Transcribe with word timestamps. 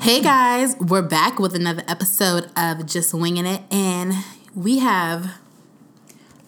Hey 0.00 0.20
guys, 0.22 0.76
we're 0.78 1.02
back 1.02 1.38
with 1.38 1.54
another 1.54 1.82
episode 1.86 2.50
of 2.56 2.86
Just 2.86 3.12
Winging 3.14 3.46
It, 3.46 3.62
and 3.70 4.12
we 4.54 4.78
have, 4.78 5.34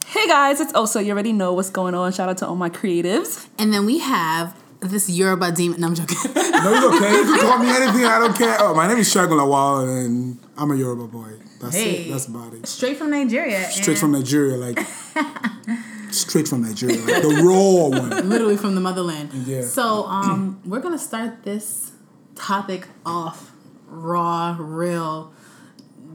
Hey 0.07 0.27
guys, 0.27 0.61
it's 0.61 0.73
Osa. 0.75 1.03
You 1.03 1.13
already 1.13 1.33
know 1.33 1.53
what's 1.53 1.71
going 1.71 1.95
on. 1.95 2.13
Shout 2.13 2.29
out 2.29 2.39
to 2.39 2.47
all 2.47 2.57
my 2.57 2.71
creatives. 2.71 3.49
and 3.59 3.73
then 3.73 3.85
we 3.87 3.99
have 3.99 4.57
this 4.81 5.09
Yoruba 5.09 5.53
demon. 5.53 5.81
No, 5.81 5.89
I'm 5.89 5.95
joking. 5.95 6.17
No, 6.63 6.73
it's 6.75 6.85
okay. 6.97 7.13
You 7.17 7.25
can 7.25 7.41
call 7.41 7.59
me 7.59 7.69
anything. 7.71 8.05
I 8.05 8.19
don't 8.21 8.37
care. 8.37 8.57
Oh, 8.61 8.73
my 8.75 8.87
name 8.87 8.99
is 8.99 9.13
Shagun 9.13 9.31
Lawal, 9.31 10.05
and 10.07 10.39
I'm 10.57 10.71
a 10.71 10.77
Yoruba 10.77 11.09
boy. 11.09 11.33
That's 11.61 11.75
Hey. 11.75 12.05
it. 12.07 12.11
That's 12.13 12.27
about 12.27 12.55
it. 12.55 12.67
Straight 12.69 12.97
from 12.97 13.11
Nigeria. 13.11 13.65
Straight 13.71 13.99
from 13.99 14.13
Nigeria, 14.13 14.57
like 14.57 14.79
straight 16.13 16.47
from 16.47 16.63
Nigeria, 16.63 16.99
like 17.01 17.23
the 17.23 17.43
raw 17.45 17.89
one. 17.99 18.29
literally 18.29 18.57
from 18.57 18.75
the 18.77 18.81
motherland. 18.81 19.31
Yeah. 19.47 19.63
So, 19.63 20.05
um, 20.05 20.61
we're 20.65 20.79
gonna 20.81 20.99
start 21.01 21.43
this 21.43 21.91
topic 22.43 22.89
off 23.07 23.53
raw, 23.87 24.57
real. 24.59 25.33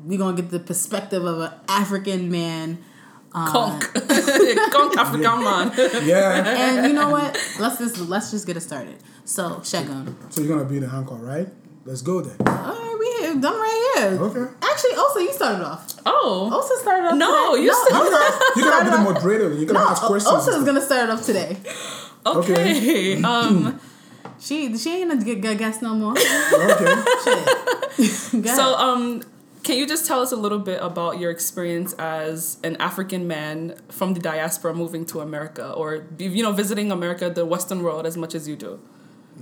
We're 0.04 0.20
gonna 0.20 0.36
get 0.36 0.52
the 0.52 0.60
perspective 0.60 1.26
of 1.26 1.40
an 1.40 1.52
African 1.68 2.30
man. 2.30 2.84
Conk. 3.32 3.84
Conk 3.94 4.98
African 4.98 5.44
man. 5.44 5.72
Yeah. 6.06 6.44
And 6.46 6.88
you 6.88 6.94
know 6.94 7.10
what? 7.10 7.38
Let's 7.60 7.78
just 7.78 7.98
let's 8.00 8.32
just 8.32 8.46
get 8.46 8.58
it 8.58 8.62
started. 8.62 8.98
So, 9.26 9.58
Shagun. 9.58 10.16
So 10.32 10.42
you're 10.42 10.56
gonna 10.56 10.70
be 10.70 10.80
the 10.80 10.88
Hancock, 10.88 11.22
right? 11.22 11.48
Let's 11.86 12.02
go 12.02 12.22
then. 12.22 12.36
All 12.48 12.54
right, 12.54 12.98
we 13.00 13.26
here. 13.26 13.36
Done 13.36 13.54
right 13.54 13.92
here. 13.96 14.22
Okay. 14.22 14.54
Actually, 14.62 14.92
Osa, 14.98 15.22
you 15.22 15.34
started 15.34 15.66
off. 15.66 15.94
Oh. 16.06 16.50
Osa 16.54 16.82
started 16.82 17.08
off. 17.08 17.16
No, 17.16 17.52
today. 17.56 17.64
you 17.64 17.72
no, 17.72 17.86
started- 17.86 18.56
You're 18.56 18.72
gonna 18.72 18.92
be 18.92 18.98
the 18.98 19.04
moderator. 19.04 19.54
You're 19.54 19.66
gonna 19.66 19.90
ask 19.92 20.04
questions. 20.04 20.48
and 20.48 20.58
is 20.58 20.64
gonna 20.64 20.82
start 20.82 21.10
off 21.10 21.26
today. 21.26 21.58
Okay. 22.26 23.22
um. 23.24 23.80
She 24.40 24.78
she 24.78 25.02
ain't 25.02 25.12
a 25.12 25.18
good 25.18 25.42
good 25.42 25.58
guest 25.58 25.82
no 25.82 25.94
more. 25.96 26.16
Okay. 26.54 26.96
Shit. 27.24 28.48
So 28.48 28.76
um. 28.76 29.24
Can 29.64 29.78
you 29.78 29.86
just 29.86 30.06
tell 30.08 30.22
us 30.22 30.32
a 30.32 30.38
little 30.38 30.60
bit 30.60 30.80
about 30.82 31.20
your 31.20 31.30
experience 31.30 31.92
as 32.00 32.58
an 32.64 32.78
African 32.78 33.28
man 33.28 33.76
from 33.90 34.14
the 34.14 34.22
diaspora 34.22 34.74
moving 34.74 35.06
to 35.08 35.20
America, 35.20 35.74
or 35.74 36.06
you 36.18 36.42
know 36.42 36.54
visiting 36.54 36.90
America, 36.90 37.30
the 37.30 37.46
Western 37.46 37.84
world, 37.84 38.06
as 38.06 38.16
much 38.16 38.34
as 38.34 38.48
you 38.48 38.56
do? 38.56 38.80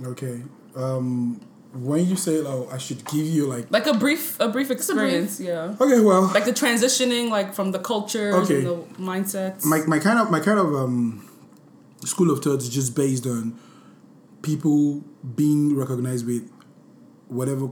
Okay. 0.04 0.42
Um, 0.74 1.40
when 1.72 2.06
you 2.06 2.16
say 2.16 2.38
oh, 2.44 2.68
I 2.72 2.78
should 2.78 3.04
give 3.04 3.24
you 3.24 3.46
like 3.46 3.70
Like 3.70 3.86
a 3.86 3.94
brief, 3.94 4.40
a 4.40 4.48
brief 4.48 4.72
experience. 4.72 5.38
Yeah. 5.38 5.76
okay, 5.80 6.00
well, 6.00 6.22
Like 6.34 6.44
the 6.44 6.50
transitioning, 6.52 7.30
like 7.30 7.54
from 7.54 7.70
the 7.70 7.78
culture, 7.78 8.32
Okay. 8.42 8.56
and 8.56 8.66
the 8.66 8.76
mindsets. 8.98 9.64
my, 9.64 9.78
my 9.86 10.00
kind 10.00 10.18
of 10.18 10.28
my 10.32 10.40
kind 10.40 10.58
of 10.58 10.74
um 10.74 11.28
school 12.04 12.32
of 12.32 12.42
thought 12.42 12.58
is 12.62 12.68
just 12.68 12.96
based 12.96 13.26
on 13.28 13.54
people 14.46 15.02
being 15.34 15.76
recognized 15.76 16.24
with 16.24 16.48
whatever 17.28 17.70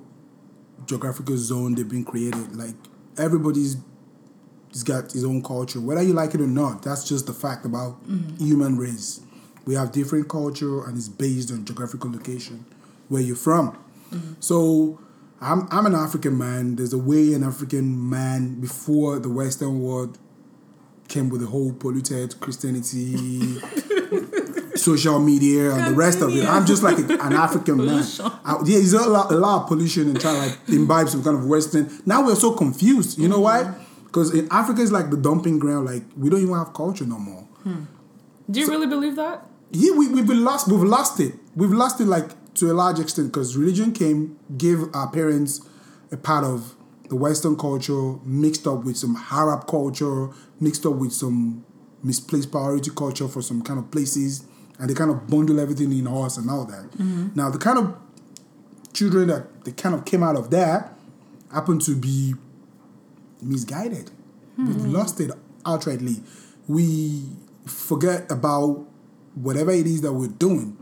geographical 0.86 1.36
zone 1.36 1.74
they've 1.76 1.88
been 1.88 2.04
created 2.04 2.56
like 2.56 2.74
everybody's 3.16 3.76
has 4.72 4.82
got 4.82 5.12
his 5.12 5.24
own 5.24 5.40
culture. 5.40 5.80
Whether 5.80 6.02
you 6.02 6.14
like 6.14 6.34
it 6.34 6.40
or 6.40 6.48
not 6.48 6.82
that's 6.82 7.08
just 7.08 7.26
the 7.26 7.32
fact 7.32 7.64
about 7.64 8.04
mm-hmm. 8.08 8.44
human 8.44 8.76
race. 8.76 9.20
We 9.64 9.74
have 9.76 9.92
different 9.92 10.28
culture 10.28 10.84
and 10.84 10.96
it's 10.98 11.08
based 11.08 11.52
on 11.52 11.64
geographical 11.64 12.10
location 12.10 12.66
where 13.08 13.22
you're 13.22 13.36
from. 13.36 13.78
Mm-hmm. 14.10 14.32
So 14.40 14.98
I'm, 15.40 15.68
I'm 15.70 15.86
an 15.86 15.94
african 15.94 16.36
man. 16.36 16.74
There's 16.74 16.92
a 16.92 16.98
way 16.98 17.34
an 17.34 17.44
african 17.44 18.10
man 18.10 18.60
before 18.60 19.20
the 19.20 19.30
western 19.30 19.80
world 19.80 20.18
came 21.08 21.28
with 21.28 21.40
the 21.40 21.46
whole 21.46 21.72
polluted 21.72 22.40
Christianity, 22.40 23.14
social 24.84 25.18
media, 25.18 25.72
and 25.74 25.92
the 25.92 25.96
rest 25.96 26.20
of 26.20 26.34
it. 26.36 26.44
I'm 26.46 26.66
just 26.66 26.82
like 26.82 26.98
a- 26.98 27.22
an 27.22 27.32
African 27.46 27.78
man. 27.78 28.04
I, 28.44 28.56
yeah, 28.64 28.78
there's 28.78 28.92
a 28.92 29.08
lot, 29.08 29.32
a 29.32 29.36
lot 29.36 29.62
of 29.62 29.68
pollution 29.68 30.08
and 30.10 30.20
trying 30.20 30.34
to 30.34 30.48
like 30.48 30.58
imbibe 30.68 31.08
some 31.08 31.24
kind 31.24 31.36
of 31.36 31.46
Western. 31.46 31.90
Now 32.04 32.24
we're 32.26 32.34
so 32.36 32.52
confused. 32.52 33.18
You 33.18 33.28
know 33.28 33.40
why? 33.40 33.62
Mm-hmm. 33.62 34.04
Because 34.04 34.32
in 34.34 34.46
Africa 34.50 34.82
is 34.82 34.92
like 34.92 35.10
the 35.10 35.16
dumping 35.16 35.58
ground. 35.58 35.86
Like 35.86 36.02
we 36.16 36.30
don't 36.30 36.42
even 36.42 36.54
have 36.54 36.72
culture 36.74 37.06
no 37.06 37.18
more. 37.18 37.42
Hmm. 37.64 37.84
do 38.50 38.60
you 38.60 38.66
really 38.68 38.86
believe 38.86 39.16
that? 39.16 39.46
Yeah, 39.72 39.92
we, 39.96 40.08
we've 40.08 40.26
been 40.26 40.44
lost. 40.44 40.68
We've 40.68 40.82
lost 40.82 41.18
it. 41.18 41.34
We've 41.56 41.72
lost 41.72 42.00
it 42.00 42.06
like 42.06 42.28
to 42.56 42.70
a 42.70 42.74
large 42.74 43.00
extent 43.00 43.32
because 43.32 43.56
religion 43.56 43.90
came, 43.92 44.38
gave 44.56 44.84
our 44.94 45.10
parents 45.10 45.60
a 46.12 46.16
part 46.16 46.44
of 46.44 46.76
the 47.08 47.16
Western 47.16 47.56
culture 47.56 48.14
mixed 48.24 48.66
up 48.66 48.84
with 48.84 48.96
some 48.96 49.16
Arab 49.30 49.66
culture, 49.66 50.28
mixed 50.60 50.86
up 50.86 50.94
with 50.94 51.12
some 51.12 51.64
misplaced 52.02 52.50
priority 52.52 52.90
culture 52.90 53.26
for 53.26 53.42
some 53.42 53.62
kind 53.62 53.78
of 53.78 53.90
places, 53.90 54.44
and 54.78 54.90
they 54.90 54.94
kind 54.94 55.10
of 55.10 55.28
bundle 55.28 55.60
everything 55.60 55.92
in 55.96 56.06
us 56.06 56.36
and 56.36 56.50
all 56.50 56.64
that. 56.64 56.90
Mm-hmm. 56.92 57.28
Now, 57.34 57.50
the 57.50 57.58
kind 57.58 57.78
of 57.78 57.96
children 58.92 59.28
that 59.28 59.64
they 59.64 59.72
kind 59.72 59.94
of 59.94 60.04
came 60.04 60.22
out 60.22 60.36
of 60.36 60.50
that 60.50 60.94
happen 61.52 61.78
to 61.80 61.94
be 61.94 62.34
misguided. 63.42 64.10
Hmm. 64.56 64.66
We've 64.66 64.86
lost 64.86 65.20
it 65.20 65.30
outrightly. 65.64 66.22
We 66.66 67.24
forget 67.66 68.30
about 68.30 68.86
whatever 69.34 69.70
it 69.72 69.86
is 69.86 70.00
that 70.02 70.12
we're 70.12 70.28
doing, 70.28 70.76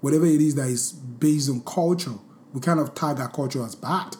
whatever 0.00 0.26
it 0.26 0.40
is 0.40 0.54
that 0.56 0.68
is 0.68 0.92
based 0.92 1.48
on 1.50 1.60
culture. 1.62 2.14
We 2.52 2.60
kind 2.60 2.80
of 2.80 2.94
tag 2.94 3.20
our 3.20 3.28
culture 3.28 3.64
as 3.64 3.74
bad. 3.74 4.16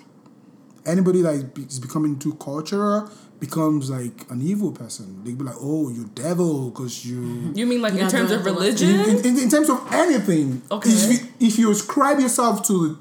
Anybody 0.84 1.22
that 1.22 1.56
is 1.56 1.78
becoming 1.78 2.18
too 2.18 2.34
cultural 2.34 3.10
becomes 3.42 3.90
like 3.90 4.30
an 4.30 4.40
evil 4.40 4.70
person. 4.70 5.24
They'd 5.24 5.36
be 5.36 5.42
like, 5.42 5.56
"Oh, 5.58 5.90
you 5.90 6.04
devil," 6.14 6.70
because 6.70 7.04
you. 7.04 7.50
You 7.56 7.66
mean 7.66 7.82
like 7.82 7.94
in 7.94 8.08
terms 8.08 8.30
of 8.30 8.40
it 8.40 8.44
the 8.44 8.54
Western- 8.54 8.88
religion? 8.88 9.18
In, 9.18 9.36
in, 9.36 9.42
in 9.44 9.50
terms 9.50 9.68
of 9.68 9.78
anything, 9.92 10.62
Okay. 10.70 10.88
if 10.88 11.10
you, 11.12 11.28
if 11.48 11.58
you 11.58 11.70
ascribe 11.72 12.20
yourself 12.20 12.64
to 12.68 12.96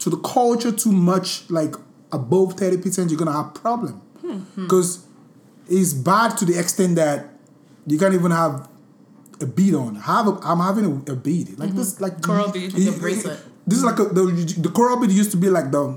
to 0.00 0.10
the 0.10 0.18
culture 0.18 0.70
too 0.70 0.92
much, 0.92 1.48
like 1.50 1.74
above 2.12 2.52
thirty 2.60 2.76
percent, 2.76 3.10
you're 3.10 3.18
gonna 3.18 3.32
have 3.32 3.54
problem 3.54 3.94
hmm, 4.20 4.40
hmm. 4.40 4.62
because 4.64 5.06
it's 5.68 5.94
bad 5.94 6.36
to 6.36 6.44
the 6.44 6.58
extent 6.58 6.96
that 6.96 7.30
you 7.86 7.98
can't 7.98 8.12
even 8.12 8.32
have 8.32 8.68
a 9.40 9.46
bead 9.46 9.74
on. 9.74 9.94
Have 9.96 10.28
a, 10.28 10.32
I'm 10.44 10.60
having 10.60 10.84
a, 10.84 11.12
a 11.12 11.16
bead 11.16 11.58
like 11.58 11.70
mm-hmm. 11.70 11.78
this, 11.78 11.98
like 11.98 12.20
Coral 12.20 12.52
bead. 12.52 12.74
you- 12.74 12.90
Like 12.90 12.96
a 12.96 13.00
bracelet. 13.00 13.40
This 13.66 13.78
is 13.78 13.84
like 13.84 13.98
a, 13.98 14.04
the 14.04 14.22
the 14.58 14.68
coral 14.68 14.98
bead 15.00 15.12
used 15.12 15.30
to 15.30 15.36
be 15.38 15.48
like 15.48 15.70
the 15.70 15.96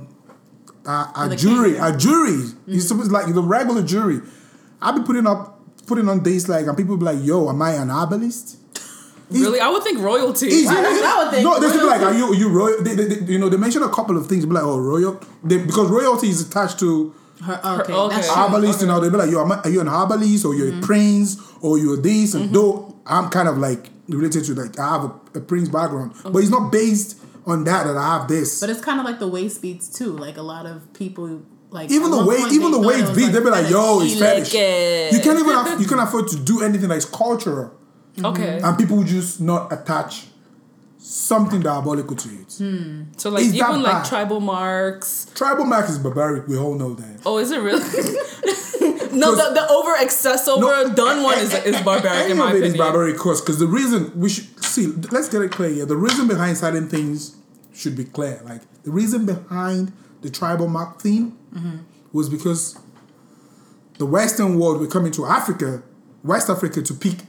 uh, 0.86 1.12
a 1.16 1.36
jury, 1.36 1.74
king. 1.74 1.82
a 1.82 1.98
jury. 1.98 2.44
It's 2.68 2.88
supposed 2.88 3.12
like 3.12 3.34
the 3.34 3.42
regular 3.42 3.84
jury. 3.84 4.20
I'll 4.82 4.98
be 4.98 5.06
putting 5.06 5.28
up 5.28 5.60
putting 5.88 6.08
on 6.10 6.24
days 6.24 6.48
like 6.50 6.66
and 6.68 6.76
people 6.78 6.98
be 6.98 7.06
like, 7.06 7.20
"Yo, 7.22 7.50
am 7.50 7.62
I 7.62 7.72
an 7.74 7.90
herbalist?" 7.90 8.58
Really? 9.30 9.60
I 9.60 9.70
would 9.70 9.82
think 9.84 10.00
royalty. 10.00 10.48
Easy. 10.48 10.68
Right, 10.68 10.82
that's 10.84 11.02
what 11.02 11.06
I 11.06 11.24
would 11.24 11.32
think. 11.34 11.44
No, 11.44 11.60
they 11.60 11.72
be 11.78 11.84
like, 11.84 12.02
"Are 12.02 12.14
you 12.14 12.36
you 12.36 12.50
royal?" 12.50 12.84
They, 12.84 12.96
they, 12.96 13.06
they- 13.16 13.32
you 13.34 13.40
know, 13.40 13.50
they 13.50 13.58
mention 13.58 13.82
a 13.82 13.90
couple 13.90 14.18
of 14.18 14.28
things. 14.28 14.46
Be 14.46 14.52
like, 14.54 14.64
"Oh, 14.64 14.78
royal," 14.78 15.20
they, 15.44 15.58
because 15.58 15.90
royalty 15.90 16.30
is 16.30 16.42
attached 16.48 16.80
to 16.80 17.14
Her, 17.42 17.54
okay, 17.82 17.94
okay. 17.94 18.16
that's 18.16 18.28
true. 18.28 18.44
herbalist. 18.44 18.82
You 18.82 18.88
know, 18.88 19.00
they 19.00 19.10
be 19.10 19.18
like, 19.18 19.32
"Yo, 19.32 19.42
am 19.42 19.52
I- 19.54 19.62
are 19.64 19.70
you 19.70 19.82
an 19.82 19.88
herbalist 19.88 20.46
or 20.46 20.54
you're 20.54 20.78
a 20.78 20.82
prince 20.82 21.38
or 21.62 21.78
you're 21.80 21.98
this?" 21.98 22.34
And 22.36 22.54
though 22.54 22.94
I'm 23.08 23.30
kind 23.30 23.48
of 23.48 23.58
like 23.58 23.90
related 24.08 24.44
to 24.46 24.54
like 24.56 24.78
I 24.78 24.90
have 24.90 25.04
a, 25.06 25.38
a 25.40 25.42
prince 25.42 25.70
background, 25.70 26.14
but 26.24 26.36
it's 26.40 26.50
not 26.52 26.72
based 26.72 27.18
on 27.46 27.64
that 27.66 27.86
that 27.86 27.98
I 27.98 28.18
have 28.20 28.28
this. 28.28 28.60
But 28.60 28.70
it's 28.70 28.82
kind 28.82 29.00
of 29.00 29.06
like 29.06 29.20
the 29.20 29.28
waist 29.28 29.58
speeds 29.58 29.90
too. 29.90 30.12
Like 30.18 30.38
a 30.38 30.42
lot 30.42 30.66
of 30.66 30.92
people, 30.94 31.42
like 31.70 31.92
even 31.92 32.12
the 32.12 32.18
one 32.18 32.28
way, 32.28 32.38
even 32.52 32.72
the 32.72 32.78
thought 32.78 32.86
way 32.88 32.94
it 32.96 33.00
it's 33.02 33.10
was, 33.10 33.18
beat, 33.18 33.32
they 33.32 33.40
be 33.40 33.46
like, 33.50 33.70
"Yo, 33.70 34.02
it's 34.02 34.14
He 34.14 34.20
fetish." 34.20 34.54
like 34.54 34.62
it. 34.62 35.14
You 35.14 35.20
can't 35.20 35.40
even 35.40 35.56
aff- 35.56 35.80
you 35.80 35.88
can't 35.88 36.02
afford 36.08 36.28
to 36.30 36.38
do 36.38 36.62
anything 36.62 36.90
that 36.90 36.98
is 36.98 37.06
cultural, 37.06 37.72
Okay. 38.24 38.42
Mm-hmm. 38.44 38.66
and 38.66 38.78
people 38.78 39.04
just 39.04 39.42
not 39.42 39.72
attach 39.74 40.26
something 40.98 41.60
diabolical 41.60 42.16
to 42.16 42.30
it. 42.30 42.54
Hmm. 42.58 43.04
So 43.18 43.30
like 43.30 43.44
Is 43.44 43.56
even 43.56 43.82
like 43.82 43.92
bad? 44.04 44.06
tribal 44.06 44.40
marks. 44.40 45.28
Tribal 45.36 45.66
marks 45.66 45.90
is 45.90 46.00
barbaric. 46.00 46.48
We 46.48 46.58
all 46.58 46.76
know 46.76 46.94
that. 46.94 47.22
Oh, 47.26 47.40
is 47.40 47.52
it 47.52 47.60
really? 47.60 47.82
no, 49.16 49.36
the, 49.36 49.54
the 49.54 49.68
over 49.70 49.96
excess 49.96 50.48
over 50.48 50.94
done 50.94 51.24
one 51.24 51.38
is 51.38 51.54
is 51.66 51.80
barbaric 51.82 52.30
in 52.30 52.38
my 52.38 52.50
it 52.50 52.56
is 52.56 52.62
opinion. 52.62 52.78
barbaric 52.78 53.18
cause 53.18 53.42
because 53.42 53.60
the 53.60 53.68
reason 53.68 54.12
we 54.20 54.30
should 54.30 54.64
see 54.64 54.88
let's 55.12 55.30
get 55.30 55.42
it 55.42 55.52
clear 55.52 55.70
here 55.70 55.86
the 55.86 55.96
reason 55.96 56.28
behind 56.28 56.58
certain 56.58 56.88
things 56.88 57.38
should 57.74 57.96
be 57.96 58.04
clear 58.04 58.42
like 58.44 58.62
the 58.84 58.92
reason 58.92 59.26
behind 59.26 59.92
the 60.22 60.30
tribal 60.30 60.68
mark 60.68 61.02
thing 61.02 61.38
mm-hmm. 61.54 61.78
was 62.12 62.30
because 62.30 62.80
the 63.98 64.06
western 64.06 64.60
world 64.60 64.80
were 64.80 64.88
coming 64.88 65.12
to 65.12 65.26
africa 65.26 65.84
west 66.24 66.50
africa 66.50 66.82
to 66.82 66.94
pick 66.94 67.20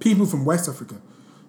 people 0.00 0.26
from 0.26 0.44
west 0.44 0.68
africa 0.68 1.00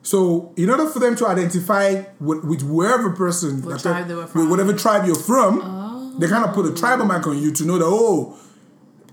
so 0.02 0.54
in 0.56 0.70
order 0.70 0.88
for 0.88 1.00
them 1.00 1.16
to 1.16 1.28
identify 1.28 2.04
with, 2.20 2.44
with 2.44 2.62
wherever 2.62 3.10
person 3.10 3.62
What 3.64 3.82
tribe 3.82 4.08
they 4.08 4.14
were 4.14 4.22
with 4.22 4.32
from. 4.32 4.50
whatever 4.50 4.74
tribe 4.74 5.06
you're 5.06 5.16
from 5.16 6.16
they 6.20 6.28
oh. 6.28 6.30
kind 6.30 6.46
of 6.46 6.54
put 6.54 6.66
a 6.66 6.74
tribal 6.74 7.06
mark 7.06 7.26
on 7.28 7.42
you 7.42 7.52
to 7.52 7.66
know 7.66 7.78
that 7.78 7.86
oh 7.86 8.38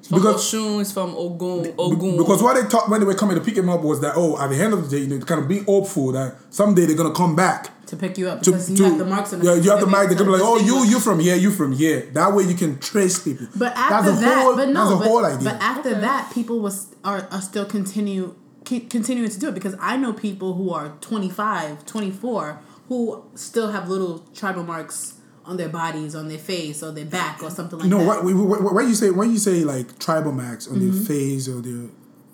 From 0.09 0.19
because 0.19 0.53
Oshun 0.53 0.81
is 0.81 0.93
from 0.93 1.15
Ogun. 1.17 1.75
Ogun. 1.79 2.17
because 2.17 2.43
what 2.43 2.55
they 2.61 2.69
thought 2.69 2.89
when 2.89 3.01
they 3.01 3.07
were 3.07 3.15
coming 3.15 3.37
to 3.37 3.41
pick 3.41 3.57
him 3.57 3.69
up 3.69 3.83
was 3.83 4.01
that 4.01 4.15
oh, 4.17 4.37
at 4.41 4.51
the 4.51 4.57
end 4.57 4.73
of 4.73 4.89
the 4.89 4.97
day, 4.97 5.05
you 5.05 5.09
know, 5.09 5.25
kind 5.25 5.41
of 5.41 5.47
be 5.47 5.61
hopeful 5.61 6.13
that 6.13 6.37
someday 6.51 6.87
they're 6.87 6.97
gonna 6.97 7.15
come 7.15 7.37
back. 7.37 7.71
to 7.87 7.97
pick 7.97 8.19
you 8.19 8.29
up 8.29 8.43
To, 8.43 8.51
because 8.51 8.69
you 8.71 8.77
to 8.79 8.85
have 8.85 8.99
the 8.99 9.05
marks 9.05 9.33
on 9.33 9.39
the 9.39 9.47
yeah, 9.47 9.55
you 9.55 9.71
have 9.71 9.79
the 9.79 9.87
to 9.87 9.93
mark. 9.93 10.09
They're 10.09 10.19
gonna 10.19 10.33
be 10.33 10.39
like, 10.39 10.43
oh, 10.43 10.59
you 10.59 10.85
you 10.85 10.99
from 10.99 11.21
here, 11.21 11.37
you 11.37 11.53
from 11.53 11.73
here. 11.73 12.11
That 12.13 12.35
way 12.35 12.45
you 12.45 12.55
can 12.55 12.81
trace 12.81 13.23
people. 13.23 13.47
But 13.55 13.77
after 13.77 14.11
that's 14.11 14.23
a 14.23 14.25
that, 14.25 14.43
whole, 14.43 14.57
but 14.57 14.69
no, 14.71 14.75
that's 14.75 14.95
a 14.95 14.99
but, 14.99 15.07
whole 15.07 15.25
idea. 15.25 15.51
but 15.51 15.63
after 15.63 15.95
that, 16.01 16.33
people 16.35 16.59
was 16.59 16.89
are, 17.05 17.29
are 17.31 17.41
still 17.41 17.65
continue 17.65 18.35
keep 18.65 18.91
continuing 18.91 19.31
to 19.31 19.39
do 19.39 19.49
it 19.49 19.55
because 19.55 19.75
I 19.81 19.97
know 19.97 20.13
people 20.13 20.55
who 20.55 20.73
are 20.73 20.97
25, 21.01 21.85
24 21.85 22.61
who 22.89 23.25
still 23.35 23.71
have 23.73 23.89
little 23.89 24.21
tribal 24.35 24.65
marks 24.65 25.15
on 25.45 25.57
their 25.57 25.69
bodies, 25.69 26.15
on 26.15 26.29
their 26.29 26.39
face, 26.39 26.83
or 26.83 26.93
their 26.93 27.05
back, 27.05 27.43
or 27.43 27.51
something 27.51 27.79
like 27.79 27.89
that. 27.89 27.97
no, 27.97 28.05
that. 28.05 28.25
what, 28.25 28.75
when 28.75 28.89
you 28.89 28.95
say 28.95 29.11
when 29.11 29.31
you 29.31 29.39
say 29.39 29.65
like 29.65 29.99
tribal 29.99 30.33
marks 30.33 30.69
on 30.69 30.79
their 30.79 30.91
mm-hmm. 30.91 31.05
face 31.05 31.49
or 31.49 31.61
their 31.61 31.89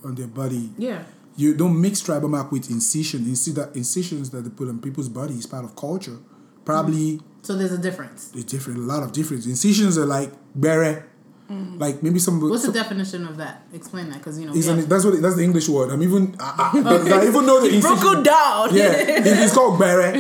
on 0.04 0.14
their 0.14 0.26
body, 0.26 0.70
Yeah. 0.78 1.02
you 1.36 1.54
don't 1.54 1.80
mix 1.80 2.00
tribal 2.00 2.28
mark 2.28 2.52
with 2.52 2.70
incision. 2.70 3.26
You 3.26 3.34
see 3.34 3.52
that 3.52 3.74
incisions 3.74 4.30
that 4.30 4.42
they 4.42 4.50
put 4.50 4.68
on 4.68 4.80
people's 4.80 5.08
body 5.08 5.34
is 5.34 5.46
part 5.46 5.64
of 5.64 5.74
culture. 5.76 6.18
Probably 6.64 7.16
mm-hmm. 7.16 7.24
So 7.42 7.56
there's 7.56 7.72
a 7.72 7.78
difference. 7.78 8.30
it's 8.34 8.44
different, 8.44 8.80
a 8.80 8.82
lot 8.82 9.02
of 9.02 9.12
difference. 9.12 9.46
Incisions 9.46 9.96
are 9.96 10.04
like 10.04 10.30
beret, 10.54 11.04
mm-hmm. 11.50 11.78
like 11.78 12.02
maybe 12.02 12.18
some. 12.18 12.40
What's 12.40 12.66
the 12.66 12.72
definition 12.72 13.26
of 13.26 13.38
that? 13.38 13.62
Explain 13.72 14.10
that, 14.10 14.18
because 14.18 14.38
you 14.38 14.46
know. 14.46 14.52
an- 14.52 14.86
that's 14.86 15.04
what 15.04 15.22
that's 15.22 15.36
the 15.36 15.44
English 15.44 15.68
word. 15.68 15.90
I'm 15.90 16.02
even 16.02 16.36
I, 16.38 16.72
I, 16.74 16.78
I 17.20 17.26
even 17.26 17.46
know 17.46 17.66
the 17.66 17.80
Broke 17.80 18.22
down. 18.22 18.74
Yeah, 18.74 18.92
it- 18.92 19.26
it's 19.26 19.54
called 19.54 19.78
beret. 19.78 20.14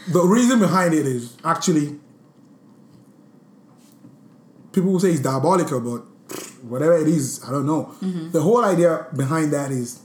The 0.08 0.22
reason 0.22 0.58
behind 0.58 0.92
it 0.92 1.06
is 1.06 1.36
actually 1.42 1.98
people 4.74 4.92
will 4.92 5.00
say 5.00 5.10
it's 5.10 5.20
diabolical, 5.20 5.80
but 5.80 6.00
whatever 6.62 6.96
it 6.96 7.08
is, 7.08 7.42
I 7.46 7.50
don't 7.50 7.66
know. 7.66 7.94
Mm-hmm. 8.02 8.30
The 8.32 8.40
whole 8.42 8.64
idea 8.64 9.06
behind 9.16 9.52
that 9.52 9.70
is 9.70 10.00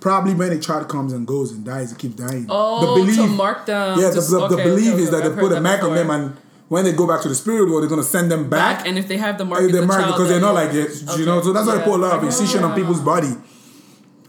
probably 0.00 0.34
when 0.34 0.52
a 0.52 0.58
child 0.58 0.88
comes 0.88 1.12
and 1.12 1.26
goes 1.26 1.52
and 1.52 1.64
dies, 1.64 1.92
it 1.92 1.98
keeps 1.98 2.14
dying. 2.16 2.46
Oh, 2.48 3.04
to 3.04 3.26
mark 3.28 3.66
them. 3.66 3.98
Yeah, 3.98 4.10
to- 4.10 4.20
the, 4.20 4.38
the, 4.48 4.48
the 4.48 4.56
belief 4.56 4.94
okay, 4.94 5.02
is 5.02 5.10
that 5.10 5.24
okay, 5.24 5.34
they 5.34 5.40
put 5.40 5.52
a 5.52 5.60
mark 5.60 5.82
on 5.82 5.94
them, 5.94 6.10
and 6.10 6.36
when 6.68 6.84
they 6.84 6.92
go 6.92 7.06
back 7.06 7.22
to 7.22 7.28
the 7.28 7.34
spirit 7.34 7.68
world, 7.68 7.82
they're 7.82 7.90
gonna 7.90 8.02
send 8.02 8.30
them 8.30 8.48
back. 8.50 8.78
back, 8.78 8.86
and 8.88 8.98
if 8.98 9.06
they 9.08 9.16
have 9.16 9.38
the 9.38 9.44
mark, 9.44 9.60
in 9.62 9.72
the 9.72 9.80
the 9.80 9.86
mark 9.86 10.06
because 10.06 10.28
they're 10.28 10.40
not 10.40 10.54
like 10.54 10.70
it, 10.74 10.90
you 11.02 11.08
Okay. 11.12 11.24
know. 11.24 11.40
So 11.42 11.52
that's 11.52 11.66
why 11.66 11.74
they 11.74 11.80
Yeah. 11.80 11.84
put 11.84 11.94
a 11.94 12.02
lot 12.02 12.12
of 12.18 12.24
incision 12.24 12.64
on 12.64 12.74
people's 12.74 13.00
body. 13.00 13.28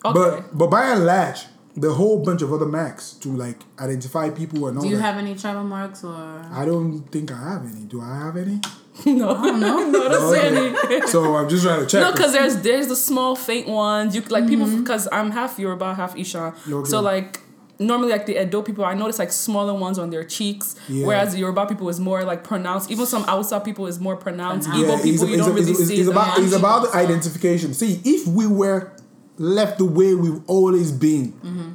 Okay. 0.06 0.14
But 0.14 0.58
but 0.58 0.68
by 0.70 0.86
and 0.92 1.06
large, 1.06 1.40
the 1.76 1.94
whole 1.94 2.24
bunch 2.24 2.42
of 2.42 2.54
other 2.54 2.66
marks 2.68 3.14
to 3.14 3.30
like 3.30 3.58
identify 3.80 4.30
people 4.30 4.68
and 4.68 4.78
all 4.78 4.84
Do 4.84 4.90
you 4.90 4.98
that. 4.98 5.02
have 5.02 5.18
any 5.18 5.36
tribal 5.36 5.64
marks 5.64 6.04
or? 6.04 6.14
I 6.14 6.66
don't 6.66 7.00
think 7.12 7.32
I 7.32 7.52
have 7.52 7.66
any. 7.66 7.86
Do 7.86 8.02
I 8.02 8.16
have 8.26 8.38
any? 8.38 8.60
no, 9.08 9.34
No. 9.42 9.90
no, 9.90 10.10
that's 10.10 10.24
Okay. 10.24 10.98
any. 10.98 11.08
so 11.08 11.36
I'm 11.36 11.50
just 11.50 11.64
trying 11.64 11.80
to 11.80 11.88
check. 11.88 12.02
No, 12.02 12.12
because 12.12 12.32
there's 12.34 12.58
there's 12.62 12.88
the 12.88 12.96
small 12.96 13.36
faint 13.36 13.68
ones. 13.68 14.16
You 14.16 14.22
like 14.24 14.48
people 14.48 14.68
mm-hmm. 14.68 14.82
because 14.84 15.08
I'm 15.12 15.32
half 15.32 15.58
Yoruba, 15.58 15.96
half 15.96 16.16
Isha. 16.16 16.54
Okay. 16.70 16.90
So 16.90 17.02
like 17.02 17.40
normally 17.80 18.12
like 18.12 18.28
the 18.28 18.40
Edo 18.40 18.62
people, 18.62 18.86
I 18.86 18.94
notice 18.94 19.18
like 19.18 19.32
smaller 19.32 19.74
ones 19.74 19.98
on 19.98 20.12
their 20.12 20.24
cheeks, 20.24 20.76
Yeah. 20.88 21.08
whereas 21.08 21.34
the 21.34 21.40
Yoruba 21.40 21.66
people 21.66 21.90
is 21.90 22.00
more 22.00 22.24
like 22.24 22.44
pronounced. 22.44 22.92
Even 22.92 23.08
some 23.08 23.24
Hausa 23.24 23.60
people 23.60 23.88
is 23.88 24.00
more 24.00 24.16
pronounced. 24.16 24.70
Pronounced. 24.70 25.04
Igbo 25.04 25.04
people 25.04 25.28
you 25.28 25.38
don't 25.38 25.56
really 25.56 25.72
it's, 25.72 25.88
see. 25.88 25.96
it's 25.96 26.08
them. 26.08 26.16
about 26.18 26.38
it's 26.40 26.54
about 26.54 26.92
the 26.92 26.96
identification. 26.98 27.74
See, 27.74 28.00
if 28.06 28.28
we 28.28 28.46
were 28.46 28.92
left 29.38 29.78
the 29.78 29.86
way 29.86 30.14
we've 30.16 30.42
always 30.48 30.92
been 30.92 31.34
Mm-hmm. 31.34 31.72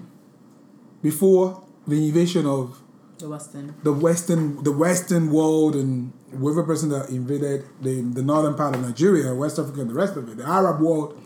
before 1.03 1.63
the 1.87 2.07
invasion 2.09 2.47
of 2.47 2.81
The 3.19 3.29
Western. 3.29 3.75
the 3.83 3.93
western 3.93 4.63
the 4.63 4.71
western 4.73 5.31
world 5.33 5.75
and 5.75 6.13
whoever 6.31 6.63
person 6.63 6.89
that 6.91 7.09
invaded 7.11 7.65
the 7.83 8.03
the 8.03 8.23
northern 8.23 8.55
part 8.55 8.75
of 8.77 8.83
Nigeria, 8.83 9.35
West 9.35 9.59
Africa, 9.59 9.81
and 9.81 9.91
the 9.91 9.95
rest 9.95 10.17
of 10.17 10.29
it, 10.29 10.37
the 10.37 10.47
Arab 10.47 10.81
world, 10.81 11.19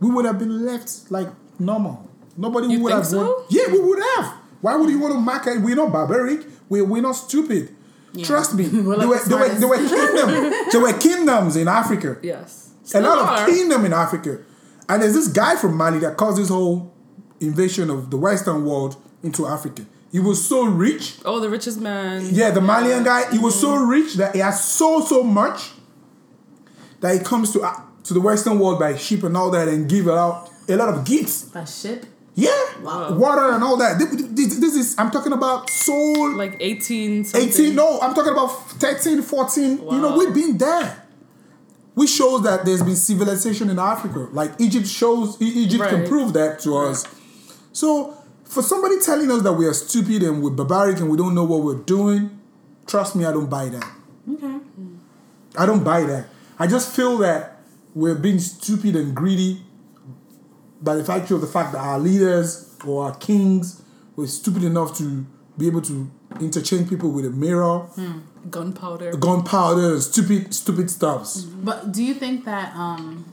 we 0.00 0.08
would 0.10 0.24
have 0.24 0.38
been 0.38 0.64
left 0.64 1.10
like 1.10 1.28
normal. 1.58 2.08
Nobody 2.36 2.68
You 2.68 2.80
would 2.82 2.92
have. 2.92 3.06
so? 3.06 3.18
want- 3.18 3.50
yeah, 3.50 3.66
we 3.72 3.80
would 3.80 3.98
have. 4.16 4.26
Why 4.60 4.76
would 4.76 4.88
you 4.90 4.98
want 4.98 5.14
to 5.14 5.20
mark 5.20 5.46
it? 5.46 5.60
We're 5.60 5.76
not 5.76 5.92
barbaric. 5.92 6.46
We're 6.68 6.84
we're 6.84 7.02
not 7.02 7.16
stupid. 7.16 7.74
Yeah. 8.14 8.24
Trust 8.24 8.54
me. 8.54 8.64
We're 8.72 8.96
there, 8.96 9.08
were, 9.08 9.18
the 9.18 9.28
there, 9.28 9.38
were, 9.38 9.48
there 9.60 9.68
were 9.68 9.76
kingdoms. 9.76 10.72
there 10.72 10.80
were 10.80 10.92
kingdoms 10.98 11.56
in 11.56 11.68
Africa. 11.68 12.16
Yes. 12.22 12.70
A 12.94 13.00
lot 13.02 13.18
are. 13.18 13.42
of 13.44 13.54
kingdom 13.54 13.84
in 13.84 13.92
Africa. 13.92 14.38
And 14.88 15.02
there's 15.02 15.14
this 15.14 15.28
guy 15.28 15.56
from 15.56 15.76
Mali 15.76 15.98
that 16.00 16.16
caused 16.16 16.38
this 16.38 16.48
whole 16.48 16.92
invasion 17.40 17.90
of 17.90 18.10
the 18.10 18.16
Western 18.16 18.64
world 18.64 18.96
into 19.22 19.46
Africa. 19.46 19.84
He 20.10 20.18
was 20.18 20.46
so 20.46 20.64
rich. 20.64 21.16
Oh, 21.24 21.38
the 21.40 21.50
richest 21.50 21.80
man. 21.80 22.26
Yeah, 22.32 22.50
the 22.50 22.62
Malian 22.62 23.04
guy, 23.04 23.30
he 23.30 23.38
was 23.38 23.58
so 23.60 23.76
rich 23.76 24.14
that 24.14 24.34
he 24.34 24.40
has 24.40 24.64
so 24.64 25.00
so 25.04 25.22
much 25.22 25.70
that 27.00 27.12
he 27.16 27.20
comes 27.22 27.52
to 27.52 27.60
uh, 27.62 27.74
to 28.04 28.14
the 28.14 28.20
Western 28.20 28.58
world 28.58 28.78
by 28.78 28.96
ship 28.96 29.22
and 29.22 29.36
all 29.36 29.50
that 29.50 29.68
and 29.68 29.88
give 29.88 30.08
out 30.08 30.50
a 30.68 30.76
lot 30.76 30.88
of 30.88 31.04
gifts. 31.04 31.54
A 31.54 31.66
ship. 31.66 32.06
Yeah, 32.34 32.50
Wow. 32.82 33.16
water 33.18 33.50
and 33.52 33.62
all 33.64 33.76
that. 33.78 33.98
This, 33.98 34.08
this- 34.30 34.58
this 34.60 34.74
is 34.76 34.94
I'm 34.98 35.10
talking 35.10 35.32
about 35.32 35.68
so 35.70 35.92
Like 35.92 36.56
18 36.60 37.24
something. 37.24 37.48
18 37.48 37.74
no 37.74 38.00
i'm 38.00 38.14
talking 38.14 38.32
about 38.32 38.48
13 38.80 39.22
14 39.22 39.78
you 39.78 39.98
know 40.00 40.16
we've 40.16 40.32
been 40.32 40.56
there 40.56 41.02
which 41.98 42.10
shows 42.10 42.44
that 42.44 42.64
there's 42.64 42.80
been 42.80 42.94
civilization 42.94 43.70
in 43.70 43.78
africa. 43.78 44.28
Like 44.30 44.52
egypt 44.60 44.86
shows 44.86 45.40
egypt 45.42 45.82
can 45.90 46.06
prove 46.06 46.32
that 46.34 46.60
to 46.60 46.76
us. 46.76 47.04
So 47.72 48.16
for 48.44 48.62
somebody 48.62 49.00
telling 49.00 49.28
us 49.32 49.42
that 49.42 49.52
we 49.54 49.66
are 49.66 49.74
stupid 49.74 50.22
and 50.22 50.40
we're 50.40 50.50
barbaric 50.50 50.98
and 51.00 51.10
we 51.10 51.16
don't 51.16 51.34
know 51.34 51.42
what 51.42 51.62
we're 51.62 51.82
doing 51.82 52.38
trust 52.86 53.16
me 53.16 53.24
i 53.24 53.32
don't 53.32 53.50
buy 53.50 53.68
that. 53.68 53.90
Okay. 54.32 54.58
i 55.56 55.66
don't 55.66 55.82
buy 55.82 56.02
that. 56.02 56.26
I 56.56 56.68
just 56.68 56.94
feel 56.94 57.18
that 57.18 57.60
we're 57.94 58.14
being 58.14 58.38
stupid 58.38 58.94
and 58.94 59.12
greedy 59.14 59.64
by 60.80 60.94
the 60.94 61.02
factor 61.02 61.34
of 61.34 61.40
the 61.40 61.48
fact 61.48 61.72
that 61.72 61.80
our 61.80 61.98
leaders 61.98 62.76
or 62.86 63.06
our 63.06 63.16
kings 63.16 63.82
were 64.14 64.28
stupid 64.28 64.62
enough 64.62 64.96
to 64.98 65.26
be 65.56 65.66
able 65.66 65.82
to 65.82 66.08
interchange 66.40 66.88
people 66.88 67.10
with 67.10 67.24
a 67.24 67.30
mirror 67.30 67.86
Gunpowder. 68.50 69.12
gunpowder 69.16 70.00
stupid 70.00 70.54
stupid 70.54 70.90
stuffs. 70.90 71.42
But 71.42 71.92
do 71.92 72.02
you 72.04 72.14
think 72.14 72.44
that 72.44 72.74
um 72.76 73.24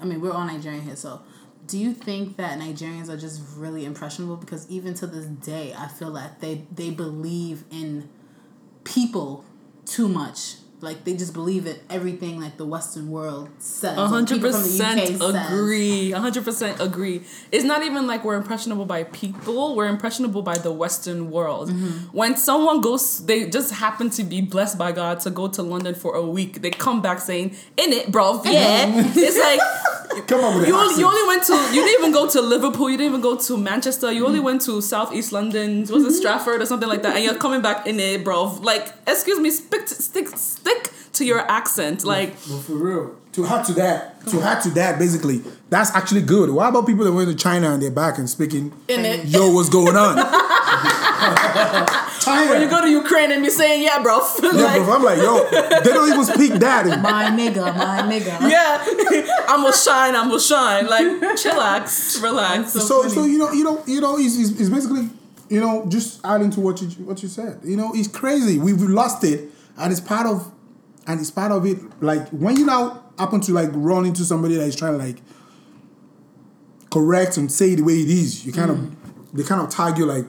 I 0.00 0.04
mean 0.04 0.20
we're 0.20 0.32
all 0.32 0.44
Nigerian 0.46 0.82
here, 0.82 0.96
so 0.96 1.20
do 1.66 1.78
you 1.78 1.92
think 1.92 2.36
that 2.36 2.58
Nigerians 2.58 3.08
are 3.08 3.16
just 3.16 3.42
really 3.56 3.84
impressionable? 3.84 4.36
Because 4.36 4.68
even 4.70 4.94
to 4.94 5.06
this 5.06 5.26
day 5.26 5.74
I 5.76 5.88
feel 5.88 6.10
like 6.10 6.40
they 6.40 6.66
they 6.74 6.90
believe 6.90 7.64
in 7.70 8.08
people 8.84 9.44
too 9.84 10.08
much. 10.08 10.56
Like 10.80 11.04
they 11.04 11.16
just 11.16 11.32
believe 11.32 11.66
in 11.66 11.76
everything 11.88 12.40
like 12.40 12.56
the 12.56 12.66
Western 12.66 13.10
world 13.10 13.48
says. 13.58 13.96
A 13.96 14.06
hundred 14.06 14.36
people 14.36 14.52
from 14.52 14.62
the 14.62 14.84
UK 14.84 15.18
percent 15.18 15.50
agree. 15.50 16.12
A 16.12 16.20
hundred 16.20 16.44
percent 16.44 16.80
agree. 16.80 17.22
It's 17.50 17.64
not 17.64 17.82
even 17.82 18.06
like 18.06 18.24
we're 18.24 18.36
impressionable 18.36 18.84
by 18.84 19.04
people. 19.04 19.74
We're 19.74 19.88
impressionable 19.88 20.42
by 20.42 20.58
the 20.58 20.72
Western 20.72 21.30
world. 21.30 21.70
Mm-hmm. 21.70 22.16
When 22.16 22.36
someone 22.36 22.80
goes, 22.80 23.24
they 23.24 23.48
just 23.48 23.72
happen 23.72 24.10
to 24.10 24.24
be 24.24 24.40
blessed 24.42 24.76
by 24.76 24.92
God 24.92 25.20
to 25.20 25.30
go 25.30 25.48
to 25.48 25.62
London 25.62 25.94
for 25.94 26.14
a 26.14 26.22
week. 26.22 26.60
They 26.60 26.70
come 26.70 27.00
back 27.00 27.20
saying, 27.20 27.56
"In 27.76 27.92
it, 27.92 28.12
bro, 28.12 28.42
yeah." 28.44 28.86
it's 29.14 29.38
like 29.38 29.60
Come 30.26 30.40
on 30.44 30.58
with 30.58 30.68
you 30.68 30.74
only, 30.74 30.94
you 30.98 31.06
only 31.06 31.28
went 31.28 31.44
to 31.44 31.52
you 31.74 31.84
didn't 31.84 32.00
even 32.00 32.12
go 32.12 32.28
to 32.28 32.40
Liverpool. 32.40 32.88
You 32.88 32.96
didn't 32.96 33.10
even 33.10 33.20
go 33.20 33.36
to 33.36 33.56
Manchester. 33.56 34.10
You 34.10 34.26
only 34.26 34.40
went 34.40 34.62
to 34.62 34.80
Southeast 34.80 35.30
London. 35.32 35.80
Was 35.80 36.04
it 36.04 36.12
Stratford 36.12 36.62
or 36.62 36.66
something 36.66 36.88
like 36.88 37.02
that? 37.02 37.16
And 37.16 37.24
you're 37.24 37.36
coming 37.36 37.60
back 37.60 37.86
in 37.86 38.00
it, 38.00 38.24
bro. 38.24 38.44
Like, 38.62 38.92
excuse 39.06 39.38
me, 39.38 39.50
stick 39.50 39.86
stick 39.88 40.28
stick 40.28 40.75
to 41.16 41.24
your 41.24 41.40
accent. 41.40 42.04
Like, 42.04 42.34
Well, 42.48 42.60
for 42.60 42.72
real. 42.74 43.16
To 43.32 43.44
add 43.46 43.66
to 43.66 43.74
that, 43.74 44.26
to 44.28 44.40
add 44.40 44.62
to 44.62 44.70
that, 44.70 44.98
basically, 44.98 45.42
that's 45.68 45.90
actually 45.94 46.22
good. 46.22 46.48
What 46.48 46.70
about 46.70 46.86
people 46.86 47.04
that 47.04 47.12
went 47.12 47.28
to 47.28 47.34
China 47.36 47.74
and 47.74 47.82
they're 47.82 47.90
back 47.90 48.16
and 48.16 48.30
speaking, 48.30 48.72
in 48.88 49.04
it. 49.04 49.26
yo, 49.26 49.52
what's 49.52 49.68
going 49.68 49.94
on? 49.94 50.16
China. 52.20 52.50
When 52.50 52.62
you 52.62 52.68
go 52.68 52.80
to 52.80 52.88
Ukraine 52.88 53.30
and 53.32 53.42
be 53.42 53.50
saying, 53.50 53.82
yeah, 53.82 54.02
bro. 54.02 54.18
yeah, 54.42 54.78
bro, 54.78 54.94
I'm 54.94 55.02
like, 55.04 55.18
yo, 55.18 55.44
they 55.50 55.92
don't 55.92 56.10
even 56.10 56.24
speak 56.24 56.52
that. 56.60 56.86
in- 56.86 57.02
My 57.06 57.24
nigga, 57.26 57.76
my 57.76 58.02
nigga. 58.10 58.50
yeah, 58.50 59.44
I'm 59.48 59.62
gonna 59.62 59.76
shine, 59.76 60.16
I'm 60.16 60.28
gonna 60.28 60.40
shine. 60.40 60.86
Like, 60.86 61.06
chillax, 61.36 62.22
relax. 62.22 62.72
So 62.72 62.80
so 62.80 63.08
so 63.08 63.24
you 63.24 63.38
know 63.38 63.52
you 63.52 63.64
know 63.64 63.82
you 63.86 64.00
know 64.00 64.16
he's, 64.16 64.36
he's, 64.36 64.58
he's 64.58 64.70
basically 64.70 65.08
you 65.50 65.60
know 65.60 65.84
just 65.88 66.20
adding 66.24 66.50
to 66.52 66.60
what 66.60 66.80
you 66.82 66.88
what 67.04 67.22
you 67.22 67.28
said 67.28 67.60
you 67.62 67.76
know 67.76 67.92
it's 67.94 68.08
crazy 68.08 68.58
we've 68.58 68.80
lost 68.80 69.22
it 69.22 69.48
and 69.78 69.92
it's 69.92 70.00
part 70.00 70.26
of 70.26 70.50
and 71.06 71.20
it's 71.20 71.30
part 71.30 71.52
of 71.52 71.64
it 71.66 71.78
like 72.02 72.28
when 72.28 72.56
you 72.56 72.66
now 72.66 73.02
happen 73.18 73.40
to 73.40 73.52
like 73.52 73.70
run 73.72 74.04
into 74.04 74.24
somebody 74.24 74.56
that 74.56 74.64
is 74.64 74.76
trying 74.76 74.98
to 74.98 75.04
like 75.04 75.18
correct 76.90 77.36
and 77.36 77.50
say 77.50 77.74
the 77.74 77.82
way 77.82 77.94
it 77.94 78.08
is 78.08 78.44
you 78.44 78.52
kind 78.52 78.70
of 78.70 79.34
they 79.34 79.42
kind 79.42 79.60
of 79.60 79.68
tag 79.68 79.98
you 79.98 80.06
like 80.06 80.24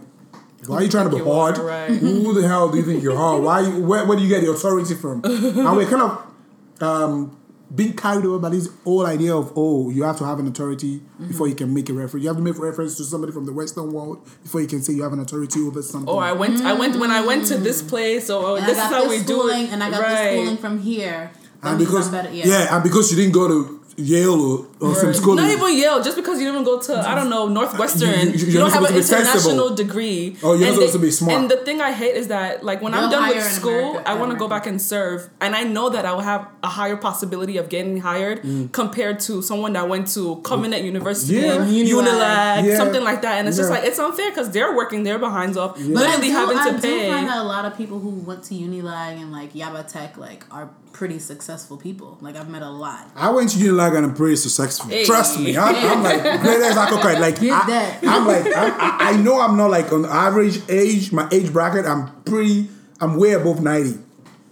why 0.66 0.78
are 0.78 0.84
you 0.84 0.90
trying 0.90 1.10
to 1.10 1.16
be 1.16 1.24
hard? 1.24 1.58
right. 1.60 1.90
Who 1.90 2.34
the 2.34 2.46
hell 2.46 2.70
do 2.70 2.78
you 2.78 2.84
think 2.84 3.02
you're 3.02 3.16
hard? 3.16 3.42
Why? 3.42 3.62
You, 3.62 3.84
where, 3.84 4.06
where 4.06 4.18
do 4.18 4.24
you 4.24 4.28
get 4.28 4.42
the 4.42 4.52
authority 4.52 4.96
from? 4.96 5.22
and 5.24 5.78
we're 5.78 5.90
kind 5.90 6.02
of 6.02 6.82
um, 6.82 7.38
being 7.74 7.94
carried 7.94 8.24
away 8.24 8.40
by 8.40 8.50
this 8.50 8.70
whole 8.84 9.06
idea 9.06 9.36
of 9.36 9.52
oh, 9.56 9.90
you 9.90 10.04
have 10.04 10.18
to 10.18 10.26
have 10.26 10.40
an 10.40 10.48
authority 10.48 11.00
mm-hmm. 11.00 11.28
before 11.28 11.48
you 11.48 11.56
can 11.56 11.74
make 11.74 11.90
a 11.90 11.94
reference. 11.94 12.24
You 12.24 12.30
have 12.30 12.38
to 12.38 12.44
make 12.44 12.58
reference 12.58 12.96
to 12.98 13.04
somebody 13.04 13.34
from 13.34 13.46
the 13.46 13.54
Western 13.54 13.92
world 13.92 14.24
before 14.44 14.62
you 14.62 14.68
can 14.68 14.82
say 14.82 14.94
you 14.94 15.04
have 15.04 15.14
an 15.14 15.20
authority 15.20 15.60
over 15.62 15.82
something. 15.82 16.10
Oh, 16.10 16.18
I 16.18 16.32
went. 16.32 16.62
I 16.62 16.74
went 16.74 16.96
when 16.98 17.12
I 17.12 17.26
went 17.26 17.48
to 17.48 17.56
mm. 17.56 17.64
this 17.64 17.82
place. 17.82 18.28
So 18.28 18.56
And 18.56 18.66
this 18.66 18.78
is 18.78 18.84
how 18.84 19.04
this 19.04 19.10
we 19.10 19.18
do 19.20 19.40
schooling, 19.40 19.66
it. 19.66 19.72
and 19.72 19.84
I 19.84 19.90
got 19.90 20.02
right. 20.02 20.24
this 20.24 20.40
schooling 20.40 20.58
from 20.58 20.80
here. 20.80 21.32
And 21.64 21.80
because 21.80 22.08
I'm 22.08 22.12
better. 22.12 22.32
yeah. 22.32 22.76
and 22.76 22.84
because 22.84 23.12
you 23.12 23.18
didn't 23.18 23.34
go 23.34 23.48
to 23.48 23.77
Yale 23.98 24.68
or, 24.80 24.90
or 24.90 24.96
some 24.96 25.12
school. 25.14 25.34
Not 25.36 25.50
even 25.50 25.76
Yale, 25.76 26.04
just 26.04 26.16
because 26.16 26.40
you 26.40 26.46
didn't 26.52 26.66
go 26.66 26.80
to 26.80 27.00
I 27.10 27.16
don't 27.16 27.30
know 27.32 27.48
Northwestern, 27.48 28.10
You- 28.10 28.18
you, 28.18 28.32
you- 28.32 28.46
you're 28.54 28.62
don't 28.62 28.72
have 28.72 28.84
an 28.84 28.88
supposed 28.90 29.08
sensible. 29.08 29.52
international 29.54 29.76
degree. 29.76 30.38
Oh, 30.44 30.54
you're 30.54 30.56
And 30.56 30.62
not 30.68 30.74
supposed 30.76 30.94
to 30.94 31.00
be 31.00 31.10
smart. 31.12 31.34
And 31.40 31.50
the 31.50 31.58
thing 31.58 31.82
I 31.82 31.92
hate 31.92 32.16
is 32.16 32.28
that 32.28 32.64
like 32.64 32.82
when 32.84 32.94
I'm 32.94 33.10
done 33.10 33.28
with 33.30 33.44
school, 33.44 33.72
America- 33.98 34.10
I 34.10 34.14
want 34.14 34.32
to 34.34 34.38
go 34.38 34.48
back 34.48 34.68
and 34.68 34.80
serve, 34.80 35.30
and 35.42 35.56
I 35.56 35.64
know 35.64 35.90
that 35.90 36.06
I 36.06 36.14
will 36.14 36.22
have 36.22 36.48
a 36.62 36.68
higher 36.68 36.96
possibility 36.96 37.58
of 37.58 37.70
getting 37.70 37.98
hired 38.02 38.44
Mm. 38.44 38.72
compared 38.72 39.20
to 39.22 39.42
someone 39.42 39.74
that 39.74 39.90
went 39.90 40.08
to 40.14 40.36
Covenant 40.44 40.84
University, 40.84 41.38
Yeah. 41.38 41.58
Unilag, 41.58 42.66
Yeah. 42.66 42.78
something 42.78 43.04
like 43.04 43.22
that. 43.24 43.40
And 43.40 43.48
it's 43.48 43.58
just 43.58 43.70
like 43.72 43.84
it's 43.84 43.98
unfair 44.00 44.30
because 44.30 44.52
they're 44.52 44.76
working 44.76 45.04
their 45.04 45.18
behinds 45.20 45.58
up, 45.58 45.76
But 45.76 45.82
I 45.84 45.88
literally 45.88 46.28
do, 46.28 46.34
having 46.34 46.58
I 46.60 46.70
to 46.70 46.76
do 46.76 46.82
pay. 46.82 47.10
find 47.10 47.28
that 47.28 47.38
a 47.40 47.44
lot 47.44 47.66
of 47.66 47.76
people 47.76 48.00
who 48.00 48.10
went 48.10 48.44
to 48.44 48.54
Unilag 48.54 49.20
and 49.22 49.32
like 49.32 49.54
Yaba 49.54 49.88
Tech 49.92 50.18
like 50.18 50.46
are 50.52 50.70
pretty 50.98 51.20
successful 51.20 51.78
people. 51.78 52.18
Like 52.22 52.36
I've 52.36 52.50
met 52.50 52.64
a 52.64 52.70
lot. 52.70 53.08
I 53.16 53.30
went 53.30 53.52
to 53.52 53.58
Unilag 53.60 53.96
and 53.96 54.04
I'm 54.04 54.16
pretty 54.16 54.36
successful. 54.36 54.90
Hey. 54.90 55.06
Trust 55.06 55.40
me, 55.40 55.56
I'm, 55.56 55.76
I'm 55.76 56.02
like 56.04 56.22
great 56.42 56.60
as 56.60 56.76
I 56.76 56.90
could 56.90 57.02
cry. 57.02 57.20
Like 57.20 57.40
Get 57.40 57.52
I, 57.54 57.68
that. 57.68 58.00
I'm 58.04 58.26
like 58.26 58.46
I'm, 58.48 58.72
I, 58.82 58.98
I 59.12 59.18
know 59.18 59.40
I'm 59.40 59.56
not 59.56 59.70
like 59.70 59.92
on 59.94 60.02
the 60.02 60.10
average 60.10 60.60
age, 60.68 61.12
my 61.12 61.30
age 61.32 61.54
bracket. 61.54 61.86
I'm 61.86 62.24
pretty. 62.24 62.70
I'm 63.00 63.18
way 63.18 63.34
above 63.34 63.62
ninety 63.62 64.00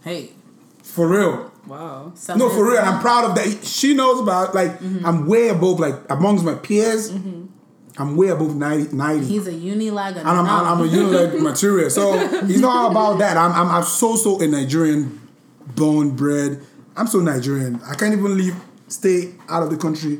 Hey, 0.03 0.33
for 0.83 1.07
real. 1.07 1.51
Wow. 1.65 2.13
No, 2.35 2.47
for 2.49 2.63
real. 2.69 2.77
And 2.77 2.87
I'm 2.87 3.01
proud 3.01 3.25
of 3.25 3.35
that. 3.37 3.65
She 3.65 3.95
knows 3.95 4.21
about 4.21 4.53
like 4.53 4.73
Mm-hmm. 4.79 5.03
I'm 5.03 5.25
way 5.25 5.47
above 5.47 5.79
like 5.79 5.95
amongst 6.11 6.45
my 6.45 6.53
peers. 6.53 7.09
I'm 7.97 8.17
way 8.17 8.27
above 8.27 8.55
90. 8.57 8.93
90. 8.95 9.25
He's 9.25 9.47
a 9.47 9.53
Unilag. 9.53 10.17
and 10.17 10.27
I'm, 10.27 10.45
I'm, 10.45 10.65
I'm 10.67 10.81
a 10.81 10.87
Unilag 10.87 11.41
material. 11.49 11.89
So 11.89 12.13
it's 12.13 12.59
not 12.59 12.91
about 12.91 13.19
that. 13.19 13.37
I'm, 13.37 13.53
I'm, 13.53 13.69
I'm 13.69 13.83
so, 13.83 14.17
so 14.17 14.41
a 14.41 14.47
Nigerian 14.47 15.24
born, 15.67 16.11
bred. 16.11 16.61
I'm 16.97 17.07
so 17.07 17.19
Nigerian. 17.19 17.81
I 17.85 17.95
can't 17.95 18.13
even 18.13 18.37
leave, 18.37 18.55
stay 18.87 19.33
out 19.49 19.63
of 19.63 19.69
the 19.69 19.77
country, 19.77 20.19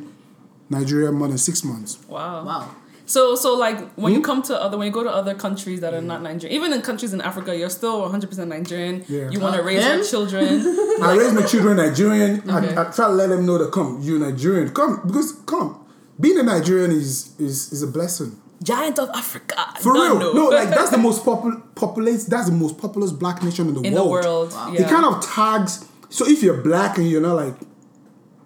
Nigeria, 0.70 1.12
more 1.12 1.28
than 1.28 1.38
six 1.38 1.64
months. 1.64 1.98
Wow. 2.08 2.46
wow. 2.46 2.76
So 3.08 3.36
so 3.36 3.56
like 3.56 3.78
when 3.94 4.14
Hmm? 4.14 4.18
you 4.18 4.22
come 4.24 4.42
to 4.44 4.60
other 4.60 4.78
when 4.80 4.88
you 4.88 4.92
go 4.94 5.04
to 5.04 5.10
other 5.12 5.36
countries 5.36 5.80
that 5.82 5.94
are 5.94 6.02
not 6.02 6.24
Nigerian, 6.24 6.56
even 6.56 6.74
in 6.74 6.82
countries 6.82 7.14
in 7.14 7.22
Africa, 7.22 7.56
you're 7.56 7.70
still 7.70 8.02
100 8.02 8.28
percent 8.28 8.50
Nigerian. 8.50 9.06
Yeah. 9.08 9.30
You 9.30 9.40
want 9.40 9.56
to 9.56 9.62
Uh, 9.62 9.66
raise 9.66 9.86
your 9.86 10.04
children. 10.04 10.46
I 11.04 11.16
raise 11.16 11.32
my 11.34 11.44
children 11.44 11.78
Nigerian. 11.78 12.42
Okay. 12.50 12.76
I, 12.76 12.82
I 12.82 12.92
try 12.92 13.06
to 13.08 13.14
let 13.14 13.30
them 13.30 13.46
know 13.46 13.60
that 13.60 13.72
come, 13.72 14.00
you're 14.02 14.18
Nigerian. 14.20 14.70
Come, 14.74 15.02
because 15.06 15.34
come. 15.46 15.86
Being 16.20 16.40
a 16.40 16.44
Nigerian 16.44 16.90
is 16.92 17.36
is, 17.40 17.72
is 17.72 17.84
a 17.84 17.88
blessing. 17.88 18.42
Giant 18.64 19.00
of 19.00 19.10
Africa. 19.14 19.74
For 19.82 19.94
Don't 19.94 20.20
real. 20.20 20.34
know. 20.34 20.34
No, 20.34 20.50
like 20.50 20.70
that's 20.70 20.90
the 20.90 20.98
most 21.08 21.24
popul 21.24 21.62
populates 21.74 22.28
that's 22.28 22.50
the 22.50 22.56
most 22.56 22.78
populous 22.78 23.12
black 23.12 23.44
nation 23.44 23.68
in 23.68 23.74
the 23.74 23.82
world. 23.82 23.86
in 23.86 23.94
the 23.94 24.06
world. 24.06 24.54
world. 24.54 24.76
It 24.80 24.88
kind 24.88 25.06
of 25.06 25.26
tags 25.26 25.86
so 26.10 26.26
if 26.28 26.42
you're 26.42 26.62
black 26.62 26.98
and 26.98 27.10
you're 27.10 27.22
not 27.22 27.36
like 27.36 27.56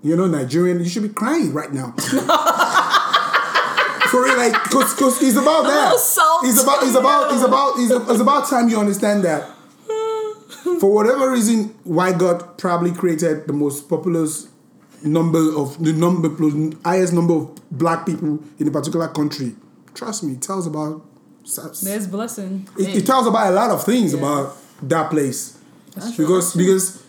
you 0.01 0.15
know, 0.15 0.27
Nigerian, 0.27 0.79
you 0.79 0.85
should 0.89 1.03
be 1.03 1.09
crying 1.09 1.53
right 1.53 1.73
now. 1.73 1.91
For 4.09 4.23
real, 4.23 4.37
like, 4.37 4.53
cause, 4.53 4.93
cause 4.95 5.21
it's 5.21 5.37
about 5.37 5.63
that. 5.63 5.93
It's 5.93 6.17
about, 6.63 6.83
it's 6.83 6.95
about, 6.95 7.33
it's 7.33 7.43
about, 7.43 7.73
it's, 7.77 7.91
a, 7.91 8.11
it's 8.11 8.21
about 8.21 8.49
time 8.49 8.69
you 8.69 8.79
understand 8.79 9.23
that. 9.23 9.47
For 10.79 10.91
whatever 10.91 11.31
reason, 11.31 11.75
why 11.83 12.13
God 12.13 12.57
probably 12.57 12.91
created 12.91 13.45
the 13.45 13.53
most 13.53 13.87
populous 13.89 14.47
number 15.03 15.55
of 15.55 15.81
the 15.83 15.93
number 15.93 16.29
plus 16.29 16.53
highest 16.83 17.13
number 17.13 17.33
of 17.35 17.55
black 17.71 18.05
people 18.05 18.39
in 18.57 18.67
a 18.67 18.71
particular 18.71 19.07
country. 19.09 19.55
Trust 19.99 20.23
me, 20.23 20.31
it 20.31 20.41
tells 20.41 20.65
about. 20.65 21.05
There's 21.83 22.07
blessing. 22.07 22.69
It, 22.77 22.99
it 22.99 23.05
tells 23.05 23.27
about 23.27 23.51
a 23.51 23.51
lot 23.51 23.69
of 23.69 23.83
things 23.83 24.13
about 24.13 24.55
that 24.83 25.09
place 25.09 25.59
because 26.15 26.55
because 26.55 27.03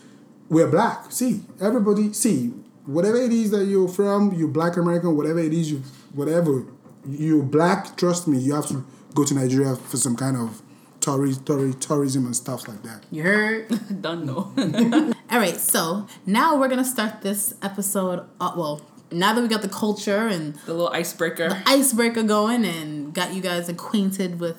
we're 0.49 0.67
black. 0.67 1.09
See, 1.09 1.39
everybody 1.61 2.11
see 2.11 2.47
whatever 2.85 3.15
it 3.15 3.31
is 3.31 3.51
that 3.51 3.63
you're 3.63 3.87
from, 3.87 4.33
you're 4.33 4.49
black 4.49 4.75
American, 4.75 5.15
whatever 5.15 5.39
it 5.39 5.53
is 5.53 5.71
you 5.71 5.83
whatever 6.13 6.65
you're 7.07 7.43
black. 7.43 7.95
Trust 7.95 8.27
me, 8.27 8.39
you 8.39 8.53
have 8.55 8.67
to 8.67 8.83
go 9.15 9.23
to 9.23 9.33
Nigeria 9.33 9.77
for 9.77 9.95
some 9.95 10.17
kind 10.17 10.35
of 10.35 10.61
tourist, 10.99 11.45
tourist 11.45 11.79
tourism 11.79 12.25
and 12.25 12.35
stuff 12.35 12.67
like 12.67 12.83
that. 12.83 13.05
You 13.09 13.23
heard? 13.23 13.69
Don't 14.01 14.25
know. 14.25 14.51
All 15.31 15.39
right, 15.39 15.55
so 15.55 16.07
now 16.25 16.57
we're 16.59 16.67
gonna 16.67 16.83
start 16.83 17.21
this 17.21 17.53
episode. 17.61 18.27
Uh, 18.41 18.51
well, 18.57 18.81
now 19.11 19.33
that 19.33 19.41
we 19.41 19.47
got 19.47 19.61
the 19.61 19.69
culture 19.69 20.27
and 20.27 20.55
the 20.65 20.73
little 20.73 20.89
icebreaker. 20.89 21.61
icebreaker 21.65 22.23
going 22.23 22.65
and 22.65 23.13
got 23.13 23.33
you 23.33 23.41
guys 23.41 23.69
acquainted 23.69 24.39
with 24.39 24.57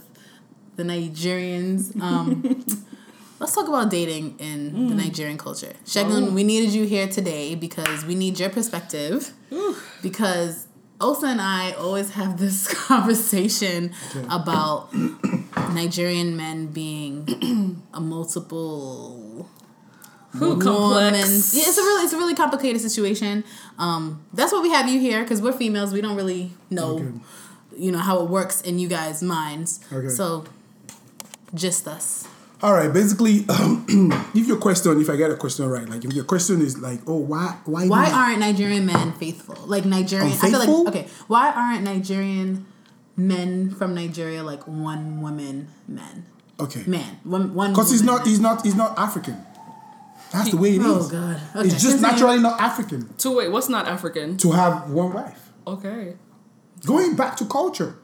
the 0.77 0.83
Nigerians. 0.83 1.99
Um, 2.01 2.43
let's 3.39 3.55
talk 3.55 3.69
about 3.69 3.91
dating 3.91 4.39
in 4.39 4.89
the 4.89 4.95
Nigerian 4.95 5.39
culture. 5.39 5.73
Shagun, 5.85 6.33
we 6.33 6.45
needed 6.45 6.71
you 6.71 6.85
here 6.85 7.09
today 7.09 7.55
because 7.55 8.05
we 8.05 8.15
need 8.15 8.39
your 8.39 8.51
perspective. 8.51 9.33
Because 10.03 10.67
Osa 11.01 11.27
and 11.27 11.41
I 11.41 11.73
always 11.73 12.11
have 12.11 12.39
this 12.39 12.67
conversation 12.87 13.93
about 14.31 14.95
Nigerian 15.73 16.37
men 16.37 16.69
being 16.69 17.83
a 17.93 18.01
multiple 18.01 19.22
Who 20.37 20.59
complex? 20.59 21.55
Yeah, 21.55 21.65
it's 21.67 21.79
a 21.79 21.83
really 21.83 22.05
it's 22.05 22.13
a 22.13 22.17
really 22.17 22.35
complicated 22.35 22.81
situation. 22.81 23.45
Um, 23.79 24.25
that's 24.33 24.53
why 24.53 24.61
we 24.61 24.71
have 24.71 24.89
you 24.89 24.99
here 24.99 25.23
because 25.23 25.43
we're 25.43 25.53
females. 25.53 25.93
We 25.93 26.01
don't 26.01 26.17
really 26.17 26.53
know, 26.71 26.97
Okay. 26.97 27.13
you 27.77 27.93
know, 27.93 27.99
how 27.99 28.21
it 28.23 28.31
works 28.31 28.61
in 28.63 28.79
you 28.79 28.89
guys' 28.89 29.23
minds. 29.23 29.81
Okay. 29.93 30.09
So, 30.09 30.45
just 31.55 31.87
us. 31.87 32.27
All 32.63 32.73
right, 32.73 32.93
basically, 32.93 33.45
if 33.49 34.47
your 34.47 34.57
question, 34.57 35.01
if 35.01 35.11
I 35.11 35.17
get 35.17 35.33
a 35.33 35.37
question 35.37 35.67
right, 35.67 35.89
like 35.89 36.05
if 36.05 36.13
your 36.13 36.25
question 36.25 36.63
is 36.63 36.79
like, 36.79 37.01
oh, 37.09 37.17
why, 37.17 37.59
why, 37.65 37.89
Why 37.89 38.11
aren't 38.11 38.39
Nigerian 38.39 38.87
men 38.87 39.13
faithful? 39.15 39.57
Like 39.67 39.85
Nigerian, 39.85 40.31
I 40.33 40.37
feel 40.37 40.59
like 40.59 40.69
okay. 40.95 41.09
Why 41.27 41.51
aren't 41.53 41.83
Nigerian 41.83 42.65
men 43.17 43.71
from 43.75 43.95
Nigeria 43.97 44.45
like 44.45 44.67
one 44.69 45.21
woman 45.21 45.69
men? 45.89 46.25
okay? 46.61 46.85
Man, 46.87 47.19
one 47.25 47.53
one. 47.53 47.71
Because 47.73 47.91
he's 47.91 48.03
not, 48.03 48.19
man. 48.21 48.29
he's 48.29 48.41
not, 48.41 48.63
he's 48.65 48.77
not 48.77 48.97
African. 48.99 49.45
That's 50.33 50.51
the 50.51 50.57
way 50.57 50.77
it 50.77 50.81
oh, 50.83 50.99
is. 50.99 51.07
Oh 51.07 51.11
God. 51.11 51.41
Okay. 51.57 51.69
It's 51.69 51.83
just 51.83 52.01
naturally 52.01 52.39
not 52.41 52.61
African 52.61 53.13
To 53.19 53.31
wait, 53.37 53.51
what's 53.53 53.69
not 53.69 53.87
African? 53.87 54.37
to 54.39 54.51
have 54.53 54.91
one 54.91 55.13
wife. 55.13 55.51
Okay. 55.67 56.15
Going 56.87 57.15
back 57.15 57.37
to 57.37 57.45
culture, 57.47 57.97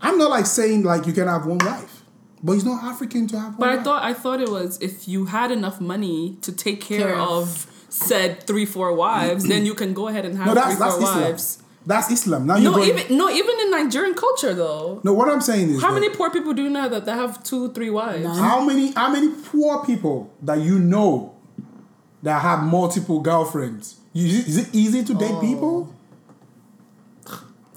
I'm 0.00 0.18
not 0.18 0.30
like 0.30 0.46
saying 0.46 0.82
like 0.84 1.06
you 1.06 1.12
can 1.12 1.26
have 1.26 1.46
one 1.46 1.58
wife, 1.58 2.02
but 2.42 2.52
it's 2.52 2.64
not 2.64 2.84
African 2.84 3.26
to 3.28 3.38
have 3.38 3.50
one 3.52 3.60
But 3.60 3.68
I 3.70 3.74
wife. 3.76 3.84
thought 3.84 4.02
I 4.04 4.14
thought 4.14 4.40
it 4.40 4.48
was 4.50 4.80
if 4.80 5.08
you 5.08 5.26
had 5.26 5.50
enough 5.50 5.80
money 5.80 6.36
to 6.42 6.52
take 6.52 6.80
care 6.80 6.98
Care 7.00 7.18
of- 7.18 7.66
of 7.66 7.66
said 7.88 8.42
three 8.46 8.66
four 8.66 8.92
wives, 8.92 9.44
then 9.44 9.64
you 9.64 9.74
can 9.74 9.94
go 9.94 10.08
ahead 10.08 10.24
and 10.24 10.36
have 10.36 10.46
no, 10.48 10.54
that's 10.54 10.74
three 10.74 10.78
that's 10.78 10.94
four 10.96 11.04
Islam. 11.04 11.22
wives. 11.22 11.58
That's 11.86 12.10
Islam. 12.10 12.46
Now 12.46 12.56
you're 12.56 12.70
No, 12.72 12.78
going. 12.78 12.88
even 12.98 13.16
no, 13.16 13.28
even 13.30 13.60
in 13.60 13.70
Nigerian 13.70 14.14
culture 14.14 14.54
though. 14.54 15.00
no, 15.04 15.12
what 15.12 15.28
I'm 15.28 15.40
saying 15.40 15.70
is 15.70 15.82
How 15.82 15.92
that 15.92 16.00
many 16.00 16.08
poor 16.14 16.30
people 16.30 16.52
do 16.54 16.62
you 16.62 16.70
know 16.70 16.88
that 16.88 17.04
they 17.04 17.12
have 17.12 17.42
two, 17.44 17.72
three 17.72 17.90
wives? 17.90 18.22
None. 18.24 18.36
How 18.38 18.64
many 18.64 18.92
how 18.92 19.10
many 19.12 19.28
poor 19.50 19.84
people 19.84 20.30
that 20.42 20.60
you 20.60 20.78
know 20.78 21.33
that 22.24 22.42
have 22.42 22.62
multiple 22.64 23.20
girlfriends? 23.20 23.96
You, 24.12 24.26
is 24.40 24.56
it 24.58 24.68
easy 24.74 25.04
to 25.04 25.14
date 25.14 25.30
Oh. 25.32 25.40
people? 25.40 25.94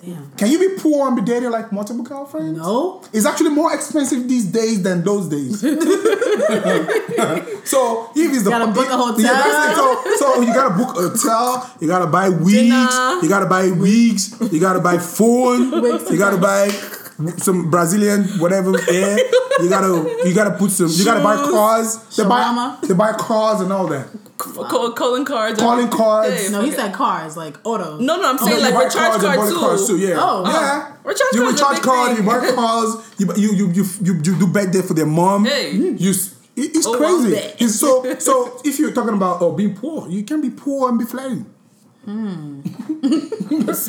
Damn. 0.03 0.31
Can 0.37 0.51
you 0.51 0.59
be 0.59 0.75
poor 0.79 1.07
and 1.07 1.15
be 1.15 1.23
dating 1.23 1.49
like 1.49 1.71
multiple 1.71 2.03
girlfriends? 2.03 2.59
No. 2.59 3.01
It's 3.11 3.25
actually 3.25 3.49
more 3.49 3.73
expensive 3.73 4.29
these 4.29 4.45
days 4.45 4.83
than 4.83 5.03
those 5.03 5.27
days. 5.27 5.59
so 7.65 8.11
if 8.15 8.31
it's 8.33 8.43
the 8.43 8.49
Gotta 8.51 8.71
book 8.71 8.87
a 8.89 8.95
hotel. 8.97 9.21
Yeah. 9.23 9.73
So, 9.75 10.15
so 10.17 10.41
you 10.41 10.53
gotta 10.53 10.75
book 10.75 10.95
a 10.97 11.09
hotel, 11.09 11.75
you 11.81 11.87
gotta 11.87 12.07
buy 12.07 12.29
wigs, 12.29 12.51
Dinner. 12.51 13.19
you 13.23 13.27
gotta 13.29 13.47
buy 13.47 13.71
wigs, 13.71 14.35
you 14.51 14.59
gotta 14.59 14.79
buy 14.79 14.97
phone, 14.99 15.71
you 16.11 16.17
gotta 16.17 16.37
buy 16.37 16.69
some 17.37 17.69
Brazilian 17.71 18.23
whatever 18.39 18.77
hair. 18.77 19.17
You 19.59 19.69
gotta 19.69 20.27
you 20.27 20.33
gotta 20.35 20.55
put 20.57 20.69
some 20.69 20.87
you 20.91 21.03
gotta 21.05 21.23
buy 21.23 21.35
cars. 21.37 21.97
They 22.15 22.23
buy 22.23 22.77
they 22.83 22.93
buy 22.93 23.13
cars 23.13 23.61
and 23.61 23.73
all 23.73 23.87
that. 23.87 24.07
Call, 24.37 24.91
calling 24.91 25.25
cards. 25.25 25.59
Calling 25.59 25.89
cards. 25.89 26.45
Hey, 26.45 26.51
No, 26.51 26.61
he 26.61 26.67
okay. 26.67 26.75
said 26.77 26.93
cars, 26.93 27.35
like 27.35 27.57
auto. 27.65 27.97
No, 27.97 28.17
no, 28.17 28.29
I'm 28.29 28.37
oh, 28.39 28.45
saying 28.45 28.57
you 28.57 28.63
like 28.63 28.73
buy 28.75 28.83
recharge 28.83 28.93
cars 28.93 29.23
and 29.23 29.23
card 29.23 29.37
bought 29.53 29.59
cars 29.59 29.87
too. 29.87 29.97
too. 29.97 30.05
Yeah. 30.07 30.15
Oh. 30.19 30.43
Uh-huh. 30.43 30.51
yeah. 30.53 30.95
Recharge 31.03 31.33
you 31.33 31.41
card's 31.41 31.59
a 31.61 31.63
recharge 31.63 31.75
big 31.77 31.83
card. 31.83 32.07
thing. 32.15 32.25
You 32.25 32.29
buy 32.31 32.55
cars. 32.55 33.13
You 33.17 33.33
you 33.35 33.53
you 33.55 33.71
you 33.73 33.83
you, 34.03 34.13
you 34.23 34.39
do 34.39 34.47
birthday 34.47 34.81
for 34.81 34.93
their 34.93 35.05
mom. 35.07 35.45
Hey. 35.45 35.73
Mm-hmm. 35.73 35.95
You. 35.97 36.11
it- 36.11 36.75
It's 36.75 36.85
Oh, 36.87 36.97
crazy. 36.97 37.35
It's 37.63 37.75
so 37.79 38.03
so. 38.19 38.61
If 38.63 38.77
you're 38.79 38.91
talking 38.93 39.13
about 39.15 39.41
oh 39.41 39.51
being 39.53 39.75
poor, 39.75 40.07
you 40.09 40.23
can 40.23 40.39
be 40.41 40.49
poor 40.51 40.89
and 40.89 40.99
be 40.99 41.05
flirting. 41.05 41.45
Hmm. 42.05 42.61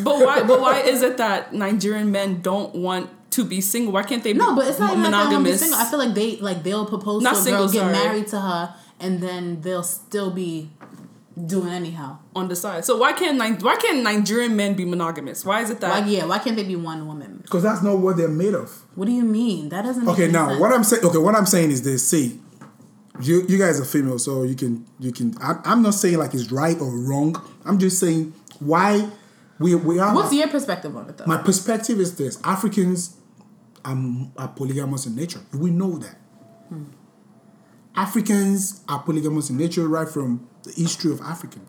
But 0.02 0.18
why? 0.24 0.42
But 0.42 0.60
why 0.60 0.80
is 0.80 1.02
it 1.02 1.16
that 1.18 1.52
Nigerian 1.54 2.10
men 2.10 2.40
don't 2.42 2.74
want 2.74 3.10
to 3.32 3.44
be 3.44 3.60
single? 3.60 3.92
Why 3.92 4.02
can't 4.02 4.22
they? 4.24 4.32
No, 4.32 4.54
be 4.54 4.60
but 4.62 4.68
it's 4.68 4.78
not 4.78 4.96
even 4.96 5.10
like 5.12 5.28
they 5.28 5.34
won't 5.34 5.44
be 5.44 5.56
single. 5.56 5.78
I 5.78 5.84
feel 5.84 5.98
like 5.98 6.14
they 6.14 6.36
like 6.38 6.62
they'll 6.62 6.86
propose 6.86 7.22
Not 7.22 7.34
to 7.34 7.40
a 7.40 7.42
single, 7.42 7.64
girl, 7.66 7.72
get 7.72 7.80
sorry. 7.80 7.92
married 7.92 8.26
to 8.28 8.40
her, 8.40 8.74
and 9.00 9.20
then 9.20 9.60
they'll 9.60 9.82
still 9.82 10.30
be 10.30 10.70
doing 11.46 11.68
anyhow. 11.68 12.18
on 12.34 12.48
the 12.48 12.56
side. 12.56 12.84
So 12.84 12.96
why 12.96 13.12
can't 13.12 13.38
Ni- 13.38 13.64
why 13.64 13.76
can't 13.76 14.02
Nigerian 14.02 14.56
men 14.56 14.74
be 14.74 14.84
monogamous? 14.84 15.44
Why 15.44 15.62
is 15.62 15.70
it 15.70 15.80
that? 15.80 16.04
Why? 16.04 16.08
Yeah. 16.08 16.26
Why 16.26 16.38
can't 16.38 16.56
they 16.56 16.64
be 16.64 16.76
one 16.76 17.06
woman? 17.06 17.40
Because 17.42 17.62
that's 17.62 17.82
not 17.82 17.98
what 17.98 18.16
they're 18.16 18.28
made 18.28 18.54
of. 18.54 18.70
What 18.94 19.06
do 19.06 19.12
you 19.12 19.24
mean? 19.24 19.68
That 19.68 19.82
doesn't. 19.82 20.08
Okay, 20.08 20.24
any 20.24 20.32
now 20.32 20.48
sense. 20.48 20.60
what 20.60 20.72
I'm 20.72 20.84
saying. 20.84 21.04
Okay, 21.04 21.18
what 21.18 21.34
I'm 21.34 21.46
saying 21.46 21.70
is 21.70 21.82
this. 21.82 22.08
See, 22.08 22.40
you 23.20 23.44
you 23.48 23.58
guys 23.58 23.80
are 23.80 23.84
female, 23.84 24.18
so 24.18 24.42
you 24.42 24.54
can 24.54 24.86
you 24.98 25.12
can. 25.12 25.34
I, 25.40 25.56
I'm 25.64 25.82
not 25.82 25.94
saying 25.94 26.18
like 26.18 26.34
it's 26.34 26.50
right 26.50 26.78
or 26.80 26.90
wrong. 26.90 27.40
I'm 27.64 27.78
just 27.78 27.98
saying 27.98 28.32
why 28.60 29.08
we 29.58 29.74
we 29.74 29.98
are. 29.98 30.14
What's 30.14 30.32
your 30.32 30.48
perspective 30.48 30.96
on 30.96 31.08
it 31.08 31.18
though? 31.18 31.26
My 31.26 31.38
perspective 31.38 31.98
is 32.00 32.16
this: 32.16 32.38
Africans 32.44 33.16
are, 33.84 33.96
are 34.36 34.48
polygamous 34.48 35.06
in 35.06 35.16
nature. 35.16 35.40
We 35.52 35.70
know 35.70 35.98
that. 35.98 36.16
Hmm. 36.68 36.84
Africans 37.98 38.84
are 38.88 39.00
polygamous 39.02 39.50
in 39.50 39.56
nature 39.56 39.88
right 39.88 40.08
from 40.08 40.48
the 40.62 40.70
history 40.70 41.10
of 41.10 41.20
African. 41.20 41.66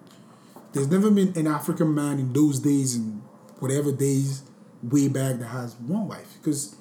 There's 0.74 0.88
never 0.88 1.10
been 1.10 1.34
an 1.36 1.48
African 1.48 1.96
man 1.96 2.20
in 2.20 2.34
those 2.34 2.60
days 2.60 2.96
and 2.96 3.24
whatever 3.58 3.92
days 3.92 4.44
way 4.84 5.08
back 5.08 5.40
that 5.40 5.48
has 5.48 5.76
one 5.78 6.08
wife. 6.08 6.38
Because 6.38 6.76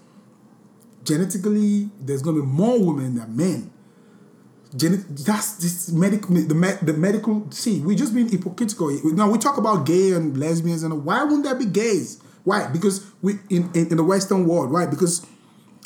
genetically 1.02 1.88
there's 1.99 2.21
going 2.21 2.37
to 2.37 2.43
be 2.43 2.47
more 2.47 2.78
women 2.78 3.14
than 3.14 3.35
men. 3.35 3.71
That's 4.71 5.55
this 5.55 5.90
medical 5.93 6.35
the, 6.35 6.55
me- 6.55 6.76
the 6.83 6.93
medical 6.93 7.50
see 7.50 7.81
we're 7.81 7.97
just 7.97 8.14
being 8.14 8.28
hypocritical. 8.28 8.90
Now 9.14 9.31
we 9.31 9.38
talk 9.38 9.57
about 9.57 9.87
gay 9.87 10.12
and 10.12 10.37
lesbians 10.37 10.83
and 10.83 11.07
why 11.07 11.23
wouldn't 11.23 11.45
there 11.45 11.55
be 11.55 11.64
gays? 11.64 12.21
Why? 12.45 12.67
Because 12.67 13.11
we 13.23 13.38
in, 13.49 13.71
in, 13.73 13.88
in 13.93 13.97
the 13.97 14.05
western 14.05 14.47
world 14.47 14.71
why? 14.71 14.85
Because 14.85 15.25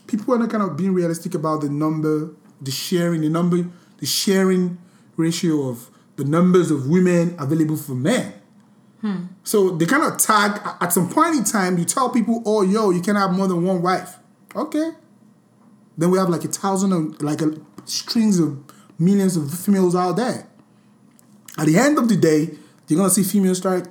people 0.09 0.35
are 0.35 0.39
not 0.39 0.51
kind 0.51 0.65
of 0.65 0.77
being 0.77 0.95
realistic 0.95 1.37
about 1.37 1.61
the 1.61 1.69
number 1.69 2.35
the 2.63 2.71
sharing 2.71 3.21
the 3.21 3.29
number 3.29 3.69
the 3.99 4.07
sharing 4.07 4.79
ratio 5.17 5.69
of 5.69 5.91
the 6.17 6.25
numbers 6.25 6.71
of 6.71 6.89
women 6.89 7.35
available 7.39 7.77
for 7.77 7.95
men. 7.95 8.35
Hmm. 9.01 9.25
So 9.43 9.71
they 9.71 9.87
kind 9.87 10.05
of 10.05 10.19
tag 10.19 10.61
at 10.81 10.93
some 10.93 11.09
point 11.11 11.37
in 11.37 11.45
time 11.45 11.79
you 11.79 11.85
tell 11.85 12.11
people 12.11 12.43
oh 12.47 12.63
yo 12.63 12.91
you 12.91 13.01
can 13.01 13.17
have 13.17 13.33
more 13.33 13.49
than 13.49 13.65
one 13.65 13.83
wife. 13.83 14.17
Okay. 14.55 14.93
Then 15.97 16.11
we 16.11 16.19
have 16.19 16.29
like 16.29 16.45
a 16.45 16.49
thousand 16.49 16.93
of 16.93 17.23
like 17.23 17.43
a 17.43 17.55
strings 17.85 18.39
of 18.39 18.63
millions 18.99 19.37
of 19.37 19.53
females 19.53 19.95
out 19.95 20.17
there. 20.17 20.47
At 21.59 21.67
the 21.67 21.77
end 21.77 21.99
of 21.99 22.09
the 22.09 22.17
day, 22.17 22.51
you're 22.89 22.97
gonna 22.97 23.11
see 23.11 23.23
females 23.23 23.59
start 23.59 23.89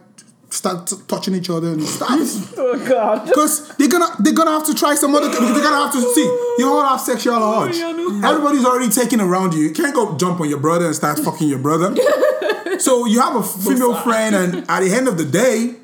start 0.52 0.86
t- 0.88 0.96
touching 1.08 1.34
each 1.34 1.50
other 1.50 1.70
and 1.70 1.82
start 1.84 2.20
Oh 2.58 2.78
God. 2.88 3.26
because 3.26 3.70
they're 3.78 3.88
gonna 3.88 4.08
they're 4.20 4.34
gonna 4.34 4.52
have 4.52 4.66
to 4.68 4.76
try 4.76 4.94
some 4.96 5.16
other 5.16 5.30
because 5.30 5.54
they're 5.54 5.64
gonna 5.64 5.84
have 5.86 5.94
to 5.94 6.02
see 6.14 6.24
you 6.60 6.68
all 6.68 6.86
have 6.86 7.00
sexual 7.02 7.36
urge. 7.42 7.78
yeah, 7.78 7.92
no. 7.92 8.22
Everybody's 8.30 8.66
already 8.66 8.90
taking 8.92 9.20
around 9.22 9.54
you. 9.54 9.62
You 9.62 9.72
can't 9.72 9.96
go 9.96 10.16
jump 10.18 10.40
on 10.42 10.50
your 10.50 10.60
brother 10.60 10.86
and 10.86 10.96
start 10.96 11.18
fucking 11.20 11.48
your 11.50 11.60
brother. 11.60 11.96
so 12.80 13.06
you 13.06 13.20
have 13.22 13.36
a 13.36 13.44
female 13.44 13.96
friend, 13.96 14.36
and 14.36 14.70
at 14.70 14.82
the 14.82 14.92
end 14.94 15.08
of 15.08 15.18
the 15.18 15.26
day, 15.26 15.76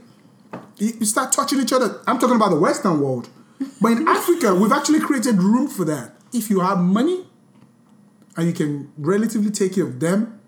you 0.78 1.06
start 1.06 1.32
touching 1.32 1.60
each 1.60 1.72
other. 1.74 2.02
I'm 2.06 2.20
talking 2.20 2.36
about 2.36 2.50
the 2.50 2.60
Western 2.60 3.00
world, 3.00 3.30
but 3.82 3.94
in 3.94 4.08
Africa, 4.08 4.54
we've 4.54 4.72
actually 4.72 5.00
created 5.00 5.36
room 5.42 5.68
for 5.68 5.86
that. 5.86 6.14
If 6.34 6.50
you 6.50 6.60
have 6.60 6.78
money 6.80 7.26
and 8.36 8.48
you 8.48 8.54
can 8.54 8.92
relatively 8.98 9.50
take 9.50 9.76
care 9.76 9.86
of 9.86 10.00
them, 10.00 10.40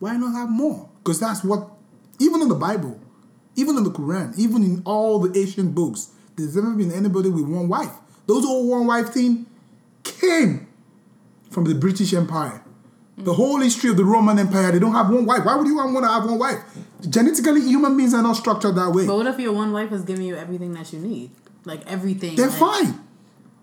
why 0.00 0.16
not 0.16 0.32
have 0.34 0.50
more? 0.50 0.88
Because 0.98 1.20
that's 1.20 1.42
what, 1.44 1.70
even 2.18 2.42
in 2.42 2.48
the 2.48 2.54
Bible, 2.54 3.00
even 3.58 3.76
in 3.76 3.84
the 3.84 3.90
Quran, 3.90 4.38
even 4.38 4.62
in 4.62 4.82
all 4.84 5.18
the 5.18 5.36
ancient 5.38 5.74
books, 5.74 6.10
there's 6.36 6.54
never 6.54 6.74
been 6.74 6.92
anybody 6.92 7.28
with 7.28 7.44
one 7.44 7.68
wife. 7.68 7.92
Those 8.26 8.44
old 8.44 8.68
one 8.70 8.86
wife 8.86 9.08
thing 9.08 9.46
came 10.04 10.68
from 11.50 11.64
the 11.64 11.74
British 11.74 12.14
Empire. 12.14 12.62
The 13.16 13.32
mm. 13.32 13.34
whole 13.34 13.58
history 13.60 13.90
of 13.90 13.96
the 13.96 14.04
Roman 14.04 14.38
Empire, 14.38 14.70
they 14.70 14.78
don't 14.78 14.92
have 14.92 15.10
one 15.10 15.26
wife. 15.26 15.44
Why 15.44 15.56
would 15.56 15.66
you 15.66 15.76
want 15.76 16.04
to 16.04 16.08
have 16.08 16.24
one 16.24 16.38
wife? 16.38 16.58
Genetically, 17.08 17.62
human 17.62 17.96
beings 17.96 18.14
are 18.14 18.22
not 18.22 18.36
structured 18.36 18.76
that 18.76 18.90
way. 18.90 19.06
but 19.06 19.16
what 19.16 19.26
if 19.26 19.40
your 19.40 19.52
one 19.52 19.72
wife 19.72 19.90
is 19.90 20.02
giving 20.02 20.26
you 20.26 20.36
everything 20.36 20.72
that 20.74 20.92
you 20.92 21.00
need? 21.00 21.32
Like 21.64 21.84
everything. 21.90 22.36
They're 22.36 22.46
like, 22.46 22.58
fine. 22.58 23.07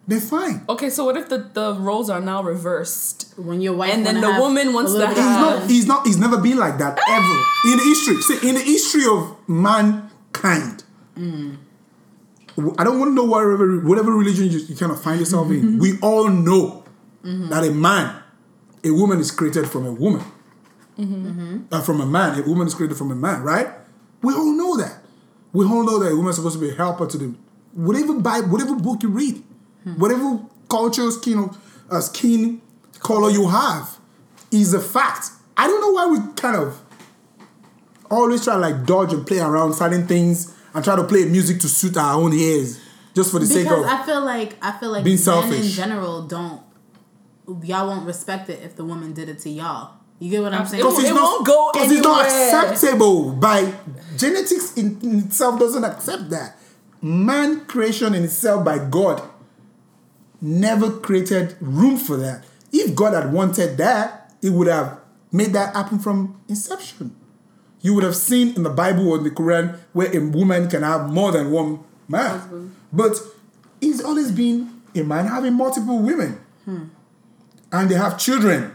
They're 0.07 0.21
fine. 0.21 0.63
Okay, 0.69 0.91
so 0.91 1.05
what 1.05 1.17
if 1.17 1.29
the, 1.29 1.39
the 1.39 1.74
roles 1.74 2.12
are 2.12 2.21
now 2.21 2.43
reversed? 2.43 3.33
When 3.38 3.59
your 3.59 3.74
wife 3.74 3.91
And 3.91 4.05
then 4.05 4.21
the 4.21 4.39
woman 4.39 4.71
wants 4.71 4.91
little 4.91 5.07
to 5.07 5.15
bit 5.15 5.24
of 5.24 5.29
He's 5.29 5.39
not. 5.41 5.69
He's 5.69 5.88
not. 5.88 6.05
He's 6.05 6.17
never 6.17 6.38
been 6.38 6.57
like 6.57 6.77
that 6.77 6.97
ever 6.97 7.01
ah! 7.09 7.71
in 7.71 7.77
the 7.77 7.83
history. 7.83 8.21
See, 8.21 8.50
in 8.50 8.55
the 8.55 8.62
history 8.62 9.05
of 9.09 9.35
mankind, 9.47 10.83
I 12.57 12.83
don't 12.83 13.00
want 13.00 13.12
to 13.12 13.15
know 13.15 13.25
whatever 13.25 13.79
whatever 13.79 14.12
religion 14.12 14.50
you, 14.50 14.59
you 14.59 14.75
kind 14.75 14.91
of 14.91 15.01
find 15.01 15.19
yourself 15.19 15.50
in. 15.50 15.62
Mm-hmm. 15.62 15.79
We 15.79 16.00
all 16.01 16.29
know 16.29 16.85
mm-hmm. 17.24 17.50
that 17.50 17.63
a 17.63 17.71
man, 17.71 18.21
a 18.83 18.91
woman 18.91 19.19
is 19.19 19.31
created 19.31 19.67
from 19.67 19.85
a 19.85 19.91
woman, 19.91 20.24
mm-hmm. 20.97 21.63
Uh, 21.71 21.81
from 21.81 22.00
a 22.00 22.05
man. 22.05 22.39
A 22.39 22.47
woman 22.47 22.67
is 22.67 22.75
created 22.75 22.97
from 22.97 23.12
a 23.12 23.15
man, 23.15 23.41
right? 23.41 23.69
We 24.21 24.33
all 24.33 24.53
know 24.53 24.77
that. 24.77 25.00
We 25.51 25.65
all 25.65 25.83
know 25.83 26.00
that 26.00 26.12
a 26.12 26.15
woman 26.15 26.29
is 26.29 26.35
supposed 26.38 26.59
to 26.59 26.62
be 26.62 26.69
a 26.69 26.75
helper 26.75 27.07
to 27.07 27.17
the 27.17 27.35
whatever 27.74 28.13
Bible, 28.19 28.50
whatever 28.50 28.75
book 28.75 29.03
you 29.03 29.09
read, 29.09 29.43
whatever 29.97 30.39
culture, 30.69 31.09
skin, 31.11 31.39
of- 31.39 31.57
uh, 31.89 32.01
skin 32.01 32.61
color 32.99 33.29
you 33.29 33.47
have, 33.47 33.97
is 34.51 34.73
a 34.73 34.79
fact. 34.81 35.29
I 35.57 35.67
don't 35.67 35.81
know 35.81 35.91
why 35.91 36.07
we 36.07 36.33
kind 36.35 36.55
of 36.55 36.81
always 38.09 38.43
try 38.43 38.53
to 38.55 38.59
like 38.59 38.85
dodge 38.85 39.13
and 39.13 39.25
play 39.25 39.39
around 39.39 39.74
certain 39.74 40.07
things 40.07 40.55
and 40.74 40.83
try 40.83 40.95
to 40.95 41.03
play 41.03 41.25
music 41.25 41.59
to 41.61 41.67
suit 41.69 41.98
our 41.98 42.15
own 42.21 42.33
ears 42.33 42.79
just 43.15 43.31
for 43.31 43.39
the 43.39 43.45
sake 43.45 43.63
Because 43.63 43.85
of 43.85 43.91
I 43.91 44.05
feel 44.05 44.24
like 44.24 44.55
I 44.61 44.71
feel 44.77 44.91
like 44.91 45.03
being 45.03 45.15
men 45.15 45.19
in 45.19 45.24
selfish. 45.24 45.75
general 45.75 46.21
don't 46.24 46.61
y'all 47.63 47.87
won't 47.87 48.05
respect 48.05 48.50
it 48.50 48.61
if 48.63 48.75
the 48.75 48.83
woman 48.83 49.13
did 49.13 49.29
it 49.29 49.39
to 49.39 49.50
y'all. 49.50 49.93
You 50.19 50.29
get 50.31 50.41
what 50.43 50.53
I'm 50.53 50.65
saying? 50.65 50.81
Because 50.83 51.00
It 51.00 51.07
it's 51.07 51.13
won't 51.13 51.45
not 51.45 51.48
go 51.48 51.69
because 51.74 51.91
it's 51.91 52.01
not 52.01 52.25
acceptable 52.25 53.31
by 53.33 53.74
genetics 54.17 54.74
in, 54.77 55.00
in 55.01 55.19
itself 55.19 55.59
doesn't 55.59 55.83
accept 55.83 56.29
that 56.29 56.57
man 57.01 57.65
creation 57.65 58.13
in 58.15 58.24
itself 58.24 58.63
by 58.65 58.77
god 58.79 59.21
never 60.41 60.91
created 60.91 61.55
room 61.59 61.98
for 61.98 62.17
that. 62.17 62.43
If 62.71 62.95
god 62.95 63.13
had 63.13 63.31
wanted 63.33 63.77
that 63.77 64.33
he 64.41 64.50
would 64.50 64.67
have 64.67 65.00
made 65.31 65.53
that 65.53 65.75
happen 65.75 66.00
from 66.00 66.39
inception. 66.48 67.15
You 67.81 67.93
would 67.93 68.03
have 68.03 68.15
seen 68.15 68.55
in 68.55 68.63
the 68.63 68.69
bible 68.69 69.09
or 69.09 69.17
in 69.17 69.24
the 69.24 69.31
quran 69.31 69.77
where 69.93 70.15
a 70.15 70.19
woman 70.19 70.69
can 70.69 70.83
have 70.83 71.09
more 71.11 71.31
than 71.31 71.51
one 71.51 71.79
man. 72.07 72.74
But 72.91 73.19
it's 73.81 74.03
always 74.03 74.31
been 74.31 74.81
a 74.95 75.03
man 75.03 75.27
having 75.27 75.53
multiple 75.53 76.00
women. 76.00 76.39
Hmm. 76.65 76.83
And 77.71 77.89
they 77.89 77.95
have 77.95 78.17
children. 78.17 78.71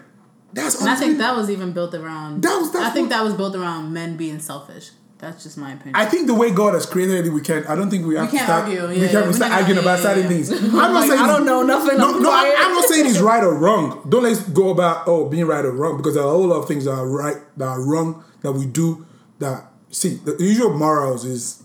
That's 0.53 0.81
And 0.81 0.91
I 0.91 0.97
think 0.97 1.13
been- 1.13 1.19
that 1.19 1.37
was 1.37 1.49
even 1.51 1.73
built 1.73 1.95
around. 1.95 2.43
That 2.43 2.59
was- 2.61 2.73
that's 2.73 2.87
I 2.87 2.91
think 2.91 3.09
that 3.11 3.23
was 3.25 3.35
built 3.35 3.55
around 3.55 3.93
men 3.93 4.17
being 4.17 4.41
selfish. 4.41 4.91
That's 5.21 5.43
just 5.43 5.59
my 5.59 5.73
opinion. 5.73 5.97
I 5.97 6.07
think 6.07 6.27
the 6.27 6.35
way 6.35 6.51
God 6.51 6.73
has 6.73 6.87
created 6.87 7.27
it, 7.27 7.31
we 7.31 7.43
can. 7.43 7.67
I 7.67 7.75
don't 7.77 7.91
think 7.91 8.07
we 8.07 8.17
have 8.17 8.31
to 8.31 8.37
can't 8.37 8.47
start. 8.49 8.65
argue. 8.65 8.89
we 8.89 8.95
can't 9.07 9.13
yeah, 9.27 9.33
start 9.33 9.53
arguing 9.53 9.79
about 9.79 9.99
yeah, 9.99 10.03
certain 10.03 10.23
yeah, 10.23 10.29
things. 10.29 10.51
I'm 10.51 10.73
not 10.73 10.93
Like, 10.95 11.09
saying 11.11 11.21
I 11.21 11.27
don't 11.27 11.45
know 11.45 11.63
nothing, 11.63 11.99
No, 11.99 12.15
I'm 12.15 12.23
no, 12.23 12.33
I'm. 12.33 12.53
I'm 12.57 12.75
not 12.75 12.85
saying 12.87 13.07
it's 13.07 13.19
right 13.33 13.45
or 13.45 13.55
wrong. 13.55 14.03
Don't 14.09 14.23
let's 14.23 14.41
go 14.49 14.71
about 14.71 15.07
oh 15.07 15.29
being 15.29 15.45
right 15.47 15.63
or 15.65 15.73
wrong 15.73 15.99
because 15.99 16.15
there 16.15 16.23
are 16.23 16.27
a 16.27 16.31
whole 16.31 16.47
lot 16.47 16.57
of 16.63 16.69
things 16.69 16.87
that 16.87 16.93
are 16.93 17.07
right 17.07 17.37
that 17.59 17.67
are 17.69 17.83
wrong 17.83 18.25
that 18.41 18.53
we 18.53 18.65
do. 18.65 19.07
That 19.41 19.71
see 19.91 20.15
the 20.15 20.37
usual 20.39 20.73
morals 20.77 21.27
is 21.27 21.63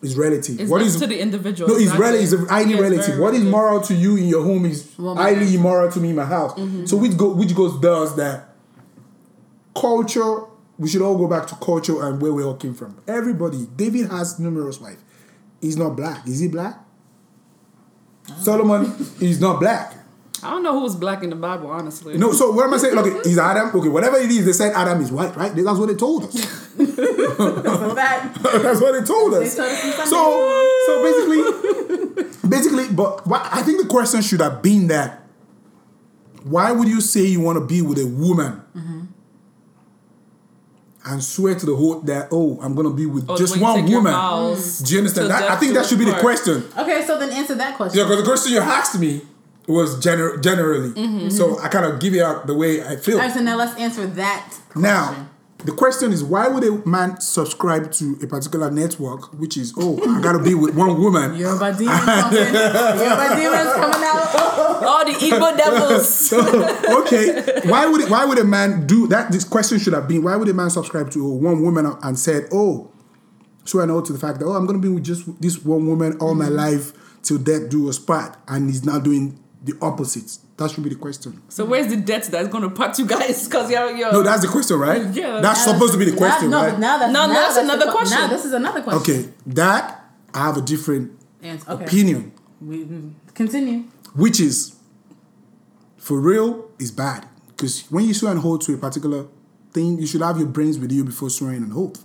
is 0.00 0.16
relative. 0.16 0.60
It's 0.60 0.70
what 0.70 0.80
up 0.80 0.88
to 0.88 1.06
the 1.08 1.18
individual. 1.18 1.68
no, 1.68 1.74
it's 1.74 1.84
exactly. 1.86 2.06
relative. 2.06 2.40
It's 2.42 2.50
highly 2.50 2.74
Yeah, 2.74 2.80
relative. 2.80 3.06
very 3.06 3.20
What 3.20 3.34
is 3.34 3.42
moral 3.42 3.80
to 3.80 3.94
you 3.94 4.16
in 4.16 4.28
your 4.28 4.44
home 4.44 4.66
is 4.66 4.88
Well, 4.96 5.16
highly 5.16 5.52
immoral 5.52 5.90
to 5.90 5.98
me 5.98 6.10
in 6.10 6.16
my 6.16 6.24
house. 6.26 6.54
Mm-hmm. 6.54 6.86
So 6.86 6.96
which 6.96 7.16
go 7.16 7.32
which 7.32 7.56
goes 7.56 7.80
does 7.80 8.14
that 8.16 8.54
culture. 9.74 10.42
We 10.78 10.88
should 10.88 11.02
all 11.02 11.18
go 11.18 11.26
back 11.26 11.46
to 11.48 11.56
culture 11.56 12.02
and 12.06 12.22
where 12.22 12.32
we 12.32 12.42
all 12.42 12.54
came 12.54 12.74
from. 12.74 13.00
Everybody. 13.08 13.66
David 13.76 14.10
has 14.10 14.38
numerous 14.38 14.80
wives. 14.80 15.02
He's 15.60 15.76
not 15.76 15.96
black. 15.96 16.26
Is 16.26 16.38
he 16.38 16.48
black? 16.48 16.78
Solomon 18.40 18.94
is 19.20 19.40
not 19.40 19.58
black. 19.58 19.94
I 20.42 20.50
don't 20.50 20.62
know 20.62 20.72
who 20.72 20.82
was 20.82 20.94
black 20.94 21.24
in 21.24 21.30
the 21.30 21.36
Bible, 21.36 21.68
honestly. 21.68 22.16
No, 22.16 22.32
so 22.32 22.52
what 22.52 22.64
am 22.66 22.74
I 22.74 22.76
saying? 22.76 22.94
Look, 22.94 23.26
he's 23.26 23.38
Adam. 23.38 23.70
Okay, 23.74 23.88
whatever 23.88 24.18
it 24.18 24.30
is, 24.30 24.46
they 24.46 24.52
said 24.52 24.72
Adam 24.72 25.00
is 25.00 25.10
white, 25.10 25.34
right? 25.34 25.52
That's 25.54 25.78
what 25.78 25.88
they 25.88 25.96
told 25.96 26.24
us. 26.24 26.32
So 26.78 26.84
that 27.94 28.38
That's 28.62 28.80
what 28.80 28.92
they 28.92 29.04
told 29.04 29.34
us. 29.34 29.56
told 29.56 29.68
us 29.68 30.08
So, 30.08 30.78
so 30.86 31.02
basically, 31.02 32.48
basically, 32.48 32.94
but 32.94 33.26
what, 33.26 33.48
I 33.50 33.62
think 33.62 33.82
the 33.82 33.88
question 33.88 34.22
should 34.22 34.40
have 34.40 34.62
been 34.62 34.86
that: 34.88 35.24
Why 36.44 36.70
would 36.70 36.86
you 36.86 37.00
say 37.00 37.22
you 37.22 37.40
want 37.40 37.58
to 37.58 37.64
be 37.64 37.82
with 37.82 37.98
a 37.98 38.06
woman 38.06 38.62
mm-hmm. 38.76 38.97
And 41.08 41.22
swear 41.22 41.54
to 41.54 41.66
the 41.66 41.74
whole 41.74 42.00
that 42.00 42.28
oh 42.32 42.58
I'm 42.60 42.74
gonna 42.74 42.90
be 42.90 43.06
with 43.06 43.24
Oh, 43.28 43.36
just 43.36 43.58
one 43.60 43.84
woman? 43.90 44.12
vows 44.12 44.78
Do 44.80 44.92
you 44.94 45.00
understand 45.00 45.30
that? 45.30 45.50
I 45.50 45.56
think 45.56 45.74
that 45.74 45.86
should 45.86 45.98
be 45.98 46.04
the 46.04 46.18
question. 46.20 46.64
okay. 46.76 47.04
So 47.06 47.18
then 47.18 47.30
answer 47.30 47.54
that 47.54 47.76
question. 47.76 47.98
Yeah, 47.98 48.04
because 48.04 48.18
the 48.22 48.28
question 48.28 48.52
you 48.52 48.58
asked 48.60 48.98
me 48.98 49.22
was 49.66 50.02
gener- 50.02 50.42
generally, 50.42 50.90
mm-hmm, 50.90 51.28
so 51.28 51.48
mm-hmm. 51.48 51.66
I 51.66 51.68
kind 51.68 51.84
of 51.84 52.00
give 52.00 52.14
it 52.14 52.22
out 52.22 52.46
the 52.46 52.54
way 52.54 52.82
I 52.82 52.96
feel. 52.96 53.16
All 53.16 53.22
right. 53.22 53.32
So 53.32 53.40
now 53.40 53.56
let's 53.56 53.78
answer 53.78 54.06
that. 54.06 54.54
Now, 54.74 55.28
the 55.64 55.72
question 55.72 56.12
is 56.12 56.22
why 56.22 56.46
would 56.46 56.62
a 56.62 56.86
man 56.88 57.20
subscribe 57.20 57.90
to 57.92 58.16
a 58.22 58.26
particular 58.28 58.70
network, 58.70 59.32
which 59.34 59.56
is, 59.56 59.74
oh, 59.76 59.98
I 60.08 60.20
gotta 60.22 60.38
be 60.42 60.54
with 60.54 60.76
one 60.76 61.00
woman? 61.00 61.34
Yoruba 61.34 61.76
demons. 61.76 62.06
Yoruba 62.06 63.36
demons 63.36 63.72
coming 63.74 64.04
out. 64.06 64.84
All 64.84 65.04
the 65.04 65.12
Igbo 65.12 65.56
devils. 65.56 66.32
okay, 66.32 67.68
why 67.68 67.86
would 67.86 68.08
why 68.08 68.24
would 68.24 68.38
a 68.38 68.44
man 68.44 68.86
do 68.86 69.08
that? 69.08 69.32
This 69.32 69.42
question 69.44 69.78
should 69.80 69.94
have 69.94 70.06
been 70.06 70.22
why 70.22 70.36
would 70.36 70.48
a 70.48 70.54
man 70.54 70.70
subscribe 70.70 71.10
to 71.12 71.28
one 71.28 71.60
woman 71.62 71.86
and 72.02 72.16
said, 72.18 72.46
oh, 72.52 72.90
so 73.64 73.80
I 73.80 73.86
know 73.86 73.96
oh, 73.98 74.00
to 74.02 74.12
the 74.12 74.18
fact 74.18 74.38
that 74.38 74.46
oh, 74.46 74.52
I'm 74.52 74.64
gonna 74.64 74.78
be 74.78 74.88
with 74.88 75.04
just 75.04 75.40
this 75.42 75.62
one 75.64 75.86
woman 75.88 76.16
all 76.20 76.34
my 76.34 76.48
life 76.48 76.92
till 77.22 77.38
death 77.38 77.68
do 77.68 77.88
us 77.88 77.98
part, 77.98 78.36
and 78.46 78.70
he's 78.70 78.84
now 78.84 79.00
doing 79.00 79.38
the 79.64 79.74
opposite. 79.82 80.38
That 80.58 80.70
should 80.72 80.82
be 80.84 80.90
the 80.90 80.96
question. 80.96 81.40
So 81.48 81.64
where's 81.64 81.86
the 81.86 81.96
debt 81.96 82.24
that's 82.24 82.48
going 82.48 82.64
to 82.64 82.70
part 82.70 82.98
you 82.98 83.06
guys? 83.06 83.44
Because 83.48 83.70
you're, 83.70 83.96
you're 83.96 84.12
No, 84.12 84.22
that's 84.22 84.42
the 84.42 84.48
question, 84.48 84.76
right? 84.78 85.06
Yeah. 85.14 85.40
That's 85.40 85.62
supposed 85.64 85.92
to 85.92 85.98
be 85.98 86.04
the 86.04 86.10
now- 86.12 86.16
question, 86.18 86.50
no, 86.50 86.60
right? 86.62 86.70
but 86.72 86.78
now 86.80 86.98
that's, 86.98 87.12
No, 87.12 87.26
now 87.26 87.32
that's 87.32 87.54
the 87.54 87.60
another 87.62 87.84
que- 87.86 87.92
question. 87.92 88.18
Now 88.18 88.26
this 88.26 88.44
is 88.44 88.52
another 88.52 88.82
question. 88.82 89.00
okay, 89.02 89.28
that 89.46 90.04
I 90.34 90.38
have 90.46 90.56
a 90.56 90.60
different 90.60 91.12
Answer. 91.42 91.70
Okay. 91.70 91.84
opinion, 91.84 92.32
We, 92.60 92.86
continue. 93.34 93.84
which 94.14 94.40
is 94.40 94.74
for 95.96 96.18
real 96.20 96.68
is 96.80 96.90
bad 96.90 97.26
because 97.48 97.82
when 97.90 98.04
you 98.06 98.12
swear 98.14 98.32
an 98.32 98.38
oath 98.44 98.66
to 98.66 98.74
a 98.74 98.78
particular 98.78 99.26
thing, 99.72 99.98
you 99.98 100.06
should 100.08 100.22
have 100.22 100.38
your 100.38 100.48
brains 100.48 100.76
with 100.78 100.90
you 100.90 101.04
before 101.04 101.30
swearing 101.30 101.62
an 101.62 101.72
oath 101.72 102.04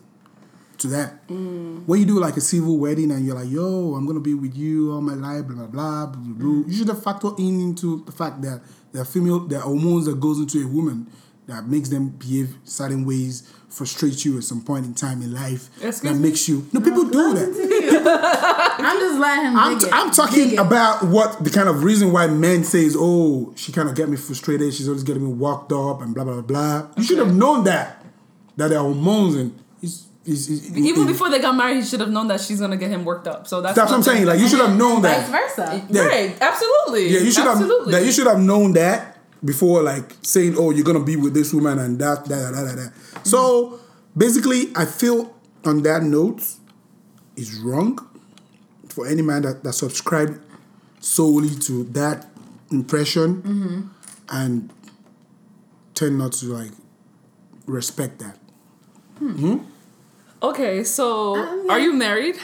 to 0.83 0.87
that. 0.89 1.27
Mm. 1.27 1.85
When 1.85 1.99
you 1.99 2.05
do 2.05 2.19
like 2.19 2.37
a 2.37 2.41
civil 2.41 2.77
wedding 2.77 3.11
and 3.11 3.25
you're 3.25 3.35
like, 3.35 3.49
"Yo, 3.49 3.95
I'm 3.95 4.05
gonna 4.05 4.19
be 4.19 4.33
with 4.35 4.55
you 4.55 4.91
all 4.93 5.01
my 5.01 5.15
life," 5.15 5.47
blah 5.47 5.55
blah 5.55 5.65
blah, 5.67 6.05
blah, 6.05 6.21
blah, 6.21 6.33
blah. 6.35 6.63
you 6.67 6.73
should 6.73 6.87
have 6.87 7.03
factor 7.03 7.29
in 7.37 7.59
into 7.59 8.03
the 8.05 8.11
fact 8.11 8.41
that 8.43 8.61
there 8.91 9.01
are 9.01 9.05
female, 9.05 9.39
there 9.39 9.59
are 9.59 9.63
hormones 9.63 10.05
that 10.05 10.19
goes 10.19 10.37
into 10.39 10.61
a 10.63 10.67
woman 10.67 11.07
that 11.47 11.67
makes 11.67 11.89
them 11.89 12.07
behave 12.09 12.55
certain 12.63 13.03
ways, 13.05 13.43
frustrate 13.67 14.23
you 14.23 14.37
at 14.37 14.43
some 14.45 14.61
point 14.61 14.85
in 14.85 14.93
time 14.93 15.21
in 15.21 15.33
life, 15.33 15.69
Excuse 15.81 15.99
that 16.01 16.13
me? 16.13 16.29
makes 16.29 16.47
you. 16.47 16.65
No, 16.71 16.79
people 16.79 17.03
do 17.03 17.33
that. 17.33 17.45
Continue. 17.53 17.99
I'm 18.85 18.99
just 18.99 19.19
letting 19.19 19.45
him 19.51 19.57
I'm, 19.57 19.77
dig 19.77 19.87
it. 19.87 19.93
I'm 19.93 20.07
Dig 20.07 20.15
talking 20.15 20.51
it. 20.53 20.59
about 20.59 21.03
what 21.03 21.43
the 21.43 21.49
kind 21.49 21.67
of 21.67 21.83
reason 21.83 22.11
why 22.13 22.27
men 22.27 22.63
says, 22.63 22.95
"Oh, 22.97 23.51
she 23.57 23.71
kind 23.71 23.89
of 23.89 23.95
get 23.95 24.07
me 24.09 24.15
frustrated. 24.17 24.73
She's 24.73 24.87
always 24.87 25.03
getting 25.03 25.23
me 25.25 25.33
worked 25.33 25.71
up 25.73 26.01
and 26.01 26.13
blah 26.15 26.23
blah 26.23 26.41
blah." 26.41 26.81
blah. 26.81 26.87
You 26.97 27.03
should 27.03 27.17
have 27.17 27.35
known 27.35 27.63
that 27.65 28.05
that 28.55 28.67
there 28.69 28.77
are 28.79 28.83
hormones 28.83 29.35
and 29.35 29.53
Even 30.25 31.03
it- 31.03 31.07
before 31.07 31.29
they 31.29 31.39
got 31.39 31.55
married, 31.55 31.77
he 31.77 31.83
should 31.83 31.99
have 31.99 32.11
known 32.11 32.27
that 32.29 32.39
she's 32.39 32.59
gonna 32.59 32.77
get 32.77 32.89
him 32.89 33.03
worked 33.03 33.27
up. 33.27 33.47
So 33.47 33.61
that's 33.61 33.75
That's 33.75 33.91
what 33.91 33.97
I'm 33.97 34.03
saying. 34.03 34.25
Like 34.25 34.39
you 34.39 34.47
should 34.47 34.59
have 34.59 34.77
known 34.77 35.01
that. 35.01 35.27
Vice 35.27 35.55
versa. 35.57 35.85
Yeah. 35.89 36.05
Right, 36.05 36.37
absolutely. 36.41 37.09
Yeah, 37.09 37.19
you 37.19 37.31
should 37.31 37.45
absolutely. 37.45 37.93
have 37.93 38.01
that. 38.01 38.05
You 38.05 38.11
should 38.11 38.27
have 38.27 38.39
known 38.39 38.73
that 38.73 39.17
before, 39.43 39.83
like 39.83 40.15
saying, 40.21 40.55
"Oh, 40.57 40.71
you're 40.71 40.85
gonna 40.85 41.03
be 41.03 41.17
with 41.17 41.33
this 41.33 41.53
woman 41.53 41.77
and 41.79 41.99
that, 41.99 42.25
that, 42.25 42.53
that, 42.53 42.63
that, 42.63 42.75
that." 42.77 43.27
So 43.27 43.79
basically, 44.15 44.71
I 44.75 44.85
feel 44.85 45.35
on 45.65 45.83
that 45.83 46.03
note 46.03 46.41
is 47.35 47.55
wrong 47.59 47.99
for 48.87 49.07
any 49.07 49.21
man 49.21 49.41
that 49.41 49.63
that 49.63 49.73
subscribe 49.73 50.41
solely 51.01 51.49
to 51.67 51.83
that 51.85 52.27
impression 52.71 53.41
mm-hmm. 53.41 53.81
and 54.29 54.71
tend 55.93 56.17
not 56.17 56.31
to 56.33 56.45
like 56.45 56.71
respect 57.65 58.19
that. 58.19 58.37
Hmm. 59.19 59.31
Hmm? 59.31 59.57
Okay, 60.43 60.83
so 60.83 61.35
Um, 61.37 61.63
yeah. 61.65 61.71
are 61.73 61.79
you 61.79 61.93
married? 61.93 62.35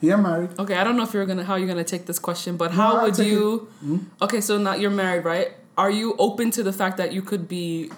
Yeah, 0.00 0.16
married. 0.16 0.50
Okay, 0.58 0.74
I 0.76 0.84
don't 0.84 0.96
know 0.96 1.02
if 1.02 1.12
you're 1.14 1.26
gonna 1.26 1.44
how 1.44 1.56
you're 1.56 1.66
gonna 1.68 1.82
take 1.84 2.06
this 2.06 2.18
question, 2.18 2.56
but 2.56 2.70
how 2.72 2.96
I'll 2.96 3.02
would 3.06 3.14
take 3.14 3.26
you? 3.28 3.68
Okay, 4.22 4.40
so 4.40 4.58
not 4.58 4.80
you're 4.80 4.90
married, 4.90 5.24
right? 5.24 5.52
Are 5.76 5.90
you 5.90 6.14
open 6.18 6.50
to 6.52 6.62
the 6.62 6.72
fact 6.72 6.96
that 6.98 7.12
you 7.12 7.22
could 7.22 7.48
be 7.48 7.90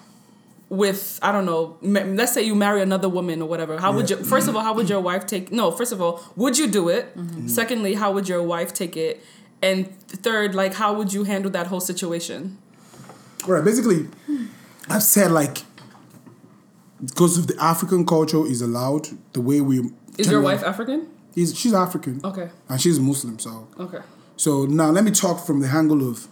with 0.69 1.19
I 1.21 1.33
don't 1.33 1.45
know? 1.47 1.77
ma- 1.83 2.01
Let's 2.07 2.33
say 2.33 2.43
you 2.43 2.55
marry 2.55 2.81
another 2.81 3.09
woman 3.09 3.43
or 3.43 3.49
whatever. 3.49 3.77
How 3.79 3.93
would 3.93 4.09
you? 4.09 4.17
First 4.17 4.49
of 4.49 4.55
all, 4.57 4.63
how 4.63 4.73
would 4.73 4.89
your 4.89 5.01
wife 5.01 5.27
take? 5.27 5.51
No, 5.53 5.71
first 5.73 5.93
of 5.93 6.01
all, 6.01 6.23
would 6.37 6.57
you 6.57 6.69
do 6.69 6.89
it? 6.89 7.17
Mm-hmm. 7.19 7.49
Secondly, 7.49 7.95
how 7.95 8.13
would 8.13 8.29
your 8.29 8.43
wife 8.43 8.73
take 8.73 8.97
it? 8.97 9.23
And 9.63 9.91
third, 10.09 10.55
like, 10.55 10.75
how 10.75 10.93
would 10.95 11.13
you 11.13 11.25
handle 11.25 11.51
that 11.51 11.67
whole 11.67 11.81
situation? 11.81 12.57
All 13.47 13.53
right, 13.55 13.65
basically, 13.65 14.09
I've 14.89 15.03
said 15.03 15.33
like 15.33 15.65
because 17.05 17.39
of 17.39 17.47
the 17.47 17.57
African 17.63 18.05
culture 18.07 18.45
is 18.47 18.61
allowed 18.63 19.09
the 19.33 19.41
way 19.41 19.61
we. 19.61 19.91
Is 20.19 20.31
your 20.31 20.41
wife 20.43 20.63
African? 20.63 21.09
Is 21.37 21.57
she's 21.57 21.73
African? 21.75 22.21
Okay. 22.25 22.51
And 22.69 22.81
she's 22.81 22.99
Muslim, 22.99 23.39
so 23.39 23.69
Okay. 23.79 24.01
so 24.37 24.67
now 24.67 24.91
let 24.91 25.05
me 25.05 25.11
talk 25.11 25.47
from 25.47 25.61
the 25.61 25.69
angle 25.69 26.09
of 26.09 26.27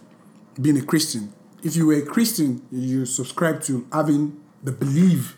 being 0.61 0.77
a 0.77 0.83
Christian. 0.83 1.33
If 1.63 1.77
you 1.77 1.87
were 1.87 1.95
a 1.95 2.03
Christian, 2.03 2.63
you 2.71 3.07
subscribe 3.07 3.63
to 3.63 3.87
having 3.93 4.41
the 4.63 4.73
belief 4.73 5.37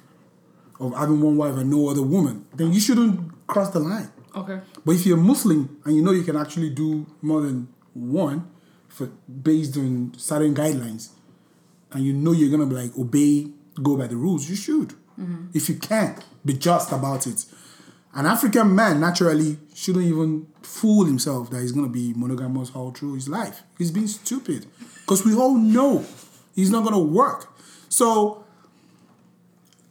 of 0.79 0.95
having 0.97 1.21
one 1.21 1.37
wife 1.37 1.57
and 1.57 1.71
no 1.71 1.89
other 1.91 2.03
woman, 2.03 2.47
then 2.55 2.73
you 2.73 2.81
shouldn't 2.81 3.47
cross 3.47 3.71
the 3.71 3.81
line. 3.81 4.11
Okay. 4.35 4.61
But 4.85 4.93
if 4.93 5.05
you're 5.07 5.17
Muslim 5.19 5.79
and 5.85 5.95
you 5.97 6.03
know 6.03 6.13
you 6.13 6.23
can 6.23 6.37
actually 6.37 6.71
do 6.71 7.07
more 7.21 7.43
than 7.43 7.69
one 7.95 8.49
for 8.89 9.07
based 9.43 9.77
on 9.77 10.15
certain 10.17 10.55
guidelines, 10.55 11.11
and 11.93 12.03
you 12.05 12.13
know 12.15 12.33
you're 12.33 12.51
gonna 12.51 12.67
be 12.67 12.77
like 12.77 12.97
obey, 12.99 13.49
go 13.83 13.97
by 13.97 14.07
the 14.07 14.17
rules, 14.17 14.49
you 14.49 14.57
should. 14.57 14.95
Mm-hmm. 15.21 15.47
If 15.55 15.69
you 15.69 15.77
can't, 15.77 16.25
be 16.45 16.55
just 16.55 16.93
about 16.93 17.27
it. 17.27 17.45
An 18.15 18.27
African 18.27 18.75
man 18.75 19.01
naturally 19.01 19.59
shouldn't 19.75 20.05
even 20.05 20.47
fool 20.63 21.05
himself 21.05 21.51
that 21.51 21.61
he's 21.61 21.73
gonna 21.73 21.89
be 21.89 22.13
monogamous 22.17 22.71
all 22.75 22.91
through 22.91 23.15
his 23.15 23.29
life. 23.29 23.63
He's 23.79 23.91
being 23.91 24.09
stupid. 24.09 24.67
Because 25.01 25.25
we 25.25 25.35
all 25.35 25.55
know 25.55 26.05
he's 26.55 26.71
not 26.71 26.85
gonna 26.85 26.99
work. 26.99 27.53
So 27.89 28.45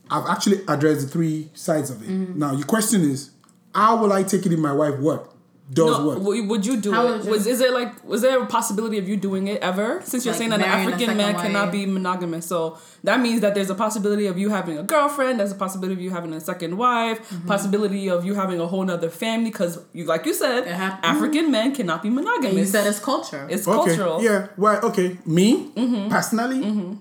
I've 0.10 0.28
actually 0.28 0.62
addressed 0.68 1.02
the 1.02 1.08
three 1.08 1.50
sides 1.54 1.90
of 1.90 2.02
it. 2.02 2.10
Mm-hmm. 2.10 2.40
Now 2.40 2.54
your 2.54 2.66
question 2.66 3.02
is, 3.02 3.32
how 3.74 3.98
will 3.98 4.12
I 4.12 4.24
take 4.24 4.46
it 4.46 4.52
if 4.52 4.60
my 4.60 4.74
wife 4.74 5.00
what? 5.00 5.32
Does 5.72 5.86
No, 6.00 6.06
what? 6.08 6.18
w- 6.18 6.48
would 6.48 6.66
you 6.66 6.78
do 6.78 6.92
How 6.92 7.14
it? 7.14 7.26
Was 7.26 7.46
is 7.46 7.60
there 7.60 7.72
like 7.72 8.04
was 8.04 8.22
there 8.22 8.42
a 8.42 8.46
possibility 8.48 8.98
of 8.98 9.08
you 9.08 9.16
doing 9.18 9.48
it 9.48 9.62
ever? 9.62 10.02
Since 10.04 10.26
you're 10.26 10.34
Like 10.34 10.40
saying 10.40 10.50
that 10.50 10.62
an 10.62 10.66
African 10.66 11.16
man 11.16 11.36
second 11.36 11.42
cannot 11.54 11.72
be 11.72 11.86
monogamous, 11.86 12.48
so 12.48 12.80
that 13.04 13.20
means 13.20 13.42
that 13.42 13.54
there's 13.54 13.70
a 13.70 13.76
possibility 13.76 14.26
of 14.26 14.38
you 14.40 14.50
having 14.50 14.80
a 14.80 14.84
girlfriend. 14.84 15.40
There's 15.40 15.52
a 15.52 15.56
possibility 15.56 15.94
of 15.94 16.02
you 16.02 16.10
having 16.10 16.34
a 16.34 16.40
second 16.40 16.76
wife. 16.76 17.20
Mm-hmm. 17.30 17.48
Possibility 17.48 18.10
of 18.10 18.26
you 18.26 18.34
having 18.34 18.60
a 18.60 18.66
whole 18.66 18.84
nother 18.84 19.12
family 19.12 19.52
because 19.52 19.80
you, 19.94 20.06
like 20.06 20.26
you 20.26 20.34
said, 20.34 20.64
It 20.66 20.74
hap- 20.74 21.04
African 21.04 21.44
mm-hmm. 21.44 21.52
men 21.52 21.76
cannot 21.76 22.02
be 22.02 22.10
monogamous. 22.10 22.50
And 22.50 22.58
you 22.58 22.66
said 22.66 22.88
it's 22.88 23.00
culture. 23.00 23.46
it's 23.50 23.68
Okay. 23.68 23.78
cultural. 23.78 24.24
Yeah. 24.24 24.48
Well, 24.58 24.84
okay. 24.86 25.20
Me 25.26 25.70
mm-hmm. 25.76 26.10
personally, 26.10 26.62
mm-hmm. 26.62 26.94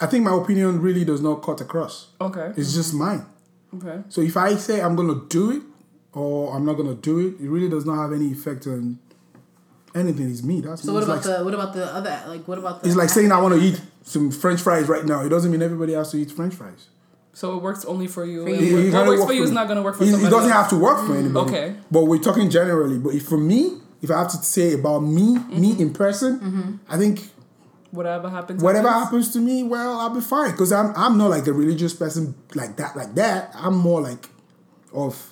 I 0.00 0.06
think 0.06 0.24
my 0.24 0.34
opinion 0.36 0.80
really 0.80 1.04
does 1.04 1.20
not 1.20 1.42
cut 1.42 1.60
across. 1.60 2.08
Okay. 2.20 2.52
It's 2.56 2.72
just 2.72 2.94
mine. 2.94 3.26
Okay. 3.74 4.02
So 4.10 4.20
if 4.20 4.36
I 4.36 4.54
say 4.56 4.80
I'm 4.80 4.94
gonna 4.94 5.20
do 5.28 5.50
it 5.50 5.62
or 6.14 6.54
I'm 6.54 6.64
not 6.64 6.74
gonna 6.74 6.94
do 6.94 7.18
it, 7.20 7.42
it 7.42 7.48
really 7.48 7.68
does 7.68 7.86
not 7.86 7.96
have 7.96 8.12
any 8.12 8.32
effect 8.32 8.66
on 8.66 8.98
anything. 9.94 10.30
It's 10.30 10.42
me. 10.42 10.60
That's 10.60 10.82
so 10.82 10.88
me. 10.88 10.94
what 10.94 11.04
about 11.04 11.16
like, 11.16 11.38
the 11.38 11.44
what 11.44 11.54
about 11.54 11.72
the 11.74 11.86
other 11.86 12.22
like 12.26 12.46
what 12.46 12.58
about 12.58 12.82
the 12.82 12.88
It's 12.88 12.96
like 12.96 13.08
saying 13.08 13.32
I 13.32 13.40
want 13.40 13.54
to 13.54 13.60
eat 13.60 13.80
some 14.02 14.30
French 14.30 14.60
fries 14.60 14.88
right 14.88 15.04
now. 15.04 15.24
It 15.24 15.28
doesn't 15.28 15.50
mean 15.50 15.62
everybody 15.62 15.92
has 15.94 16.10
to 16.12 16.18
eat 16.18 16.30
French 16.30 16.54
fries. 16.54 16.88
So 17.34 17.56
it 17.56 17.62
works 17.62 17.84
only 17.86 18.06
for 18.08 18.24
you. 18.26 18.44
For 18.44 18.50
you. 18.50 18.56
and 18.56 18.66
It- 18.66 18.72
what- 18.72 18.84
it 18.84 18.92
what 18.92 19.06
works 19.06 19.20
work 19.20 19.28
for 19.28 19.34
you 19.34 19.40
for 19.40 19.44
is 19.44 19.50
not 19.52 19.66
going 19.66 19.76
to 19.76 19.82
work 19.82 19.96
for 19.96 20.04
It, 20.04 20.08
it 20.08 20.10
somebody 20.12 20.30
doesn't 20.30 20.50
else. 20.50 20.60
have 20.60 20.70
to 20.70 20.76
work 20.76 20.98
for 20.98 21.14
mm. 21.14 21.18
anybody. 21.18 21.50
Okay. 21.50 21.74
But 21.90 22.04
we're 22.04 22.18
talking 22.18 22.50
generally. 22.50 22.98
But 22.98 23.14
if 23.14 23.26
for 23.26 23.38
me, 23.38 23.78
if 24.02 24.10
I 24.10 24.18
have 24.18 24.30
to 24.32 24.36
say 24.38 24.74
about 24.74 25.00
me, 25.00 25.34
me 25.34 25.38
mm-hmm. 25.38 25.80
in 25.80 25.92
person, 25.94 26.40
mm-hmm. 26.40 26.72
I 26.88 26.98
think 26.98 27.30
Whatever 27.90 28.28
happens. 28.30 28.62
whatever 28.62 28.88
happens. 28.88 29.04
happens 29.04 29.32
to 29.34 29.38
me, 29.38 29.62
well, 29.62 30.00
I'll 30.00 30.10
be 30.10 30.20
fine 30.20 30.50
because 30.52 30.72
I'm 30.72 30.94
I'm 30.96 31.18
not 31.18 31.28
like 31.30 31.46
a 31.46 31.52
religious 31.52 31.92
person 31.94 32.34
like 32.54 32.76
that 32.76 32.96
like 32.96 33.14
that. 33.16 33.54
I'm 33.54 33.76
more 33.76 34.00
like 34.00 34.30
of 34.94 35.31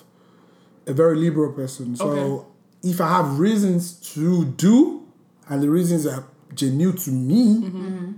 a 0.87 0.93
very 0.93 1.15
liberal 1.17 1.51
person. 1.53 1.95
So 1.95 2.09
Okay. 2.09 2.47
if 2.89 2.99
I 3.01 3.09
have 3.09 3.39
reasons 3.39 3.93
to 4.15 4.45
do, 4.45 5.03
and 5.49 5.61
the 5.61 5.69
reasons 5.69 6.05
are 6.07 6.25
genuine 6.55 6.97
to 6.97 7.11
me, 7.11 7.61
Mm-hmm. 7.61 8.11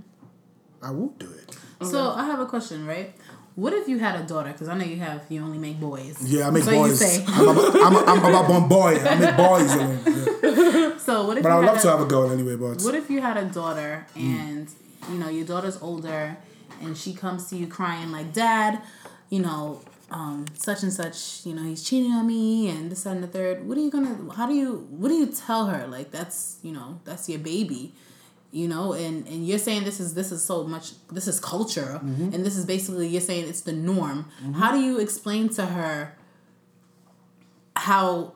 I 0.81 0.91
will 0.91 1.09
do 1.19 1.29
it. 1.31 1.55
So 1.85 2.11
I 2.11 2.25
have 2.25 2.39
a 2.39 2.45
question, 2.45 2.85
right? 2.85 3.13
What 3.55 3.73
if 3.73 3.87
you 3.87 3.99
had 3.99 4.19
a 4.19 4.23
daughter? 4.25 4.51
Because 4.51 4.67
I 4.67 4.75
know 4.77 4.83
you 4.85 4.97
have, 4.97 5.21
you 5.29 5.41
only 5.43 5.57
make 5.59 5.79
boys. 5.79 6.17
Yeah, 6.25 6.47
I 6.47 6.49
make 6.49 6.63
so 6.63 6.71
boys. 6.71 6.89
You 7.01 7.07
say. 7.07 7.23
I'm 7.27 7.47
about, 7.49 7.75
I'm, 7.75 7.95
I'm 8.09 8.25
about 8.25 8.49
one 8.49 8.67
boy. 8.67 8.97
I 8.99 9.15
make 9.15 9.37
boys. 9.37 9.73
alone. 9.75 9.99
Yeah. 10.43 10.97
So 10.97 11.25
what 11.27 11.37
if 11.37 11.43
But 11.43 11.49
you 11.49 11.55
I 11.55 11.57
would 11.59 11.65
love 11.67 11.77
a, 11.77 11.81
to 11.81 11.87
have 11.89 12.01
a 12.01 12.05
girl 12.05 12.31
anyway. 12.31 12.55
But 12.55 12.81
What 12.81 12.95
if 12.95 13.09
you 13.09 13.21
had 13.21 13.37
a 13.37 13.45
daughter 13.45 14.05
and 14.15 14.67
you 15.11 15.17
know 15.19 15.29
your 15.29 15.45
daughter's 15.45 15.77
older 15.81 16.37
and 16.81 16.97
she 16.97 17.13
comes 17.13 17.49
to 17.49 17.55
you 17.55 17.67
crying 17.67 18.11
like, 18.11 18.33
"Dad, 18.33 18.81
you 19.29 19.39
know, 19.41 19.81
um, 20.13 20.45
such 20.53 20.83
and 20.83 20.93
such, 20.93 21.43
you 21.43 21.55
know, 21.55 21.63
he's 21.63 21.83
cheating 21.83 22.11
on 22.11 22.27
me 22.27 22.69
and 22.69 22.91
this 22.91 23.05
and 23.07 23.23
the 23.23 23.27
third. 23.27 23.67
What 23.67 23.77
are 23.77 23.81
you 23.81 23.89
gonna? 23.89 24.15
How 24.35 24.45
do 24.45 24.53
you? 24.53 24.87
What 24.91 25.09
do 25.09 25.15
you 25.15 25.25
tell 25.25 25.65
her? 25.65 25.87
Like 25.87 26.11
that's 26.11 26.59
you 26.61 26.71
know 26.71 26.99
that's 27.03 27.27
your 27.27 27.39
baby." 27.39 27.93
You 28.51 28.67
know, 28.67 28.93
and, 28.93 29.27
and 29.27 29.47
you're 29.47 29.57
saying 29.57 29.83
this 29.83 29.99
is 29.99 30.13
this 30.13 30.31
is 30.31 30.43
so 30.45 30.63
much 30.63 30.91
this 31.11 31.27
is 31.27 31.39
culture, 31.39 31.99
and 32.03 32.45
this 32.45 32.55
is 32.55 32.65
basically 32.65 33.07
you're 33.07 33.19
saying 33.19 33.49
it's 33.49 33.61
the 33.61 33.73
norm. 33.73 34.29
How 34.53 34.71
do 34.71 34.79
you 34.79 34.99
explain 34.99 35.49
to 35.49 35.65
her 35.65 36.15
how 37.75 38.33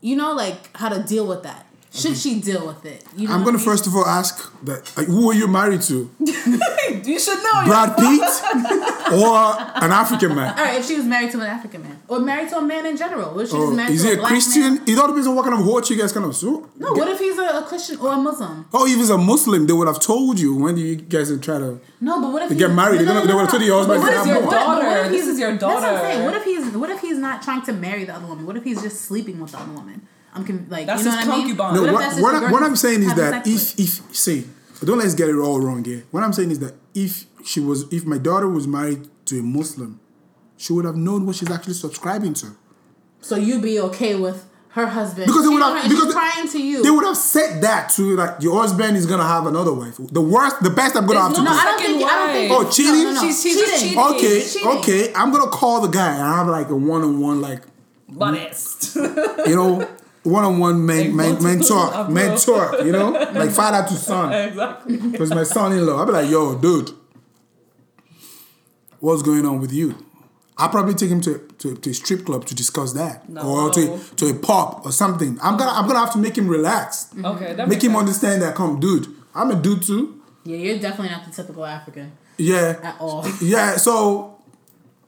you 0.00 0.16
know 0.16 0.32
like 0.32 0.74
how 0.74 0.88
to 0.88 1.02
deal 1.02 1.26
with 1.26 1.42
that 1.42 1.66
should 1.92 2.16
she 2.16 2.40
deal 2.40 2.66
with 2.66 2.84
it 2.84 3.02
you 3.16 3.26
know 3.26 3.34
I'm 3.34 3.40
gonna 3.44 3.56
I 3.56 3.60
mean? 3.60 3.64
first 3.64 3.86
of 3.86 3.94
all 3.96 4.04
ask 4.06 4.52
that 4.64 4.94
like, 4.96 5.06
who 5.06 5.30
are 5.30 5.34
you 5.34 5.48
married 5.48 5.82
to? 5.82 6.10
you 6.20 7.18
should 7.18 7.38
know. 7.42 7.64
Brad 7.64 7.96
Pitt 7.96 8.22
or 9.12 9.36
an 9.84 9.90
African 9.92 10.34
man? 10.34 10.56
all 10.58 10.64
right 10.64 10.78
if 10.80 10.86
she 10.86 10.96
was 10.96 11.04
married 11.06 11.30
to 11.32 11.38
an 11.40 11.46
african 11.46 11.82
man 11.82 11.98
or 12.08 12.20
married 12.20 12.48
to 12.50 12.58
a 12.58 12.62
man 12.62 12.84
in 12.86 12.96
general 12.96 13.34
what 13.34 13.44
if 13.44 13.50
she 13.50 13.56
was 13.56 13.70
oh, 13.70 13.74
married 13.74 13.94
is 13.94 14.02
to 14.02 14.08
he 14.08 14.12
a 14.14 14.16
a 14.16 14.18
black 14.20 14.28
Christian? 14.30 14.74
man? 14.74 14.82
It 14.88 14.98
all 14.98 15.06
depends 15.08 15.26
on 15.26 15.34
what 15.36 15.44
kind 15.46 15.58
of 15.58 15.66
watch 15.66 15.90
you 15.90 15.96
guys 15.96 16.12
kind 16.12 16.26
of 16.26 16.36
so. 16.36 16.68
no 16.76 16.92
what 16.92 17.08
if 17.08 17.18
he's 17.18 17.38
a, 17.38 17.42
a 17.60 17.62
christian 17.62 17.96
or 18.00 18.12
a 18.12 18.16
muslim 18.16 18.66
Oh, 18.72 18.86
if 18.86 18.96
he's 18.96 19.10
a 19.10 19.18
Muslim, 19.18 19.66
they 19.66 19.72
would 19.72 19.88
have 19.88 20.00
told 20.00 20.38
you 20.38 20.54
when 20.56 20.76
you 20.76 20.96
guys 20.96 21.30
would 21.30 21.42
try 21.42 21.58
to. 21.58 21.80
no 22.00 22.20
but 22.20 22.32
what 22.32 22.42
if 22.42 22.48
They 22.50 22.54
he- 22.54 22.58
get 22.60 22.70
married, 22.72 23.00
no, 23.00 23.04
they're 23.04 23.14
no, 23.14 23.14
gonna- 23.14 23.26
they 23.26 23.32
no, 23.32 23.36
would've 23.36 23.52
no. 23.52 23.58
told 23.58 23.62
oh, 23.62 23.66
your 23.66 23.78
husband 23.78 24.00
But 24.02 24.06
to 24.06 24.16
what 24.16 24.26
have 24.26 24.26
if- 24.26 24.32
more. 24.34 24.42
what- 24.42 24.66
what 24.66 24.82
Daughter. 24.82 25.04
if 25.04 25.10
This 25.10 25.22
he's- 25.24 25.34
is 25.34 25.38
your 25.40 25.50
that's 25.52 25.62
what 25.64 25.74
I'm 25.76 25.82
daughter. 25.94 25.98
saying. 26.06 26.24
what 26.24 26.34
if 26.34 26.44
he's 26.44 26.64
what 26.76 26.90
if 26.90 27.00
he's 27.00 27.18
not 27.18 27.42
trying 27.42 27.62
to 27.62 27.72
marry 27.72 28.04
the 28.04 28.14
other 28.14 28.26
woman 28.26 28.46
what 28.46 28.56
if 28.56 28.64
he's 28.64 28.82
just 28.82 29.02
sleeping 29.02 29.40
with 29.40 29.52
the 29.52 29.58
other 29.58 29.72
woman 29.72 30.06
I'm 30.38 30.44
con- 30.46 30.66
like 30.68 30.86
That's 30.86 31.02
you 31.04 31.10
know 31.10 31.16
his 31.18 31.26
what 31.26 31.34
I 31.34 31.36
mean 31.38 31.56
concubine. 31.56 31.74
No, 31.74 31.84
if 31.84 31.92
what, 31.92 32.00
that's 32.00 32.12
just 32.14 32.22
what, 32.22 32.30
the 32.32 32.36
I, 32.36 32.40
girl 32.40 32.50
what 32.52 32.60
he's 32.62 32.68
I'm 32.68 32.76
saying 32.76 33.02
is 33.02 33.14
that 33.14 33.46
sex 33.46 33.74
if, 33.78 34.00
if 34.10 34.16
say, 34.16 34.44
don't 34.84 34.98
let's 34.98 35.14
get 35.14 35.28
it 35.28 35.36
all 35.36 35.60
wrong 35.60 35.84
here. 35.84 36.04
What 36.10 36.22
I'm 36.22 36.32
saying 36.32 36.50
is 36.50 36.58
that 36.60 36.74
if 36.94 37.24
she 37.44 37.60
was, 37.60 37.84
if 37.92 38.04
my 38.04 38.18
daughter 38.18 38.48
was 38.48 38.66
married 38.66 39.08
to 39.26 39.40
a 39.40 39.42
Muslim, 39.42 40.00
she 40.56 40.72
would 40.72 40.84
have 40.84 40.96
known 40.96 41.26
what 41.26 41.36
she's 41.36 41.50
actually 41.50 41.74
subscribing 41.74 42.34
to. 42.34 42.56
So 43.20 43.36
you'd 43.36 43.62
be 43.62 43.80
okay 43.80 44.14
with 44.14 44.44
her 44.70 44.86
husband 44.86 45.26
Because 45.26 45.42
they 45.42 45.48
would 45.48 45.62
have- 45.62 45.72
on 45.72 45.76
her 45.78 45.82
because 45.88 45.98
she's 46.04 46.06
they- 46.14 46.20
crying 46.20 46.48
to 46.48 46.62
you. 46.62 46.82
They 46.84 46.90
would 46.90 47.04
have 47.04 47.16
said 47.16 47.62
that 47.62 47.88
to 47.96 48.14
like 48.16 48.42
your 48.42 48.60
husband 48.60 48.96
is 48.96 49.06
gonna 49.06 49.26
have 49.26 49.46
another 49.46 49.72
wife. 49.72 49.96
The 49.98 50.20
worst, 50.20 50.62
the 50.62 50.70
best 50.70 50.94
I'm 50.96 51.06
gonna 51.06 51.20
have 51.22 51.34
to 51.34 51.42
no- 51.42 51.44
no, 51.44 51.52
do. 51.52 51.58
I 51.58 51.64
don't 51.64 51.78
Second 51.80 51.96
think. 51.98 52.10
I 52.10 52.16
don't 52.16 52.32
think. 52.34 52.52
Oh, 52.52 52.62
no, 52.62 52.70
cheating? 52.70 53.04
No, 53.04 53.12
no, 53.14 53.20
She's- 53.22 53.42
she's 53.42 53.56
cheating. 53.56 53.80
cheating. 53.80 53.98
Okay, 53.98 54.40
Cheating. 54.46 54.68
okay. 54.78 55.12
I'm 55.14 55.32
gonna 55.32 55.50
call 55.50 55.80
the 55.80 55.88
guy 55.88 56.10
and 56.10 56.18
have 56.22 56.46
like 56.46 56.68
a 56.68 56.76
one 56.76 57.02
on 57.02 57.18
one, 57.20 57.40
like 57.40 57.62
Modest. 58.10 58.94
you 58.96 59.56
know, 59.56 59.88
one 60.24 60.44
on 60.44 60.58
one 60.58 60.84
men, 60.84 61.14
men, 61.16 61.42
mentor, 61.42 61.90
Bro. 61.90 62.08
mentor. 62.08 62.76
You 62.84 62.92
know, 62.92 63.10
like 63.34 63.50
father 63.50 63.86
to 63.88 63.94
son. 63.94 64.32
exactly. 64.32 64.96
Because 64.96 65.30
my 65.30 65.44
son-in-law, 65.44 65.96
I'll 65.98 66.06
be 66.06 66.12
like, 66.12 66.30
yo, 66.30 66.56
dude, 66.58 66.90
what's 69.00 69.22
going 69.22 69.46
on 69.46 69.60
with 69.60 69.72
you? 69.72 69.94
I'll 70.56 70.68
probably 70.70 70.94
take 70.94 71.10
him 71.10 71.20
to, 71.20 71.38
to, 71.58 71.76
to 71.76 71.90
a 71.90 71.94
strip 71.94 72.26
club 72.26 72.44
to 72.46 72.54
discuss 72.54 72.92
that, 72.94 73.28
No. 73.28 73.42
or 73.42 73.70
to 73.70 73.98
to 74.16 74.26
a 74.30 74.34
pub 74.34 74.82
or 74.84 74.90
something. 74.90 75.38
I'm 75.40 75.56
gonna 75.56 75.70
I'm 75.70 75.86
gonna 75.86 76.00
have 76.00 76.12
to 76.14 76.18
make 76.18 76.36
him 76.36 76.48
relax, 76.48 77.06
Okay, 77.16 77.54
that 77.54 77.68
make 77.68 77.68
makes 77.68 77.84
him 77.84 77.92
sense. 77.92 78.00
understand 78.00 78.42
that. 78.42 78.56
Come, 78.56 78.80
dude, 78.80 79.06
I'm 79.34 79.50
a 79.52 79.54
dude 79.54 79.82
too. 79.82 80.20
Yeah, 80.44 80.56
you're 80.56 80.78
definitely 80.80 81.10
not 81.10 81.24
the 81.26 81.30
typical 81.30 81.64
African 81.64 82.10
Yeah, 82.38 82.80
at 82.82 82.96
all. 83.00 83.24
yeah. 83.40 83.76
So, 83.76 84.37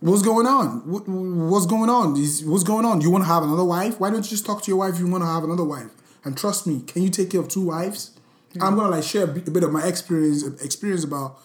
what's 0.01 0.23
going 0.23 0.47
on? 0.47 0.91
What, 0.91 1.07
what's 1.09 1.67
going 1.67 1.91
on? 1.91 2.17
Is 2.17 2.45
what's 2.45 2.65
going 2.65 2.85
on? 2.85 3.01
You 3.01 3.11
want 3.11 3.25
to 3.25 3.29
have 3.29 3.43
another 3.43 3.65
wife? 3.65 4.01
Why 4.01 4.11
don't 4.11 4.25
you 4.25 4.31
just 4.31 4.47
talk 4.47 4.63
to 4.63 4.71
your 4.71 4.79
wife? 4.79 4.95
if 4.95 5.01
You 5.01 5.07
want 5.07 5.23
to 5.23 5.29
have 5.29 5.45
another 5.45 5.65
wife? 5.65 5.91
And 6.25 6.37
trust 6.37 6.67
me, 6.67 6.83
can 6.87 7.03
you 7.03 7.11
take 7.11 7.31
care 7.31 7.41
of 7.41 7.49
two 7.49 7.67
wives? 7.67 8.13
I'm 8.61 8.75
gonna 8.75 8.89
like 8.89 9.05
share 9.05 9.25
a 9.25 9.27
bit, 9.29 9.63
of 9.63 9.73
my 9.73 9.87
experience 9.87 10.45
experience 10.63 11.05
about 11.05 11.39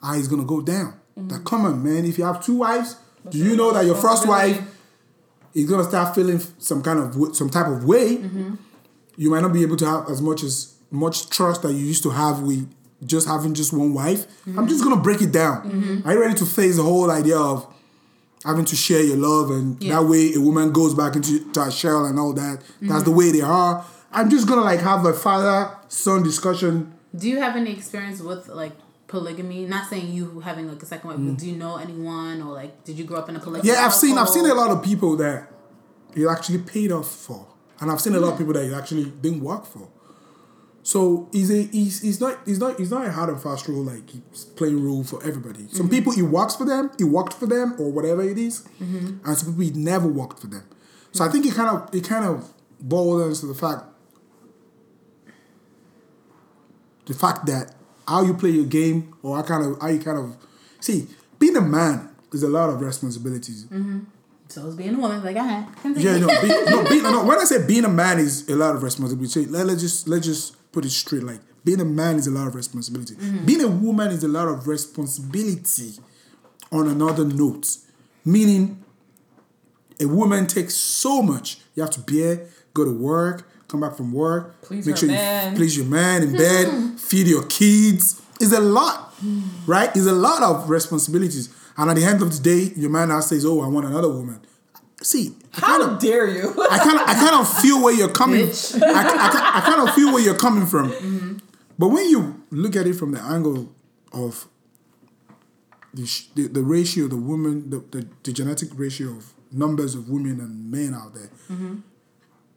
how 0.00 0.14
it's 0.14 0.28
gonna 0.28 0.44
go 0.44 0.60
down. 0.60 0.94
That 1.16 1.22
mm-hmm. 1.22 1.44
come 1.44 1.64
on, 1.66 1.82
man. 1.82 2.04
If 2.04 2.16
you 2.18 2.24
have 2.24 2.44
two 2.44 2.58
wives, 2.58 2.96
do 3.28 3.38
you 3.38 3.56
know 3.56 3.72
that 3.72 3.84
your 3.84 3.96
first 3.96 4.28
wife 4.28 4.62
is 5.52 5.68
gonna 5.68 5.84
start 5.84 6.14
feeling 6.14 6.40
some 6.58 6.82
kind 6.82 7.00
of 7.00 7.36
some 7.36 7.50
type 7.50 7.66
of 7.66 7.84
way? 7.84 8.18
Mm-hmm. 8.18 8.54
You 9.16 9.30
might 9.30 9.40
not 9.40 9.52
be 9.52 9.62
able 9.62 9.76
to 9.78 9.86
have 9.86 10.08
as 10.08 10.22
much 10.22 10.44
as 10.44 10.76
much 10.90 11.28
trust 11.28 11.62
that 11.62 11.72
you 11.72 11.78
used 11.78 12.04
to 12.04 12.10
have 12.10 12.40
with 12.40 12.72
just 13.04 13.26
having 13.26 13.52
just 13.52 13.72
one 13.72 13.92
wife. 13.92 14.26
I'm 14.46 14.52
mm-hmm. 14.54 14.68
just 14.68 14.84
gonna 14.84 15.00
break 15.00 15.22
it 15.22 15.32
down. 15.32 16.02
Are 16.04 16.12
you 16.12 16.20
ready 16.20 16.34
to 16.34 16.46
face 16.46 16.76
the 16.76 16.84
whole 16.84 17.10
idea 17.10 17.36
of 17.36 17.73
having 18.44 18.64
to 18.66 18.76
share 18.76 19.02
your 19.02 19.16
love 19.16 19.50
and 19.50 19.82
Yeah. 19.82 19.96
that 20.00 20.06
way 20.06 20.34
a 20.34 20.40
woman 20.40 20.70
goes 20.72 20.94
back 20.94 21.16
into 21.16 21.40
to 21.52 21.64
her 21.64 21.70
shell 21.70 22.04
and 22.04 22.18
all 22.18 22.32
that? 22.34 22.60
That's 22.82 23.04
the 23.04 23.10
way 23.10 23.30
they 23.32 23.40
are. 23.40 23.84
I'm 24.12 24.30
just 24.30 24.46
gonna 24.46 24.62
like 24.62 24.80
have 24.80 25.04
a 25.06 25.12
father 25.12 25.70
son 25.88 26.22
discussion. 26.22 26.92
Do 27.16 27.28
you 27.28 27.38
have 27.40 27.56
any 27.56 27.72
experience 27.72 28.20
with 28.20 28.48
like 28.48 28.72
polygamy? 29.06 29.66
Not 29.66 29.88
saying 29.88 30.12
you 30.12 30.40
having 30.40 30.68
like 30.68 30.82
a 30.82 30.86
second 30.86 31.08
wife, 31.10 31.18
but 31.20 31.36
do 31.38 31.46
you 31.50 31.56
know 31.56 31.76
anyone 31.76 32.42
or 32.42 32.52
like 32.54 32.84
did 32.84 32.98
you 32.98 33.04
grow 33.04 33.18
up 33.18 33.28
in 33.28 33.36
a 33.36 33.40
polygamous? 33.40 33.70
Mm. 33.70 33.80
Yeah, 33.80 33.86
I've 33.86 33.94
seen 33.94 34.18
I've 34.18 34.28
seen 34.28 34.46
a 34.46 34.54
lot 34.54 34.70
of 34.70 34.82
people 34.82 35.16
that 35.16 35.50
it 36.14 36.26
actually 36.28 36.58
paid 36.58 36.92
off 36.92 37.10
for, 37.10 37.46
and 37.80 37.90
I've 37.90 38.00
seen 38.00 38.14
a 38.14 38.20
lot 38.20 38.32
of 38.32 38.38
people 38.38 38.52
that 38.54 38.64
it 38.64 38.72
actually 38.74 39.06
didn't 39.22 39.40
work 39.42 39.64
for. 39.66 39.88
So 40.84 41.30
he's 41.32 41.50
a 41.50 41.62
he's, 41.62 42.02
he's 42.02 42.20
not 42.20 42.38
he's 42.44 42.58
not 42.58 42.78
he's 42.78 42.90
not 42.90 43.06
a 43.06 43.10
hard 43.10 43.30
and 43.30 43.42
fast 43.42 43.66
rule 43.68 43.84
like 43.84 44.08
he's 44.10 44.44
playing 44.44 44.80
rule 44.82 45.02
for 45.02 45.24
everybody. 45.24 45.66
Some 45.68 45.86
mm-hmm. 45.86 45.88
people 45.88 46.12
it 46.12 46.22
works 46.22 46.56
for 46.56 46.66
them, 46.66 46.90
it 47.00 47.04
worked 47.04 47.32
for 47.32 47.46
them, 47.46 47.74
or 47.78 47.90
whatever 47.90 48.22
it 48.22 48.36
is, 48.36 48.68
mm-hmm. 48.78 49.26
and 49.26 49.38
some 49.38 49.54
people 49.54 49.62
it 49.62 49.76
never 49.76 50.06
worked 50.06 50.40
for 50.40 50.46
them. 50.46 50.62
So 51.12 51.24
I 51.24 51.28
mm-hmm. 51.28 51.32
think 51.32 51.46
it 51.46 51.54
kind 51.54 51.70
of 51.70 51.94
it 51.94 52.06
kind 52.06 52.26
of 52.26 52.52
boils 52.78 53.22
down 53.22 53.34
to 53.34 53.46
the 53.46 53.58
fact 53.58 53.84
the 57.06 57.14
fact 57.14 57.46
that 57.46 57.74
how 58.06 58.22
you 58.22 58.34
play 58.34 58.50
your 58.50 58.66
game 58.66 59.14
or 59.22 59.36
how 59.36 59.42
kind 59.42 59.64
of 59.64 59.80
how 59.80 59.88
you 59.88 60.00
kind 60.00 60.18
of 60.18 60.36
see 60.80 61.06
being 61.38 61.56
a 61.56 61.62
man 61.62 62.10
is 62.30 62.42
a 62.42 62.48
lot 62.48 62.68
of 62.68 62.82
responsibilities. 62.82 63.66
So 64.48 64.66
it's 64.66 64.76
being 64.76 64.94
a 64.94 64.98
woman. 64.98 65.24
Like, 65.24 65.36
I. 65.36 65.66
Continue. 65.80 66.10
Yeah, 66.10 66.18
no, 66.18 66.26
be, 66.26 66.48
no, 66.48 66.84
be, 66.84 67.00
no. 67.00 67.24
When 67.26 67.38
I 67.38 67.44
say 67.44 67.66
being 67.66 67.84
a 67.84 67.88
man 67.88 68.18
is 68.18 68.46
a 68.48 68.54
lot 68.54 68.76
of 68.76 68.82
responsibility, 68.82 69.46
let, 69.46 69.66
let's 69.66 69.80
just 69.80 70.06
let's 70.06 70.26
just 70.26 70.56
put 70.74 70.84
it 70.84 70.90
straight. 70.90 71.22
Like 71.22 71.40
being 71.64 71.80
a 71.80 71.84
man 71.84 72.16
is 72.16 72.26
a 72.26 72.30
lot 72.30 72.48
of 72.48 72.54
responsibility. 72.54 73.14
Mm-hmm. 73.14 73.46
Being 73.46 73.62
a 73.62 73.68
woman 73.68 74.10
is 74.10 74.24
a 74.24 74.28
lot 74.28 74.48
of 74.48 74.66
responsibility. 74.66 75.92
On 76.72 76.88
another 76.88 77.24
note, 77.24 77.76
meaning 78.24 78.82
a 80.00 80.06
woman 80.06 80.46
takes 80.48 80.74
so 80.74 81.22
much. 81.22 81.58
You 81.76 81.82
have 81.84 81.92
to 81.92 82.00
bear, 82.00 82.48
go 82.72 82.84
to 82.84 82.90
work, 82.90 83.48
come 83.68 83.80
back 83.80 83.94
from 83.96 84.12
work, 84.12 84.60
Please 84.62 84.84
make 84.86 84.96
sure 84.96 85.08
man. 85.08 85.52
you 85.52 85.56
please 85.58 85.76
your 85.76 85.86
man 85.86 86.22
in 86.24 86.32
bed, 86.36 86.98
feed 86.98 87.28
your 87.28 87.44
kids. 87.46 88.20
It's 88.40 88.52
a 88.52 88.60
lot, 88.60 89.14
right? 89.66 89.88
It's 89.94 90.06
a 90.06 90.12
lot 90.12 90.42
of 90.42 90.68
responsibilities. 90.68 91.48
And 91.76 91.90
at 91.90 91.96
the 91.96 92.04
end 92.04 92.22
of 92.22 92.32
the 92.36 92.42
day, 92.42 92.72
your 92.74 92.90
man 92.90 93.08
now 93.08 93.20
says, 93.20 93.44
"Oh, 93.44 93.60
I 93.60 93.68
want 93.68 93.86
another 93.86 94.08
woman." 94.08 94.40
See, 95.04 95.34
How 95.52 95.82
of, 95.82 96.00
dare 96.00 96.26
you? 96.26 96.50
I 96.70 96.78
kind 96.78 96.98
of, 96.98 97.06
I 97.06 97.14
kind 97.14 97.34
of 97.34 97.60
feel 97.60 97.82
where 97.82 97.94
you're 97.94 98.08
coming. 98.08 98.46
Bitch. 98.46 98.82
I, 98.82 99.02
I, 99.02 99.58
I 99.58 99.60
kind 99.60 99.86
of 99.86 99.94
feel 99.94 100.12
where 100.12 100.22
you're 100.22 100.36
coming 100.36 100.64
from. 100.66 100.92
Mm-hmm. 100.92 101.38
But 101.78 101.88
when 101.88 102.08
you 102.08 102.42
look 102.50 102.74
at 102.74 102.86
it 102.86 102.94
from 102.94 103.12
the 103.12 103.20
angle 103.20 103.70
of 104.14 104.48
the, 105.92 106.10
the, 106.34 106.48
the 106.48 106.62
ratio, 106.62 107.06
the 107.08 107.18
woman, 107.18 107.68
the, 107.68 107.84
the, 107.90 108.08
the 108.22 108.32
genetic 108.32 108.70
ratio 108.76 109.10
of 109.10 109.34
numbers 109.52 109.94
of 109.94 110.08
women 110.08 110.40
and 110.40 110.70
men 110.70 110.94
out 110.94 111.12
there, 111.14 111.30
mm-hmm. 111.50 111.76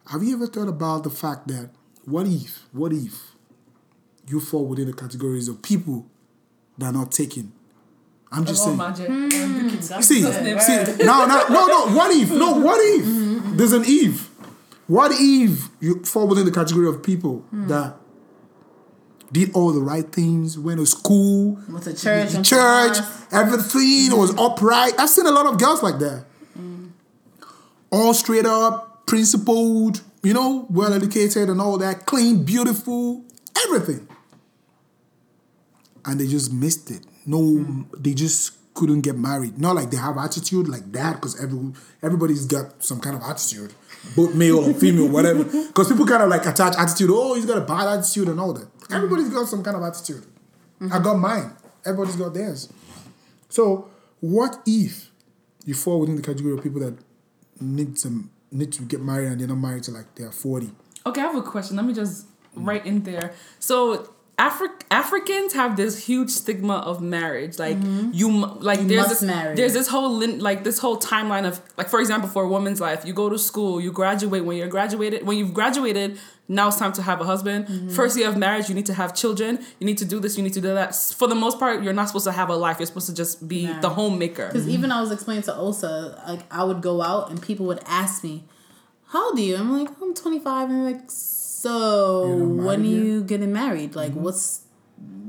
have 0.06 0.22
you 0.22 0.34
ever 0.34 0.46
thought 0.46 0.68
about 0.68 1.04
the 1.04 1.10
fact 1.10 1.48
that 1.48 1.68
what 2.06 2.26
if, 2.26 2.64
what 2.72 2.94
if 2.94 3.32
you 4.26 4.40
fall 4.40 4.64
within 4.64 4.86
the 4.86 4.94
categories 4.94 5.48
of 5.48 5.60
people 5.60 6.06
that 6.78 6.86
are 6.86 6.92
not 6.92 7.12
taken? 7.12 7.52
I'm 8.30 8.44
just 8.44 8.62
saying. 8.62 8.76
Hmm. 8.78 9.70
See, 10.02 10.22
see, 10.22 11.04
no, 11.04 11.24
no, 11.26 11.44
no, 11.48 11.66
no. 11.66 11.86
What 11.96 12.10
if? 12.14 12.30
No, 12.30 12.52
what 12.60 12.78
if? 12.82 13.56
There's 13.56 13.72
an 13.72 13.84
Eve. 13.86 14.28
What 14.86 15.12
if 15.14 15.68
you 15.80 16.02
fall 16.04 16.26
within 16.28 16.44
the 16.46 16.50
category 16.52 16.88
of 16.88 17.02
people 17.02 17.44
that 17.52 17.96
did 19.30 19.54
all 19.54 19.72
the 19.72 19.80
right 19.80 20.10
things, 20.10 20.58
went 20.58 20.78
to 20.80 20.86
school, 20.86 21.58
Went 21.68 21.84
to 21.84 21.92
church, 21.94 22.32
went 22.32 22.44
to 22.46 22.50
church, 22.50 22.98
mass. 22.98 23.26
everything 23.32 24.16
was 24.18 24.34
upright. 24.38 24.94
I've 24.98 25.10
seen 25.10 25.26
a 25.26 25.30
lot 25.30 25.46
of 25.46 25.58
girls 25.58 25.82
like 25.82 25.98
that. 25.98 26.24
All 27.90 28.12
straight 28.14 28.46
up, 28.46 29.06
principled, 29.06 30.02
you 30.22 30.32
know, 30.34 30.66
well 30.70 30.92
educated 30.92 31.48
and 31.50 31.60
all 31.60 31.76
that, 31.78 32.04
clean, 32.06 32.44
beautiful, 32.44 33.24
everything. 33.66 34.08
And 36.04 36.18
they 36.20 36.26
just 36.26 36.52
missed 36.52 36.90
it. 36.90 37.04
No, 37.28 37.38
hmm. 37.38 37.82
they 37.96 38.14
just 38.14 38.52
couldn't 38.72 39.02
get 39.02 39.18
married. 39.18 39.58
Not 39.58 39.76
like 39.76 39.90
they 39.90 39.98
have 39.98 40.16
attitude 40.16 40.66
like 40.66 40.90
that, 40.92 41.16
because 41.16 41.40
every, 41.42 41.72
everybody's 42.02 42.46
got 42.46 42.82
some 42.82 43.00
kind 43.00 43.16
of 43.16 43.22
attitude, 43.22 43.74
both 44.16 44.34
male 44.34 44.58
or 44.58 44.72
female, 44.72 45.08
whatever. 45.08 45.44
Because 45.44 45.88
people 45.88 46.06
kind 46.06 46.22
of 46.22 46.30
like 46.30 46.46
attach 46.46 46.74
attitude. 46.78 47.10
Oh, 47.12 47.34
he's 47.34 47.44
got 47.44 47.58
a 47.58 47.60
bad 47.60 47.98
attitude 47.98 48.28
and 48.28 48.40
all 48.40 48.54
that. 48.54 48.66
Hmm. 48.88 48.94
Everybody's 48.94 49.28
got 49.28 49.46
some 49.46 49.62
kind 49.62 49.76
of 49.76 49.82
attitude. 49.82 50.24
Hmm. 50.78 50.92
I 50.92 50.98
got 51.00 51.16
mine. 51.16 51.52
Everybody's 51.84 52.16
got 52.16 52.32
theirs. 52.32 52.72
So, 53.50 53.90
what 54.20 54.62
if 54.66 55.10
you 55.66 55.74
fall 55.74 56.00
within 56.00 56.16
the 56.16 56.22
category 56.22 56.54
of 56.54 56.62
people 56.62 56.80
that 56.80 56.96
need 57.60 57.98
some 57.98 58.30
need 58.50 58.72
to 58.72 58.82
get 58.84 59.02
married 59.02 59.28
and 59.28 59.40
they're 59.40 59.48
not 59.48 59.58
married 59.58 59.82
till 59.84 59.94
like 59.94 60.14
they're 60.14 60.32
forty? 60.32 60.70
Okay, 61.04 61.20
I 61.20 61.26
have 61.26 61.36
a 61.36 61.42
question. 61.42 61.76
Let 61.76 61.84
me 61.84 61.92
just 61.92 62.26
write 62.54 62.86
in 62.86 63.02
there. 63.02 63.34
So 63.58 64.14
Afri- 64.38 64.70
Africans 64.90 65.52
have 65.54 65.76
this 65.76 66.06
huge 66.06 66.30
stigma 66.30 66.74
of 66.76 67.02
marriage. 67.02 67.58
Like 67.58 67.76
you, 68.12 68.30
like 68.60 68.80
You 68.80 68.86
there's 68.86 69.08
this, 69.08 69.22
marry. 69.22 69.56
there's 69.56 69.72
this 69.72 69.88
whole 69.88 70.12
lin- 70.14 70.38
like 70.38 70.62
this 70.62 70.78
whole 70.78 70.96
timeline 70.96 71.44
of 71.44 71.60
like 71.76 71.88
for 71.88 71.98
example 72.00 72.28
for 72.28 72.44
a 72.44 72.48
woman's 72.48 72.80
life, 72.80 73.04
you 73.04 73.12
go 73.12 73.28
to 73.28 73.38
school, 73.38 73.80
you 73.80 73.90
graduate. 73.90 74.44
When 74.44 74.56
you're 74.56 74.68
graduated, 74.68 75.26
when 75.26 75.38
you've 75.38 75.52
graduated, 75.52 76.18
now 76.46 76.68
it's 76.68 76.76
time 76.78 76.92
to 76.92 77.02
have 77.02 77.20
a 77.20 77.24
husband. 77.24 77.66
Mm-hmm. 77.66 77.88
First 77.90 78.16
year 78.16 78.28
of 78.28 78.36
marriage, 78.36 78.68
you 78.68 78.76
need 78.76 78.86
to 78.86 78.94
have 78.94 79.12
children. 79.12 79.58
You 79.80 79.86
need 79.86 79.98
to 79.98 80.04
do 80.04 80.20
this. 80.20 80.36
You 80.36 80.44
need 80.44 80.54
to 80.54 80.60
do 80.60 80.72
that. 80.72 80.94
For 80.94 81.26
the 81.26 81.34
most 81.34 81.58
part, 81.58 81.82
you're 81.82 81.92
not 81.92 82.06
supposed 82.06 82.26
to 82.26 82.32
have 82.32 82.48
a 82.48 82.54
life. 82.56 82.78
You're 82.78 82.86
supposed 82.86 83.08
to 83.08 83.14
just 83.14 83.48
be 83.48 83.66
Nah. 83.66 83.80
the 83.80 83.90
homemaker. 83.90 84.46
Because 84.46 84.68
even 84.68 84.92
I 84.92 85.00
was 85.00 85.10
explaining 85.10 85.42
to 85.44 85.56
Osa, 85.56 86.22
like 86.28 86.40
I 86.50 86.62
would 86.62 86.80
go 86.80 87.02
out 87.02 87.28
and 87.30 87.42
people 87.42 87.66
would 87.66 87.80
ask 87.86 88.22
me, 88.22 88.44
"How 89.08 89.30
old 89.30 89.38
are 89.38 89.42
you?" 89.42 89.56
I'm 89.56 89.76
like, 89.76 89.88
"I'm 90.00 90.14
25." 90.14 90.70
And 90.70 90.84
like, 90.84 91.10
"So 91.62 92.26
You're 92.26 92.66
when 92.66 92.80
are 92.82 92.84
you 92.84 93.22
getting 93.24 93.52
married? 93.52 93.94
Like, 94.02 94.12
what's 94.12 94.62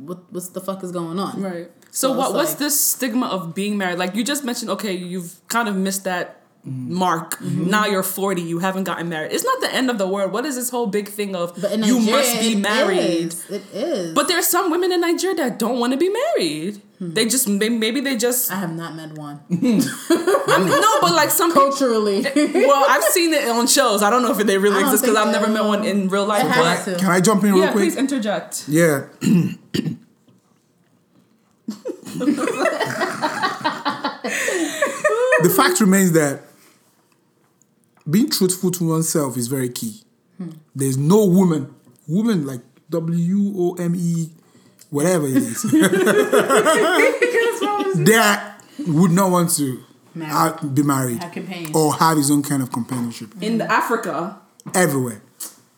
what 0.08 0.20
what's 0.34 0.50
the 0.50 0.62
fuck 0.62 0.84
is 0.84 0.92
going 0.92 1.18
on?" 1.20 1.42
Right. 1.42 1.70
So 1.92 2.10
So, 2.10 2.18
what 2.20 2.34
what's 2.38 2.52
like- 2.52 2.60
this 2.60 2.76
stigma 2.80 3.28
of 3.28 3.56
being 3.56 3.76
married? 3.82 3.98
Like 4.04 4.14
you 4.16 4.24
just 4.24 4.44
mentioned, 4.44 4.70
okay, 4.78 4.94
you've 4.94 5.32
kind 5.48 5.68
of 5.70 5.76
missed 5.76 6.04
that 6.06 6.36
Mm-hmm. 6.68 6.94
mark. 6.94 7.40
Now 7.42 7.86
you're 7.88 8.04
40, 8.04 8.42
you 8.42 8.60
haven't 8.60 8.84
gotten 8.84 9.08
married. 9.08 9.32
It's 9.32 9.46
not 9.46 9.62
the 9.62 9.74
end 9.74 9.90
of 9.90 9.98
the 9.98 10.06
world. 10.06 10.34
What 10.34 10.46
is 10.46 10.56
this 10.60 10.70
whole 10.70 10.88
big 10.88 11.08
thing 11.08 11.34
of 11.34 11.56
But 11.60 11.72
in 11.72 11.84
you 11.84 12.00
must 12.02 12.38
be 12.42 12.54
married? 12.56 13.32
is. 13.32 13.50
It 13.50 13.64
is. 13.74 14.14
But 14.14 14.28
there's 14.28 14.46
some 14.46 14.70
women 14.70 14.92
in 14.92 15.00
Nigeria 15.00 15.38
that 15.38 15.58
don't 15.58 15.80
want 15.80 15.94
to 15.94 15.98
be 15.98 16.10
married. 16.10 16.82
Hmm. 17.00 17.14
They 17.14 17.26
just 17.26 17.48
maybe 17.48 18.02
they 18.02 18.18
just 18.18 18.52
I 18.52 18.56
have 18.56 18.76
not 18.76 18.94
met 18.94 19.14
one 19.18 19.40
I 19.50 19.56
mean, 19.56 19.80
no, 19.80 21.02
but 21.02 21.14
like 21.14 21.30
some 21.30 21.50
people. 21.50 21.70
culturally. 21.70 22.22
Well, 22.24 22.86
I've 22.90 23.06
seen 23.06 23.34
it 23.34 23.48
on 23.48 23.68
shows. 23.68 24.04
I 24.04 24.10
don't 24.10 24.22
know 24.22 24.38
if 24.38 24.46
they 24.46 24.58
really 24.58 24.82
exist 24.82 25.04
because 25.04 25.16
I've 25.16 25.32
never 25.32 25.48
met 25.48 25.64
one 25.64 25.86
in 25.86 26.10
real 26.10 26.26
life. 26.26 26.44
But 26.44 26.84
to. 26.84 26.98
Can 26.98 27.10
I 27.10 27.22
jump 27.22 27.46
in 27.46 27.54
real 27.54 27.64
yeah, 27.64 27.72
quick? 27.72 27.84
please 27.84 27.96
interject. 27.96 28.68
Yeah. 28.68 29.08
the 35.42 35.54
fact 35.56 35.80
remains 35.80 36.12
that 36.14 36.42
being 38.10 38.30
truthful 38.30 38.72
to 38.72 38.90
oneself 38.90 39.38
is 39.38 39.48
very 39.48 39.70
key. 39.70 40.04
There's 40.76 40.98
no 40.98 41.26
woman, 41.26 41.74
woman 42.08 42.46
like 42.46 42.62
W 42.90 43.54
O 43.58 43.74
M 43.76 43.94
E, 43.96 44.32
whatever 44.90 45.28
it 45.28 45.38
is, 45.38 45.62
that 48.06 48.62
would 48.88 49.12
not 49.12 49.32
want 49.32 49.52
to 49.58 49.84
Marry. 50.16 50.32
uh, 50.32 50.66
be 50.68 50.84
married 50.84 51.22
Have 51.24 51.76
or 51.76 51.94
have 51.96 52.18
his 52.18 52.32
own 52.32 52.42
kind 52.44 52.62
of 52.64 52.72
companionship 52.72 53.30
In 53.42 53.62
Africa, 53.62 54.38
everywhere, 54.74 55.22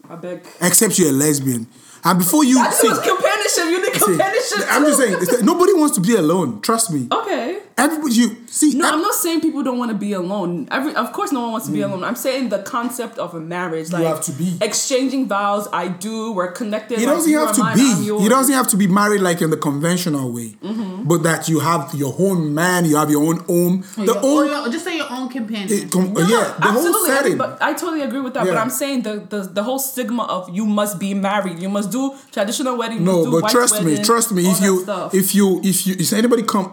I 0.09 0.15
beg. 0.15 0.45
except 0.61 0.97
you're 0.99 1.09
a 1.09 1.13
lesbian. 1.13 1.67
And 2.03 2.17
before 2.17 2.43
you 2.43 2.55
That 2.55 2.73
see, 2.73 2.87
companionship. 2.87 3.65
You 3.65 3.81
need 3.85 3.93
see, 3.93 4.05
companionship. 4.05 4.65
I'm 4.71 4.83
just 4.85 4.97
saying, 4.99 5.45
nobody 5.45 5.73
wants 5.73 5.93
to 5.95 6.01
be 6.01 6.15
alone. 6.15 6.59
Trust 6.61 6.91
me. 6.91 7.07
Okay. 7.11 7.59
Everybody, 7.77 8.13
you 8.15 8.37
see, 8.51 8.73
No, 8.75 8.85
I- 8.87 8.91
I'm 8.93 9.01
not 9.01 9.15
saying 9.15 9.41
people 9.41 9.63
don't 9.63 9.77
want 9.77 9.89
to 9.91 9.97
be 9.97 10.13
alone. 10.13 10.67
Every, 10.69 10.93
of 10.95 11.11
course, 11.13 11.31
no 11.31 11.39
one 11.41 11.51
wants 11.53 11.67
to 11.67 11.71
be 11.73 11.81
alone. 11.81 12.03
I'm 12.03 12.15
saying 12.15 12.49
the 12.49 12.59
concept 12.59 13.17
of 13.17 13.33
a 13.33 13.39
marriage, 13.39 13.91
like 13.91 14.03
Mm. 14.03 14.07
have 14.07 14.21
to 14.25 14.31
be. 14.33 14.57
exchanging 14.61 15.27
vows. 15.27 15.67
I 15.73 15.87
do. 15.87 16.31
We're 16.33 16.51
connected. 16.51 16.99
It 16.99 17.05
like, 17.07 17.15
doesn't 17.15 17.31
you 17.31 17.39
have 17.39 17.53
to 17.55 17.59
mine, 17.61 17.75
be. 17.77 18.05
yours. 18.05 18.25
It 18.25 18.29
doesn't 18.29 18.53
have 18.53 18.67
to 18.69 18.77
be 18.77 18.87
married 18.87 19.21
like 19.21 19.41
in 19.41 19.49
the 19.49 19.57
conventional 19.57 20.31
way, 20.31 20.55
Mm-hmm. 20.63 21.03
but 21.03 21.23
that 21.23 21.47
you 21.49 21.59
have 21.59 21.93
your 21.95 22.13
own 22.19 22.53
man, 22.53 22.85
you 22.85 22.95
have 22.97 23.09
your 23.09 23.23
own 23.23 23.37
home, 23.51 23.83
the 23.97 24.03
Your- 24.05 24.17
or 24.17 24.43
own. 24.43 24.47
your- 24.47 24.69
just 24.69 24.83
say 24.85 24.97
your 24.97 25.11
own 25.11 25.29
companion. 25.29 25.67
it 25.71 25.91
com- 25.91 26.13
No, 26.13 26.19
yeah, 26.21 26.27
the 26.59 26.67
whole 26.67 26.77
absolutely. 26.87 27.09
setting. 27.09 27.37
But 27.37 27.57
I 27.61 27.73
totally 27.73 28.01
agree 28.01 28.21
with 28.21 28.33
that. 28.35 28.45
But 28.45 28.57
I'm 28.57 28.69
saying 28.69 29.01
the, 29.03 29.23
the 29.29 29.39
the 29.57 29.63
whole 29.63 29.79
stigma 29.79 30.23
of 30.23 30.49
you 30.49 30.65
must 30.65 30.99
be 30.99 31.13
married. 31.13 31.59
You 31.59 31.69
must 31.69 31.89
do 31.91 32.13
traditional 32.31 32.75
wedding. 32.77 32.99
you 32.99 33.03
No, 33.05 33.23
do 33.25 33.31
but 33.31 33.43
white 33.43 33.51
trust 33.51 33.81
me, 33.83 33.97
trust 33.97 34.31
me. 34.31 34.45
all 34.45 34.51
If 34.51 34.61
you, 34.61 34.85
if 35.13 35.35
you, 35.35 35.61
if 35.63 35.87
you, 35.87 35.95
if 35.99 36.13
anybody 36.13 36.43
come 36.43 36.67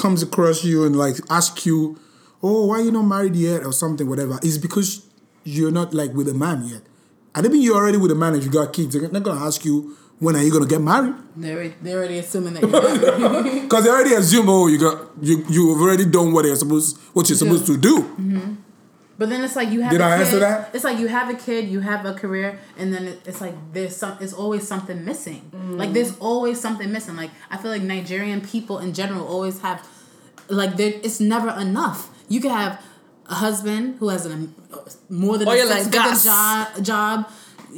comes 0.00 0.22
across 0.22 0.64
you 0.64 0.84
and 0.86 0.96
like 1.04 1.16
ask 1.38 1.64
you, 1.66 1.98
oh, 2.42 2.66
why 2.66 2.80
you 2.80 2.90
not 2.90 3.02
married 3.14 3.36
yet 3.36 3.60
or 3.68 3.72
something, 3.72 4.08
whatever, 4.08 4.38
it's 4.42 4.58
because 4.58 5.06
you're 5.44 5.70
not 5.80 5.92
like 6.00 6.12
with 6.18 6.28
a 6.28 6.34
man 6.34 6.58
yet. 6.66 6.82
I 7.34 7.42
don't 7.42 7.52
mean 7.52 7.62
you're 7.62 7.76
already 7.76 7.98
with 7.98 8.10
a 8.10 8.14
man 8.24 8.34
if 8.34 8.42
you 8.44 8.50
got 8.50 8.72
kids. 8.72 8.90
They're 8.94 9.08
not 9.10 9.22
gonna 9.22 9.44
ask 9.50 9.64
you 9.64 9.96
when 10.18 10.36
are 10.36 10.42
you 10.42 10.52
gonna 10.52 10.66
get 10.66 10.80
married 10.82 11.14
They're, 11.36 11.54
already- 11.56 11.74
they're 11.82 11.98
already 11.98 12.18
assuming 12.18 12.54
that 12.54 12.62
you're 12.62 13.62
because 13.62 13.84
they 13.84 13.90
already 13.90 14.14
assume 14.14 14.48
oh 14.50 14.66
you 14.66 14.78
got 14.78 14.96
you 15.22 15.44
you've 15.48 15.80
already 15.80 16.04
done 16.04 16.32
what 16.32 16.44
you're 16.44 16.56
supposed 16.56 16.98
what 17.14 17.28
you're 17.28 17.38
supposed 17.38 17.66
to 17.66 17.76
do. 17.78 17.94
Mm-hmm. 18.02 18.54
But 19.20 19.28
then 19.28 19.44
it's 19.44 19.54
like 19.54 19.68
you 19.70 19.82
have. 19.82 19.92
Did 19.92 20.00
a 20.00 20.04
I 20.04 20.16
kid, 20.16 20.24
answer 20.24 20.38
that? 20.38 20.74
It's 20.74 20.82
like 20.82 20.98
you 20.98 21.06
have 21.08 21.28
a 21.28 21.34
kid, 21.34 21.68
you 21.68 21.80
have 21.80 22.06
a 22.06 22.14
career, 22.14 22.58
and 22.78 22.90
then 22.90 23.18
it's 23.26 23.38
like 23.38 23.52
there's 23.74 23.94
some. 23.94 24.16
It's 24.18 24.32
always 24.32 24.66
something 24.66 25.04
missing. 25.04 25.42
Mm. 25.54 25.76
Like 25.76 25.92
there's 25.92 26.16
always 26.20 26.58
something 26.58 26.90
missing. 26.90 27.16
Like 27.16 27.30
I 27.50 27.58
feel 27.58 27.70
like 27.70 27.82
Nigerian 27.82 28.40
people 28.40 28.78
in 28.78 28.94
general 28.94 29.28
always 29.28 29.60
have, 29.60 29.86
like 30.48 30.78
there. 30.78 30.94
It's 31.04 31.20
never 31.20 31.50
enough. 31.50 32.08
You 32.28 32.40
could 32.40 32.50
have 32.50 32.82
a 33.26 33.34
husband 33.34 33.96
who 33.98 34.08
has 34.08 34.24
an 34.24 34.54
more 35.10 35.36
than 35.36 35.48
Or 35.48 35.52
a 35.52 35.56
you're 35.58 35.68
like, 35.68 35.84
figure 35.84 36.14
job, 36.24 36.82
job, 36.82 37.30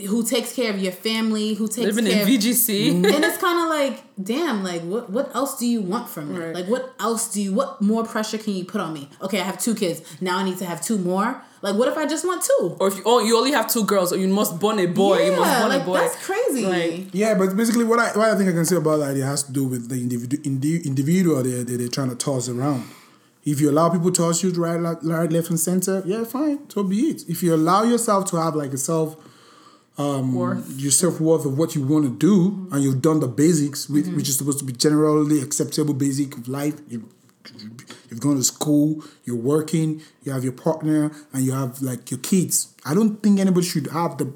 who 0.08 0.22
takes 0.24 0.52
care 0.54 0.70
of 0.72 0.78
your 0.80 0.92
family, 0.92 1.54
who 1.54 1.66
takes 1.68 1.86
living 1.86 2.06
in 2.06 2.12
care. 2.12 2.22
of, 2.22 2.28
VGC. 2.28 2.90
and 3.14 3.24
it's 3.24 3.38
kind 3.38 3.58
of 3.62 3.68
like, 3.68 4.02
damn, 4.22 4.62
like 4.64 4.82
what 4.82 5.10
what 5.10 5.34
else 5.34 5.58
do 5.58 5.66
you 5.66 5.80
want 5.80 6.08
from 6.08 6.32
me? 6.34 6.40
Right. 6.40 6.54
Like 6.54 6.66
what 6.66 6.94
else 7.00 7.32
do 7.32 7.40
you 7.42 7.52
what 7.52 7.80
more 7.80 8.04
pressure 8.04 8.38
can 8.38 8.54
you 8.54 8.64
put 8.64 8.80
on 8.80 8.92
me? 8.92 9.08
Okay, 9.20 9.40
I 9.40 9.44
have 9.44 9.58
two 9.58 9.74
kids. 9.74 10.02
Now 10.20 10.38
I 10.38 10.44
need 10.44 10.58
to 10.58 10.64
have 10.64 10.80
two 10.80 10.98
more. 10.98 11.42
Like 11.62 11.76
what 11.76 11.86
if 11.88 11.96
I 11.96 12.06
just 12.06 12.24
want 12.26 12.42
two? 12.42 12.76
Or 12.80 12.88
if 12.88 12.96
you, 12.96 13.02
oh, 13.06 13.20
you 13.20 13.36
only 13.38 13.52
have 13.52 13.68
two 13.68 13.84
girls, 13.84 14.12
or 14.12 14.16
you 14.16 14.26
must 14.26 14.58
born 14.58 14.78
a 14.80 14.86
boy. 14.86 15.24
you 15.26 15.36
must 15.36 15.50
Yeah, 15.50 15.58
born 15.60 15.68
like 15.70 15.82
a 15.82 15.84
boy. 15.84 15.98
that's 15.98 16.26
crazy. 16.26 16.66
Like- 16.66 17.14
Yeah, 17.14 17.34
but 17.34 17.56
basically, 17.56 17.84
what 17.84 17.98
I 18.00 18.08
what 18.18 18.28
I 18.30 18.36
think 18.36 18.48
I 18.48 18.52
can 18.52 18.64
say 18.64 18.76
about 18.76 18.98
that 18.98 19.16
it 19.16 19.22
has 19.22 19.44
to 19.44 19.52
do 19.52 19.64
with 19.64 19.88
the 19.88 19.94
individu- 19.94 20.44
indi- 20.44 20.82
individual 20.84 21.42
they 21.42 21.62
they 21.62 21.76
they're 21.76 21.88
trying 21.88 22.10
to 22.10 22.16
toss 22.16 22.48
around. 22.48 22.84
If 23.44 23.60
you 23.60 23.70
allow 23.70 23.88
people 23.90 24.12
to 24.12 24.22
toss 24.22 24.42
you 24.44 24.50
right, 24.52 24.76
right, 25.02 25.32
left, 25.32 25.50
and 25.50 25.58
center, 25.58 26.00
yeah, 26.06 26.22
fine, 26.22 26.70
so 26.70 26.84
be 26.84 27.00
it. 27.10 27.28
If 27.28 27.42
you 27.42 27.52
allow 27.54 27.82
yourself 27.82 28.26
to 28.30 28.36
have 28.36 28.54
like 28.54 28.72
a 28.72 28.78
self 28.78 29.16
Um, 29.98 30.34
worth. 30.34 30.80
your 30.80 30.90
self 30.90 31.20
worth 31.20 31.44
of 31.44 31.58
what 31.58 31.74
you 31.74 31.82
want 31.82 32.04
to 32.04 32.16
do, 32.16 32.68
and 32.72 32.82
you've 32.82 33.02
done 33.02 33.20
the 33.20 33.28
basics, 33.28 33.90
which, 33.90 34.06
mm-hmm. 34.06 34.16
which 34.16 34.28
is 34.28 34.38
supposed 34.38 34.58
to 34.60 34.64
be 34.64 34.72
generally 34.72 35.40
acceptable 35.40 35.92
basic 35.92 36.36
of 36.36 36.48
life. 36.48 36.80
You, 36.88 37.08
you've 38.08 38.20
gone 38.20 38.36
to 38.36 38.42
school, 38.42 39.04
you're 39.24 39.36
working, 39.36 40.00
you 40.22 40.32
have 40.32 40.44
your 40.44 40.54
partner, 40.54 41.12
and 41.32 41.44
you 41.44 41.52
have 41.52 41.82
like 41.82 42.10
your 42.10 42.20
kids. 42.20 42.74
I 42.86 42.94
don't 42.94 43.22
think 43.22 43.38
anybody 43.38 43.66
should 43.66 43.88
have 43.88 44.16
the. 44.16 44.32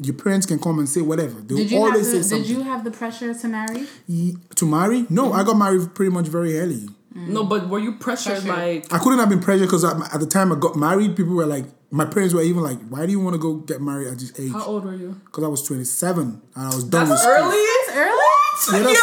Your 0.00 0.14
parents 0.14 0.46
can 0.46 0.60
come 0.60 0.78
and 0.78 0.88
say 0.88 1.02
whatever. 1.02 1.40
They'll 1.40 1.58
Did 1.58 1.70
you 1.72 1.84
have 1.84 1.94
the, 1.98 2.22
say 2.22 2.38
did 2.38 2.46
you 2.46 2.62
have 2.62 2.84
the 2.84 2.90
pressure 2.90 3.34
to 3.34 3.48
marry? 3.48 3.86
Ye- 4.06 4.36
to 4.54 4.64
marry? 4.64 5.06
No, 5.10 5.24
mm-hmm. 5.24 5.40
I 5.40 5.44
got 5.44 5.54
married 5.54 5.94
pretty 5.94 6.12
much 6.12 6.28
very 6.28 6.58
early. 6.58 6.88
Mm. 7.14 7.28
No, 7.28 7.44
but 7.44 7.68
were 7.68 7.78
you 7.78 7.92
pressured? 7.96 8.42
Pressured. 8.44 8.48
Like 8.84 8.92
I 8.92 8.98
couldn't 8.98 9.18
have 9.18 9.28
been 9.30 9.40
pressured 9.40 9.66
because 9.68 9.84
at 9.84 10.20
the 10.20 10.26
time 10.26 10.52
I 10.52 10.56
got 10.58 10.76
married, 10.76 11.16
people 11.16 11.34
were 11.34 11.46
like, 11.46 11.64
my 11.90 12.04
parents 12.04 12.34
were 12.34 12.42
even 12.42 12.62
like, 12.62 12.78
why 12.88 13.06
do 13.06 13.12
you 13.12 13.20
want 13.20 13.34
to 13.34 13.38
go 13.40 13.54
get 13.54 13.80
married 13.80 14.08
at 14.08 14.18
this 14.18 14.38
age? 14.38 14.52
how 14.52 14.64
old 14.64 14.84
were 14.84 14.94
you? 14.94 15.18
Because 15.24 15.44
I 15.44 15.48
was 15.48 15.62
27 15.62 16.42
and 16.54 16.66
I 16.66 16.66
was 16.66 16.84
done 16.84 17.08
with 17.08 17.10
That's 17.10 17.22
school. 17.22 17.34
early. 17.34 17.56
It's 17.56 17.92
early. 17.96 18.24
Yeah, 18.72 18.82
that's 18.82 19.00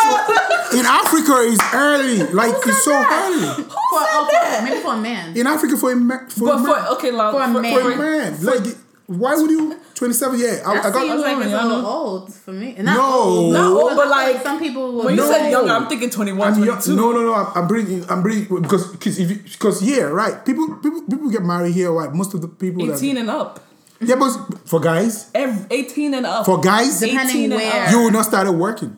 so- 0.71 0.79
in 0.79 0.85
Africa, 0.85 1.33
it's 1.39 1.73
early. 1.73 2.17
Like, 2.33 2.53
it's 2.65 2.83
so 2.83 2.91
early. 2.93 3.63
For, 3.63 3.71
oh, 4.01 4.27
for, 4.57 4.63
maybe 4.63 4.81
for 4.81 4.93
a 4.93 4.97
man. 4.97 5.35
In 5.37 5.47
Africa, 5.47 5.77
for 5.77 5.93
a, 5.93 5.95
ma- 5.95 6.27
for 6.27 6.45
But 6.45 6.55
a 6.55 6.59
man, 6.59 6.65
for 6.65 6.91
okay, 6.97 7.11
like, 7.11 7.31
For 7.33 7.41
a 7.41 7.53
for, 7.53 7.61
man. 7.61 7.81
for 7.81 7.91
a 7.91 7.97
man, 7.97 8.43
like, 8.43 8.75
why 9.07 9.35
would 9.35 9.51
you, 9.51 9.79
27, 9.93 10.39
yeah. 10.39 10.45
I, 10.65 10.73
That 10.75 10.85
I 10.85 10.89
got, 10.91 11.01
seems 11.01 11.21
like 11.21 11.37
it's 11.45 11.53
a 11.53 11.57
I 11.57 11.63
know. 11.63 11.75
little 11.75 11.85
old 11.89 12.33
for 12.33 12.51
me. 12.51 12.73
And 12.75 12.85
not 12.85 12.97
No. 12.97 13.13
old, 13.13 13.53
Not 13.53 13.71
old, 13.71 13.91
I 13.91 13.95
but 13.95 14.01
feel 14.01 14.09
like- 14.11 14.43
some 14.43 14.59
people 14.59 14.93
would. 14.93 15.05
When 15.05 15.15
you 15.15 15.21
No. 15.21 15.31
said 15.31 15.49
younger, 15.51 15.71
I'm 15.73 15.87
thinking 15.87 16.09
21, 16.09 16.53
I'm 16.53 16.63
young- 16.63 16.81
no, 16.87 17.11
no, 17.11 17.21
no. 17.21 17.33
I'm, 17.33 17.47
I'm 17.55 17.67
bringing, 17.67 18.03
I'm 18.09 18.21
bringing 18.23 18.61
because 18.61 18.87
because 18.87 19.19
if 19.19 19.29
because 19.53 19.79
here, 19.79 20.11
right? 20.13 20.43
People, 20.45 20.75
people, 20.81 21.01
people 21.03 21.29
get 21.29 21.43
married 21.43 21.73
here. 21.73 21.91
Right? 21.91 22.11
Most 22.13 22.33
of 22.33 22.41
the 22.41 22.47
people, 22.47 22.85
that- 22.87 22.95
18 22.97 23.17
and 23.17 23.29
up. 23.29 23.59
yeah, 24.01 24.15
but 24.15 24.31
for 24.65 24.79
guys, 24.79 25.29
Ev- 25.35 25.67
18 25.69 26.13
and 26.15 26.25
up. 26.25 26.45
for 26.45 26.59
guys, 26.59 26.99
Depending 26.99 27.27
18 27.29 27.51
and 27.53 27.61
where. 27.61 27.83
up. 27.85 27.91
you 27.91 28.03
would 28.03 28.13
not 28.13 28.25
started 28.25 28.53
working. 28.53 28.97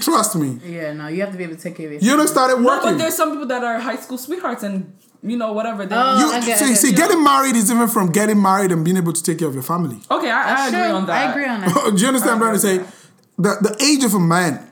Trust 0.00 0.34
me, 0.34 0.58
yeah, 0.66 0.92
no, 0.94 1.06
you 1.06 1.20
have 1.20 1.30
to 1.30 1.38
be 1.38 1.44
able 1.44 1.54
to 1.54 1.62
take 1.62 1.76
care 1.76 1.86
of 1.86 1.92
yourself. 1.92 2.10
you 2.10 2.16
don't 2.16 2.26
started 2.26 2.58
No, 2.60 2.66
working. 2.66 2.90
but 2.90 2.98
there's 2.98 3.14
some 3.14 3.30
people 3.30 3.46
that 3.46 3.62
are 3.62 3.78
high 3.78 3.94
school 3.94 4.18
sweethearts 4.18 4.64
and 4.64 4.92
you 5.22 5.36
know 5.36 5.52
whatever. 5.52 5.86
They, 5.86 5.94
Oh. 5.96 6.18
you 6.18 6.26
I 6.32 6.40
get- 6.40 6.48
I 6.60 6.64
see, 6.64 6.68
get 6.70 6.78
see, 6.78 6.90
you. 6.90 6.96
getting 6.96 7.22
married 7.22 7.56
is 7.56 7.68
different 7.68 7.92
from 7.92 8.12
getting 8.12 8.40
married 8.40 8.72
and 8.72 8.84
being 8.84 8.96
able 8.96 9.12
to 9.12 9.22
take 9.22 9.38
care 9.38 9.48
of 9.48 9.54
your 9.54 9.62
family. 9.62 10.00
okay, 10.10 10.30
I, 10.30 10.42
I 10.42 10.44
That's 10.44 10.68
agree 10.68 10.80
true. 10.86 10.96
on 10.96 11.06
that. 11.06 11.16
I 11.28 11.30
agree 11.32 11.46
on 11.46 11.60
that. 11.62 11.94
Do 11.96 12.00
you 12.02 12.08
understand 12.08 12.40
what 12.40 12.48
I'm 12.48 12.58
trying 12.60 12.82
to 12.82 12.84
say? 12.86 12.92
The 13.38 13.56
the 13.60 13.84
age 13.84 14.02
of 14.04 14.14
a 14.14 14.20
man, 14.20 14.66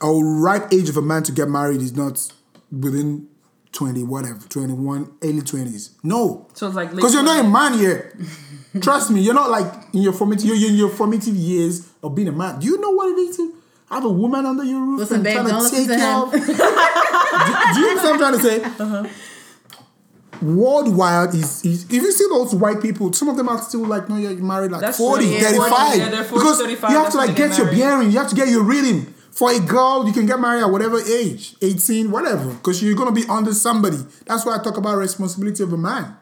a 0.00 0.10
ripe 0.12 0.72
age 0.72 0.88
of 0.88 0.96
a 0.96 1.02
man 1.02 1.22
to 1.24 1.32
get 1.32 1.48
married 1.48 1.82
is 1.82 1.94
not 1.96 2.32
within 2.72 3.28
twenty 3.72 4.02
whatever, 4.02 4.40
twenty 4.48 4.72
one, 4.72 5.12
early 5.22 5.42
twenties. 5.42 5.90
No, 6.02 6.46
So 6.54 6.66
it's 6.68 6.76
like 6.76 6.94
because 6.94 7.12
you're 7.14 7.22
not 7.22 7.44
a 7.44 7.48
man 7.48 7.78
yet. 7.78 8.12
Trust 8.82 9.10
me, 9.10 9.20
you're 9.22 9.34
not 9.34 9.50
like 9.50 9.70
in 9.92 10.02
your 10.02 10.12
formative 10.12 10.44
you're 10.46 10.68
in 10.70 10.76
your 10.76 10.88
formative 10.90 11.34
years 11.34 11.88
of 12.02 12.14
being 12.14 12.28
a 12.28 12.32
man. 12.32 12.58
Do 12.60 12.66
you 12.66 12.80
know 12.80 12.90
what 12.90 13.08
it 13.10 13.18
is 13.20 13.36
to 13.36 13.54
have 13.90 14.04
a 14.04 14.08
woman 14.10 14.44
under 14.46 14.62
your 14.64 14.80
roof 14.80 15.00
Listen, 15.00 15.16
and 15.16 15.24
babe, 15.24 15.34
trying 15.46 15.64
to 15.64 15.70
take 15.70 15.88
to 15.88 15.96
care 15.96 16.14
of? 16.16 16.30
do, 16.32 16.38
do 16.38 17.80
you 17.80 17.88
understand 17.88 18.02
what 18.02 18.08
I'm 18.12 18.18
trying 18.18 18.32
to 18.34 18.40
say? 18.40 18.62
Uh-huh. 18.62 19.06
Worldwide 20.42 21.34
is, 21.34 21.64
is 21.64 21.84
if 21.84 21.92
you 21.92 22.12
see 22.12 22.26
those 22.30 22.54
white 22.54 22.80
people, 22.80 23.12
some 23.12 23.28
of 23.28 23.36
them 23.36 23.48
are 23.48 23.60
still 23.62 23.84
like 23.84 24.08
no, 24.08 24.16
you're 24.16 24.36
married 24.36 24.70
like 24.70 24.80
That's 24.80 24.98
40, 24.98 25.24
true, 25.24 25.34
yeah, 25.34 25.50
35. 25.50 25.96
yeah, 25.98 26.22
40, 26.22 26.32
because 26.34 26.58
35, 26.60 26.90
you 26.90 26.96
have 26.96 27.10
to 27.12 27.16
like 27.18 27.36
get, 27.36 27.58
your 27.58 27.70
bearing, 27.70 28.10
you 28.10 28.18
have 28.18 28.28
to 28.30 28.36
get 28.36 28.48
your 28.48 28.62
reading. 28.62 29.14
For 29.30 29.52
a 29.52 29.60
girl, 29.60 30.04
you 30.04 30.12
can 30.12 30.26
get 30.26 30.40
married 30.40 30.62
at 30.62 30.70
whatever 30.70 30.98
age, 31.00 31.54
18, 31.62 32.10
whatever, 32.10 32.50
because 32.54 32.82
you're 32.82 32.96
gonna 32.96 33.12
be 33.12 33.24
under 33.28 33.54
somebody. 33.54 33.98
That's 34.26 34.44
why 34.44 34.56
I 34.56 34.62
talk 34.62 34.76
about 34.76 34.96
responsibility 34.96 35.62
of 35.62 35.72
a 35.72 35.76
man. 35.76 36.16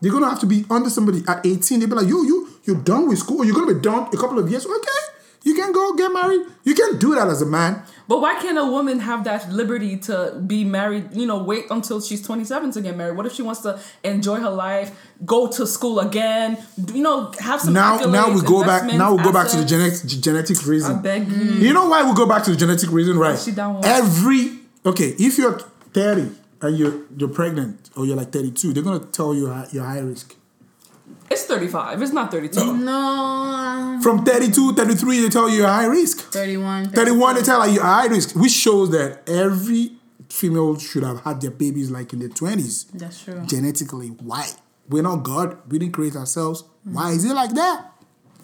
You're 0.00 0.12
gonna 0.12 0.30
have 0.30 0.40
to 0.40 0.46
be 0.46 0.64
under 0.70 0.88
somebody 0.88 1.22
at 1.28 1.44
18. 1.44 1.80
They'll 1.80 1.88
be 1.88 1.94
like, 1.96 2.06
you, 2.06 2.24
you, 2.24 2.48
you're 2.64 2.76
done 2.82 3.08
with 3.08 3.18
school. 3.18 3.44
You're 3.44 3.54
gonna 3.54 3.74
be 3.74 3.80
done 3.80 4.08
a 4.12 4.16
couple 4.16 4.38
of 4.38 4.48
years. 4.48 4.64
Okay, 4.66 5.02
you 5.44 5.54
can 5.54 5.72
go 5.72 5.94
get 5.94 6.12
married. 6.12 6.42
You 6.64 6.74
can 6.74 6.98
do 6.98 7.14
that 7.16 7.26
as 7.28 7.42
a 7.42 7.46
man. 7.46 7.82
But 8.10 8.20
why 8.20 8.34
can't 8.42 8.58
a 8.58 8.66
woman 8.66 8.98
have 8.98 9.22
that 9.22 9.52
liberty 9.52 9.96
to 10.08 10.42
be 10.44 10.64
married? 10.64 11.14
You 11.14 11.26
know, 11.26 11.44
wait 11.44 11.66
until 11.70 12.00
she's 12.00 12.20
27 12.20 12.72
to 12.72 12.80
get 12.80 12.96
married. 12.96 13.16
What 13.16 13.24
if 13.24 13.32
she 13.34 13.42
wants 13.42 13.60
to 13.60 13.78
enjoy 14.02 14.40
her 14.40 14.50
life, 14.50 14.90
go 15.24 15.46
to 15.46 15.64
school 15.64 16.00
again? 16.00 16.58
You 16.92 17.04
know, 17.04 17.30
have 17.38 17.60
some 17.60 17.72
Now, 17.72 18.00
now 18.00 18.28
we 18.34 18.42
go 18.42 18.64
back. 18.64 18.92
Now 18.92 19.14
we 19.14 19.22
go 19.22 19.32
back 19.32 19.46
to 19.50 19.58
the 19.58 19.64
genetic 19.64 20.04
genetic 20.08 20.66
reason. 20.66 20.96
I 20.96 20.98
beg 21.00 21.28
you. 21.30 21.38
You 21.68 21.72
know 21.72 21.88
why 21.88 22.02
we 22.02 22.12
go 22.16 22.26
back 22.26 22.42
to 22.46 22.50
the 22.50 22.56
genetic 22.56 22.90
reason, 22.90 23.16
right? 23.16 23.38
she 23.38 23.52
down 23.52 23.76
with- 23.76 23.86
Every 23.86 24.58
okay, 24.84 25.14
if 25.16 25.38
you're 25.38 25.60
30 25.94 26.32
and 26.62 26.76
you're 26.76 27.02
you're 27.16 27.28
pregnant 27.28 27.90
or 27.96 28.06
you're 28.06 28.16
like 28.16 28.32
32, 28.32 28.72
they're 28.72 28.82
gonna 28.82 28.98
tell 29.12 29.32
you 29.36 29.46
you're 29.70 29.84
high 29.84 30.00
risk. 30.00 30.34
It's 31.30 31.44
35. 31.44 32.02
It's 32.02 32.12
not 32.12 32.30
32. 32.32 32.76
No, 32.78 34.00
From 34.02 34.24
32, 34.24 34.74
33, 34.74 35.20
they 35.20 35.28
tell 35.28 35.48
you 35.48 35.58
you're 35.58 35.68
high 35.68 35.86
risk. 35.86 36.18
31. 36.32 36.90
31, 36.90 37.34
they 37.36 37.42
tell 37.42 37.66
you 37.68 37.74
you're 37.74 37.84
high 37.84 38.06
risk, 38.06 38.34
which 38.34 38.50
shows 38.50 38.90
that 38.90 39.28
every 39.28 39.92
female 40.28 40.76
should 40.78 41.04
have 41.04 41.20
had 41.22 41.40
their 41.40 41.52
babies 41.52 41.90
like 41.90 42.12
in 42.12 42.18
their 42.18 42.28
20s. 42.28 42.90
That's 42.94 43.22
true. 43.22 43.40
Genetically, 43.46 44.08
why? 44.08 44.48
We're 44.88 45.04
not 45.04 45.22
God. 45.22 45.58
We 45.70 45.78
didn't 45.78 45.92
create 45.94 46.16
ourselves. 46.16 46.64
Why 46.82 47.12
is 47.12 47.24
it 47.24 47.32
like 47.34 47.54
that? 47.54 47.89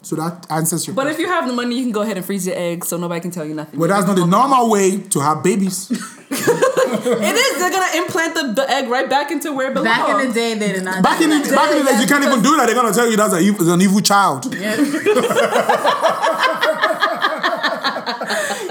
So 0.07 0.15
that 0.15 0.47
answers 0.49 0.87
your 0.87 0.95
But 0.95 1.07
if 1.07 1.19
you 1.19 1.27
have 1.27 1.47
the 1.47 1.53
money, 1.53 1.75
you 1.75 1.83
can 1.83 1.91
go 1.91 2.01
ahead 2.01 2.15
and 2.15 2.25
freeze 2.25 2.47
your 2.47 2.55
eggs, 2.57 2.87
so 2.87 2.95
nobody 2.95 3.19
can 3.19 3.29
tell 3.29 3.43
you 3.43 3.53
nothing. 3.53 3.77
Well, 3.77 3.89
that's 3.89 4.07
not 4.07 4.15
the 4.15 4.25
normal 4.25 4.69
way 4.69 4.99
to 4.99 5.19
have 5.19 5.43
babies. 5.43 5.91
it 6.31 7.35
is. 7.35 7.59
They're 7.59 7.69
gonna 7.69 7.97
implant 7.97 8.33
the, 8.33 8.53
the 8.53 8.71
egg 8.71 8.87
right 8.87 9.09
back 9.09 9.31
into 9.31 9.51
where 9.51 9.69
it 9.69 9.73
belongs. 9.73 9.97
Back 9.97 10.09
in 10.09 10.27
the 10.29 10.33
day, 10.33 10.53
they 10.53 10.71
did 10.71 10.85
not. 10.85 11.03
Back 11.03 11.17
do 11.17 11.25
in 11.25 11.31
the 11.31 11.49
that. 11.49 11.55
back 11.55 11.71
in 11.73 11.83
the 11.83 11.91
days, 11.91 11.99
you 11.99 12.07
can't 12.07 12.23
even 12.23 12.41
do 12.41 12.55
that. 12.55 12.67
They're 12.67 12.75
gonna 12.75 12.93
tell 12.93 13.11
you 13.11 13.17
that's 13.17 13.33
a, 13.33 13.39
ev- 13.39 13.59
an 13.59 13.81
evil 13.81 13.99
child. 13.99 14.45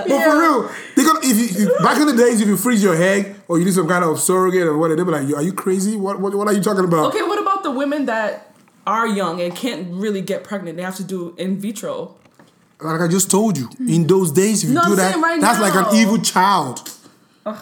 But 0.09 0.23
for 0.23 0.39
real, 0.39 0.71
they 0.95 1.05
gonna 1.05 1.21
if 1.23 1.37
you 1.37 1.67
if, 1.67 1.83
back 1.83 2.01
in 2.01 2.07
the 2.07 2.17
days 2.17 2.41
if 2.41 2.49
you 2.49 2.57
freeze 2.57 2.83
your 2.83 2.95
egg 2.95 3.35
or 3.49 3.59
you 3.59 3.65
do 3.65 3.73
some 3.73 3.89
kind 3.89 4.05
of 4.05 4.21
surrogate 4.21 4.63
or 4.63 4.79
whatever, 4.79 4.97
they'll 4.97 5.05
be 5.05 5.27
like, 5.27 5.37
"Are 5.37 5.43
you 5.43 5.53
crazy? 5.53 5.97
What 5.97 6.21
what, 6.21 6.35
what 6.35 6.47
are 6.49 6.55
you 6.55 6.63
talking 6.63 6.85
about?" 6.85 7.07
Okay, 7.13 7.23
what 7.23 7.39
about 7.41 7.63
the 7.63 7.73
women 7.73 8.07
that 8.07 8.56
are 8.87 9.07
young 9.07 9.41
and 9.41 9.55
can't 9.55 9.93
really 9.93 10.21
get 10.21 10.45
pregnant? 10.45 10.77
They 10.77 10.83
have 10.83 10.97
to 10.97 11.05
do 11.05 11.35
in 11.39 11.59
vitro. 11.59 12.17
Like 12.81 13.01
I 13.01 13.09
just 13.09 13.31
told 13.31 13.57
you, 13.57 13.69
in 13.81 14.07
those 14.07 14.31
days, 14.33 14.63
if 14.63 14.69
you 14.69 14.75
No, 14.75 14.83
do 14.85 14.91
I'm 14.91 14.97
that, 14.97 15.17
right 15.17 15.41
that's 15.41 15.61
like 15.61 15.75
an 15.75 15.95
evil 15.95 16.19
child. 16.19 16.91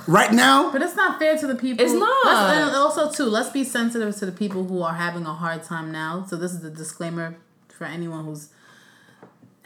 Right 0.06 0.32
now, 0.32 0.72
But 0.72 0.80
it's 0.80 0.96
not 0.96 1.18
fair 1.18 1.36
to 1.36 1.46
the 1.46 1.54
people. 1.54 1.84
It's 1.84 1.92
not. 1.92 2.24
Let's- 2.24 2.68
and 2.68 2.76
also, 2.76 3.10
too, 3.12 3.24
let's 3.24 3.50
be 3.50 3.64
sensitive 3.64 4.16
to 4.16 4.24
the 4.26 4.32
people 4.32 4.64
who 4.64 4.82
are 4.82 4.94
having 4.94 5.26
a 5.26 5.34
hard 5.34 5.62
time 5.62 5.92
now. 5.92 6.24
So 6.28 6.36
this 6.36 6.52
is 6.52 6.60
the 6.60 6.70
disclaimer 6.70 7.36
for 7.68 7.84
anyone 7.84 8.24
who's 8.24 8.48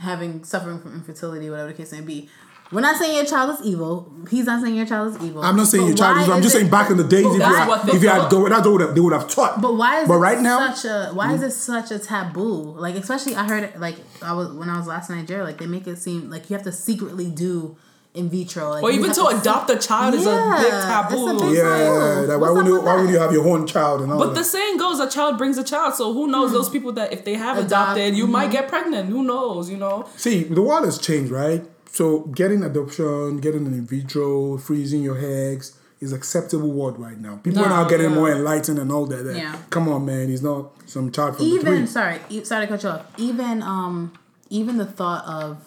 having 0.01 0.43
suffering 0.45 0.81
from 0.81 0.95
infertility, 0.95 1.49
whatever 1.51 1.69
the 1.69 1.75
case 1.75 1.93
may 1.93 2.01
be. 2.01 2.29
We're 2.71 2.83
not 2.83 2.97
saying 2.99 3.16
your 3.16 3.25
child 3.25 3.59
is 3.59 3.64
evil. 3.66 4.12
He's 4.31 4.45
not 4.45 4.61
saying 4.62 4.75
your 4.75 4.85
child 4.85 5.16
is 5.16 5.23
evil. 5.27 5.43
I'm 5.43 5.57
not 5.57 5.69
saying 5.69 5.85
But 5.85 5.89
your 5.89 5.97
child 5.97 6.16
why 6.19 6.23
is. 6.25 6.29
I'm 6.29 6.43
just 6.43 6.55
it- 6.55 6.59
saying 6.59 6.71
back 6.71 6.91
in 6.91 6.99
the 6.99 7.05
days, 7.05 7.25
if 7.25 7.33
you 7.33 7.41
had, 7.41 7.66
what 7.69 7.87
they 7.87 7.93
if 7.93 8.03
you 8.03 8.09
had 8.11 8.31
go, 8.31 8.47
that's 8.49 8.66
what 8.69 8.95
they 8.95 9.01
would 9.01 9.12
have 9.14 9.27
taught. 9.29 9.62
But 9.62 9.75
why 9.77 10.03
is 10.03 10.09
But 10.09 10.19
right 10.19 10.39
now, 10.41 10.73
such 10.75 10.85
a 10.91 11.11
why 11.14 11.33
is 11.33 11.43
it 11.43 11.53
such 11.53 11.91
a 11.91 11.99
taboo? 11.99 12.75
Like 12.77 12.95
especially 12.97 13.37
I 13.37 13.49
heard 13.49 13.64
it 13.64 13.81
like 13.81 13.97
I 14.23 14.35
was 14.35 14.49
when 14.53 14.69
I 14.69 14.77
was 14.77 14.87
last 14.87 15.09
in 15.09 15.16
Nigeria, 15.16 15.45
like 15.45 15.57
they 15.59 15.66
make 15.66 15.87
it 15.87 15.97
seem 15.97 16.29
like 16.31 16.51
you 16.51 16.57
have 16.57 16.64
to 16.64 16.73
secretly 16.73 17.31
do 17.31 17.77
in 18.14 18.29
vitro. 18.29 18.71
Like, 18.71 18.83
Or 18.83 18.91
even 18.91 19.07
have 19.07 19.16
to 19.16 19.27
adopt 19.29 19.71
a 19.71 19.77
child 19.79 20.14
is 20.14 20.27
a 20.27 20.31
big 20.31 20.35
Yeah, 20.35 20.61
it's 20.77 20.85
a 20.85 20.89
taboo. 20.89 21.41
big- 21.41 21.57
yeah, 21.57 22.16
What's 22.16 22.29
that, 22.29 22.41
why 22.41 22.49
up 22.49 22.55
would 22.55 22.66
you 22.66 22.81
why 22.81 23.01
would 23.01 23.11
you 23.11 23.19
have 23.19 23.33
your 23.33 23.47
own 23.49 23.66
child 23.66 24.01
and 24.03 24.12
all 24.12 24.19
But 24.19 24.29
the 24.31 24.41
that? 24.41 24.45
saying 24.45 24.77
goes, 24.77 24.99
a 25.01 25.09
child 25.09 25.39
brings 25.39 25.57
a 25.57 25.64
child. 25.64 25.95
So 25.95 26.12
who 26.12 26.27
knows? 26.27 26.53
Those 26.53 26.69
people 26.69 26.93
that 26.93 27.12
if 27.14 27.25
they 27.25 27.35
have 27.35 27.57
Adopt, 27.57 27.71
adopted, 27.97 28.14
you 28.16 28.27
might 28.27 28.49
mhm. 28.49 28.53
get 28.53 28.69
pregnant. 28.69 29.09
Who 29.09 29.23
knows? 29.23 29.71
You 29.71 29.77
know. 29.79 30.07
See, 30.16 30.43
the 30.45 30.61
world 30.62 30.85
has 30.85 30.99
changed, 30.99 31.31
right? 31.31 31.64
So 31.91 32.20
getting 32.20 32.62
adoption, 32.62 33.39
getting 33.39 33.66
an 33.66 33.72
in 33.74 33.86
vitro, 33.86 34.59
freezing 34.59 35.03
your 35.03 35.18
eggs 35.18 35.78
is 36.01 36.12
acceptable 36.12 36.70
word 36.70 36.99
right 36.99 37.18
now. 37.18 37.36
People 37.43 37.64
are 37.64 37.68
now 37.68 37.89
getting 37.89 38.11
yeah. 38.11 38.14
more 38.14 38.30
enlightened 38.30 38.78
and 38.78 38.93
all 38.93 39.07
that. 39.07 39.24
that, 39.24 39.36
Yeah. 39.36 39.57
Come 39.70 39.89
on, 39.89 40.07
man, 40.07 40.28
he's 40.28 40.43
not 40.43 40.72
some 40.89 41.11
child 41.11 41.36
from 41.36 41.45
the 41.47 41.51
even 41.53 41.76
three. 41.78 41.86
sorry, 41.86 42.20
e- 42.28 42.45
sorry 42.45 42.66
to 42.66 42.72
cut 42.72 42.82
you 42.82 42.89
off. 42.91 43.07
Even 43.16 43.62
um, 43.62 44.12
even 44.49 44.76
the 44.76 44.86
thought 44.86 45.24
of 45.26 45.64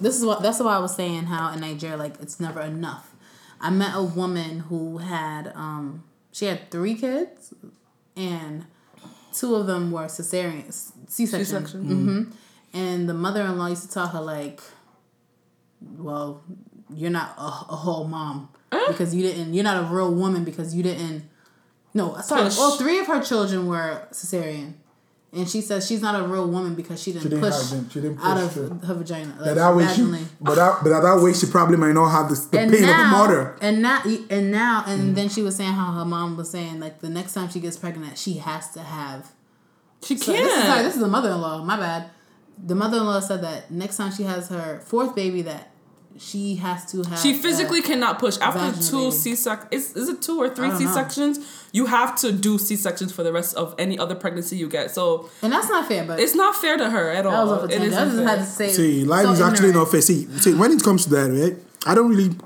this 0.00 0.16
is 0.16 0.24
what 0.24 0.42
that's 0.42 0.60
why 0.60 0.76
I 0.76 0.78
was 0.78 0.94
saying 0.94 1.24
how 1.24 1.52
in 1.52 1.60
Nigeria 1.60 1.96
like 1.96 2.14
it's 2.20 2.38
never 2.40 2.60
enough. 2.60 3.14
I 3.60 3.70
met 3.70 3.92
a 3.94 4.02
woman 4.02 4.60
who 4.60 4.98
had 4.98 5.52
um, 5.54 6.04
she 6.32 6.46
had 6.46 6.70
three 6.70 6.94
kids, 6.94 7.54
and 8.16 8.66
two 9.32 9.54
of 9.54 9.66
them 9.66 9.90
were 9.90 10.06
cesarean 10.06 10.72
C 10.72 11.26
section. 11.26 11.44
C-section. 11.44 11.84
Mm-hmm. 11.84 12.30
And 12.74 13.08
the 13.08 13.14
mother 13.14 13.42
in 13.42 13.58
law 13.58 13.66
used 13.66 13.82
to 13.82 13.90
tell 13.90 14.08
her 14.08 14.20
like, 14.20 14.60
"Well, 15.98 16.42
you're 16.94 17.10
not 17.10 17.34
a, 17.38 17.42
a 17.42 17.76
whole 17.76 18.06
mom 18.06 18.48
because 18.88 19.14
you 19.14 19.22
didn't. 19.22 19.54
You're 19.54 19.64
not 19.64 19.82
a 19.82 19.86
real 19.94 20.12
woman 20.12 20.44
because 20.44 20.74
you 20.74 20.82
didn't." 20.82 21.24
No, 21.94 22.16
sorry. 22.20 22.44
Push. 22.44 22.58
All 22.58 22.76
three 22.76 22.98
of 23.00 23.06
her 23.06 23.20
children 23.22 23.66
were 23.66 24.06
cesarean, 24.12 24.74
and 25.32 25.48
she 25.48 25.60
says 25.60 25.86
she's 25.86 26.00
not 26.00 26.18
a 26.18 26.26
real 26.26 26.48
woman 26.48 26.74
because 26.74 27.02
she 27.02 27.12
didn't, 27.12 27.28
didn't 27.30 27.40
push, 27.40 27.70
have. 27.70 27.92
She 27.92 28.00
didn't 28.00 28.18
out 28.20 28.36
push 28.36 28.44
of 28.44 28.52
through. 28.52 28.78
her 28.88 28.94
vagina. 28.94 29.34
But 29.38 29.46
Like, 29.48 29.54
that 29.56 29.76
way, 29.76 29.86
she, 29.88 30.00
vaginally. 30.02 30.24
but 30.40 30.54
that, 30.54 30.78
but 30.82 31.00
that 31.02 31.20
way, 31.22 31.32
she 31.34 31.46
probably 31.46 31.76
might 31.76 31.92
not 31.92 32.08
have 32.08 32.30
this, 32.30 32.46
the 32.46 32.60
and 32.60 32.72
pain 32.72 32.82
now, 32.82 33.00
of 33.00 33.06
a 33.06 33.10
mother. 33.10 33.56
and 33.60 33.82
now, 33.82 34.00
and 34.30 34.50
now, 34.50 34.84
and 34.86 35.12
Mm. 35.12 35.14
then 35.16 35.28
she 35.28 35.42
was 35.42 35.56
saying 35.56 35.72
how 35.72 35.92
her 35.92 36.04
mom 36.06 36.36
was 36.38 36.48
saying 36.50 36.80
like 36.80 37.00
the 37.00 37.10
next 37.10 37.34
time 37.34 37.50
she 37.50 37.60
gets 37.60 37.76
pregnant, 37.76 38.16
she 38.16 38.34
has 38.38 38.70
to 38.70 38.80
have. 38.80 39.32
She 40.02 40.16
So 40.16 40.32
can't. 40.32 40.44
this 40.44 40.58
is 40.58 40.64
sorry, 40.64 40.82
this 40.82 40.94
is 40.94 41.00
the 41.00 41.08
mother-in-law. 41.08 41.62
My 41.64 41.76
bad. 41.76 42.06
The 42.64 42.74
mother-in-law 42.74 43.20
said 43.20 43.42
that 43.42 43.70
next 43.70 43.96
time 43.98 44.12
she 44.12 44.22
has 44.22 44.48
her 44.48 44.80
fourth 44.84 45.14
baby, 45.14 45.42
that 45.42 45.71
she 46.18 46.56
has 46.56 46.84
to 46.92 47.02
have. 47.02 47.18
She 47.18 47.34
physically 47.34 47.80
a- 47.80 47.82
cannot 47.82 48.18
push 48.18 48.38
after 48.38 48.72
two. 48.90 49.10
C 49.12 49.34
sec. 49.34 49.66
Is 49.70 49.96
is 49.96 50.08
it 50.08 50.22
two 50.22 50.38
or 50.40 50.48
three 50.48 50.70
C 50.76 50.86
sections? 50.86 51.38
You 51.72 51.86
have 51.86 52.16
to 52.20 52.32
do 52.32 52.58
C 52.58 52.76
sections 52.76 53.12
for 53.12 53.22
the 53.22 53.32
rest 53.32 53.56
of 53.56 53.74
any 53.78 53.98
other 53.98 54.14
pregnancy 54.14 54.56
you 54.56 54.68
get. 54.68 54.90
So 54.90 55.28
and 55.42 55.52
that's 55.52 55.68
not 55.68 55.88
fair. 55.88 56.04
But 56.04 56.20
it's 56.20 56.34
not 56.34 56.54
fair 56.56 56.76
to 56.76 56.90
her 56.90 57.10
at 57.10 57.24
that 57.24 57.30
was 57.30 57.48
all. 57.50 57.54
off 57.54 57.62
a 57.62 57.64
It 57.66 57.78
tangent. 57.78 57.94
I 57.94 58.06
isn't 58.06 58.16
just 58.24 58.28
had 58.28 58.38
fair. 58.38 58.66
to 58.68 58.72
say. 58.72 58.72
See, 58.72 59.04
life 59.04 59.26
so 59.26 59.32
is 59.32 59.40
actually 59.40 59.68
ignorant. 59.70 59.86
not 59.86 59.90
fair. 59.92 60.00
See, 60.02 60.26
see, 60.38 60.54
when 60.54 60.70
it 60.72 60.82
comes 60.82 61.04
to 61.04 61.10
that, 61.10 61.30
right? 61.30 61.56
I 61.86 61.94
don't 61.94 62.08
really 62.10 62.36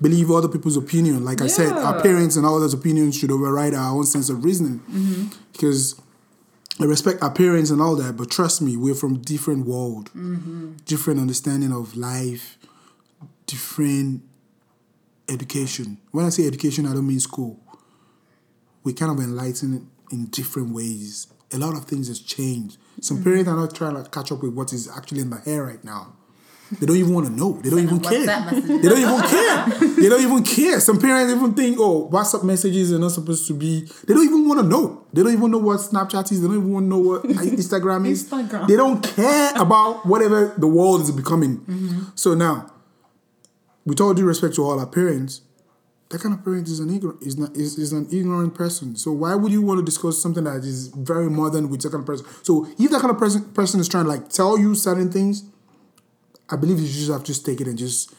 believe 0.00 0.30
other 0.30 0.48
people's 0.48 0.76
opinion. 0.76 1.24
Like 1.24 1.40
I 1.40 1.46
said, 1.48 1.72
our 1.72 2.00
parents 2.02 2.36
and 2.36 2.44
all 2.46 2.60
those 2.60 2.74
opinions 2.74 3.16
should 3.16 3.30
override 3.30 3.74
our 3.74 3.94
own 3.96 4.04
sense 4.04 4.28
of 4.30 4.44
reasoning. 4.44 4.80
Mm-hmm. 4.80 5.28
Because 5.52 6.00
I 6.80 6.84
respect 6.84 7.22
our 7.22 7.30
parents 7.30 7.70
and 7.70 7.80
all 7.80 7.94
that, 7.96 8.16
but 8.16 8.30
trust 8.30 8.60
me, 8.60 8.76
we're 8.76 8.94
from 8.96 9.18
different 9.18 9.66
world, 9.66 10.10
Mm-hmm. 10.14 10.72
different 10.86 11.20
understanding 11.20 11.72
of 11.72 11.96
life, 11.96 12.58
different 13.46 14.22
education. 15.28 15.98
When 16.10 16.24
I 16.24 16.28
say 16.30 16.46
education, 16.46 16.86
I 16.86 16.92
don't 16.94 17.06
mean 17.06 17.20
school. 17.20 17.60
We 18.82 18.92
kind 18.92 19.10
of 19.10 19.18
enlighten 19.18 19.88
in 20.10 20.26
different 20.26 20.74
ways. 20.74 21.28
A 21.52 21.58
lot 21.58 21.74
of 21.76 21.84
things 21.84 22.08
has 22.08 22.20
changed. 22.20 22.78
Some 23.00 23.18
Mm-hmm. 23.18 23.24
parents 23.24 23.48
are 23.48 23.56
not 23.56 23.74
trying 23.74 24.02
to 24.02 24.08
catch 24.10 24.32
up 24.32 24.42
with 24.42 24.54
what 24.54 24.72
is 24.72 24.88
actually 24.88 25.20
in 25.20 25.30
the 25.30 25.38
hair 25.38 25.64
right 25.64 25.82
now. 25.84 26.14
They 26.80 26.86
don't 26.86 26.96
even 26.96 27.12
want 27.14 27.26
to 27.26 27.32
know. 27.32 27.52
They 27.62 27.70
don't 27.70 27.80
even 27.80 28.00
care. 28.00 28.20
They 28.26 28.88
don't 28.88 28.98
even 28.98 29.20
care. 29.20 29.66
They 29.96 30.08
don't 30.08 30.22
even 30.22 30.42
care. 30.42 30.80
Some 30.80 30.98
parents 30.98 31.32
even 31.32 31.54
think, 31.54 31.76
oh, 31.78 32.08
WhatsApp 32.10 32.42
messages 32.42 32.92
are 32.92 32.98
not 32.98 33.12
supposed 33.12 33.46
to 33.48 33.54
be. 33.54 33.82
They 34.06 34.14
don't 34.14 34.24
even 34.24 34.48
want 34.48 34.60
to 34.60 34.66
know. 34.66 35.04
They 35.12 35.22
don't 35.22 35.32
even 35.34 35.50
know 35.50 35.58
what 35.58 35.78
Snapchat 35.80 36.32
is. 36.32 36.40
They 36.40 36.48
don't 36.48 36.56
even 36.56 36.72
want 36.72 36.84
to 36.84 36.88
know 36.88 36.98
what 36.98 37.22
Instagram 37.24 38.08
is. 38.08 38.24
Instagram. 38.24 38.66
They 38.66 38.76
don't 38.76 39.02
care 39.02 39.52
about 39.56 40.04
whatever 40.06 40.54
the 40.56 40.66
world 40.66 41.02
is 41.02 41.10
becoming. 41.12 41.58
Mm-hmm. 41.58 42.00
So 42.16 42.34
now, 42.34 42.72
with 43.86 44.00
all 44.00 44.14
due 44.14 44.24
respect 44.24 44.54
to 44.56 44.64
all 44.64 44.78
our 44.80 44.86
parents, 44.86 45.42
that 46.10 46.20
kind 46.20 46.34
of 46.34 46.44
parent 46.44 46.68
is 46.68 46.80
an 46.80 46.94
ignorant 46.94 47.22
is 47.22 47.36
not 47.38 47.56
is, 47.56 47.78
is 47.78 47.92
an 47.92 48.06
ignorant 48.12 48.54
person. 48.54 48.94
So 48.96 49.10
why 49.12 49.34
would 49.34 49.50
you 49.52 49.62
want 49.62 49.78
to 49.80 49.84
discuss 49.84 50.20
something 50.20 50.44
that 50.44 50.58
is 50.64 50.88
very 50.88 51.28
modern 51.30 51.68
with 51.70 51.82
that 51.82 51.90
kind 51.92 52.02
of 52.02 52.06
person? 52.06 52.26
So 52.42 52.66
if 52.78 52.90
that 52.90 53.00
kind 53.00 53.10
of 53.10 53.18
person 53.18 53.44
person 53.52 53.80
is 53.80 53.88
trying 53.88 54.04
to 54.04 54.10
like 54.10 54.28
tell 54.28 54.58
you 54.58 54.74
certain 54.74 55.10
things, 55.10 55.44
I 56.50 56.56
believe 56.56 56.78
you 56.78 56.86
just 56.86 57.10
have 57.10 57.20
to 57.22 57.26
just 57.26 57.44
take 57.44 57.60
it 57.60 57.66
and 57.66 57.76
just 57.78 58.12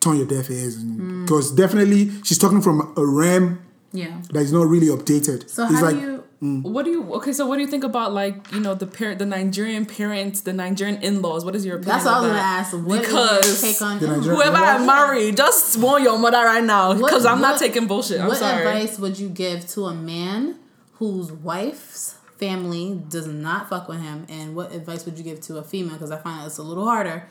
turn 0.00 0.16
your 0.16 0.26
deaf 0.26 0.50
ears 0.50 0.82
Mm. 0.82 1.24
because 1.26 1.52
definitely 1.52 2.10
she's 2.24 2.38
talking 2.38 2.60
from 2.62 2.92
a 2.96 3.04
realm 3.04 3.58
Yeah. 3.92 4.20
that 4.32 4.40
is 4.40 4.52
not 4.52 4.66
really 4.68 4.86
updated. 4.88 5.48
So 5.50 5.64
it's 5.64 5.74
how 5.74 5.82
like 5.86 5.96
do 5.96 6.00
you? 6.00 6.19
What 6.40 6.86
do 6.86 6.90
you 6.90 7.14
okay? 7.16 7.34
So 7.34 7.46
what 7.46 7.56
do 7.56 7.60
you 7.60 7.68
think 7.68 7.84
about 7.84 8.14
like 8.14 8.50
you 8.52 8.60
know 8.60 8.74
the 8.74 8.86
parent, 8.86 9.18
the 9.18 9.26
Nigerian 9.26 9.84
parents, 9.84 10.40
the 10.40 10.54
Nigerian 10.54 11.02
in 11.02 11.20
laws? 11.20 11.44
What 11.44 11.54
is 11.54 11.66
your 11.66 11.76
opinion? 11.76 11.98
That's 11.98 12.06
what 12.06 12.14
I 12.14 12.16
of 12.16 12.22
was 12.22 12.30
gonna 12.32 12.42
ask. 12.42 12.72
What 12.72 13.00
is 13.00 13.06
because 13.06 13.62
your 13.62 13.72
take 13.72 13.82
on 13.82 13.98
whoever 14.22 14.56
I 14.56 14.78
marry, 14.78 15.32
just 15.32 15.76
warn 15.76 16.02
your 16.02 16.18
mother 16.18 16.38
right 16.38 16.64
now 16.64 16.94
because 16.94 17.26
I'm 17.26 17.42
not 17.42 17.58
taking 17.58 17.86
bullshit. 17.86 18.22
I'm 18.22 18.28
what 18.28 18.38
sorry. 18.38 18.66
advice 18.66 18.98
would 18.98 19.18
you 19.18 19.28
give 19.28 19.68
to 19.68 19.84
a 19.84 19.94
man 19.94 20.58
whose 20.94 21.30
wife's 21.30 22.16
family 22.38 23.02
does 23.10 23.26
not 23.26 23.68
fuck 23.68 23.86
with 23.86 24.00
him, 24.00 24.24
and 24.30 24.56
what 24.56 24.72
advice 24.72 25.04
would 25.04 25.18
you 25.18 25.24
give 25.24 25.40
to 25.42 25.58
a 25.58 25.62
female? 25.62 25.92
Because 25.92 26.10
I 26.10 26.16
find 26.16 26.46
it's 26.46 26.56
a 26.56 26.62
little 26.62 26.86
harder 26.86 27.28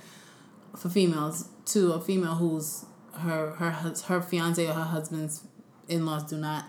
for 0.77 0.89
females 0.89 1.49
to 1.65 1.93
a 1.93 2.01
female 2.01 2.35
whose 2.35 2.85
her 3.13 3.55
her 3.55 3.71
her 3.71 4.21
fiance 4.21 4.63
or 4.67 4.73
her 4.73 4.83
husband's 4.83 5.43
in 5.87 6.05
laws 6.05 6.23
do 6.29 6.37
not 6.37 6.65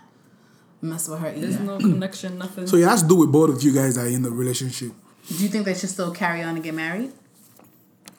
mess 0.81 1.07
with 1.07 1.19
her 1.19 1.31
There's 1.31 1.59
no 1.59 1.77
connection, 1.77 2.37
nothing. 2.37 2.67
so 2.67 2.75
it 2.77 2.87
has 2.87 3.01
to 3.03 3.07
do 3.07 3.15
with 3.17 3.31
both 3.31 3.49
of 3.49 3.63
you 3.63 3.73
guys 3.73 3.95
that 3.95 4.05
are 4.05 4.09
in 4.09 4.21
the 4.23 4.31
relationship. 4.31 4.91
Do 5.27 5.35
you 5.35 5.49
think 5.49 5.65
they 5.65 5.73
should 5.75 5.89
still 5.89 6.11
carry 6.11 6.41
on 6.41 6.55
and 6.55 6.63
get 6.63 6.73
married? 6.73 7.11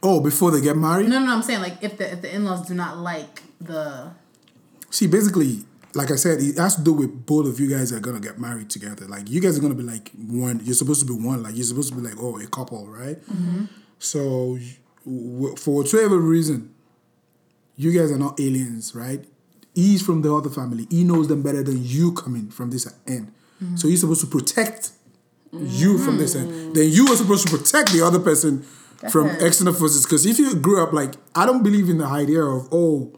Oh, 0.03 0.21
before 0.21 0.51
they 0.51 0.61
get 0.61 0.77
married? 0.77 1.09
No, 1.09 1.19
no, 1.21 1.27
no 1.27 1.33
I'm 1.35 1.43
saying 1.43 1.61
like 1.61 1.83
if 1.83 1.97
the 1.99 2.13
if 2.13 2.23
the 2.23 2.35
in 2.35 2.45
laws 2.45 2.67
do 2.67 2.75
not 2.75 2.99
like 2.99 3.43
the 3.61 4.13
See, 4.91 5.07
basically, 5.07 5.65
like 5.95 6.11
I 6.11 6.17
said, 6.17 6.41
it 6.43 6.59
has 6.59 6.77
to 6.77 6.83
do 6.83 6.93
with 6.93 7.25
both 7.25 7.47
of 7.47 7.59
you 7.59 7.69
guys 7.71 7.93
are 7.93 8.01
gonna 8.01 8.21
get 8.21 8.39
married 8.39 8.69
together. 8.69 9.07
Like 9.07 9.31
you 9.31 9.41
guys 9.41 9.57
are 9.59 9.63
gonna 9.63 9.75
be 9.75 9.83
like 9.83 10.11
one. 10.29 10.61
You're 10.65 10.75
supposed 10.75 11.01
to 11.01 11.07
be 11.07 11.15
one. 11.25 11.43
Like 11.43 11.55
you're 11.55 11.65
supposed 11.65 11.89
to 11.91 11.95
be 11.95 12.03
like 12.03 12.17
oh 12.21 12.39
a 12.39 12.47
couple, 12.47 12.87
right? 12.87 13.19
Mm-hmm. 13.27 13.65
So, 13.99 14.59
w- 15.07 15.57
for 15.57 15.77
whatever 15.83 16.19
reason, 16.19 16.75
you 17.77 17.91
guys 17.99 18.11
are 18.13 18.19
not 18.19 18.39
aliens, 18.41 18.95
right? 18.95 19.25
He's 19.75 20.03
from 20.03 20.23
the 20.23 20.35
other 20.35 20.51
family. 20.51 20.87
He 20.91 21.05
knows 21.05 21.29
them 21.29 21.43
better 21.43 21.63
than 21.63 21.83
you 21.83 22.13
coming 22.13 22.51
from 22.51 22.71
this 22.71 22.93
end. 23.07 23.33
So 23.77 23.87
he's 23.87 24.01
supposed 24.01 24.21
to 24.23 24.27
protect 24.27 24.91
you 25.53 25.99
from 25.99 26.19
this 26.19 26.35
end. 26.35 26.75
Then 26.75 26.91
you 26.91 27.07
are 27.13 27.17
supposed 27.17 27.47
to 27.47 27.57
protect 27.57 27.93
the 27.93 28.05
other 28.05 28.19
person 28.19 28.63
from 29.11 29.29
it. 29.29 29.43
external 29.43 29.73
forces. 29.73 30.05
Because 30.05 30.27
if 30.27 30.39
you 30.39 30.55
grew 30.57 30.83
up 30.83 30.93
like, 30.93 31.15
I 31.35 31.47
don't 31.47 31.63
believe 31.63 31.89
in 31.89 31.99
the 31.99 32.07
idea 32.07 32.43
of 32.43 32.69
oh, 32.73 33.13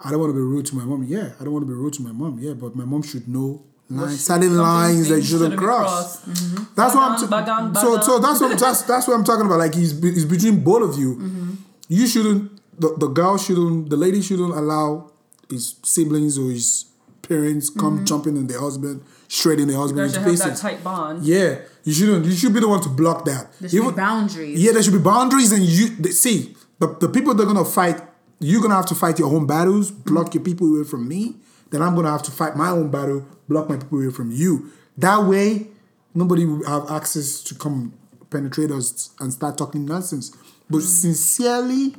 I 0.00 0.10
don't 0.10 0.20
want 0.20 0.30
to 0.30 0.34
be 0.34 0.40
rude 0.40 0.66
to 0.66 0.76
my 0.76 0.84
mom. 0.84 1.04
Yeah, 1.04 1.32
I 1.40 1.44
don't 1.44 1.52
want 1.52 1.62
to 1.64 1.66
be 1.66 1.74
rude 1.74 1.94
to 1.94 2.02
my 2.02 2.12
mom. 2.12 2.38
Yeah, 2.38 2.54
but 2.54 2.74
my 2.74 2.84
mom 2.84 3.02
should 3.02 3.28
know 3.28 3.64
lines, 3.88 4.24
certain 4.24 4.56
lines 4.56 5.08
that 5.08 5.16
you 5.16 5.22
shouldn't 5.22 5.56
cross. 5.56 6.22
crossed. 6.24 6.76
That's 6.76 6.94
what 6.94 7.10
I'm. 7.10 7.18
T- 7.18 7.26
Bagan, 7.26 7.72
bagan, 7.72 7.76
so 7.76 8.00
so 8.00 8.18
that's 8.18 8.40
what 8.40 8.58
that's 8.58 8.82
that's 8.82 9.08
what 9.08 9.14
I'm 9.14 9.24
talking 9.24 9.46
about. 9.46 9.58
Like 9.58 9.74
he's 9.74 9.92
it's 10.04 10.24
between 10.24 10.62
both 10.62 10.90
of 10.94 10.98
you. 10.98 11.16
Mm-hmm. 11.16 11.54
You 11.88 12.06
shouldn't. 12.06 12.52
The, 12.80 12.94
the 12.98 13.08
girl 13.08 13.38
shouldn't. 13.38 13.90
The 13.90 13.96
lady 13.96 14.20
shouldn't 14.22 14.54
allow 14.54 15.10
his 15.50 15.76
siblings 15.82 16.38
or 16.38 16.50
his 16.50 16.86
parents 17.22 17.70
come 17.70 18.04
jumping 18.04 18.36
on 18.36 18.46
their 18.46 18.60
husband, 18.60 19.02
shredding 19.28 19.66
their 19.66 19.76
Mm-hmm. 19.76 19.96
You 19.98 20.02
guys 20.06 20.42
have 20.42 20.52
that 20.52 20.56
tight 20.58 20.84
bond. 20.84 21.24
Yeah, 21.24 21.58
you 21.84 21.92
shouldn't. 21.92 22.24
You 22.26 22.32
should 22.32 22.54
be 22.54 22.60
the 22.60 22.68
one 22.68 22.80
to 22.82 22.88
block 22.88 23.24
that. 23.24 23.52
There 23.60 23.68
should 23.68 23.76
Even- 23.78 23.90
be 23.90 23.96
boundaries. 23.96 24.62
yeah, 24.62 24.72
there 24.72 24.82
should 24.82 24.92
be 24.92 24.98
boundaries, 25.00 25.52
and 25.52 25.62
you 25.62 25.88
they, 25.96 26.10
see 26.10 26.56
the, 26.78 26.88
the 27.00 27.08
people 27.08 27.34
that 27.34 27.42
are 27.42 27.46
gonna 27.46 27.64
fight. 27.64 28.00
You're 28.38 28.60
gonna 28.60 28.74
have 28.76 28.86
to 28.86 28.94
fight 28.94 29.18
your 29.18 29.34
own 29.34 29.46
battles, 29.46 29.90
block 29.90 30.34
your 30.34 30.42
people 30.44 30.66
away 30.74 30.84
from 30.84 31.08
me. 31.08 31.36
Then 31.70 31.82
I'm 31.82 31.94
gonna 31.94 32.10
have 32.10 32.22
to 32.24 32.30
fight 32.30 32.54
my 32.54 32.68
own 32.68 32.90
battle, 32.90 33.26
block 33.48 33.68
my 33.68 33.76
people 33.76 33.98
away 34.02 34.12
from 34.12 34.30
you. 34.30 34.70
That 34.98 35.24
way, 35.24 35.68
nobody 36.14 36.44
will 36.44 36.64
have 36.66 36.90
access 36.90 37.42
to 37.44 37.54
come 37.54 37.94
penetrate 38.30 38.70
us 38.70 39.10
and 39.20 39.32
start 39.32 39.56
talking 39.56 39.84
nonsense. 39.86 40.36
But 40.68 40.82
sincerely, 40.82 41.94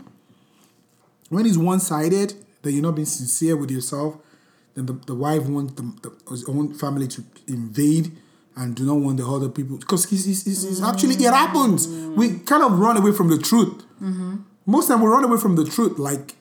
when 1.29 1.45
it's 1.45 1.57
one 1.57 1.79
sided, 1.79 2.33
that 2.67 2.73
you're 2.73 2.83
not 2.83 2.95
being 2.95 3.05
sincere 3.05 3.55
with 3.55 3.71
yourself, 3.71 4.17
then 4.75 4.85
the, 4.85 4.93
the 4.93 5.15
wife 5.15 5.43
wants 5.43 5.73
the, 5.73 5.81
the, 6.03 6.31
his 6.31 6.43
own 6.47 6.73
family 6.73 7.07
to 7.07 7.23
invade 7.47 8.11
and 8.55 8.75
do 8.75 8.85
not 8.85 8.95
want 8.95 9.17
the 9.17 9.25
other 9.25 9.49
people 9.49 9.77
because 9.77 10.11
it's, 10.11 10.27
it's, 10.27 10.45
it's, 10.45 10.63
it's 10.63 10.81
actually 10.81 11.15
it 11.15 11.33
happens. 11.33 11.87
We 11.87 12.39
kind 12.39 12.63
of 12.63 12.77
run 12.77 12.97
away 12.97 13.11
from 13.11 13.29
the 13.29 13.37
truth. 13.37 13.83
Mm-hmm. 14.01 14.37
Most 14.65 14.87
time 14.87 15.01
we 15.01 15.07
run 15.07 15.23
away 15.23 15.37
from 15.37 15.55
the 15.55 15.65
truth. 15.65 15.97
Like 15.97 16.35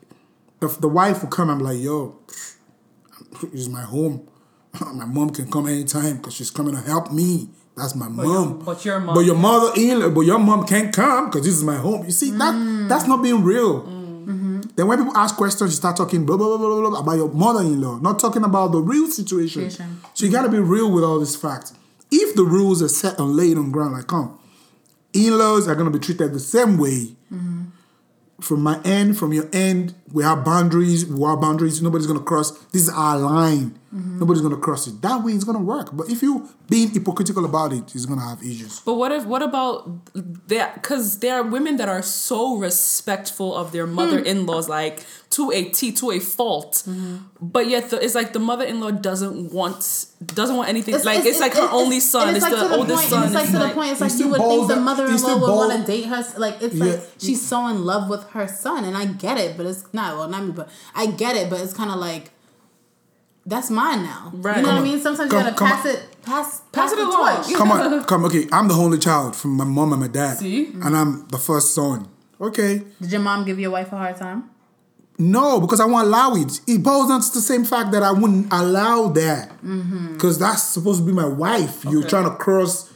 the, 0.60 0.68
the 0.68 0.88
wife 0.88 1.22
will 1.22 1.28
come. 1.28 1.50
I'm 1.50 1.60
like, 1.60 1.78
yo, 1.78 2.18
it's 3.52 3.68
my 3.68 3.82
home. 3.82 4.26
my 4.94 5.04
mom 5.04 5.30
can 5.30 5.50
come 5.50 5.68
anytime 5.68 6.16
because 6.16 6.34
she's 6.34 6.50
coming 6.50 6.74
to 6.74 6.80
help 6.80 7.12
me. 7.12 7.48
That's 7.76 7.94
my 7.94 8.06
your- 8.06 8.14
mom. 8.16 8.64
but 8.64 8.84
your 8.84 9.00
mom 9.00 9.14
But 9.14 9.24
your 9.26 9.36
mother 9.36 9.72
in 9.76 10.14
but 10.14 10.22
your 10.22 10.38
mom 10.38 10.66
can't 10.66 10.94
come 10.94 11.26
because 11.26 11.44
this 11.44 11.54
is 11.54 11.62
my 11.62 11.76
home. 11.76 12.06
You 12.06 12.10
see 12.10 12.30
that 12.30 12.54
mm. 12.54 12.88
that's 12.88 13.06
not 13.06 13.22
being 13.22 13.44
real. 13.44 13.86
Then 14.76 14.86
when 14.88 14.98
people 14.98 15.16
ask 15.16 15.36
questions, 15.36 15.70
you 15.70 15.76
start 15.76 15.96
talking 15.96 16.26
blah 16.26 16.36
blah 16.36 16.56
blah 16.56 16.58
blah 16.58 16.90
blah 16.90 17.00
about 17.00 17.16
your 17.16 17.32
mother-in-law, 17.32 17.98
not 18.00 18.18
talking 18.18 18.44
about 18.44 18.72
the 18.72 18.78
real 18.78 19.06
situation. 19.08 19.70
Situation. 19.70 20.00
So 20.14 20.26
you 20.26 20.32
gotta 20.32 20.50
be 20.50 20.58
real 20.58 20.92
with 20.92 21.02
all 21.02 21.18
these 21.18 21.34
facts. 21.34 21.72
If 22.10 22.36
the 22.36 22.44
rules 22.44 22.82
are 22.82 22.88
set 22.88 23.18
and 23.18 23.34
laid 23.34 23.56
on 23.56 23.72
ground, 23.72 23.94
like 23.94 24.06
come, 24.06 24.38
in-laws 25.12 25.66
are 25.66 25.74
gonna 25.74 25.90
be 25.90 25.98
treated 25.98 26.32
the 26.32 26.40
same 26.40 26.76
way. 26.76 27.16
Mm-hmm. 27.32 27.62
From 28.40 28.60
my 28.60 28.78
end, 28.84 29.16
from 29.16 29.32
your 29.32 29.48
end, 29.50 29.94
we 30.12 30.22
have 30.22 30.44
boundaries. 30.44 31.06
We 31.06 31.22
have 31.28 31.40
boundaries. 31.40 31.82
Nobody's 31.82 32.06
gonna 32.06 32.20
cross. 32.20 32.52
This 32.68 32.82
is 32.82 32.90
our 32.90 33.18
line. 33.18 33.78
Mm-hmm. 33.94 34.18
Nobody's 34.18 34.42
gonna 34.42 34.56
cross 34.56 34.86
it. 34.86 35.00
That 35.02 35.22
way, 35.22 35.32
it's 35.32 35.44
gonna 35.44 35.58
work. 35.60 35.90
But 35.92 36.10
if 36.10 36.22
you 36.22 36.48
being 36.68 36.90
hypocritical 36.90 37.44
about 37.44 37.72
it, 37.72 37.94
it's 37.94 38.04
gonna 38.06 38.26
have 38.28 38.42
issues. 38.42 38.80
But 38.80 38.94
what 38.94 39.10
if 39.12 39.24
what 39.24 39.42
about 39.42 39.88
there? 40.14 40.70
Because 40.74 41.20
there 41.20 41.36
are 41.36 41.42
women 41.42 41.76
that 41.76 41.88
are 41.88 42.02
so 42.02 42.56
respectful 42.56 43.54
of 43.54 43.72
their 43.72 43.86
hmm. 43.86 43.94
mother-in-laws, 43.94 44.68
like 44.68 45.04
to 45.30 45.50
a 45.50 45.64
T, 45.64 45.92
to 45.92 46.10
a 46.12 46.20
fault. 46.20 46.82
Mm-hmm. 46.86 47.16
But 47.40 47.68
yet, 47.68 47.90
the, 47.90 48.02
it's 48.02 48.14
like 48.14 48.32
the 48.32 48.38
mother-in-law 48.38 48.92
doesn't 48.92 49.52
want 49.52 50.06
doesn't 50.24 50.56
want 50.56 50.68
anything. 50.68 50.94
like 51.04 51.24
it's, 51.24 51.40
like 51.40 51.54
her 51.54 51.68
only 51.70 52.00
son. 52.00 52.28
and 52.28 52.36
It's, 52.36 52.44
like 52.44 52.54
the 52.54 52.68
to 52.68 52.74
oldest 52.74 52.98
point, 52.98 53.10
son. 53.10 53.24
It's 53.24 53.34
like 53.34 53.46
to 53.46 53.52
the 53.52 53.58
like- 53.58 53.74
point. 53.74 53.92
It's 53.92 54.00
like 54.00 54.10
you 54.10 54.16
still 54.16 54.30
would 54.30 54.40
think 54.40 54.68
the 54.68 54.76
mother-in-law 54.76 55.34
would 55.38 55.50
want 55.50 55.72
to 55.80 55.86
date 55.86 56.06
her. 56.06 56.24
Like 56.38 56.60
it's 56.60 56.74
Yeah. 56.74 56.84
like 56.84 57.00
she's 57.18 57.46
so 57.46 57.66
in 57.68 57.84
love 57.84 58.08
with 58.08 58.24
her 58.30 58.48
son, 58.48 58.84
and 58.84 58.96
I 58.96 59.06
get 59.06 59.38
it, 59.38 59.56
but 59.56 59.66
it's 59.66 59.84
not. 59.96 60.16
Well, 60.16 60.28
not 60.28 60.44
me, 60.44 60.52
but 60.52 60.68
I 60.94 61.06
get 61.06 61.34
it, 61.40 61.50
but 61.50 61.60
it's 61.60 61.74
kind 61.80 61.90
of 61.90 61.98
like. 61.98 62.30
That's 63.48 63.70
mine 63.70 64.02
now. 64.02 64.32
Right. 64.34 64.56
You 64.56 64.62
know 64.62 64.68
Come 64.70 64.76
what 64.78 64.88
I 64.88 64.90
mean? 64.90 65.00
Sometimes 65.00 65.30
Come- 65.30 65.38
you 65.44 65.50
gotta 65.52 65.64
pass 65.64 65.86
on. 65.86 65.92
it, 65.92 66.22
pass, 66.22 66.62
Pass 66.72 66.92
it 66.92 66.96
the 66.96 67.04
along. 67.06 67.54
Come 67.54 67.70
on, 67.72 68.04
come. 68.10 68.24
Okay, 68.24 68.48
I'm 68.52 68.66
the 68.66 68.74
only 68.74 68.98
child 68.98 69.36
from 69.36 69.52
my 69.56 69.64
mom 69.64 69.92
and 69.92 70.00
my 70.02 70.08
dad, 70.08 70.38
See? 70.38 70.66
and 70.82 70.96
I'm 70.96 71.28
the 71.28 71.38
first 71.38 71.72
son. 71.72 72.08
Okay, 72.40 72.82
Did 73.00 73.12
your 73.12 73.20
mom 73.20 73.44
give 73.44 73.60
your 73.60 73.70
wife 73.70 73.92
a 73.92 73.96
hard 73.98 74.16
time? 74.16 74.50
no, 75.18 75.60
because 75.60 75.78
I 75.80 75.86
won't 75.86 76.08
allow 76.08 76.34
it. 76.34 76.60
It 76.66 76.82
boils 76.82 77.08
down 77.08 77.20
to 77.22 77.32
the 77.32 77.40
same 77.40 77.64
fact 77.64 77.92
that 77.92 78.02
I 78.02 78.10
wouldn't 78.10 78.52
allow 78.52 79.08
that, 79.10 79.50
Mm-hmm. 79.62 80.14
because 80.14 80.40
that's 80.40 80.62
supposed 80.64 80.98
to 81.00 81.06
be 81.06 81.12
my 81.12 81.28
wife. 81.28 81.84
You're 81.84 82.02
trying 82.02 82.24
to 82.28 82.34
cross. 82.36 82.92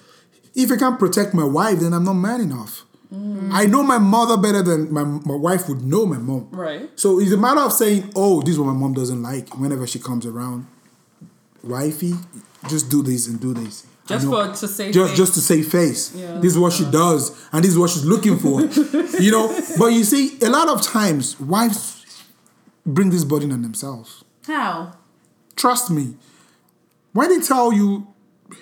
If 0.56 0.72
I 0.72 0.76
can't 0.76 0.98
protect 0.98 1.32
my 1.32 1.44
wife, 1.44 1.78
then 1.78 1.92
I'm 1.94 2.02
not 2.04 2.14
man 2.14 2.40
enough. 2.40 2.84
Mm. 3.12 3.50
I 3.52 3.66
know 3.66 3.82
my 3.82 3.98
mother 3.98 4.36
better 4.36 4.62
than 4.62 4.92
my, 4.92 5.02
my 5.02 5.34
wife 5.34 5.68
would 5.68 5.82
know 5.82 6.06
my 6.06 6.18
mom. 6.18 6.48
Right. 6.52 6.88
So 6.94 7.18
it's 7.18 7.32
a 7.32 7.36
matter 7.36 7.60
of 7.60 7.72
saying, 7.72 8.12
oh, 8.14 8.40
this 8.40 8.50
is 8.50 8.58
what 8.58 8.66
my 8.66 8.78
mom 8.78 8.94
doesn't 8.94 9.22
like 9.22 9.58
whenever 9.58 9.86
she 9.86 9.98
comes 9.98 10.26
around. 10.26 10.66
Wifey, 11.62 12.14
just 12.68 12.88
do 12.90 13.02
this 13.02 13.26
and 13.26 13.40
do 13.40 13.52
this. 13.52 13.86
Just 14.06 14.26
for 14.26 14.48
to 14.48 14.68
save 14.68 14.92
just 14.92 15.10
face. 15.10 15.18
just 15.18 15.34
to 15.34 15.40
save 15.40 15.68
face. 15.70 16.14
Yeah. 16.16 16.38
This 16.38 16.52
is 16.52 16.58
what 16.58 16.72
she 16.72 16.84
does, 16.90 17.48
and 17.52 17.62
this 17.62 17.70
is 17.72 17.78
what 17.78 17.90
she's 17.90 18.04
looking 18.04 18.38
for. 18.38 18.60
you 19.20 19.30
know, 19.30 19.56
but 19.78 19.86
you 19.88 20.02
see, 20.02 20.36
a 20.42 20.48
lot 20.48 20.68
of 20.68 20.82
times 20.82 21.38
wives 21.38 22.04
bring 22.84 23.10
this 23.10 23.24
burden 23.24 23.52
on 23.52 23.62
themselves. 23.62 24.24
How? 24.46 24.96
Trust 25.54 25.90
me. 25.90 26.16
When 27.12 27.28
they 27.28 27.44
tell 27.44 27.72
you, 27.72 28.08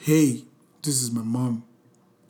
"Hey, 0.03 0.45
this 0.83 1.03
is 1.03 1.11
my 1.11 1.23
mom," 1.23 1.65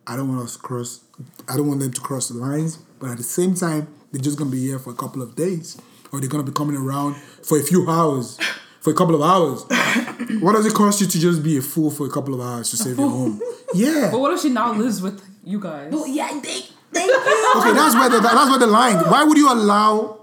I 0.07 0.15
don't 0.17 0.29
want 0.29 0.43
us 0.43 0.53
to 0.55 0.63
cross. 0.63 1.01
I 1.49 1.57
don't 1.57 1.67
want 1.69 1.81
them 1.81 1.93
to 1.93 2.01
cross 2.01 2.29
the 2.29 2.35
lines, 2.39 2.77
but 2.99 3.11
at 3.11 3.17
the 3.17 3.23
same 3.25 3.55
time, 3.55 3.89
they're 4.13 4.21
just 4.23 4.39
gonna 4.39 4.51
be 4.51 4.61
here 4.61 4.79
for 4.79 4.91
a 4.91 4.95
couple 4.95 5.23
of 5.23 5.35
days, 5.35 5.77
or 6.13 6.21
they're 6.21 6.29
gonna 6.29 6.43
be 6.45 6.53
coming 6.53 6.77
around 6.77 7.17
for 7.43 7.59
a 7.59 7.63
few 7.63 7.89
hours, 7.89 8.39
for 8.81 8.91
a 8.91 8.95
couple 8.95 9.15
of 9.15 9.23
hours. 9.23 9.63
what 10.41 10.53
does 10.53 10.67
it 10.67 10.75
cost 10.75 11.01
you 11.01 11.07
to 11.07 11.19
just 11.19 11.43
be 11.43 11.57
a 11.57 11.63
fool 11.63 11.91
for 11.91 12.07
a 12.07 12.11
couple 12.11 12.35
of 12.35 12.41
hours 12.41 12.71
to 12.71 12.77
save 12.77 12.99
your 12.99 13.09
home? 13.11 13.41
Yeah. 13.75 14.09
But 14.11 14.21
what 14.21 14.33
if 14.33 14.41
she 14.41 14.51
now 14.51 14.73
lives 14.73 15.03
with 15.03 15.23
you 15.45 15.61
guys? 15.61 15.93
Yeah, 16.07 16.29
they, 16.43 16.61
thank 16.93 17.07
you. 17.11 17.53
Okay, 17.59 17.73
that's 17.73 17.95
where 17.95 18.09
the 18.09 18.21
that's 18.21 18.51
where 18.51 18.59
the 18.59 18.67
line. 18.67 18.97
Why 19.11 19.25
would 19.25 19.37
you 19.37 19.53
allow 19.53 20.21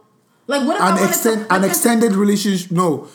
Like 0.47 0.65
what 0.65 0.77
if 0.77 0.81
I 0.81 0.89
an 0.89 0.95
wanted 0.95 1.09
extend 1.09 1.49
to, 1.49 1.55
an 1.55 1.63
extended 1.63 2.11
relationship? 2.13 2.71
No. 2.71 3.07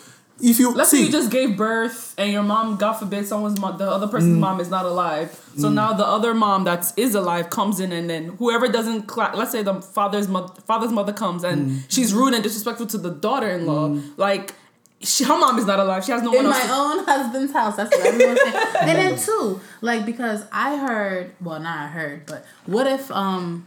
If 0.43 0.59
you 0.59 0.73
Let's 0.73 0.89
see, 0.89 0.97
say 0.97 1.03
you 1.05 1.11
just 1.11 1.29
gave 1.29 1.55
birth 1.55 2.13
and 2.17 2.31
your 2.31 2.43
mom, 2.43 2.77
God 2.77 2.93
forbid, 2.93 3.27
someone's 3.27 3.59
mo- 3.59 3.77
the 3.77 3.89
other 3.89 4.07
person's 4.07 4.37
Mm. 4.37 4.39
mom 4.39 4.59
is 4.59 4.69
not 4.69 4.85
alive. 4.85 5.39
So 5.57 5.69
now 5.69 5.93
the 5.93 6.05
other 6.05 6.33
mom 6.33 6.63
that 6.63 6.91
is 6.97 7.13
alive 7.15 7.49
comes 7.49 7.79
in, 7.79 7.91
and 7.91 8.09
then 8.09 8.35
whoever 8.39 8.67
doesn't, 8.67 9.03
cla- 9.07 9.33
let's 9.35 9.51
say 9.51 9.61
the 9.63 9.75
father's 9.81 10.27
mother, 10.27 10.53
father's 10.65 10.91
mother 10.91 11.13
comes 11.13 11.43
and 11.43 11.69
Mm. 11.71 11.79
she's 11.89 12.13
rude 12.13 12.33
and 12.33 12.41
disrespectful 12.43 12.87
to 12.87 12.97
the 12.97 13.11
daughter-in-law. 13.11 13.97
Like 14.17 14.55
she, 15.01 15.23
her 15.23 15.37
mom 15.37 15.57
is 15.59 15.65
not 15.65 15.79
alive. 15.79 16.05
She 16.05 16.11
has 16.11 16.21
no 16.23 16.29
in 16.31 16.37
one 16.37 16.49
my 16.49 16.57
else. 16.59 16.67
to- 16.67 16.73
own 16.73 17.05
husband's 17.05 17.53
house. 17.53 17.75
That's 17.75 17.95
what 17.95 18.05
everyone's 18.05 18.39
saying. 18.41 18.55
and 18.81 18.89
then 18.97 19.17
too, 19.19 19.59
like 19.81 20.05
because 20.05 20.43
I 20.51 20.77
heard, 20.77 21.31
well, 21.41 21.59
not 21.59 21.77
I 21.77 21.87
heard, 21.87 22.25
but 22.25 22.45
what 22.65 22.87
if 22.87 23.09
um, 23.11 23.65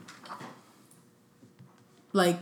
like 2.12 2.38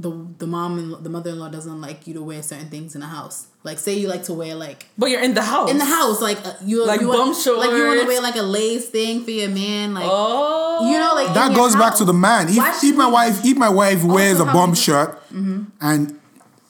the 0.00 0.10
the 0.38 0.46
mom 0.46 0.78
and 0.78 1.04
the 1.04 1.10
mother 1.10 1.30
in 1.30 1.38
law 1.40 1.48
doesn't 1.48 1.80
like 1.80 2.06
you 2.06 2.14
to 2.14 2.22
wear 2.22 2.40
certain 2.42 2.68
things 2.70 2.94
in 2.94 3.00
the 3.00 3.08
house. 3.08 3.48
Like 3.64 3.78
say 3.78 3.94
you 3.98 4.06
like 4.08 4.22
to 4.24 4.32
wear 4.32 4.54
like 4.54 4.86
but 4.96 5.10
you're 5.10 5.20
in 5.22 5.34
the 5.34 5.42
house. 5.42 5.70
in 5.70 5.78
the 5.78 5.84
house, 5.84 6.20
like 6.22 6.38
uh, 6.46 6.52
you 6.64 6.86
Like 6.86 7.00
you 7.00 7.08
bum 7.08 7.30
want, 7.32 7.46
like 7.58 7.70
you 7.72 7.84
want 7.86 8.00
to 8.02 8.06
wear 8.06 8.22
like 8.22 8.36
a 8.36 8.42
lace 8.42 8.88
thing 8.88 9.24
for 9.24 9.32
your 9.32 9.48
man, 9.50 9.94
like 9.94 10.04
Oh. 10.06 10.88
you 10.90 10.96
know, 10.98 11.14
like 11.16 11.34
that 11.34 11.48
your 11.50 11.56
goes 11.56 11.74
back 11.74 11.90
house. 11.90 11.98
to 11.98 12.04
the 12.04 12.12
man. 12.14 12.46
Why 12.54 12.70
If, 12.70 12.84
if 12.84 12.96
my 12.96 13.08
wife 13.08 13.44
if 13.44 13.56
my 13.56 13.68
wife 13.68 14.04
wears 14.04 14.38
a 14.38 14.44
how 14.46 14.52
bomb 14.52 14.70
we- 14.70 14.76
shirt 14.76 15.20
and 15.32 16.18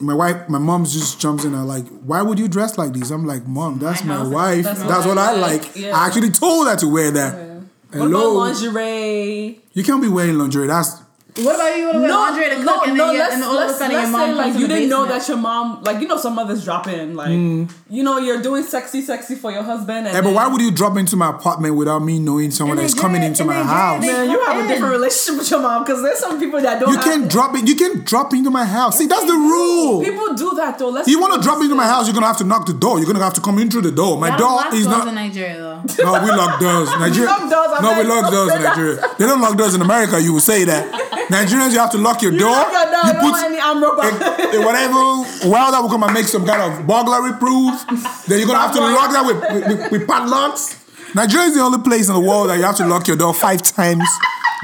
my 0.00 0.14
wife 0.14 0.48
my 0.48 0.58
mom 0.58 0.84
just 0.86 1.20
jumps 1.20 1.44
in 1.44 1.52
and 1.52 1.68
like, 1.68 1.86
why 2.10 2.22
would 2.22 2.38
you 2.38 2.48
dress 2.48 2.78
like 2.78 2.92
this? 2.94 3.10
I'm 3.10 3.26
like, 3.26 3.46
mom, 3.46 3.78
that's 3.78 4.02
My 4.04 4.22
my, 4.22 4.28
wife. 4.28 4.64
that's 4.64 4.82
That's, 4.84 5.04
what 5.06 5.16
what 5.16 5.18
I 5.18 5.32
I 5.32 5.36
like, 5.36 5.62
like. 5.64 5.76
yeah. 5.76 5.94
I 5.96 6.06
actually 6.06 6.30
told 6.30 6.66
her 6.68 6.76
to 6.76 6.88
wear 6.88 7.10
that. 7.10 7.34
What 7.34 8.06
about 8.06 8.08
Hello. 8.10 8.34
lingerie? 8.34 9.60
You 9.74 9.82
can't 9.84 10.00
be 10.00 10.08
wearing 10.08 10.38
lingerie. 10.38 10.66
That's 10.68 11.02
What 11.44 11.54
about 11.54 11.76
you 11.76 11.84
want 11.84 11.94
to 11.94 12.00
wear 12.00 12.10
laundry 12.10 12.48
to 12.50 12.56
cook 12.56 12.64
no, 12.64 12.80
and 12.82 12.96
no, 12.96 13.06
then, 13.06 13.14
you 13.14 13.20
let's, 13.20 13.34
and 13.34 13.44
all 13.44 13.58
of 13.58 13.62
a 13.62 13.66
let's, 13.66 13.78
sudden 13.78 13.94
let's 13.94 14.10
your 14.10 14.18
mom 14.18 14.30
say 14.30 14.34
like 14.34 14.58
you 14.58 14.66
didn't 14.66 14.88
know 14.88 15.06
that 15.06 15.28
your 15.28 15.36
mom 15.36 15.82
like 15.84 16.00
you 16.00 16.08
know 16.08 16.16
some 16.16 16.34
mothers 16.34 16.64
drop 16.64 16.88
in 16.88 17.14
like 17.14 17.30
mm. 17.30 17.72
you 17.88 18.02
know 18.02 18.18
you're 18.18 18.42
doing 18.42 18.64
sexy 18.64 19.02
sexy 19.02 19.36
for 19.36 19.52
your 19.52 19.62
husband 19.62 20.06
and 20.06 20.14
Yeah, 20.14 20.20
but 20.20 20.28
then- 20.28 20.34
why 20.34 20.48
would 20.48 20.60
you 20.60 20.72
drop 20.72 20.96
into 20.96 21.16
my 21.16 21.30
apartment 21.30 21.76
without 21.76 22.00
me 22.00 22.18
knowing 22.18 22.50
someone 22.50 22.78
In 22.78 22.84
that's 22.84 22.94
coming 22.94 23.22
into 23.22 23.44
my 23.44 23.54
Nigeria, 23.62 23.72
house? 23.72 24.02
man 24.02 24.30
you 24.30 24.44
have 24.46 24.64
a 24.64 24.68
different 24.68 24.92
relationship 24.92 25.38
with 25.38 25.50
your 25.50 25.60
mom 25.60 25.84
because 25.84 26.02
there's 26.02 26.18
some 26.18 26.40
people 26.40 26.60
that 26.60 26.80
don't 26.80 26.92
You 26.92 26.98
can't 26.98 27.24
it. 27.26 27.30
drop 27.30 27.54
in. 27.54 27.66
You 27.66 27.76
can't 27.76 28.04
drop 28.04 28.32
into 28.34 28.50
my 28.50 28.64
house. 28.64 28.98
See, 28.98 29.06
that's 29.06 29.24
the 29.24 29.32
rule. 29.34 30.02
people 30.02 30.34
do 30.34 30.54
that 30.56 30.78
though 30.78 30.90
let's 30.90 31.08
You 31.08 31.20
want 31.20 31.34
to 31.34 31.40
drop 31.40 31.62
into 31.62 31.74
my 31.74 31.86
house? 31.86 32.06
You're 32.06 32.14
gonna 32.14 32.26
have 32.26 32.38
to 32.38 32.44
knock 32.44 32.66
the 32.66 32.74
door. 32.74 32.98
You're 32.98 33.06
gonna 33.06 33.22
have 33.22 33.34
to 33.34 33.40
come 33.40 33.58
in 33.58 33.70
through 33.70 33.82
the 33.82 33.92
door. 33.92 34.18
My 34.18 34.36
door 34.36 34.62
is 34.74 34.86
not. 34.86 35.06
in 35.06 35.14
Nigeria 35.14 35.56
though. 35.58 35.68
No, 36.08 36.12
we 36.24 36.30
lock 36.30 36.60
doors. 36.60 36.88
Nigeria. 36.98 37.26
lock 37.28 37.50
doors, 37.50 37.70
I 37.74 37.82
no, 37.82 37.98
we 37.98 38.04
lock 38.08 38.30
doors 38.30 38.54
in 38.54 38.62
Nigeria. 38.62 38.96
They 39.18 39.26
don't 39.26 39.40
lock 39.40 39.56
doors 39.56 39.74
in 39.74 39.82
America. 39.82 40.20
You 40.20 40.32
would 40.34 40.42
say 40.42 40.64
that. 40.64 41.27
Nigerians, 41.28 41.72
you 41.72 41.78
have 41.78 41.90
to 41.92 41.98
lock 41.98 42.22
your 42.22 42.32
door. 42.32 42.50
lock 42.50 42.72
your 42.72 42.84
door, 42.90 43.04
you 43.06 43.12
don't 43.12 43.22
want 43.30 43.44
any 43.44 43.60
arm 43.60 43.82
rubber. 43.82 44.02
eh, 44.02 44.56
eh, 44.56 44.64
whatever. 44.64 44.94
That 45.70 45.80
will 45.82 45.90
come 45.90 46.02
and 46.04 46.14
make 46.14 46.24
some 46.26 46.46
kind 46.46 46.62
of 46.62 46.86
burglary 46.86 47.32
proof. 47.38 47.84
Then 48.26 48.38
you're 48.38 48.46
gonna 48.48 48.60
have 48.60 48.72
to 48.74 48.80
lock 48.80 49.12
that 49.12 49.24
with, 49.26 49.38
with, 49.68 49.92
with, 49.92 50.08
padlocks. 50.08 50.76
Nigeria 51.14 51.46
is 51.48 51.54
the 51.54 51.60
only 51.60 51.78
place 51.82 52.08
in 52.08 52.14
the 52.14 52.20
world 52.20 52.48
that 52.48 52.56
you 52.56 52.64
have 52.64 52.76
to 52.76 52.86
lock 52.86 53.06
your 53.08 53.16
door 53.16 53.34
five 53.34 53.62
times. 53.62 54.04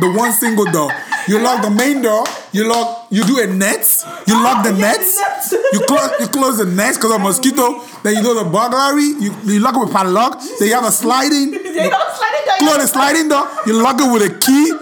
The 0.00 0.10
one 0.12 0.32
single 0.32 0.64
door. 0.72 0.90
You 1.28 1.38
lock 1.38 1.62
the 1.62 1.70
main 1.70 2.02
door. 2.02 2.24
You 2.52 2.68
lock. 2.68 3.06
You 3.10 3.22
do 3.24 3.38
a 3.40 3.46
net. 3.46 3.86
You 4.26 4.42
lock 4.42 4.64
the 4.64 4.72
nets. 4.72 5.20
You 5.72 5.80
close. 5.86 6.10
You 6.20 6.26
close 6.28 6.58
the 6.58 6.64
nets 6.66 6.96
because 6.98 7.12
of 7.14 7.20
mosquito. 7.20 7.80
Then 8.02 8.16
you 8.16 8.22
do 8.22 8.34
the 8.34 8.44
burglary. 8.44 9.04
You, 9.22 9.34
you 9.44 9.60
lock 9.60 9.76
it 9.76 9.80
with 9.80 9.92
padlock. 9.92 10.40
Then 10.58 10.68
you 10.68 10.74
have 10.74 10.84
a 10.84 10.90
sliding. 10.92 11.50
They 11.74 11.88
don't 11.90 12.16
slide. 12.16 12.58
Close 12.58 12.78
the 12.78 12.86
sliding 12.86 13.28
door. 13.28 13.48
You 13.66 13.80
lock 13.82 14.00
it 14.00 14.10
with 14.12 14.22
a 14.22 14.38
key. 14.38 14.72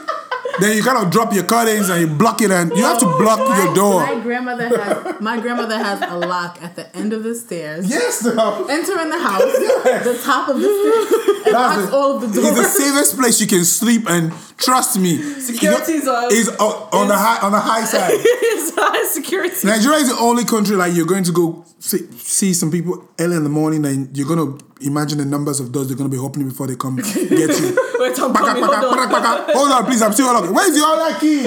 Then 0.61 0.76
you 0.76 0.82
kind 0.82 0.98
of 1.05 1.11
drop 1.11 1.32
your 1.32 1.44
curtains 1.44 1.88
and 1.88 2.00
you 2.00 2.07
block 2.07 2.40
it, 2.42 2.50
and 2.50 2.70
you 2.76 2.84
have 2.84 2.98
to 2.98 3.07
block 3.07 3.38
your 3.38 3.68
My 3.68 3.74
door. 3.74 4.20
grandmother 4.22 4.68
has 4.68 5.20
my 5.20 5.40
grandmother 5.40 5.78
has 5.78 6.03
a 6.03 6.16
lock 6.16 6.59
at 6.62 6.76
the 6.76 6.94
end 6.96 7.12
of 7.12 7.22
the 7.22 7.34
stairs. 7.34 7.88
Yes. 7.88 8.24
Enter 8.26 9.00
in 9.00 9.11
the 9.11 9.18
house, 9.18 9.40
the 9.42 10.20
top 10.22 10.48
of 10.48 10.61
the 10.61 10.68
stairs, 10.68 11.46
and 11.46 11.55
That's 11.55 11.80
locks 11.82 11.92
all 11.92 12.16
of 12.16 12.20
the 12.34 12.40
It's 12.40 12.57
the 12.57 12.64
safest 12.64 13.16
place 13.16 13.40
you 13.40 13.46
can 13.46 13.64
sleep, 13.64 14.09
and 14.09 14.32
trust 14.62 14.98
me, 14.98 15.16
Security's 15.40 16.06
on- 16.08 16.32
is 16.32 16.48
on, 16.48 16.88
on 16.92 17.08
the 17.08 17.16
high 17.16 17.38
on 17.44 17.52
the 17.52 17.60
high 17.60 17.84
side. 17.92 18.12
it's 18.14 18.74
high 18.74 19.06
security. 19.08 19.66
Nigeria 19.66 19.98
is 19.98 20.08
the 20.08 20.18
only 20.18 20.44
country 20.44 20.76
like 20.76 20.94
you're 20.94 21.06
going 21.06 21.24
to 21.24 21.32
go 21.32 21.64
see, 21.78 21.98
see 22.12 22.54
some 22.54 22.70
people 22.70 23.08
early 23.18 23.36
in 23.36 23.42
the 23.44 23.50
morning, 23.50 23.84
and 23.84 24.16
you're 24.16 24.28
gonna 24.28 24.56
imagine 24.80 25.18
the 25.18 25.24
numbers 25.24 25.60
of 25.60 25.72
doors 25.72 25.88
they're 25.88 25.96
gonna 25.96 26.08
be 26.08 26.18
opening 26.18 26.48
before 26.48 26.66
they 26.66 26.76
come 26.76 26.96
get 26.96 27.06
you. 27.14 27.78
Wait, 27.98 28.18
I'm 28.18 28.32
Baka, 28.32 28.46
coming. 28.46 28.62
baka, 28.62 28.80
Hold 28.80 28.98
on. 28.98 29.08
baka, 29.08 29.20
baka. 29.46 29.52
Hold 29.52 29.70
on, 29.70 29.84
please. 29.86 30.02
I'm 30.02 30.12
still 30.12 30.28
unlocking. 30.28 30.54
Where's 30.54 30.74
the 30.74 30.84
other 30.84 31.18
key? 31.20 31.46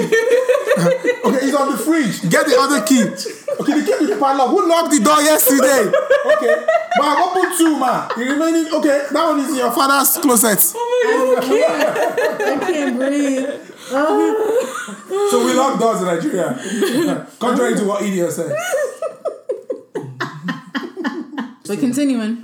okay, 0.80 1.46
it's 1.46 1.56
on 1.56 1.72
the 1.72 1.78
fridge. 1.78 2.20
Get 2.30 2.46
the 2.46 2.56
other 2.58 2.80
key. 2.86 3.04
Okay, 3.60 3.80
the 3.80 3.86
key 3.86 4.04
is 4.04 4.18
padlock. 4.18 4.50
Who 4.50 4.68
locked 4.68 4.90
the 4.92 5.00
door 5.00 5.20
yesterday? 5.22 5.88
Okay, 5.88 6.54
but 6.98 7.04
I've 7.04 7.26
opened 7.26 7.52
two, 7.56 7.78
man. 7.78 8.08
The 8.16 8.24
remaining, 8.24 8.72
okay, 8.74 9.06
that 9.10 9.24
one 9.26 9.40
is 9.40 9.48
in 9.50 9.56
your 9.56 9.72
father's 9.72 10.16
closet. 10.18 10.72
Oh 10.76 11.36
my 11.36 11.48
god, 11.48 12.40
I 12.40 12.58
can't 12.60 12.96
breathe. 12.98 13.48
So 15.30 15.44
we 15.46 15.54
lock 15.54 15.78
doors 15.78 16.00
in 16.00 16.06
Nigeria. 16.06 17.26
Contrary 17.38 17.74
to 17.76 17.84
what 17.84 18.02
Idia 18.02 18.30
said. 18.30 18.52
But 21.66 21.78
continuing, 21.80 22.42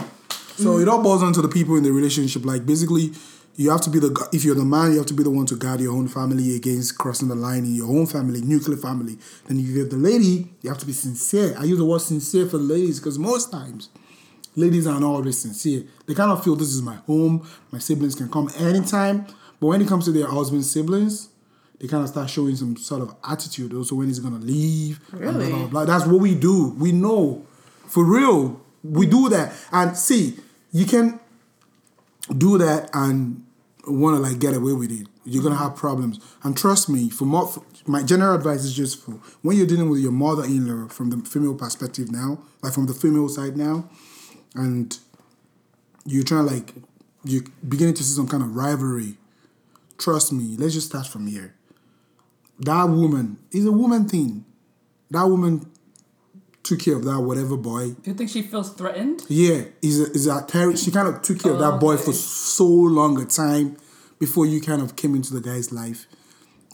So 0.56 0.78
it 0.78 0.88
all 0.88 1.02
boils 1.02 1.22
down 1.22 1.32
to 1.34 1.42
the 1.42 1.48
people 1.48 1.76
in 1.76 1.82
the 1.82 1.92
relationship. 1.92 2.44
Like 2.44 2.64
basically, 2.66 3.12
you 3.56 3.70
have 3.70 3.80
to 3.82 3.90
be 3.90 3.98
the 3.98 4.28
if 4.32 4.44
you're 4.44 4.54
the 4.54 4.64
man, 4.64 4.92
you 4.92 4.98
have 4.98 5.06
to 5.06 5.14
be 5.14 5.22
the 5.22 5.30
one 5.30 5.46
to 5.46 5.56
guard 5.56 5.80
your 5.80 5.92
own 5.92 6.08
family 6.08 6.56
against 6.56 6.96
crossing 6.98 7.28
the 7.28 7.34
line 7.34 7.64
in 7.64 7.74
your 7.74 7.88
own 7.88 8.06
family, 8.06 8.40
nuclear 8.40 8.76
family. 8.78 9.18
Then 9.46 9.58
if 9.60 9.66
you're 9.66 9.86
the 9.88 9.96
lady, 9.96 10.52
you 10.62 10.70
have 10.70 10.78
to 10.78 10.86
be 10.86 10.92
sincere. 10.92 11.54
I 11.58 11.64
use 11.64 11.78
the 11.78 11.84
word 11.84 12.00
sincere 12.00 12.46
for 12.46 12.56
ladies 12.58 12.98
because 12.98 13.18
most 13.18 13.50
times 13.50 13.90
ladies 14.56 14.86
are 14.86 14.98
not 15.00 15.08
always 15.08 15.38
sincere. 15.38 15.84
They 16.06 16.14
kind 16.14 16.30
of 16.30 16.42
feel 16.44 16.56
this 16.56 16.68
is 16.74 16.82
my 16.82 16.96
home. 17.06 17.46
My 17.70 17.78
siblings 17.78 18.14
can 18.14 18.30
come 18.30 18.50
anytime. 18.58 19.26
But 19.60 19.66
when 19.68 19.80
it 19.82 19.88
comes 19.88 20.04
to 20.06 20.12
their 20.12 20.26
husband's 20.26 20.70
siblings, 20.70 21.28
they 21.78 21.88
kind 21.88 22.02
of 22.02 22.08
start 22.08 22.30
showing 22.30 22.56
some 22.56 22.76
sort 22.76 23.02
of 23.02 23.14
attitude. 23.28 23.74
Also, 23.74 23.94
when 23.96 24.08
he's 24.08 24.18
gonna 24.18 24.38
leave. 24.38 25.00
and 25.12 25.20
blah, 25.20 25.30
Really? 25.30 25.50
blah, 25.50 25.66
blah. 25.66 25.84
That's 25.84 26.06
what 26.06 26.20
we 26.20 26.34
do. 26.34 26.70
We 26.78 26.92
know. 26.92 27.46
For 27.86 28.04
real. 28.04 28.60
We 28.82 29.06
do 29.06 29.28
that. 29.28 29.52
And 29.70 29.96
see, 29.96 30.38
you 30.72 30.86
can 30.86 31.20
do 32.30 32.58
that 32.58 32.90
and 32.94 33.44
want 33.86 34.16
to 34.16 34.22
like 34.22 34.38
get 34.38 34.54
away 34.54 34.72
with 34.72 34.92
it. 34.92 35.06
You're 35.24 35.42
gonna 35.42 35.56
have 35.56 35.76
problems. 35.76 36.20
And 36.42 36.56
trust 36.56 36.88
me, 36.88 37.10
for 37.10 37.24
more, 37.24 37.46
for, 37.46 37.64
my 37.86 38.02
general 38.02 38.34
advice 38.34 38.64
is 38.64 38.74
just 38.74 39.04
for 39.04 39.12
when 39.42 39.56
you're 39.56 39.66
dealing 39.66 39.88
with 39.90 40.00
your 40.00 40.12
mother-in-law 40.12 40.88
from 40.88 41.10
the 41.10 41.18
female 41.28 41.54
perspective 41.54 42.10
now, 42.10 42.38
like 42.62 42.72
from 42.72 42.86
the 42.86 42.94
female 42.94 43.28
side 43.28 43.56
now, 43.56 43.88
and 44.54 44.98
you're 46.04 46.24
trying 46.24 46.46
like 46.46 46.74
you're 47.24 47.44
beginning 47.66 47.94
to 47.94 48.02
see 48.02 48.14
some 48.14 48.28
kind 48.28 48.42
of 48.42 48.54
rivalry. 48.54 49.16
Trust 49.98 50.32
me. 50.32 50.56
Let's 50.56 50.74
just 50.74 50.88
start 50.88 51.06
from 51.06 51.26
here. 51.28 51.54
That 52.58 52.84
woman 52.84 53.38
is 53.52 53.66
a 53.66 53.72
woman 53.72 54.08
thing. 54.08 54.44
That 55.10 55.24
woman 55.24 55.70
took 56.62 56.78
care 56.80 56.94
of 56.96 57.04
that 57.04 57.20
whatever 57.20 57.56
boy 57.56 57.88
Do 57.90 58.10
you 58.10 58.14
think 58.14 58.30
she 58.30 58.42
feels 58.42 58.72
threatened? 58.74 59.22
yeah, 59.28 59.64
is 59.82 59.98
is 60.00 60.26
a 60.26 60.44
ter- 60.46 60.76
she 60.76 60.90
kind 60.90 61.08
of 61.08 61.22
took 61.22 61.40
care 61.40 61.52
of 61.52 61.58
that 61.58 61.80
boy 61.80 61.96
for 61.96 62.12
so 62.12 62.66
long 62.66 63.20
a 63.20 63.24
time 63.24 63.76
before 64.18 64.46
you 64.46 64.60
kind 64.60 64.80
of 64.80 64.94
came 64.96 65.14
into 65.16 65.34
the 65.34 65.40
guy's 65.40 65.72
life. 65.72 66.06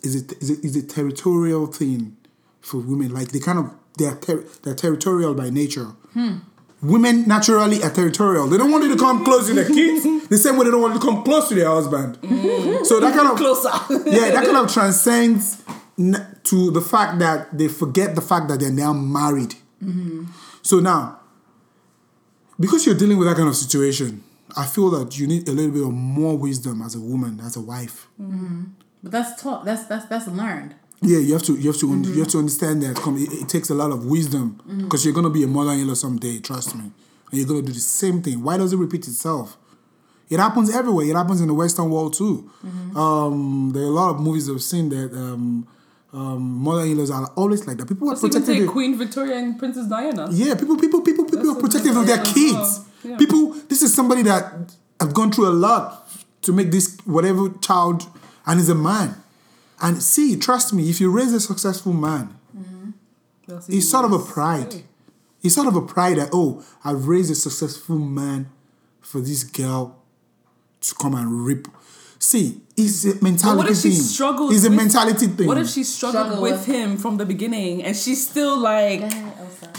Is 0.03 0.15
it 0.15 0.33
is 0.41 0.51
it 0.51 0.65
is 0.65 0.77
a 0.77 0.83
territorial 0.87 1.67
thing 1.67 2.17
for 2.61 2.79
women? 2.81 3.13
Like 3.15 3.29
they 3.29 3.41
kind 3.41 3.59
of 3.59 3.71
they're 3.97 4.15
ter- 4.17 4.45
they're 4.63 4.75
territorial 4.75 5.35
by 5.35 5.51
nature. 5.51 5.87
Hmm. 6.13 6.39
Women 6.81 7.27
naturally 7.27 7.83
are 7.83 7.91
territorial. 7.91 8.47
They 8.47 8.57
don't 8.57 8.71
want 8.71 8.85
you 8.85 8.91
to 8.95 9.01
come 9.01 9.25
close 9.25 9.49
to 9.49 9.55
their 9.55 9.67
kids 9.67 10.05
the 10.29 10.39
same 10.39 10.57
way 10.57 10.65
they 10.67 10.71
don't 10.71 10.81
want 10.83 10.95
you 10.95 11.01
to 11.01 11.07
come 11.07 11.25
close 11.25 11.49
to 11.49 11.55
their 11.57 11.67
husband. 11.69 12.21
Mm. 12.21 12.87
So 12.87 13.01
that 13.01 13.13
kind 13.19 13.29
of 13.29 13.37
Closer. 13.37 13.71
yeah, 14.09 14.31
that 14.31 14.45
kind 14.45 14.57
of 14.59 14.73
transcends 14.73 15.61
to 16.45 16.71
the 16.71 16.81
fact 16.81 17.19
that 17.19 17.57
they 17.59 17.67
forget 17.67 18.15
the 18.15 18.21
fact 18.21 18.47
that 18.49 18.61
they're 18.61 18.71
now 18.71 18.93
married. 18.93 19.55
So 20.63 20.81
now, 20.81 21.21
because 22.59 22.85
you're 22.87 22.95
dealing 22.97 23.19
with 23.19 23.29
that 23.29 23.37
kind 23.37 23.49
of 23.49 23.57
situation, 23.57 24.23
I 24.57 24.65
feel 24.67 24.91
that 24.91 25.19
you 25.19 25.27
need 25.27 25.49
a 25.49 25.53
little 25.53 25.71
bit 25.73 25.83
of 25.83 25.93
more 25.93 26.37
wisdom 26.37 26.83
as 26.83 26.95
a 26.95 27.01
woman, 27.01 27.41
as 27.41 27.57
a 27.57 27.61
wife. 27.61 28.09
but 29.03 29.13
that's 29.13 29.41
taught. 29.43 29.65
That's 29.65 29.85
that's 29.85 30.07
that's 30.07 30.27
learned. 30.29 30.75
Yeah, 31.01 31.19
you 31.19 31.33
have 31.35 31.43
to 31.45 31.55
you 31.55 31.71
have 31.71 31.79
to 31.81 31.87
you 32.03 32.19
have 32.21 32.29
to 32.33 32.39
understand 32.39 32.83
that 32.83 32.97
come- 32.97 33.17
it, 33.19 33.33
it 33.33 33.49
takes 33.49 33.71
a 33.71 33.75
lot 33.75 33.93
of 33.93 34.05
wisdom 34.07 34.61
because 34.83 35.05
you're 35.05 35.15
gonna 35.15 35.31
be 35.31 35.45
a 35.45 35.47
mother-in-law 35.47 35.95
someday. 35.95 36.41
Trust 36.41 36.75
me, 36.75 36.83
and 37.31 37.39
you're 37.39 37.47
gonna 37.47 37.63
do 37.63 37.73
the 37.73 37.79
same 37.79 38.21
thing. 38.23 38.43
Why 38.43 38.57
does 38.57 38.73
it 38.73 38.77
repeat 38.79 39.07
itself? 39.07 39.57
It 40.29 40.41
happens 40.41 40.75
everywhere. 40.75 41.07
It 41.07 41.15
happens 41.15 41.41
in 41.41 41.47
the 41.47 41.55
Western 41.55 41.89
world 41.91 42.15
too. 42.15 42.51
Um, 42.97 43.71
there 43.73 43.85
are 43.85 43.87
a 43.87 43.91
lot 43.91 44.11
of 44.11 44.21
movies 44.21 44.51
I've 44.51 44.63
seen 44.63 44.89
that 44.91 45.13
um, 45.15 45.67
um, 46.13 46.43
mother-in-laws 46.63 47.11
are 47.11 47.27
always 47.37 47.67
like 47.67 47.77
that. 47.77 47.87
People 47.87 48.11
are 48.11 48.17
protecting. 48.17 48.61
take 48.61 48.69
Queen 48.69 48.97
Victoria 48.97 49.37
and 49.37 49.59
Princess 49.59 49.87
Diana. 49.87 50.29
yeah, 50.31 50.55
people, 50.55 50.77
people, 50.79 51.03
people, 51.03 51.25
people 51.25 51.39
That's 51.39 51.59
are 51.59 51.61
protective 51.61 51.97
of 51.97 52.07
their 52.07 52.23
kids. 52.23 52.35
well. 52.35 52.87
Yeah. 53.05 53.17
People, 53.17 53.53
this 53.69 53.83
is 53.83 53.95
somebody 53.95 54.23
that 54.23 54.75
have 55.01 55.15
gone 55.15 55.31
through 55.31 55.49
a 55.49 55.51
lot 55.51 56.11
to 56.43 56.53
make 56.53 56.71
this 56.71 56.97
whatever 57.05 57.51
child, 57.61 58.07
and 58.47 58.59
is 58.59 58.69
a 58.69 58.75
man. 58.75 59.17
And 59.81 60.03
see, 60.03 60.37
trust 60.37 60.73
me, 60.73 60.89
if 60.89 61.01
you 61.01 61.11
raise 61.11 61.33
a 61.33 61.41
successful 61.41 61.93
man, 61.93 62.37
see 63.61 63.77
it's 63.79 63.91
sort 63.91 64.05
of 64.05 64.13
a 64.13 64.19
pride. 64.19 64.83
It's 65.43 65.55
sort 65.55 65.69
of 65.69 65.77
a 65.77 65.83
pride 65.83 66.17
that 66.17 66.31
oh, 66.33 66.65
I've 66.85 67.07
raised 67.07 67.31
a 67.31 67.35
successful 67.35 67.99
man 67.99 68.51
for 69.01 69.21
this 69.21 69.45
girl 69.45 70.03
to 70.81 70.95
come 70.95 71.15
and 71.15 71.47
rip. 71.47 71.69
See, 72.21 72.61
it's 72.77 73.05
a 73.05 73.15
mentality 73.23 73.43
But 73.45 73.57
what 73.59 73.71
if 73.71 73.77
she 73.79 73.91
thing. 73.91 74.01
struggles? 74.01 74.55
It's 74.55 74.65
a 74.65 74.71
with- 74.71 74.77
mentality 74.79 75.27
thing. 75.29 75.47
What 75.47 75.59
if 75.59 75.69
she 75.69 75.85
struggled 75.85 76.25
Struggle 76.27 76.43
with 76.43 76.53
with- 76.53 76.67
him 76.67 76.97
from 76.97 77.17
the 77.17 77.25
beginning 77.25 77.85
and 77.85 77.97
she's 77.97 78.27
still 78.29 78.59
like, 78.59 79.03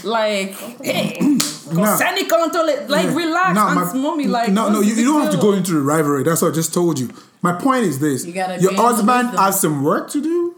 like, 0.04 0.52
hey, 0.82 1.18
Sani 1.38 2.24
control 2.24 2.66
like, 2.88 3.06
Yeah. 3.06 3.14
relax, 3.14 3.54
No, 3.54 3.60
Aunt 3.62 3.94
my- 3.94 4.00
mommy, 4.00 4.26
like, 4.26 4.50
no, 4.50 4.70
no, 4.70 4.80
you, 4.80 4.94
you 4.94 5.04
don't 5.04 5.20
have 5.22 5.32
to 5.32 5.38
go 5.38 5.52
into 5.52 5.72
the 5.72 5.80
rivalry. 5.80 6.22
That's 6.24 6.40
what 6.42 6.52
I 6.52 6.54
just 6.54 6.72
told 6.72 6.98
you. 6.98 7.10
My 7.42 7.52
point 7.52 7.84
is 7.84 7.98
this: 7.98 8.24
You 8.26 8.32
gotta 8.32 8.60
your 8.60 8.74
husband 8.74 9.28
wisdom. 9.28 9.44
has 9.44 9.60
some 9.60 9.82
work 9.84 10.10
to 10.10 10.20
do. 10.22 10.56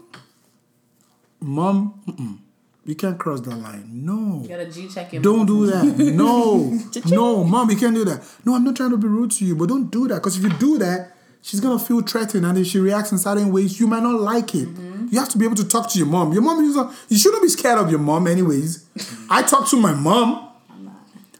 Mom, 1.41 2.01
mm-mm, 2.07 2.37
you 2.85 2.95
can't 2.95 3.17
cross 3.19 3.41
that 3.41 3.55
line. 3.55 3.89
No, 4.05 4.39
You 4.43 4.49
gotta 4.49 4.65
G 4.71 4.87
check 4.87 5.11
your. 5.13 5.21
don't 5.21 5.45
do 5.45 5.65
that. 5.67 5.83
No, 6.15 6.79
no, 7.07 7.43
mom, 7.43 7.69
you 7.69 7.75
can't 7.77 7.93
do 7.95 8.05
that. 8.05 8.23
No, 8.45 8.55
I'm 8.55 8.63
not 8.63 8.75
trying 8.75 8.91
to 8.91 8.97
be 8.97 9.07
rude 9.07 9.31
to 9.31 9.45
you, 9.45 9.55
but 9.55 9.67
don't 9.69 9.89
do 9.91 10.07
that 10.07 10.15
because 10.15 10.37
if 10.37 10.43
you 10.43 10.49
do 10.57 10.77
that, 10.79 11.12
she's 11.43 11.59
gonna 11.59 11.77
feel 11.77 12.01
threatened, 12.01 12.45
and 12.45 12.57
if 12.57 12.65
she 12.67 12.79
reacts 12.79 13.11
in 13.11 13.19
certain 13.19 13.51
ways, 13.51 13.79
you 13.79 13.85
might 13.85 14.01
not 14.01 14.19
like 14.19 14.55
it. 14.55 14.67
You 15.11 15.19
have 15.19 15.29
to 15.29 15.37
be 15.37 15.45
able 15.45 15.57
to 15.57 15.67
talk 15.67 15.91
to 15.91 15.97
your 15.99 16.07
mom. 16.07 16.33
Your 16.33 16.41
mom 16.41 16.63
is 16.63 16.75
a, 16.75 16.91
you 17.09 17.17
shouldn't 17.17 17.43
be 17.43 17.49
scared 17.49 17.77
of 17.77 17.89
your 17.91 17.99
mom, 17.99 18.25
anyways. 18.25 18.85
I 19.29 19.43
talk 19.43 19.69
to 19.69 19.77
my 19.77 19.93
mom, 19.93 20.49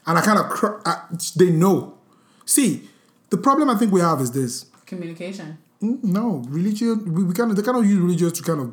and 0.06 0.18
I 0.18 0.20
kind 0.20 0.38
of 0.38 0.48
cr- 0.50 0.80
I, 0.86 1.02
they 1.36 1.50
know. 1.50 1.94
See, 2.44 2.88
the 3.30 3.36
problem 3.38 3.68
I 3.70 3.76
think 3.76 3.90
we 3.92 4.00
have 4.00 4.20
is 4.20 4.30
this. 4.30 4.66
communication. 4.86 5.58
Mm, 5.82 6.04
No, 6.04 6.42
religion. 6.48 7.12
We, 7.12 7.24
we 7.24 7.34
kind 7.34 7.50
of 7.50 7.56
they 7.56 7.62
kind 7.62 7.76
of 7.78 7.84
use 7.84 7.98
religion 7.98 8.30
to 8.30 8.42
kind 8.42 8.60
of 8.60 8.68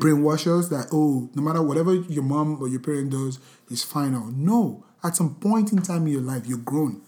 brainwash 0.00 0.46
us 0.46 0.68
that 0.68 0.86
oh, 0.92 1.28
no 1.34 1.42
matter 1.42 1.60
whatever 1.62 1.94
your 1.94 2.22
mom 2.22 2.60
or 2.62 2.68
your 2.68 2.80
parent 2.80 3.10
does 3.10 3.38
is 3.70 3.82
final. 3.84 4.24
No, 4.32 4.84
at 5.04 5.14
some 5.16 5.34
point 5.36 5.72
in 5.72 5.82
time 5.82 6.06
in 6.06 6.12
your 6.14 6.22
life, 6.22 6.46
you're 6.46 6.58
grown. 6.72 7.02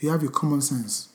You 0.00 0.10
have 0.10 0.22
your 0.22 0.30
common 0.30 0.60
sense. 0.60 1.09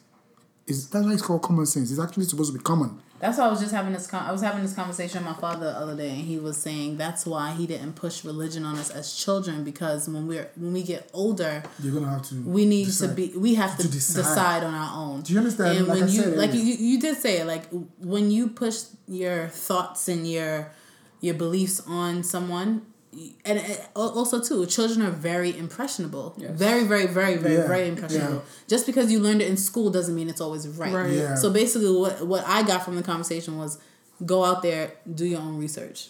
Is 0.67 0.89
that's 0.89 1.05
why 1.05 1.13
it's 1.13 1.21
called 1.21 1.41
common 1.43 1.65
sense? 1.67 1.91
It's 1.91 1.99
actually 1.99 2.25
supposed 2.25 2.51
to 2.51 2.57
be 2.57 2.63
common. 2.63 2.99
That's 3.19 3.37
why 3.37 3.45
I 3.45 3.49
was 3.49 3.59
just 3.59 3.71
having 3.71 3.93
this. 3.93 4.07
Con- 4.07 4.25
I 4.25 4.31
was 4.31 4.41
having 4.41 4.61
this 4.63 4.73
conversation 4.73 5.23
with 5.23 5.35
my 5.35 5.39
father 5.39 5.67
the 5.67 5.77
other 5.77 5.95
day, 5.95 6.09
and 6.09 6.17
he 6.19 6.37
was 6.39 6.57
saying 6.57 6.97
that's 6.97 7.25
why 7.25 7.51
he 7.51 7.65
didn't 7.67 7.93
push 7.93 8.25
religion 8.25 8.65
on 8.65 8.75
us 8.77 8.89
as 8.89 9.13
children 9.15 9.63
because 9.63 10.09
when 10.09 10.27
we're 10.27 10.49
when 10.55 10.73
we 10.73 10.81
get 10.83 11.09
older, 11.13 11.63
You're 11.81 11.93
gonna 11.93 12.09
have 12.09 12.23
to. 12.29 12.41
we 12.43 12.65
need 12.65 12.85
decide. 12.85 13.09
to 13.09 13.13
be 13.13 13.31
we 13.37 13.55
have 13.55 13.77
to, 13.77 13.83
To 13.83 13.87
decide. 13.89 14.21
decide. 14.23 14.63
on 14.63 14.73
our 14.73 14.97
own 14.97 15.21
Do 15.21 15.33
you 15.33 15.39
understand? 15.39 15.77
and 15.77 15.87
Like 15.87 15.99
when 16.01 16.09
I 16.09 16.11
you 16.11 16.21
said 16.23 16.37
like 16.37 16.53
you, 16.53 16.61
you 16.61 16.99
did 16.99 17.17
say 17.17 17.37
it 17.39 17.45
like 17.45 17.65
when 17.99 18.31
you 18.31 18.47
push 18.49 18.83
your 19.07 19.47
thoughts 19.47 20.07
and 20.07 20.27
your 20.29 20.71
your 21.21 21.35
beliefs 21.35 21.81
on 21.87 22.23
someone 22.23 22.85
and 23.45 23.59
and 23.59 23.79
also 23.95 24.41
too 24.41 24.65
children 24.65 25.01
are 25.01 25.11
very 25.11 25.57
impressionable 25.57 26.33
Yes. 26.37 26.51
very 26.51 26.83
very 26.83 27.07
very 27.07 27.35
very 27.37 27.55
Yeah, 27.55 27.67
very 27.67 27.87
impressionable 27.87 28.35
yeah. 28.35 28.67
just 28.67 28.85
because 28.85 29.11
you 29.11 29.19
learned 29.19 29.41
it 29.41 29.49
in 29.49 29.57
school 29.57 29.89
doesn't 29.89 30.15
mean 30.15 30.29
it's 30.29 30.41
always 30.41 30.67
right, 30.67 30.93
Right. 30.93 31.11
Yeah. 31.13 31.35
so 31.35 31.49
basically 31.51 31.91
what 31.95 32.25
what 32.27 32.43
i 32.47 32.61
got 32.63 32.83
from 32.85 32.95
the 32.95 33.03
conversation 33.03 33.57
was 33.57 33.77
go 34.25 34.43
out 34.43 34.61
there 34.61 34.91
do 35.13 35.25
your 35.25 35.41
own 35.41 35.57
research 35.57 36.09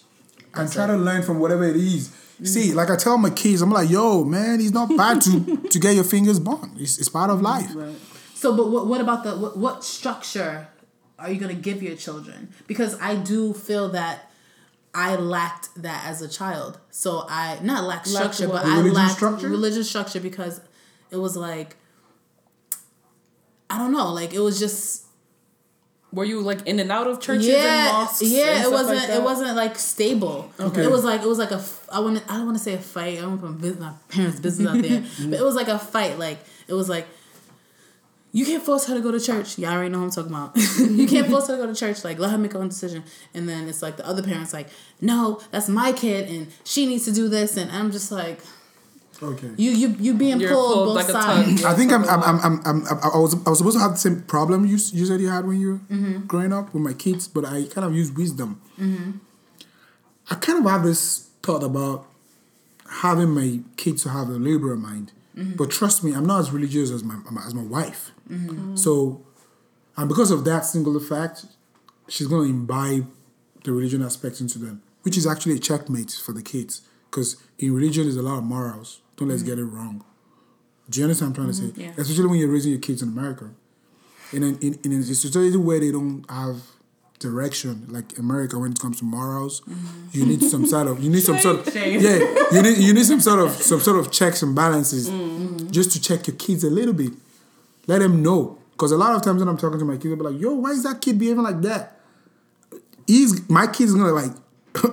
and 0.54 0.70
try 0.72 0.86
to 0.86 0.96
learn 0.96 1.22
from 1.22 1.38
whatever 1.38 1.64
it 1.64 1.76
is. 1.76 2.08
Mm-hmm. 2.08 2.44
See, 2.46 2.72
like 2.72 2.88
I 2.88 2.96
tell 2.96 3.18
my 3.18 3.28
kids, 3.28 3.60
I'm 3.60 3.70
like, 3.70 3.90
yo, 3.90 4.24
man, 4.24 4.58
it's 4.58 4.70
not 4.70 4.88
bad 4.96 5.20
to 5.22 5.56
to 5.72 5.78
get 5.78 5.94
your 5.94 6.04
fingers 6.04 6.38
burned. 6.40 6.80
It's, 6.80 6.96
it's 6.98 7.10
part 7.10 7.28
of 7.30 7.42
life. 7.42 7.70
So, 8.34 8.56
but 8.56 8.70
what, 8.70 8.86
what 8.86 9.00
about 9.02 9.22
the 9.24 9.36
what, 9.36 9.58
what 9.58 9.84
structure 9.84 10.68
are 11.18 11.30
you 11.30 11.38
gonna 11.38 11.52
give 11.68 11.82
your 11.82 11.94
children? 11.96 12.54
Because 12.66 12.98
I 13.00 13.16
do 13.16 13.52
feel 13.52 13.90
that 13.90 14.25
I 14.98 15.16
lacked 15.16 15.68
that 15.82 16.04
as 16.06 16.22
a 16.22 16.28
child. 16.28 16.78
So 16.90 17.26
I 17.28 17.58
not 17.62 17.84
lacked 17.84 18.08
Lacked 18.08 18.34
structure, 18.34 18.48
what? 18.52 18.62
but 18.62 18.72
I 18.72 18.80
lacked 18.80 19.16
structure? 19.16 19.48
religious 19.48 19.88
structure 19.88 20.20
because 20.20 20.60
it 21.10 21.18
was 21.18 21.36
like 21.36 21.76
I 23.68 23.78
don't 23.78 23.92
know, 23.92 24.12
like 24.12 24.32
it 24.32 24.40
was 24.40 24.58
just 24.58 25.04
Were 26.12 26.24
you 26.24 26.40
like 26.40 26.66
in 26.66 26.78
and 26.80 26.90
out 26.90 27.06
of 27.08 27.20
churches 27.20 27.48
and 27.48 27.56
yeah, 27.58 27.90
mosques? 27.92 28.22
yeah. 28.22 28.56
and 28.56 28.64
It 28.66 28.72
wasn't. 28.72 28.98
like 28.98 29.08
it 29.10 29.22
wasn't 29.22 29.56
like 29.56 29.78
stable. 29.78 30.50
Okay. 30.58 30.84
It 30.84 30.90
was 30.90 31.04
like 31.04 31.20
it 31.22 31.26
was 31.28 31.38
like 31.38 31.50
a 31.50 31.62
I 31.92 32.00
want. 32.00 32.22
I 32.30 32.36
don't 32.36 32.46
want 32.46 32.56
to 32.58 32.62
say 32.64 32.74
a 32.74 32.78
fight. 32.78 33.18
I 33.18 33.22
don't 33.22 33.40
want 33.42 33.60
to 33.62 33.68
put 33.70 33.80
my 33.80 33.92
parents' 34.08 34.40
business 34.40 34.68
out 34.68 34.80
there. 34.82 35.04
but 35.30 35.38
it 35.40 35.44
was 35.44 35.54
like 35.56 35.68
a 35.68 35.78
fight. 35.78 36.18
Like 36.18 36.38
it 36.68 36.74
was 36.74 36.88
like. 36.88 37.06
You 38.32 38.44
can't 38.44 38.62
force 38.62 38.86
her 38.86 38.94
to 38.94 39.00
go 39.00 39.10
to 39.10 39.20
church. 39.20 39.58
Y'all 39.58 39.72
already 39.72 39.88
know 39.88 39.98
what 40.00 40.04
I'm 40.04 40.10
talking 40.10 40.32
about. 40.32 40.56
you 40.98 41.06
can't 41.06 41.28
force 41.28 41.48
her 41.48 41.56
to 41.56 41.62
go 41.62 41.66
to 41.72 41.74
church. 41.74 42.04
Like, 42.04 42.18
let 42.18 42.30
her 42.32 42.38
make 42.38 42.52
her 42.52 42.58
own 42.58 42.68
decision. 42.68 43.02
And 43.32 43.48
then 43.48 43.66
it's 43.68 43.80
like 43.80 43.96
the 43.96 44.06
other 44.06 44.22
parents, 44.22 44.52
like, 44.52 44.68
no, 45.00 45.40
that's 45.52 45.68
my 45.68 45.92
kid, 45.92 46.28
and 46.28 46.48
she 46.64 46.84
needs 46.86 47.04
to 47.06 47.12
do 47.12 47.28
this. 47.28 47.56
And 47.56 47.70
I'm 47.70 47.90
just 47.90 48.12
like, 48.12 48.40
Okay. 49.22 49.48
you, 49.56 49.70
you, 49.70 49.88
you 49.98 50.12
being 50.12 50.38
You're 50.38 50.50
pulled, 50.50 50.74
pulled 50.74 50.86
both 50.88 50.96
like 50.96 51.06
sides. 51.06 51.64
I 51.64 51.72
think 51.74 51.90
I'm, 51.90 52.04
I'm, 52.04 52.22
I'm, 52.22 52.38
I'm, 52.40 52.60
I'm, 52.66 52.86
I'm, 52.86 52.98
I 53.14 53.16
was, 53.16 53.34
I 53.46 53.48
was 53.48 53.58
supposed 53.58 53.78
to 53.78 53.82
have 53.82 53.92
the 53.92 53.96
same 53.96 54.20
problem 54.22 54.66
you, 54.66 54.72
you 54.72 55.06
said 55.06 55.20
you 55.22 55.30
had 55.30 55.46
when 55.46 55.58
you 55.58 55.70
were 55.70 55.78
Mm-hmm. 55.96 56.26
growing 56.26 56.52
up 56.52 56.74
with 56.74 56.82
my 56.82 56.92
kids, 56.92 57.26
but 57.28 57.46
I 57.46 57.64
kind 57.64 57.86
of 57.86 57.94
use 57.94 58.12
wisdom. 58.12 58.60
I 60.30 60.34
kind 60.34 60.58
of 60.58 60.70
have 60.70 60.82
this 60.82 61.30
thought 61.42 61.62
about 61.62 62.06
having 63.00 63.30
my 63.30 63.60
kids 63.78 64.02
to 64.02 64.10
have 64.10 64.28
a 64.28 64.32
liberal 64.32 64.76
mind, 64.76 65.12
Mm-hmm. 65.36 65.56
but 65.56 65.70
trust 65.70 66.02
me, 66.02 66.12
I'm 66.12 66.24
not 66.24 66.40
as 66.40 66.50
religious 66.50 66.90
as 66.90 67.04
my 67.04 67.16
as 67.44 67.54
my 67.54 67.62
wife. 67.62 68.12
Mm-hmm. 68.30 68.76
So, 68.76 69.24
and 69.96 70.08
because 70.08 70.30
of 70.30 70.44
that 70.44 70.64
singular 70.64 71.00
fact, 71.00 71.44
she's 72.08 72.26
going 72.26 72.48
to 72.48 72.50
imbibe 72.50 73.06
the 73.64 73.72
religion 73.72 74.02
aspect 74.02 74.40
into 74.40 74.58
them, 74.58 74.82
which 75.02 75.16
is 75.16 75.26
actually 75.26 75.56
a 75.56 75.58
checkmate 75.58 76.10
for 76.12 76.32
the 76.32 76.42
kids. 76.42 76.82
Because 77.10 77.36
in 77.58 77.74
religion, 77.74 78.04
there's 78.04 78.16
a 78.16 78.22
lot 78.22 78.38
of 78.38 78.44
morals. 78.44 79.00
Don't 79.16 79.28
let's 79.28 79.42
mm-hmm. 79.42 79.50
get 79.50 79.58
it 79.58 79.64
wrong. 79.64 80.04
Do 80.88 81.00
you 81.00 81.04
understand 81.04 81.36
what 81.36 81.44
I'm 81.44 81.52
trying 81.52 81.56
to 81.56 81.62
mm-hmm. 81.62 81.80
say? 81.80 81.86
yeah. 81.86 82.02
Especially 82.02 82.26
when 82.26 82.38
you're 82.38 82.50
raising 82.50 82.72
your 82.72 82.80
kids 82.80 83.02
in 83.02 83.08
America. 83.08 83.50
In, 84.32 84.42
an, 84.42 84.58
in, 84.60 84.78
in 84.84 84.92
a 84.92 85.02
society 85.02 85.56
where 85.56 85.78
they 85.78 85.92
don't 85.92 86.24
have 86.30 86.62
direction, 87.18 87.86
like 87.88 88.18
America, 88.18 88.58
when 88.58 88.72
it 88.72 88.80
comes 88.80 88.98
to 88.98 89.04
morals, 89.04 89.60
mm-hmm. 89.62 90.08
you 90.12 90.26
need 90.26 90.42
some 90.42 90.66
sort 90.66 90.86
of 90.86 91.02
you 91.02 91.10
need 91.10 91.22
some 91.22 91.38
sort 91.38 91.66
of 91.66 91.72
Shade. 91.72 92.00
yeah 92.00 92.18
you 92.52 92.62
need 92.62 92.78
you 92.78 92.94
need 92.94 93.04
some 93.04 93.20
sort 93.20 93.40
of 93.40 93.50
some 93.70 93.80
sort 93.80 93.98
of 93.98 94.12
checks 94.12 94.42
and 94.42 94.54
balances 94.54 95.08
mm-hmm. 95.08 95.70
just 95.70 95.92
to 95.92 96.00
check 96.00 96.26
your 96.26 96.36
kids 96.36 96.64
a 96.64 96.70
little 96.70 96.94
bit. 96.94 97.12
Let 97.86 98.00
them 98.00 98.22
know 98.22 98.58
because 98.72 98.92
a 98.92 98.96
lot 98.96 99.14
of 99.14 99.22
times 99.22 99.40
when 99.40 99.48
I'm 99.48 99.56
talking 99.56 99.78
to 99.78 99.84
my 99.84 99.94
kids, 99.94 100.04
they'll 100.04 100.16
be 100.16 100.22
like, 100.22 100.40
"Yo, 100.40 100.54
why 100.54 100.70
is 100.70 100.82
that 100.82 101.00
kid 101.00 101.18
behaving 101.18 101.42
like 101.42 101.60
that?" 101.62 102.00
He's 103.06 103.48
my 103.48 103.66
kid's 103.66 103.94
gonna 103.94 104.12
like. 104.12 104.32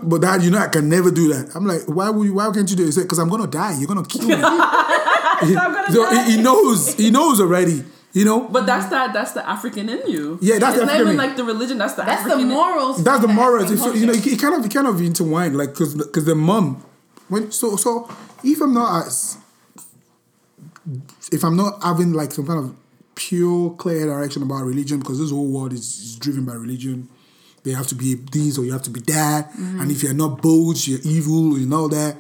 But 0.01 0.21
dad, 0.21 0.41
you 0.43 0.49
know 0.49 0.59
I 0.59 0.69
can 0.69 0.87
never 0.87 1.11
do 1.11 1.33
that. 1.33 1.53
I'm 1.55 1.65
like, 1.65 1.81
why 1.87 2.09
would 2.09 2.23
you? 2.23 2.35
Why 2.35 2.49
can't 2.53 2.69
you 2.69 2.75
do 2.77 2.87
it? 2.87 2.95
Because 2.95 3.19
I'm 3.19 3.27
gonna 3.27 3.47
die. 3.47 3.75
You're 3.77 3.87
gonna 3.87 4.05
kill 4.05 4.27
me. 4.27 4.35
so 5.93 6.09
he, 6.09 6.31
he 6.31 6.41
knows. 6.41 6.93
He 6.95 7.11
knows 7.11 7.41
already. 7.41 7.83
You 8.13 8.25
know. 8.25 8.47
But 8.47 8.65
that's 8.67 8.87
that. 8.87 9.11
That's 9.11 9.31
the 9.31 9.47
African 9.47 9.89
in 9.89 10.07
you. 10.07 10.37
Yeah, 10.41 10.59
that's 10.59 10.77
it's 10.77 10.81
the 10.81 10.85
not 10.85 10.99
even 10.99 11.11
in- 11.11 11.17
like 11.17 11.35
the 11.35 11.43
religion. 11.43 11.79
That's 11.79 11.95
the 11.95 12.03
That's 12.03 12.23
the 12.23 12.29
African 12.33 12.51
in- 12.51 12.55
morals. 12.55 13.03
That's 13.03 13.21
the 13.21 13.27
morals. 13.27 13.63
African 13.71 13.89
It's, 13.89 13.99
you 13.99 14.05
know, 14.05 14.13
it, 14.13 14.25
it 14.25 14.39
kind 14.39 14.55
of 14.55 14.65
it 14.65 14.73
kind 14.73 14.87
of 14.87 15.01
intertwined, 15.01 15.57
like 15.57 15.69
because 15.69 15.95
because 15.95 16.25
the 16.25 16.35
mom 16.35 16.85
when 17.27 17.51
so 17.51 17.75
so 17.75 18.09
if 18.43 18.61
I'm 18.61 18.73
not 18.73 19.07
as 19.07 19.37
if 21.31 21.43
I'm 21.43 21.55
not 21.55 21.81
having 21.81 22.13
like 22.13 22.31
some 22.31 22.45
kind 22.45 22.59
of 22.59 22.75
pure 23.15 23.71
clear 23.71 24.05
direction 24.05 24.43
about 24.43 24.63
religion 24.63 24.99
because 24.99 25.19
this 25.19 25.31
whole 25.31 25.47
world 25.47 25.73
is, 25.73 25.99
is 25.99 26.15
driven 26.17 26.45
by 26.45 26.53
religion. 26.53 27.09
They 27.63 27.71
have 27.71 27.87
to 27.87 27.95
be 27.95 28.15
this 28.15 28.57
or 28.57 28.65
you 28.65 28.73
have 28.73 28.83
to 28.83 28.89
be 28.89 28.99
that, 29.07 29.49
mm-hmm. 29.51 29.79
and 29.79 29.89
if 29.89 30.03
you're 30.03 30.13
not 30.13 30.41
bold, 30.41 30.85
you're 30.85 30.99
evil, 31.03 31.57
you 31.57 31.65
know 31.65 31.87
that. 31.87 32.15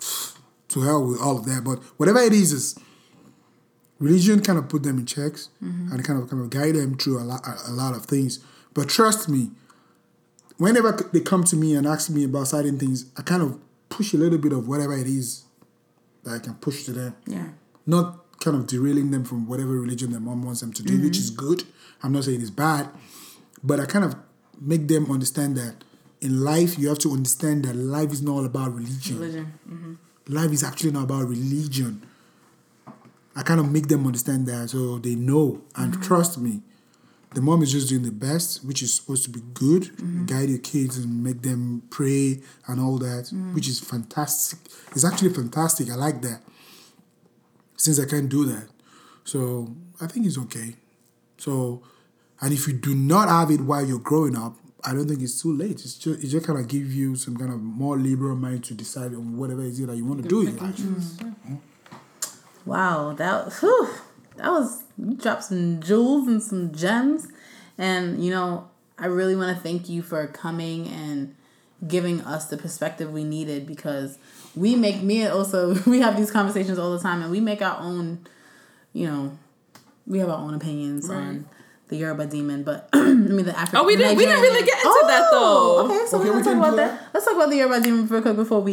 To 0.70 0.82
hell 0.82 1.06
with 1.06 1.20
all 1.22 1.38
of 1.38 1.46
that, 1.46 1.62
but 1.64 1.78
whatever 1.96 2.18
it 2.18 2.34
is, 2.34 2.52
is 2.52 2.78
religion 3.98 4.40
kind 4.40 4.58
of 4.58 4.68
put 4.68 4.82
them 4.82 4.98
in 4.98 5.06
checks 5.06 5.48
and 5.60 6.04
kind 6.04 6.20
of 6.22 6.28
kind 6.28 6.42
of 6.42 6.50
guide 6.50 6.74
them 6.74 6.96
through 6.96 7.18
a 7.18 7.24
lot 7.24 7.46
a, 7.68 7.72
lot 7.72 7.94
of 7.94 8.06
things. 8.06 8.40
But 8.74 8.88
trust 8.88 9.28
me, 9.28 9.50
whenever 10.58 10.92
they 11.12 11.20
come 11.20 11.44
to 11.44 11.56
me 11.56 11.74
and 11.74 11.86
ask 11.86 12.10
me 12.10 12.24
about 12.24 12.48
certain 12.48 12.78
things, 12.78 13.06
I 13.16 13.22
kind 13.22 13.42
of 13.42 13.58
push 13.88 14.12
a 14.12 14.16
little 14.16 14.38
bit 14.38 14.52
of 14.52 14.68
whatever 14.68 14.96
it 14.96 15.06
is 15.06 15.44
that 16.24 16.34
I 16.34 16.38
can 16.38 16.54
push 16.54 16.84
to 16.84 16.92
them. 16.92 17.16
Yeah. 17.26 17.48
Not 17.86 18.38
kind 18.40 18.56
of 18.56 18.66
derailing 18.66 19.10
them 19.10 19.24
from 19.24 19.46
whatever 19.46 19.70
religion 19.70 20.10
their 20.10 20.20
mom 20.20 20.42
wants 20.42 20.60
them 20.60 20.72
to 20.74 20.82
do, 20.82 20.94
mm-hmm. 20.94 21.04
which 21.04 21.16
is 21.16 21.30
good. 21.30 21.64
I'm 22.02 22.12
not 22.12 22.24
saying 22.24 22.40
it's 22.40 22.50
bad, 22.50 22.88
but 23.62 23.80
I 23.80 23.86
kind 23.86 24.04
of 24.04 24.16
make 24.60 24.88
them 24.88 25.10
understand 25.10 25.56
that 25.56 25.84
in 26.20 26.42
life 26.42 26.78
you 26.78 26.88
have 26.88 26.98
to 26.98 27.12
understand 27.12 27.64
that 27.64 27.74
life 27.74 28.12
is 28.12 28.22
not 28.22 28.32
all 28.32 28.44
about 28.44 28.74
religion. 28.74 29.18
Religion. 29.18 29.54
Mm-hmm. 29.68 30.34
Life 30.34 30.52
is 30.52 30.64
actually 30.64 30.90
not 30.92 31.04
about 31.04 31.28
religion. 31.28 32.04
I 33.36 33.42
kind 33.42 33.60
of 33.60 33.70
make 33.70 33.88
them 33.88 34.06
understand 34.06 34.46
that 34.46 34.70
so 34.70 34.98
they 34.98 35.14
know 35.14 35.62
and 35.76 35.92
mm-hmm. 35.92 36.02
trust 36.02 36.38
me. 36.38 36.62
The 37.34 37.42
mom 37.42 37.62
is 37.62 37.70
just 37.70 37.90
doing 37.90 38.02
the 38.02 38.12
best, 38.12 38.64
which 38.64 38.82
is 38.82 38.94
supposed 38.94 39.24
to 39.24 39.30
be 39.30 39.40
good, 39.52 39.82
mm-hmm. 39.82 40.24
guide 40.24 40.48
your 40.48 40.58
kids 40.58 40.96
and 40.96 41.22
make 41.22 41.42
them 41.42 41.82
pray 41.90 42.40
and 42.66 42.80
all 42.80 42.96
that, 42.98 43.24
mm. 43.24 43.52
which 43.52 43.68
is 43.68 43.78
fantastic. 43.78 44.58
It's 44.92 45.04
actually 45.04 45.34
fantastic. 45.34 45.90
I 45.90 45.96
like 45.96 46.22
that. 46.22 46.40
Since 47.76 48.00
I 48.00 48.06
can't 48.06 48.30
do 48.30 48.46
that. 48.46 48.68
So 49.24 49.74
I 50.00 50.06
think 50.06 50.24
it's 50.24 50.38
okay. 50.38 50.76
So, 51.36 51.82
and 52.40 52.54
if 52.54 52.66
you 52.66 52.72
do 52.72 52.94
not 52.94 53.28
have 53.28 53.50
it 53.50 53.60
while 53.60 53.84
you're 53.84 53.98
growing 53.98 54.34
up, 54.34 54.56
I 54.82 54.92
don't 54.94 55.06
think 55.06 55.20
it's 55.20 55.42
too 55.42 55.52
late. 55.52 55.72
It's 55.72 55.96
just 55.96 56.24
it 56.24 56.28
just 56.28 56.46
kind 56.46 56.58
of 56.58 56.68
give 56.68 56.90
you 56.90 57.16
some 57.16 57.36
kind 57.36 57.52
of 57.52 57.60
more 57.60 57.98
liberal 57.98 58.36
mind 58.36 58.64
to 58.64 58.74
decide 58.74 59.12
on 59.14 59.36
whatever 59.36 59.62
it 59.62 59.68
is 59.68 59.84
that 59.84 59.96
you 59.96 60.06
want 60.06 60.22
to 60.22 60.28
do 60.28 60.40
in 60.42 60.56
life. 60.56 60.76
Mm-hmm. 60.76 61.56
Wow, 62.66 63.12
that 63.14 63.52
whew, 63.54 63.88
that 64.36 64.50
was 64.50 64.82
you 64.98 65.14
dropped 65.14 65.44
some 65.44 65.80
jewels 65.80 66.26
and 66.28 66.42
some 66.42 66.72
gems, 66.72 67.28
and 67.78 68.22
you 68.24 68.30
know 68.30 68.68
I 68.98 69.06
really 69.06 69.36
want 69.36 69.56
to 69.56 69.62
thank 69.62 69.88
you 69.88 70.02
for 70.02 70.26
coming 70.26 70.88
and 70.88 71.34
giving 71.86 72.20
us 72.22 72.46
the 72.46 72.56
perspective 72.56 73.12
we 73.12 73.22
needed 73.22 73.66
because 73.66 74.18
we 74.56 74.74
make 74.74 75.02
me 75.02 75.22
and 75.22 75.32
also 75.32 75.74
we 75.86 76.00
have 76.00 76.16
these 76.16 76.30
conversations 76.30 76.78
all 76.78 76.92
the 76.92 76.98
time 77.00 77.22
and 77.22 77.30
we 77.30 77.38
make 77.40 77.60
our 77.62 77.78
own, 77.78 78.26
you 78.94 79.06
know, 79.06 79.38
we 80.06 80.18
have 80.18 80.28
our 80.30 80.38
own 80.38 80.54
opinions 80.54 81.08
on 81.10 81.46
the 81.88 81.96
Yoruba 81.98 82.26
demon, 82.26 82.64
but 82.64 82.88
I 82.94 83.04
mean 83.12 83.44
the 83.44 83.56
African. 83.56 83.78
Oh, 83.80 83.84
we 83.84 83.94
didn't- 83.96 84.16
we 84.16 84.24
didn't 84.26 84.40
really 84.42 84.66
get 84.66 84.78
into 84.78 85.04
that, 85.06 85.28
though. 85.30 85.38
Oh, 85.78 85.84
okay, 85.84 86.06
so 86.08 86.18
Okay, 86.18 86.30
we're 86.30 86.38
we 86.38 86.42
gonna 86.42 86.58
talk 86.60 86.68
about 86.68 86.76
that. 86.78 87.08
Let's 87.14 87.26
talk 87.26 87.36
about 87.36 87.50
the 87.50 87.56
Yoruba 87.56 87.80
demon 87.80 88.06
real 88.08 88.22
quick 88.22 88.34
before 88.36 88.60
we 88.60 88.72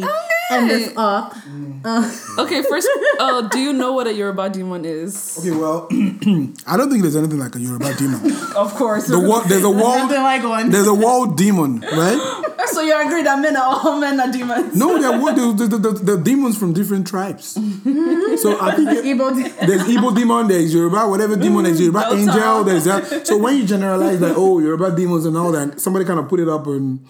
end 0.50 0.70
this 0.70 0.96
off. 0.96 1.34
Mm. 1.44 1.80
Uh, 1.84 2.02
mm. 2.02 2.38
Okay, 2.44 2.62
first, 2.62 2.88
uh, 3.20 3.42
do 3.48 3.58
you 3.58 3.72
know 3.72 3.92
what 3.92 4.06
a 4.06 4.12
Yoruba 4.14 4.50
demon 4.50 4.84
is? 4.84 5.38
Okay, 5.38 5.50
well, 5.50 5.86
I 6.66 6.76
don't 6.76 6.90
think 6.90 7.02
there's 7.02 7.16
anything 7.16 7.38
like 7.38 7.54
a 7.54 7.60
Yoruba 7.60 7.94
demon. 7.94 8.20
Of 8.54 8.72
course. 8.74 9.08
The 9.08 9.18
wo- 9.18 9.42
there's 9.42 9.64
a 9.64 9.70
world, 9.70 9.98
Nothing 10.08 10.22
like 10.22 10.44
one. 10.44 10.70
there's 10.70 10.86
a 10.86 10.94
world 10.94 11.36
demon, 11.36 11.80
right? 11.80 12.54
so 12.68 12.80
you 12.82 12.94
agree 13.04 13.22
that 13.22 13.38
men 13.40 13.56
are 13.56 13.80
all 13.84 13.98
men 13.98 14.20
are 14.20 14.30
demons? 14.30 14.76
No, 14.76 14.96
there 15.00 15.20
were 15.20 15.32
the, 15.34 15.66
the, 15.66 15.76
the, 15.78 15.90
the 15.90 16.16
demons 16.18 16.56
from 16.56 16.72
different 16.72 17.06
tribes. 17.08 17.48
So 17.54 18.60
I 18.60 18.74
think 18.76 18.90
it- 18.90 19.04
Igbo 19.04 19.34
de- 19.34 19.66
there's 19.66 19.82
Igbo 19.82 20.14
demon, 20.14 20.46
there's 20.48 20.72
Yoruba, 20.72 21.08
whatever 21.08 21.34
demon, 21.36 21.64
there's 21.64 21.80
Yoruba 21.80 22.00
Delta. 22.02 22.16
angel, 22.16 22.64
there's 22.64 22.84
that. 22.84 23.26
So 23.26 23.36
when 23.38 23.56
you 23.56 23.66
generalize 23.66 24.20
that, 24.20 24.34
oh, 24.36 24.60
Yoruba 24.60 24.94
demons 24.94 25.26
and 25.26 25.36
all 25.36 25.50
that, 25.52 25.80
somebody 25.80 26.04
kind 26.04 26.20
of 26.20 26.28
put 26.28 26.38
it 26.40 26.48
up 26.48 26.66
on 26.68 27.04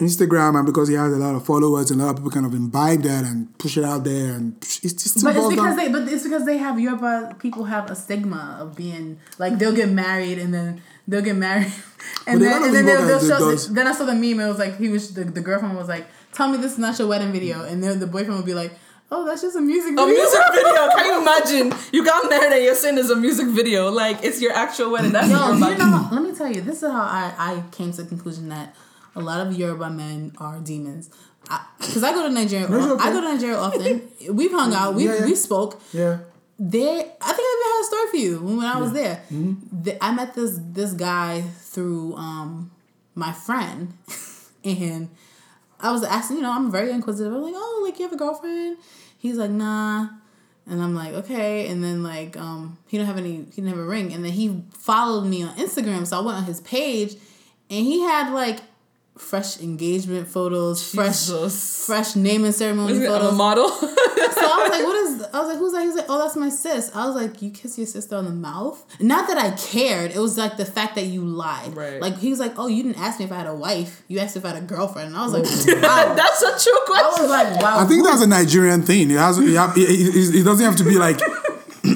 Instagram, 0.00 0.56
and 0.56 0.66
because 0.66 0.88
he 0.88 0.94
has 0.94 1.12
a 1.12 1.16
lot 1.16 1.34
of 1.36 1.46
followers, 1.46 1.90
and 1.90 2.00
a 2.00 2.04
lot 2.04 2.10
of 2.10 2.16
people 2.16 2.30
kind 2.32 2.46
of 2.46 2.52
imbibe 2.54 3.02
that 3.02 3.24
and 3.24 3.56
push 3.58 3.76
it 3.76 3.84
out 3.84 4.02
there, 4.04 4.34
and 4.34 4.56
it's 4.60 4.80
just 4.80 5.22
But 5.22 5.36
it's 5.36 5.48
because 5.48 5.56
down- 5.56 5.76
they, 5.76 5.88
but 5.88 6.12
it's 6.12 6.24
because 6.24 6.44
they 6.44 6.58
have 6.58 6.80
Yoruba 6.80 7.36
people 7.38 7.64
have 7.64 7.90
a 7.90 7.94
stigma 7.94 8.58
of 8.60 8.74
being 8.76 9.18
like 9.38 9.58
they'll 9.58 9.74
get 9.74 9.88
married 9.90 10.38
and 10.38 10.52
then 10.52 10.82
they'll 11.06 11.22
get 11.22 11.36
married, 11.36 11.72
and 12.26 12.40
But 12.40 12.44
then 12.44 12.62
and 12.64 12.74
then 12.74 12.86
they'll, 12.86 13.06
they'll 13.20 13.56
show. 13.56 13.72
Then 13.72 13.86
I 13.86 13.92
saw 13.92 14.04
the 14.04 14.14
meme. 14.14 14.40
It 14.40 14.48
was 14.48 14.58
like 14.58 14.78
he 14.78 14.88
was 14.88 15.14
the, 15.14 15.24
the 15.24 15.40
girlfriend 15.40 15.76
was 15.76 15.88
like, 15.88 16.06
"Tell 16.32 16.48
me 16.48 16.56
this 16.58 16.72
is 16.72 16.78
not 16.78 16.98
your 16.98 17.06
wedding 17.08 17.30
video," 17.32 17.62
and 17.64 17.82
then 17.82 18.00
the 18.00 18.08
boyfriend 18.08 18.36
would 18.36 18.46
be 18.46 18.54
like, 18.54 18.72
"Oh, 19.12 19.24
that's 19.24 19.42
just 19.42 19.54
a 19.56 19.60
music 19.60 19.90
video. 19.94 20.04
A 20.04 20.08
music 20.08 20.40
video. 20.54 20.88
Can 20.96 21.06
you 21.06 21.20
imagine? 21.22 21.78
You 21.92 22.04
got 22.04 22.28
married 22.28 22.52
and 22.52 22.64
you're 22.64 22.74
saying 22.74 22.98
it's 22.98 23.10
a 23.10 23.16
music 23.16 23.46
video. 23.46 23.90
Like 23.92 24.24
it's 24.24 24.42
your 24.42 24.52
actual 24.54 24.90
wedding. 24.90 25.12
That's 25.12 25.30
Yo, 25.30 25.36
Yoruba 25.54 25.70
you 25.70 25.78
know, 25.78 26.08
let 26.10 26.22
me 26.24 26.34
tell 26.34 26.52
you, 26.52 26.62
this 26.62 26.82
is 26.82 26.90
how 26.90 27.00
I, 27.02 27.32
I 27.38 27.62
came 27.70 27.92
to 27.92 28.02
the 28.02 28.08
conclusion 28.08 28.48
that 28.48 28.74
a 29.14 29.20
lot 29.20 29.46
of 29.46 29.56
Yoruba 29.56 29.90
men 29.90 30.32
are 30.38 30.58
demons. 30.60 31.10
Because 31.78 32.02
I, 32.02 32.12
go 32.12 32.26
to 32.26 32.32
Nigeria, 32.34 32.68
No, 32.68 32.94
okay. 32.94 33.04
I 33.08 33.12
go 33.12 33.20
to 33.20 33.28
Nigeria 33.34 33.56
often. 33.58 34.02
We've 34.30 34.50
hung 34.50 34.72
out, 34.72 34.94
we 34.94 35.04
Yeah, 35.04 35.16
yeah. 35.18 35.24
we 35.26 35.34
spoke. 35.34 35.80
yeah. 35.92 36.18
There, 36.58 36.98
I 37.20 37.32
think 37.32 37.40
I 37.40 37.56
even 37.56 37.72
had 37.72 37.80
a 37.80 37.84
story 37.84 38.10
for 38.10 38.16
you 38.16 38.56
when, 38.56 38.64
I 38.66 38.78
was 38.80 38.92
there. 38.92 39.16
Mm-hmm. 39.32 39.82
The- 39.82 40.02
I 40.04 40.12
met 40.14 40.34
this 40.34 40.58
this 40.72 40.92
guy 40.92 41.40
through 41.42 42.14
um 42.14 42.70
my 43.16 43.32
friend, 43.32 43.92
and 44.64 45.08
I 45.80 45.90
was 45.90 46.04
asking, 46.04 46.36
you 46.38 46.42
know, 46.44 46.52
I'm 46.52 46.70
very 46.70 46.92
inquisitive. 46.92 47.32
I'm 47.32 47.42
like, 47.42 47.54
oh, 47.56 47.82
like 47.84 47.98
you 47.98 48.04
have 48.04 48.12
a 48.12 48.16
girlfriend? 48.16 48.78
He's 49.18 49.36
like, 49.36 49.50
nah. 49.50 50.08
And 50.66 50.80
I'm 50.80 50.94
like, 50.94 51.12
okay. 51.14 51.66
And 51.68 51.82
then 51.84 52.02
like, 52.02 52.36
um, 52.38 52.78
he 52.86 52.96
don't 52.98 53.06
have 53.06 53.18
any, 53.18 53.32
he 53.52 53.60
didn't 53.60 53.68
have 53.70 53.78
a 53.78 53.84
ring. 53.84 54.14
And 54.14 54.24
then 54.24 54.32
he 54.32 54.62
followed 54.78 55.24
me 55.26 55.42
on 55.42 55.54
Instagram, 55.56 56.06
so 56.06 56.18
I 56.20 56.24
went 56.24 56.38
on 56.38 56.44
his 56.44 56.60
page, 56.60 57.14
and 57.68 57.84
he 57.84 58.00
had 58.00 58.32
like 58.32 58.60
fresh 59.16 59.60
engagement 59.60 60.26
photos, 60.26 60.92
fresh, 60.92 61.26
Jesus. 61.26 61.86
fresh 61.86 62.16
naming 62.16 62.50
ceremony 62.52 62.94
Is 62.94 63.00
it 63.02 63.06
photos. 63.06 63.32
a 63.32 63.36
model? 63.36 63.70
So 64.34 64.40
I 64.40 64.62
was 64.62 64.70
like, 64.70 64.84
what 64.84 64.96
is, 64.96 65.22
I 65.32 65.38
was 65.38 65.48
like, 65.48 65.58
who's 65.58 65.72
that? 65.72 65.80
He 65.82 65.86
was 65.86 65.96
like, 65.96 66.06
oh, 66.08 66.18
that's 66.18 66.34
my 66.34 66.48
sis. 66.48 66.90
I 66.94 67.06
was 67.06 67.14
like, 67.14 67.40
you 67.40 67.50
kiss 67.50 67.78
your 67.78 67.86
sister 67.86 68.16
on 68.16 68.24
the 68.24 68.32
mouth? 68.32 68.84
Not 69.00 69.28
that 69.28 69.38
I 69.38 69.52
cared. 69.52 70.10
It 70.10 70.18
was 70.18 70.36
like 70.36 70.56
the 70.56 70.64
fact 70.64 70.96
that 70.96 71.04
you 71.04 71.20
lied. 71.24 71.76
Right. 71.76 72.00
Like, 72.00 72.18
he 72.18 72.30
was 72.30 72.40
like, 72.40 72.58
oh, 72.58 72.66
you 72.66 72.82
didn't 72.82 72.98
ask 72.98 73.20
me 73.20 73.26
if 73.26 73.32
I 73.32 73.36
had 73.36 73.46
a 73.46 73.54
wife. 73.54 74.02
You 74.08 74.18
asked 74.18 74.36
if 74.36 74.44
I 74.44 74.48
had 74.48 74.58
a 74.62 74.66
girlfriend. 74.66 75.08
And 75.08 75.16
I 75.16 75.24
was 75.24 75.32
like, 75.34 75.44
wow. 75.82 76.14
That's 76.16 76.42
a 76.42 76.68
true 76.68 76.78
question. 76.86 77.06
I 77.06 77.20
was 77.20 77.30
like, 77.30 77.62
wow. 77.62 77.78
I 77.78 77.84
think 77.84 78.04
that's 78.04 78.22
a 78.22 78.26
Nigerian 78.26 78.82
thing. 78.82 79.10
It 79.10 79.18
has. 79.18 79.38
It, 79.38 79.54
have- 79.54 79.76
it, 79.76 79.82
it, 79.88 80.34
it 80.40 80.42
doesn't 80.42 80.64
have 80.64 80.76
to 80.76 80.84
be 80.84 80.96
like. 80.98 81.20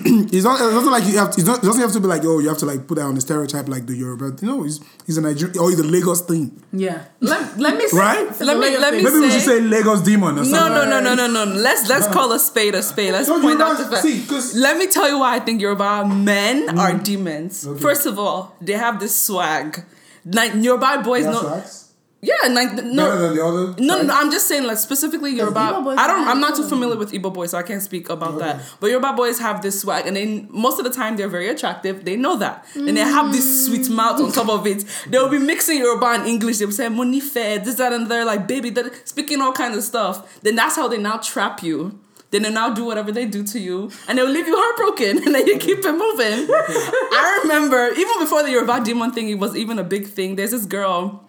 it's 0.32 0.44
not. 0.44 0.60
It 0.60 0.72
doesn't 0.72 0.90
like 0.90 1.04
you 1.04 1.18
have. 1.18 1.30
To, 1.32 1.44
not- 1.44 1.58
it 1.58 1.66
doesn't 1.66 1.80
have 1.82 1.92
to 1.92 2.00
be 2.00 2.06
like 2.06 2.24
oh 2.24 2.38
you 2.38 2.48
have 2.48 2.58
to 2.58 2.66
like 2.66 2.86
put 2.86 2.96
that 2.96 3.04
on 3.04 3.14
the 3.14 3.20
stereotype 3.20 3.68
like 3.68 3.86
the 3.86 3.94
Yoruba. 3.94 4.36
You 4.40 4.48
know, 4.48 4.62
he's 4.62 4.80
it's 5.06 5.16
a 5.18 5.20
Nigerian 5.20 5.58
or 5.58 5.70
it's 5.70 5.80
a 5.80 5.84
Lagos 5.84 6.22
thing, 6.22 6.62
yeah. 6.72 7.04
let, 7.20 7.58
let 7.58 7.76
me 7.76 7.86
say, 7.88 7.96
right? 7.98 8.40
let 8.40 8.58
me 8.58 8.76
let 8.78 8.94
me 8.94 9.02
Maybe 9.02 9.18
we 9.18 9.30
should 9.30 9.42
say 9.42 9.60
Lagos 9.60 10.02
demon 10.02 10.38
or 10.38 10.44
something. 10.44 10.52
no, 10.52 10.68
no, 10.68 11.00
no, 11.00 11.14
no, 11.14 11.26
no, 11.26 11.44
no. 11.44 11.52
Let's 11.52 11.88
let's 11.88 12.06
call 12.08 12.32
a 12.32 12.38
spade 12.38 12.74
a 12.74 12.82
spade. 12.82 13.12
Let's 13.12 13.28
No, 13.28 13.40
point 13.40 13.60
out 13.60 13.78
the 13.78 13.84
fact. 13.84 14.02
see, 14.02 14.24
Let 14.60 14.76
me 14.78 14.86
tell 14.86 15.08
you 15.08 15.18
why 15.20 15.36
I 15.36 15.40
think 15.40 15.60
Yoruba 15.60 16.06
men 16.06 16.78
are 16.78 16.92
mm. 16.92 17.04
demons. 17.04 17.66
Okay. 17.66 17.80
First 17.80 18.06
of 18.06 18.18
all, 18.18 18.54
they 18.60 18.74
have 18.74 19.00
this 19.00 19.18
swag. 19.18 19.84
Like 20.24 20.54
Yoruba 20.54 21.02
boys, 21.04 21.24
no, 21.24 21.40
facts. 21.42 21.87
Yeah, 22.20 22.34
like 22.50 22.70
Better 22.74 22.82
no. 22.82 23.18
than 23.18 23.36
the 23.36 23.44
other. 23.44 23.66
No, 23.80 24.02
no, 24.02 24.08
right? 24.08 24.10
I'm 24.24 24.30
just 24.32 24.48
saying, 24.48 24.64
like 24.64 24.78
specifically 24.78 25.30
Yoruba. 25.36 25.60
Igbo 25.60 25.84
boys 25.84 25.98
I 25.98 26.06
don't. 26.08 26.26
I'm 26.26 26.40
not 26.40 26.56
too 26.56 26.62
too. 26.62 26.68
familiar 26.68 26.96
with 26.96 27.12
Igbo 27.12 27.32
boys, 27.32 27.52
so 27.52 27.58
I 27.58 27.62
can't 27.62 27.80
speak 27.82 28.08
about 28.10 28.34
Okay. 28.34 28.44
that. 28.46 28.60
But 28.80 28.88
Yoruba 28.90 29.12
boys 29.12 29.38
have 29.38 29.62
this 29.62 29.80
swag, 29.80 30.06
and 30.06 30.16
they 30.16 30.46
most 30.50 30.78
of 30.80 30.84
the 30.84 30.90
time 30.90 31.16
they're 31.16 31.28
very 31.28 31.48
attractive. 31.48 32.04
They 32.04 32.16
know 32.16 32.36
that, 32.38 32.64
and 32.74 32.96
they 32.96 33.02
have 33.02 33.30
this 33.32 33.66
sweet 33.66 33.88
mouth 33.88 34.20
on 34.20 34.32
top 34.32 34.48
of 34.48 34.66
it. 34.66 34.84
They'll 35.08 35.28
be 35.28 35.38
mixing 35.38 35.78
Yoruba 35.78 36.06
and 36.06 36.26
English. 36.26 36.58
They'll 36.58 36.72
say 36.72 36.88
"money 36.88 37.20
fed," 37.20 37.64
this, 37.64 37.76
that, 37.76 37.92
and 37.92 38.08
they're 38.10 38.24
like 38.24 38.48
baby, 38.48 38.70
that 38.70 39.06
speaking 39.08 39.40
all 39.40 39.52
kinds 39.52 39.76
of 39.76 39.84
stuff. 39.84 40.40
Then 40.42 40.56
that's 40.56 40.74
how 40.74 40.88
they 40.88 40.98
now 40.98 41.18
trap 41.18 41.62
you. 41.62 42.00
Then 42.30 42.42
they 42.42 42.50
now 42.50 42.74
do 42.74 42.84
whatever 42.84 43.10
they 43.12 43.24
do 43.26 43.42
to 43.44 43.58
you, 43.60 43.90
and 44.08 44.18
they'll 44.18 44.28
leave 44.28 44.46
you 44.46 44.54
heartbroken, 44.56 45.18
and 45.24 45.34
then 45.34 45.46
you 45.46 45.56
keep 45.56 45.78
it 45.78 45.92
moving. 45.92 46.48
I 46.52 47.40
remember 47.42 47.90
even 47.96 48.18
before 48.18 48.42
the 48.42 48.50
Yoruba 48.50 48.82
demon 48.84 49.12
thing, 49.12 49.28
it 49.30 49.38
was 49.38 49.56
even 49.56 49.78
a 49.78 49.84
big 49.84 50.08
thing. 50.08 50.34
There's 50.36 50.50
this 50.50 50.66
girl 50.66 51.24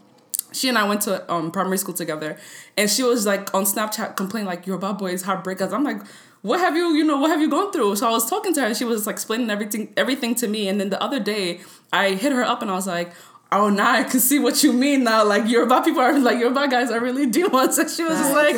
she 0.51 0.69
and 0.69 0.77
I 0.77 0.87
went 0.87 1.01
to 1.01 1.31
um, 1.31 1.51
primary 1.51 1.77
school 1.77 1.93
together, 1.93 2.37
and 2.77 2.89
she 2.89 3.03
was 3.03 3.25
like 3.25 3.53
on 3.53 3.63
Snapchat 3.63 4.15
complaining 4.15 4.47
like 4.47 4.65
Yoruba 4.65 4.93
boys 4.93 5.23
heartbreakers. 5.23 5.71
I'm 5.73 5.83
like, 5.83 6.01
what 6.41 6.59
have 6.59 6.75
you, 6.75 6.93
you 6.93 7.03
know, 7.03 7.17
what 7.17 7.29
have 7.29 7.41
you 7.41 7.49
gone 7.49 7.71
through? 7.71 7.95
So 7.97 8.07
I 8.07 8.11
was 8.11 8.29
talking 8.29 8.53
to 8.55 8.61
her, 8.61 8.67
and 8.67 8.77
she 8.77 8.85
was 8.85 9.05
like 9.05 9.13
explaining 9.15 9.49
everything, 9.49 9.93
everything 9.97 10.35
to 10.35 10.47
me. 10.47 10.67
And 10.67 10.79
then 10.79 10.89
the 10.89 11.01
other 11.01 11.19
day, 11.19 11.61
I 11.91 12.11
hit 12.11 12.31
her 12.31 12.43
up, 12.43 12.61
and 12.61 12.71
I 12.71 12.75
was 12.75 12.87
like. 12.87 13.11
Oh, 13.51 13.67
now 13.67 13.93
I 13.93 14.03
can 14.03 14.19
see 14.19 14.37
what 14.37 14.61
you 14.61 14.71
mean 14.71 15.05
now. 15.05 15.25
Like 15.25 15.49
Yoruba 15.49 15.81
people 15.81 16.01
are 16.01 16.19
like 16.19 16.37
Yoruba 16.37 16.67
guys 16.67 16.91
are 16.91 16.99
really 16.99 17.25
demons, 17.31 17.79
and 17.79 17.89
she 17.89 18.03
was 18.03 18.15
just 18.15 18.31
like, 18.31 18.55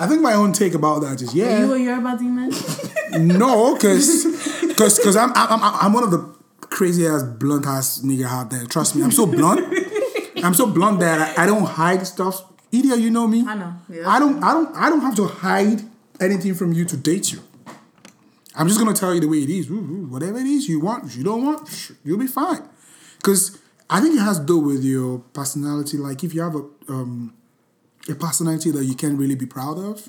I 0.00 0.06
think 0.06 0.22
my 0.22 0.34
own 0.34 0.52
take 0.52 0.74
about 0.74 1.00
that 1.00 1.20
is 1.20 1.34
Are 1.34 1.36
you 1.36 1.44
yeah, 1.44 1.72
a 1.72 1.76
Yoruba 1.76 2.16
demon? 2.16 2.52
no, 3.38 3.74
because 3.74 4.24
because 4.68 5.16
I'm, 5.16 5.32
I'm 5.34 5.60
I'm 5.60 5.74
I'm 5.86 5.92
one 5.92 6.04
of 6.04 6.12
the 6.12 6.32
crazy 6.60 7.06
ass 7.06 7.22
blunt 7.22 7.66
ass 7.66 8.00
nigga 8.00 8.26
out 8.26 8.50
there. 8.50 8.64
Trust 8.66 8.96
me, 8.96 9.02
I'm 9.02 9.10
so 9.10 9.26
blunt. 9.26 9.60
I'm 10.42 10.54
so 10.54 10.66
blunt 10.66 11.00
that 11.00 11.38
I, 11.38 11.44
I 11.44 11.46
don't 11.46 11.64
hide 11.64 12.06
stuff. 12.06 12.44
Idia, 12.72 12.98
you 13.00 13.10
know 13.10 13.26
me. 13.26 13.44
I 13.46 13.54
know, 13.54 13.74
yeah. 13.88 14.08
I 14.08 14.18
don't 14.18 14.42
I 14.42 14.52
don't 14.52 14.74
I 14.76 14.88
don't 14.88 15.00
have 15.00 15.14
to 15.16 15.26
hide 15.26 15.82
anything 16.20 16.54
from 16.54 16.72
you 16.72 16.84
to 16.86 16.96
date 16.96 17.32
you. 17.32 17.40
I'm 18.54 18.66
just 18.68 18.78
gonna 18.78 18.94
tell 18.94 19.14
you 19.14 19.20
the 19.20 19.28
way 19.28 19.38
it 19.38 19.50
is. 19.50 19.70
Ooh, 19.70 19.74
ooh, 19.74 20.06
Whatever 20.10 20.38
it 20.38 20.46
is 20.46 20.68
you 20.68 20.80
want, 20.80 21.14
you 21.16 21.24
don't 21.24 21.44
want, 21.44 21.92
you'll 22.04 22.18
be 22.18 22.26
fine. 22.26 22.62
Because 23.16 23.58
I 23.88 24.00
think 24.00 24.16
it 24.16 24.20
has 24.20 24.38
to 24.40 24.44
do 24.46 24.58
with 24.58 24.82
your 24.84 25.18
personality. 25.32 25.96
Like 25.96 26.24
if 26.24 26.34
you 26.34 26.42
have 26.42 26.54
a 26.56 26.64
um, 26.88 27.34
a 28.08 28.14
personality 28.14 28.70
that 28.72 28.84
you 28.84 28.94
can't 28.94 29.18
really 29.18 29.36
be 29.36 29.46
proud 29.46 29.78
of, 29.78 30.08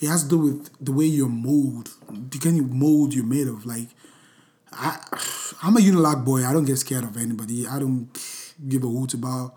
it 0.00 0.06
has 0.08 0.22
to 0.24 0.28
do 0.28 0.38
with 0.38 0.70
the 0.80 0.92
way 0.92 1.06
you're 1.06 1.28
mold, 1.28 1.90
the 2.08 2.38
kind 2.38 2.60
of 2.60 2.72
mold 2.72 3.14
you're 3.14 3.24
made 3.24 3.48
of. 3.48 3.66
Like 3.66 3.88
I, 4.72 4.98
I'm 5.62 5.76
a 5.76 5.80
Unilag 5.80 6.24
boy. 6.24 6.44
I 6.44 6.52
don't 6.52 6.64
get 6.64 6.76
scared 6.76 7.04
of 7.04 7.16
anybody. 7.16 7.66
I 7.66 7.78
don't 7.78 8.08
give 8.68 8.84
a 8.84 8.88
hoot 8.88 9.14
about 9.14 9.54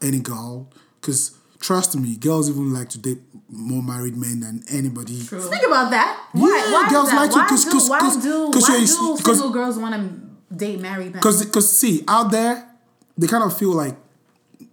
any 0.00 0.20
girl. 0.20 0.70
Cause 1.00 1.36
trust 1.60 1.96
me, 1.96 2.16
girls 2.16 2.48
even 2.50 2.72
like 2.72 2.88
to 2.90 2.98
date 2.98 3.18
more 3.48 3.82
married 3.82 4.16
men 4.16 4.40
than 4.40 4.62
anybody. 4.68 5.18
Think 5.20 5.66
about 5.66 5.90
that. 5.90 6.28
Why? 6.32 6.48
Yeah, 6.66 6.72
why 6.72 6.88
girls 6.90 7.10
that? 7.10 7.16
like 7.16 7.30
to- 7.30 7.36
why 7.38 7.48
'cause- 7.48 7.64
do, 7.64 7.70
'cause- 7.72 7.88
why 7.90 8.00
'cause- 8.00 8.16
do, 8.16 8.50
'cause 8.52 8.68
why 8.68 8.76
you're- 8.76 8.86
do 8.86 9.22
'cause- 9.22 9.36
single 9.38 9.50
girls 9.50 9.78
want 9.78 9.94
to 9.94 10.54
date 10.56 10.80
married 10.80 11.12
men? 11.12 11.20
Because, 11.20 11.44
because 11.44 11.76
see, 11.76 12.04
out 12.08 12.30
there, 12.30 12.68
they 13.16 13.26
kind 13.26 13.44
of 13.44 13.56
feel 13.56 13.72
like 13.72 13.96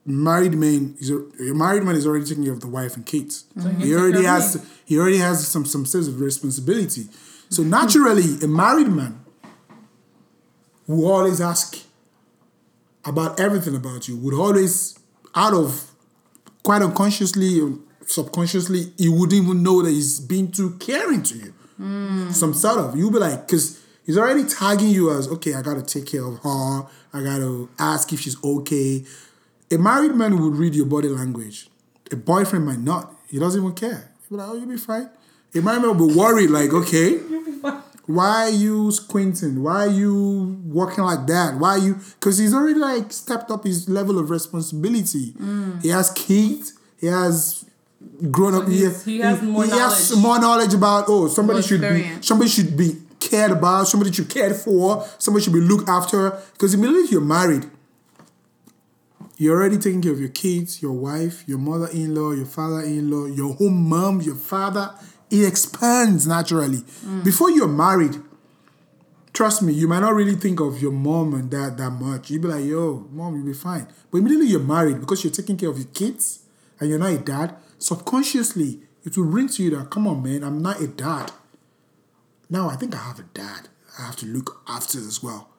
married 0.05 0.55
man 0.57 0.95
is 0.99 1.09
a, 1.11 1.17
a 1.17 1.53
married 1.53 1.83
man 1.83 1.95
is 1.95 2.07
already 2.07 2.25
taking 2.25 2.43
care 2.43 2.53
of 2.53 2.61
the 2.61 2.67
wife 2.67 2.95
and 2.95 3.05
kids. 3.05 3.43
Mm-hmm. 3.57 3.81
He 3.81 3.93
already 3.95 4.23
has 4.23 4.59
he 4.85 4.97
already 4.97 5.17
has 5.17 5.47
some 5.47 5.65
some 5.65 5.85
sense 5.85 6.07
of 6.07 6.19
responsibility. 6.19 7.07
So 7.49 7.61
naturally, 7.63 8.39
a 8.41 8.47
married 8.47 8.87
man 8.89 9.19
will 10.87 11.11
always 11.11 11.41
ask 11.41 11.77
about 13.05 13.39
everything 13.39 13.75
about 13.75 14.07
you. 14.07 14.17
Would 14.17 14.33
always 14.33 14.97
out 15.35 15.53
of 15.53 15.91
quite 16.63 16.81
unconsciously 16.81 17.59
or 17.61 17.77
subconsciously, 18.05 18.93
he 18.97 19.09
wouldn't 19.09 19.33
even 19.33 19.63
know 19.63 19.81
that 19.81 19.91
he's 19.91 20.19
being 20.19 20.51
too 20.51 20.71
caring 20.79 21.23
to 21.23 21.35
you. 21.35 21.53
Some 22.31 22.53
sort 22.53 22.77
of 22.79 22.97
you'll 22.97 23.11
be 23.11 23.19
like, 23.19 23.47
because 23.47 23.81
he's 24.05 24.17
already 24.17 24.43
tagging 24.43 24.89
you 24.89 25.11
as 25.17 25.27
okay. 25.29 25.53
I 25.53 25.61
gotta 25.61 25.81
take 25.81 26.07
care 26.07 26.25
of 26.25 26.39
her. 26.39 26.87
I 27.13 27.23
gotta 27.23 27.69
ask 27.79 28.11
if 28.11 28.19
she's 28.19 28.41
okay. 28.43 29.05
A 29.71 29.77
married 29.77 30.15
man 30.15 30.41
would 30.41 30.55
read 30.55 30.75
your 30.75 30.87
body 30.87 31.07
language. 31.07 31.69
A 32.11 32.15
boyfriend 32.15 32.65
might 32.65 32.79
not. 32.79 33.15
He 33.27 33.39
doesn't 33.39 33.61
even 33.61 33.75
care. 33.75 34.11
He'll 34.27 34.37
be 34.37 34.43
like, 34.43 34.49
oh, 34.49 34.55
you'll 34.55 34.67
be 34.67 34.77
fine. 34.77 35.09
A 35.55 35.61
married 35.61 35.81
man 35.83 35.97
will 35.97 36.07
be 36.07 36.15
worried, 36.15 36.49
like, 36.49 36.73
okay, 36.73 37.19
why 38.09 38.45
are 38.45 38.49
you 38.49 38.91
squinting? 38.91 39.61
Why 39.61 39.85
are 39.85 39.87
you 39.87 40.59
walking 40.65 41.03
like 41.03 41.27
that? 41.27 41.59
Why 41.59 41.69
are 41.73 41.77
you? 41.77 41.93
Because 41.93 42.39
he's 42.39 42.55
already 42.55 42.79
like 42.79 43.13
stepped 43.13 43.51
up 43.51 43.65
his 43.65 43.87
level 43.87 44.17
of 44.17 44.31
responsibility. 44.31 45.33
Mm. 45.33 45.79
He 45.83 45.89
has 45.89 46.09
kids. 46.13 46.73
He 46.99 47.05
has 47.05 47.65
grown 48.31 48.55
up. 48.55 48.67
He, 48.67 48.89
he 49.05 49.19
has 49.19 49.43
more 49.43 49.63
he 49.63 49.69
has 49.69 50.09
knowledge. 50.09 50.23
more 50.23 50.39
knowledge 50.39 50.73
about. 50.73 51.05
Oh, 51.07 51.27
somebody 51.27 51.57
More 51.57 51.61
should 51.61 51.81
be. 51.81 52.21
Somebody 52.21 52.49
should 52.49 52.75
be 52.75 52.99
cared 53.19 53.51
about. 53.51 53.87
Somebody 53.87 54.11
should 54.11 54.27
be 54.27 54.33
cared 54.33 54.55
for. 54.55 55.05
Somebody 55.19 55.43
should 55.43 55.53
be 55.53 55.61
looked 55.61 55.87
after. 55.87 56.31
Because 56.53 56.73
immediately 56.73 57.09
you're 57.11 57.21
married, 57.21 57.69
you're 59.37 59.55
already 59.55 59.77
taking 59.77 60.01
care 60.01 60.13
of 60.13 60.19
your 60.19 60.29
kids, 60.29 60.81
your 60.81 60.93
wife, 60.93 61.47
your 61.47 61.59
mother-in-law, 61.59 62.31
your 62.31 62.47
father-in-law, 62.47 63.27
your 63.27 63.53
home 63.53 63.87
mom, 63.87 64.19
your 64.21 64.35
father. 64.35 64.95
It 65.31 65.47
expands 65.47 66.25
naturally. 66.27 66.79
Mm. 67.05 67.23
Before 67.23 67.51
you're 67.51 67.67
married, 67.67 68.15
trust 69.33 69.61
me, 69.61 69.73
you 69.73 69.87
might 69.87 69.99
not 69.99 70.13
really 70.15 70.35
think 70.35 70.59
of 70.59 70.81
your 70.81 70.91
mom 70.91 71.33
and 71.33 71.49
dad 71.49 71.77
that 71.77 71.91
much. 71.91 72.29
You'd 72.29 72.41
be 72.41 72.47
like, 72.47 72.65
yo, 72.65 73.07
mom, 73.11 73.35
you'll 73.35 73.45
be 73.45 73.53
fine. 73.53 73.87
But 74.11 74.19
immediately 74.19 74.47
you're 74.47 74.59
married 74.59 74.99
because 74.99 75.23
you're 75.23 75.33
taking 75.33 75.57
care 75.57 75.69
of 75.69 75.77
your 75.77 75.87
kids 75.87 76.43
and 76.79 76.89
you're 76.89 76.99
not 76.99 77.11
a 77.11 77.17
dad, 77.17 77.55
subconsciously, 77.77 78.79
it 79.03 79.17
will 79.17 79.25
ring 79.25 79.47
to 79.49 79.63
you 79.63 79.75
that, 79.77 79.89
come 79.89 80.07
on, 80.07 80.23
man, 80.23 80.43
I'm 80.43 80.61
not 80.61 80.81
a 80.81 80.87
dad. 80.87 81.31
Now 82.49 82.69
I 82.69 82.75
think 82.75 82.95
I 82.95 82.99
have 82.99 83.19
a 83.19 83.23
dad. 83.23 83.69
I 83.99 84.05
have 84.05 84.15
to 84.17 84.25
look 84.25 84.61
after 84.67 84.97
as 84.97 85.21
well. 85.21 85.49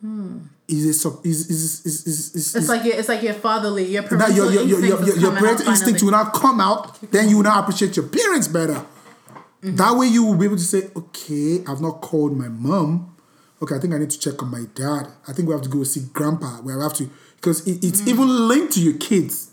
Hmm. 0.00 0.38
Is 0.66 0.84
it 0.84 0.94
sub? 0.94 1.24
Is 1.24 1.48
is 1.48 1.86
is 1.86 2.06
is 2.06 2.34
is? 2.34 2.56
it's 2.56 2.68
like 2.68 2.84
your, 2.84 2.96
it's 2.96 3.08
like 3.08 3.22
your 3.22 3.34
fatherly, 3.34 3.84
your 3.84 4.02
parental 4.02 4.34
your 4.34 4.50
your 4.50 4.80
your, 4.84 5.04
your, 5.04 5.16
your 5.16 5.36
parental 5.36 5.68
instinct 5.68 6.02
will 6.02 6.10
not 6.10 6.32
come 6.32 6.60
out. 6.60 6.98
Then 7.12 7.28
you 7.28 7.36
will 7.36 7.44
not 7.44 7.60
appreciate 7.60 7.94
your 7.94 8.08
parents 8.08 8.48
better. 8.48 8.84
Mm-hmm. 9.62 9.76
That 9.76 9.96
way 9.96 10.06
you 10.06 10.24
will 10.24 10.36
be 10.36 10.46
able 10.46 10.56
to 10.56 10.62
say, 10.62 10.90
okay, 10.96 11.62
I've 11.68 11.80
not 11.80 12.00
called 12.00 12.36
my 12.36 12.48
mom. 12.48 13.16
Okay, 13.62 13.76
I 13.76 13.78
think 13.78 13.94
I 13.94 13.98
need 13.98 14.10
to 14.10 14.18
check 14.18 14.42
on 14.42 14.50
my 14.50 14.64
dad. 14.74 15.06
I 15.28 15.32
think 15.32 15.48
we 15.48 15.54
have 15.54 15.62
to 15.62 15.68
go 15.68 15.84
see 15.84 16.06
grandpa. 16.12 16.60
We 16.62 16.72
have 16.72 16.94
to 16.94 17.08
because 17.36 17.66
it, 17.66 17.84
it's 17.84 18.00
mm-hmm. 18.00 18.10
even 18.10 18.48
linked 18.48 18.72
to 18.74 18.80
your 18.80 18.98
kids. 18.98 19.50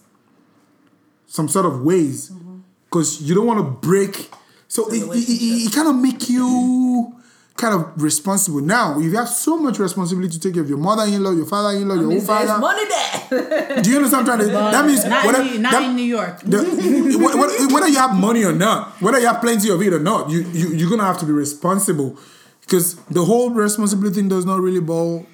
Some 1.27 1.47
sort 1.47 1.67
of 1.67 1.83
ways, 1.83 2.31
mm-hmm. 2.31 2.61
because 2.85 3.21
you 3.21 3.35
don't 3.35 3.45
want 3.45 3.59
to 3.59 3.87
break. 3.87 4.31
So 4.67 4.87
it, 4.91 5.03
it, 5.03 5.29
it, 5.29 5.67
it 5.67 5.73
kind 5.73 5.87
of 5.87 5.95
make 5.95 6.27
you 6.27 7.18
kind 7.59 7.73
of 7.75 8.01
responsible. 8.01 8.61
Now 8.61 8.97
If 8.99 9.05
you 9.11 9.17
have 9.17 9.29
so 9.29 9.57
much 9.57 9.77
responsibility 9.79 10.33
to 10.33 10.39
take 10.39 10.53
care 10.55 10.63
of 10.63 10.69
your 10.69 10.77
mother-in-law, 10.77 11.31
your 11.31 11.45
father-in-law, 11.45 11.95
your 11.95 12.11
own 12.13 12.21
father. 12.21 12.57
money 12.57 12.85
there. 12.87 13.81
Do 13.83 13.89
you 13.91 13.97
understand 13.97 14.25
trying 14.25 14.39
to? 14.39 14.45
That 14.45 14.85
means 14.85 15.03
not, 15.05 15.25
whether, 15.25 15.41
in, 15.43 15.61
not 15.61 15.71
that- 15.73 15.83
in 15.89 15.95
New 15.95 16.09
York. 16.17 16.39
the, 16.41 16.59
wh- 16.63 17.35
wh- 17.69 17.73
whether 17.73 17.87
you 17.87 17.97
have 17.97 18.15
money 18.15 18.43
or 18.43 18.53
not, 18.53 18.93
whether 19.01 19.19
you 19.19 19.27
have 19.27 19.41
plenty 19.41 19.69
of 19.69 19.81
it 19.81 19.93
or 19.93 19.99
not, 19.99 20.29
you, 20.29 20.39
you 20.59 20.69
you're 20.69 20.89
gonna 20.89 21.03
have 21.03 21.19
to 21.19 21.25
be 21.25 21.31
responsible 21.33 22.17
because 22.61 22.95
the 23.17 23.23
whole 23.25 23.49
responsibility 23.51 24.15
thing 24.21 24.29
does 24.29 24.45
not 24.45 24.59
really 24.61 24.79
ball 24.79 25.25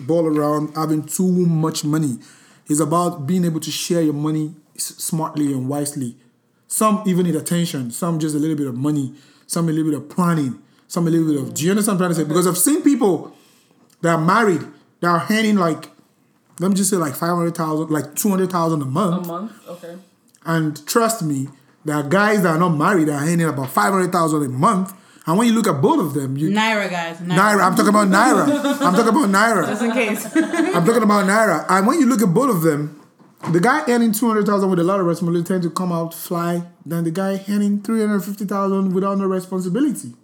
ball 0.00 0.26
around 0.26 0.74
having 0.76 1.02
too 1.04 1.30
much 1.46 1.84
money. 1.84 2.18
It's 2.68 2.80
about 2.80 3.26
being 3.26 3.44
able 3.44 3.60
to 3.60 3.70
share 3.70 4.00
your 4.02 4.14
money 4.14 4.54
smartly 4.76 5.52
and 5.52 5.68
wisely. 5.68 6.16
Some 6.66 7.02
even 7.06 7.26
need 7.26 7.36
attention. 7.36 7.90
Some 7.90 8.18
just 8.18 8.34
a 8.34 8.38
little 8.38 8.56
bit 8.56 8.66
of 8.66 8.74
money. 8.74 9.14
Some 9.46 9.68
a 9.68 9.72
little 9.72 9.90
bit 9.92 9.98
of 10.00 10.08
planning. 10.08 10.60
Some 10.94 11.08
a 11.08 11.10
little 11.10 11.26
bit 11.26 11.42
of. 11.42 11.54
Do 11.54 11.64
you 11.64 11.72
understand 11.72 11.98
what 11.98 12.06
I'm 12.06 12.14
trying 12.14 12.24
to 12.24 12.24
say? 12.24 12.28
Because 12.28 12.46
I've 12.46 12.56
seen 12.56 12.80
people 12.80 13.36
that 14.02 14.10
are 14.14 14.24
married 14.24 14.62
that 15.00 15.08
are 15.08 15.18
handing 15.18 15.56
like, 15.56 15.90
let 16.60 16.68
me 16.68 16.76
just 16.76 16.88
say 16.88 16.96
like 16.96 17.16
five 17.16 17.30
hundred 17.30 17.56
thousand, 17.56 17.90
like 17.90 18.14
two 18.14 18.28
hundred 18.28 18.52
thousand 18.52 18.80
a 18.80 18.84
month. 18.84 19.26
A 19.26 19.28
month. 19.28 19.50
month. 19.66 19.68
Okay. 19.84 19.96
And 20.46 20.86
trust 20.86 21.24
me, 21.24 21.48
there 21.84 21.96
are 21.96 22.04
guys 22.04 22.42
that 22.42 22.50
are 22.50 22.58
not 22.60 22.76
married 22.76 23.08
that 23.08 23.14
are 23.14 23.26
handing 23.26 23.48
about 23.48 23.70
five 23.70 23.92
hundred 23.92 24.12
thousand 24.12 24.44
a 24.44 24.48
month. 24.48 24.94
And 25.26 25.36
when 25.36 25.48
you 25.48 25.54
look 25.54 25.66
at 25.66 25.82
both 25.82 25.98
of 25.98 26.14
them, 26.14 26.36
you 26.36 26.50
Naira, 26.50 26.88
guys. 26.88 27.16
Naira. 27.16 27.38
Naira. 27.38 27.64
I'm 27.64 27.74
talking 27.74 27.88
about 27.88 28.06
Naira. 28.06 28.46
I'm 28.80 28.94
talking 28.94 29.08
about 29.08 29.28
Naira. 29.30 29.66
Just 29.70 29.82
in 29.82 29.90
case. 29.90 30.26
I'm 30.36 30.86
talking 30.86 31.02
about 31.02 31.24
Naira. 31.24 31.66
And 31.68 31.88
when 31.88 31.98
you 31.98 32.06
look 32.06 32.22
at 32.22 32.32
both 32.32 32.54
of 32.54 32.62
them, 32.62 33.00
the 33.50 33.58
guy 33.58 33.82
earning 33.88 34.12
200,000 34.12 34.70
with 34.70 34.78
a 34.78 34.84
lot 34.84 35.00
of 35.00 35.06
responsibility 35.06 35.48
tend 35.48 35.64
to 35.64 35.70
come 35.70 35.90
out 35.90 36.14
fly 36.14 36.62
than 36.86 37.02
the 37.02 37.10
guy 37.10 37.44
earning 37.48 37.82
350,000 37.82 38.94
without 38.94 39.18
no 39.18 39.26
responsibility. 39.26 40.14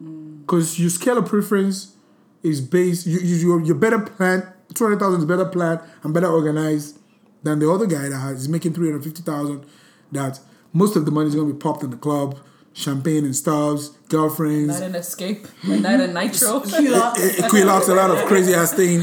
Because 0.00 0.78
your 0.78 0.90
scale 0.90 1.18
of 1.18 1.26
preference 1.26 1.94
is 2.42 2.60
based, 2.60 3.06
you, 3.06 3.18
you, 3.20 3.36
you're, 3.36 3.62
you're 3.62 3.74
better 3.74 3.98
planned, 4.00 4.44
200,000 4.74 5.20
is 5.20 5.26
better 5.26 5.44
planned 5.44 5.80
and 6.02 6.14
better 6.14 6.28
organized 6.28 6.98
than 7.42 7.58
the 7.58 7.70
other 7.70 7.86
guy 7.86 8.08
that 8.08 8.18
has, 8.18 8.42
is 8.42 8.48
making 8.48 8.72
350,000 8.72 9.64
that 10.12 10.40
most 10.72 10.96
of 10.96 11.04
the 11.04 11.10
money 11.10 11.28
is 11.28 11.34
going 11.34 11.48
to 11.48 11.52
be 11.52 11.58
popped 11.58 11.82
in 11.82 11.90
the 11.90 11.96
club, 11.96 12.38
champagne 12.72 13.24
and 13.24 13.34
stuffs, 13.34 13.88
girlfriends, 14.08 14.80
Night 14.80 14.86
and 14.86 14.96
escape. 14.96 15.46
Night 15.64 16.00
and 16.00 16.14
nitro. 16.14 16.60
Equilox, 16.60 17.18
eh, 17.18 17.92
eh, 17.92 17.92
a 17.92 17.94
lot 17.94 18.10
of 18.10 18.24
crazy 18.26 18.54
ass 18.54 18.72
thing. 18.72 19.02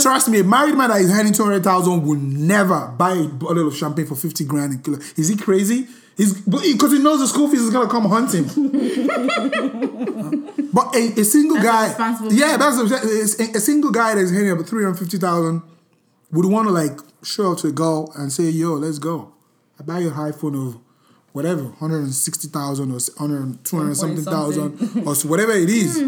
Trust 0.00 0.28
me, 0.28 0.40
a 0.40 0.44
married 0.44 0.76
man 0.76 0.90
that 0.90 1.00
is 1.00 1.10
handing 1.10 1.34
200,000 1.34 2.02
will 2.02 2.16
never 2.16 2.88
buy 2.98 3.12
a 3.12 3.24
bottle 3.24 3.68
of 3.68 3.76
champagne 3.76 4.06
for 4.06 4.14
50 4.14 4.44
grand. 4.44 4.72
in 4.74 4.78
kilo. 4.80 4.98
Is 5.16 5.28
he 5.28 5.36
crazy? 5.36 5.88
He's 6.20 6.38
Because 6.42 6.92
he 6.92 6.98
knows 6.98 7.20
the 7.20 7.26
school 7.26 7.48
fees 7.48 7.62
is 7.62 7.70
going 7.70 7.88
to 7.88 7.90
come 7.90 8.04
hunt 8.04 8.34
him. 8.34 8.44
but 10.70 10.94
a, 10.94 11.18
a 11.18 11.24
single 11.24 11.56
That's 11.56 11.96
guy. 11.96 12.28
yeah, 12.30 12.58
that's 12.58 12.76
a, 12.76 13.42
a, 13.42 13.56
a 13.56 13.60
single 13.60 13.90
guy 13.90 14.14
that's 14.14 14.30
handing 14.30 14.52
up 14.52 14.66
350,000 14.66 15.62
would 16.32 16.44
want 16.44 16.68
to 16.68 16.74
like 16.74 17.00
show 17.24 17.52
up 17.52 17.58
to 17.60 17.68
a 17.68 17.72
girl 17.72 18.12
and 18.18 18.30
say, 18.30 18.50
yo, 18.50 18.74
let's 18.74 18.98
go. 18.98 19.32
I 19.78 19.82
buy 19.82 20.00
you 20.00 20.08
an 20.08 20.14
iPhone 20.14 20.68
of 20.68 20.78
whatever, 21.32 21.62
160,000 21.62 22.90
or 22.90 22.92
100, 22.92 23.64
200 23.64 23.94
something 23.94 24.22
thousand 24.22 25.06
or 25.06 25.14
whatever 25.26 25.52
it 25.52 25.70
is. 25.70 26.04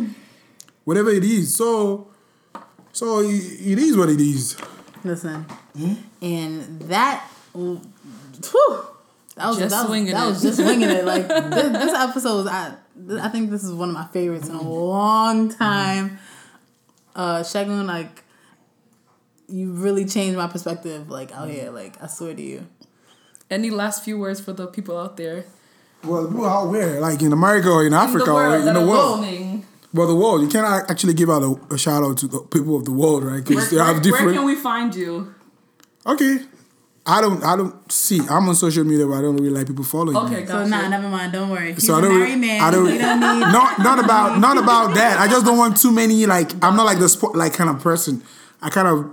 Whatever 0.84 1.08
it 1.08 1.24
is. 1.24 1.56
So, 1.56 2.08
so 2.92 3.20
it, 3.20 3.30
it 3.30 3.78
is 3.78 3.96
what 3.96 4.10
it 4.10 4.20
is. 4.20 4.58
Listen. 5.04 5.46
Hmm? 5.74 5.94
And 6.20 6.82
that. 6.82 7.26
Whew, 7.54 7.80
that 9.36 9.48
was 9.48 9.58
Just 9.58 9.70
that 9.70 9.80
was, 9.80 9.86
swinging 9.86 10.12
that 10.12 10.26
it. 10.26 10.28
was 10.28 10.42
just 10.42 10.58
winging 10.58 10.90
it. 10.90 11.04
Like 11.04 11.26
this, 11.28 11.72
this 11.72 11.94
episode, 11.94 12.46
I 12.48 12.74
I 13.20 13.28
think 13.28 13.50
this 13.50 13.64
is 13.64 13.72
one 13.72 13.88
of 13.88 13.94
my 13.94 14.06
favorites 14.06 14.48
in 14.48 14.54
a 14.54 14.62
long 14.62 15.48
mm-hmm. 15.48 15.58
time. 15.58 16.18
Uh, 17.14 17.40
Shagun, 17.40 17.86
like 17.86 18.24
you 19.48 19.72
really 19.72 20.04
changed 20.04 20.36
my 20.36 20.48
perspective. 20.48 21.08
Like 21.10 21.30
oh 21.30 21.34
mm-hmm. 21.34 21.42
out 21.42 21.50
here, 21.50 21.70
like 21.70 22.02
I 22.02 22.06
swear 22.06 22.34
to 22.34 22.42
you. 22.42 22.66
Any 23.50 23.70
last 23.70 24.04
few 24.04 24.18
words 24.18 24.40
for 24.40 24.52
the 24.52 24.66
people 24.66 24.96
out 24.98 25.16
there? 25.16 25.44
Well, 26.04 26.26
who 26.26 26.46
out 26.46 26.70
where? 26.70 27.00
Like 27.00 27.22
in 27.22 27.32
America 27.32 27.68
or 27.68 27.86
in 27.86 27.94
Africa 27.94 28.24
the 28.24 28.30
or 28.30 28.34
world 28.34 28.60
in 28.60 28.66
that 28.66 28.74
the 28.74 28.86
world? 28.86 29.20
listening. 29.20 29.66
Well, 29.94 30.06
the 30.08 30.16
world. 30.16 30.42
You 30.42 30.48
cannot 30.48 30.82
uh, 30.82 30.86
actually 30.88 31.14
give 31.14 31.28
out 31.28 31.42
a, 31.42 31.74
a 31.74 31.78
shout 31.78 32.02
out 32.02 32.16
to 32.18 32.26
the 32.28 32.40
people 32.40 32.76
of 32.76 32.84
the 32.84 32.92
world, 32.92 33.24
right? 33.24 33.32
Where, 33.34 33.42
Because 33.42 33.70
they 33.70 33.76
where, 33.76 33.84
have 33.84 34.04
where 34.04 34.32
can 34.32 34.44
we 34.44 34.54
find 34.54 34.94
you? 34.94 35.34
okay. 36.06 36.38
I 37.04 37.20
don't. 37.20 37.42
I 37.42 37.56
don't 37.56 37.90
see. 37.90 38.20
I'm 38.30 38.48
on 38.48 38.54
social 38.54 38.84
media, 38.84 39.06
but 39.06 39.14
I 39.14 39.22
don't 39.22 39.34
really 39.36 39.50
like 39.50 39.66
people 39.66 39.82
following. 39.84 40.14
me. 40.14 40.20
Okay, 40.36 40.46
So 40.46 40.52
gotcha. 40.52 40.70
nah, 40.70 40.88
never 40.88 41.08
mind. 41.08 41.32
Don't 41.32 41.50
worry. 41.50 41.72
He's 41.74 41.84
So 41.86 41.94
I 41.94 41.98
a 41.98 42.02
don't. 42.02 42.18
married 42.18 42.38
man. 42.38 42.60
I 42.60 42.70
don't. 42.70 42.86
He 42.86 42.98
don't 42.98 43.18
need. 43.40 43.40
not 43.40 43.78
not 43.80 43.98
about 44.04 44.38
not 44.46 44.56
about 44.56 44.94
that. 44.94 45.18
I 45.18 45.26
just 45.26 45.44
don't 45.44 45.58
want 45.58 45.76
too 45.80 45.90
many. 45.90 46.26
Like 46.26 46.52
I'm 46.62 46.76
not 46.76 46.84
like 46.86 47.00
the 47.00 47.08
sport 47.08 47.34
like 47.34 47.54
kind 47.54 47.68
of 47.70 47.80
person. 47.82 48.22
I 48.60 48.70
kind 48.70 48.86
of 48.86 49.10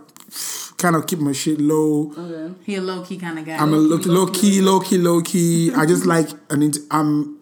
kind 0.77 0.95
of 0.95 1.07
keep 1.07 1.17
my 1.19 1.31
shit 1.31 1.59
low. 1.59 2.13
Okay. 2.15 2.53
He 2.63 2.75
a 2.75 2.81
low 2.81 3.03
key 3.03 3.17
kind 3.17 3.39
of 3.39 3.45
guy. 3.45 3.57
I'm 3.57 3.73
a 3.73 3.77
low, 3.77 3.97
low 3.97 4.27
key, 4.27 4.61
low 4.61 4.79
key, 4.81 4.99
low 4.99 5.21
key. 5.23 5.71
I 5.75 5.87
just 5.87 6.05
like 6.05 6.29
an. 6.51 6.61
int- 6.61 6.77
I'm. 6.91 7.37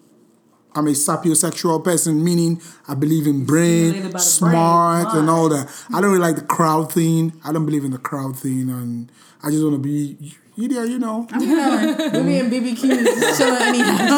I'm 0.76 0.86
a 0.86 0.91
sapiosexual 0.91 1.84
person, 1.84 2.24
meaning 2.24 2.62
I 2.88 2.93
believe 2.93 3.26
in 3.26 3.45
brain, 3.45 4.16
smart, 4.20 5.08
brain. 5.10 5.18
and 5.22 5.30
all 5.30 5.50
that. 5.50 5.68
I 5.91 6.00
don't 6.00 6.12
really 6.12 6.20
like 6.20 6.36
the 6.36 6.43
crowd 6.43 6.93
thing. 6.93 7.34
I 7.43 7.52
don't 7.52 7.66
believe 7.66 7.84
in 7.84 7.89
the 7.91 7.98
crowd 7.98 8.38
thing, 8.38 8.70
and 8.70 9.12
I 9.48 9.50
just 9.50 9.64
want 9.64 9.76
to 9.76 9.80
be, 9.80 10.18
yeah, 10.58 10.84
you 10.84 11.00
know. 11.00 11.26
I'm 11.32 11.39
chilling. 11.39 12.26
Me 12.26 12.39
and 12.39 12.52
BBQ 12.52 12.84
is 12.84 13.38
chilling 13.38 13.62
anyhow. 13.62 13.88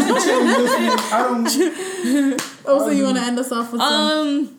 I 1.14 1.28
don't. 1.30 1.46
oh, 2.66 2.80
so 2.80 2.90
you 2.90 3.04
want 3.04 3.18
to 3.18 3.24
end 3.24 3.38
us 3.38 3.52
off 3.52 3.72
with 3.72 3.80
some? 3.80 3.94
Um, 3.94 4.59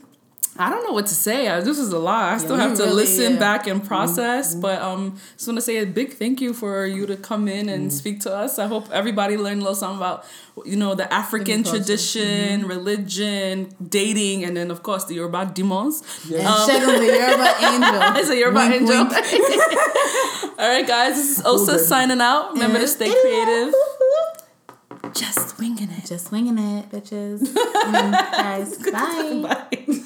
Um, 0.59 0.67
I 0.67 0.71
don't 0.71 0.85
know 0.85 0.93
what 0.93 1.07
to 1.07 1.15
say. 1.15 1.47
Uh, 1.47 1.61
This 1.61 1.79
is 1.79 1.93
a 1.93 1.99
lot. 1.99 2.33
I 2.35 2.39
still 2.39 2.57
have 2.57 2.77
to 2.77 2.83
really- 2.85 2.97
listen 3.05 3.35
yeah. 3.35 3.39
back 3.39 3.67
and 3.67 3.83
process. 3.85 4.55
But 4.55 4.83
um, 4.83 5.17
just 5.37 5.47
want 5.47 5.57
to 5.59 5.63
say 5.63 5.79
a 5.79 5.87
big 5.87 6.15
thank 6.15 6.41
you 6.41 6.53
for 6.53 6.87
you 6.87 7.07
to 7.07 7.17
come 7.17 7.49
in 7.49 7.69
and 7.69 7.93
speak 7.93 8.21
to 8.21 8.35
us. 8.35 8.59
I 8.59 8.67
hope 8.67 8.91
everybody 8.91 9.37
learned 9.37 9.61
a 9.61 9.65
little 9.65 9.75
something 9.77 9.99
about 9.99 10.25
you 10.67 10.77
know 10.77 10.95
the 10.95 11.11
African 11.13 11.63
tradition, 11.65 12.67
religion, 12.67 13.69
dating, 13.89 14.45
and 14.45 14.57
then 14.57 14.71
of 14.71 14.83
course 14.83 15.05
the 15.05 15.15
Yoruba 15.15 15.51
demons. 15.55 16.03
and 16.25 16.43
Shagun 16.67 16.99
the 16.99 17.07
Yoruba 17.07 17.49
angel. 17.71 18.01
It's 18.21 18.31
a 18.31 18.37
Yoruba 18.37 18.59
Wink, 18.69 18.75
angel. 18.83 18.97
All 20.61 20.69
right, 20.69 20.87
guys. 20.87 21.15
This 21.17 21.39
is 21.39 21.47
Osa 21.47 21.79
signing 21.79 22.21
out. 22.21 22.53
Remember 22.53 22.79
to 22.81 22.89
stay 22.89 23.11
creative. 23.23 23.73
Just 25.15 25.59
winging 25.59 25.91
it. 25.91 26.05
Just 26.07 26.31
winging 26.33 26.59
it, 26.59 26.91
bitches. 26.91 27.41
Mm, 27.81 28.13
guys, 28.13 28.77
bye. 28.93 29.67
Bye. 29.87 30.01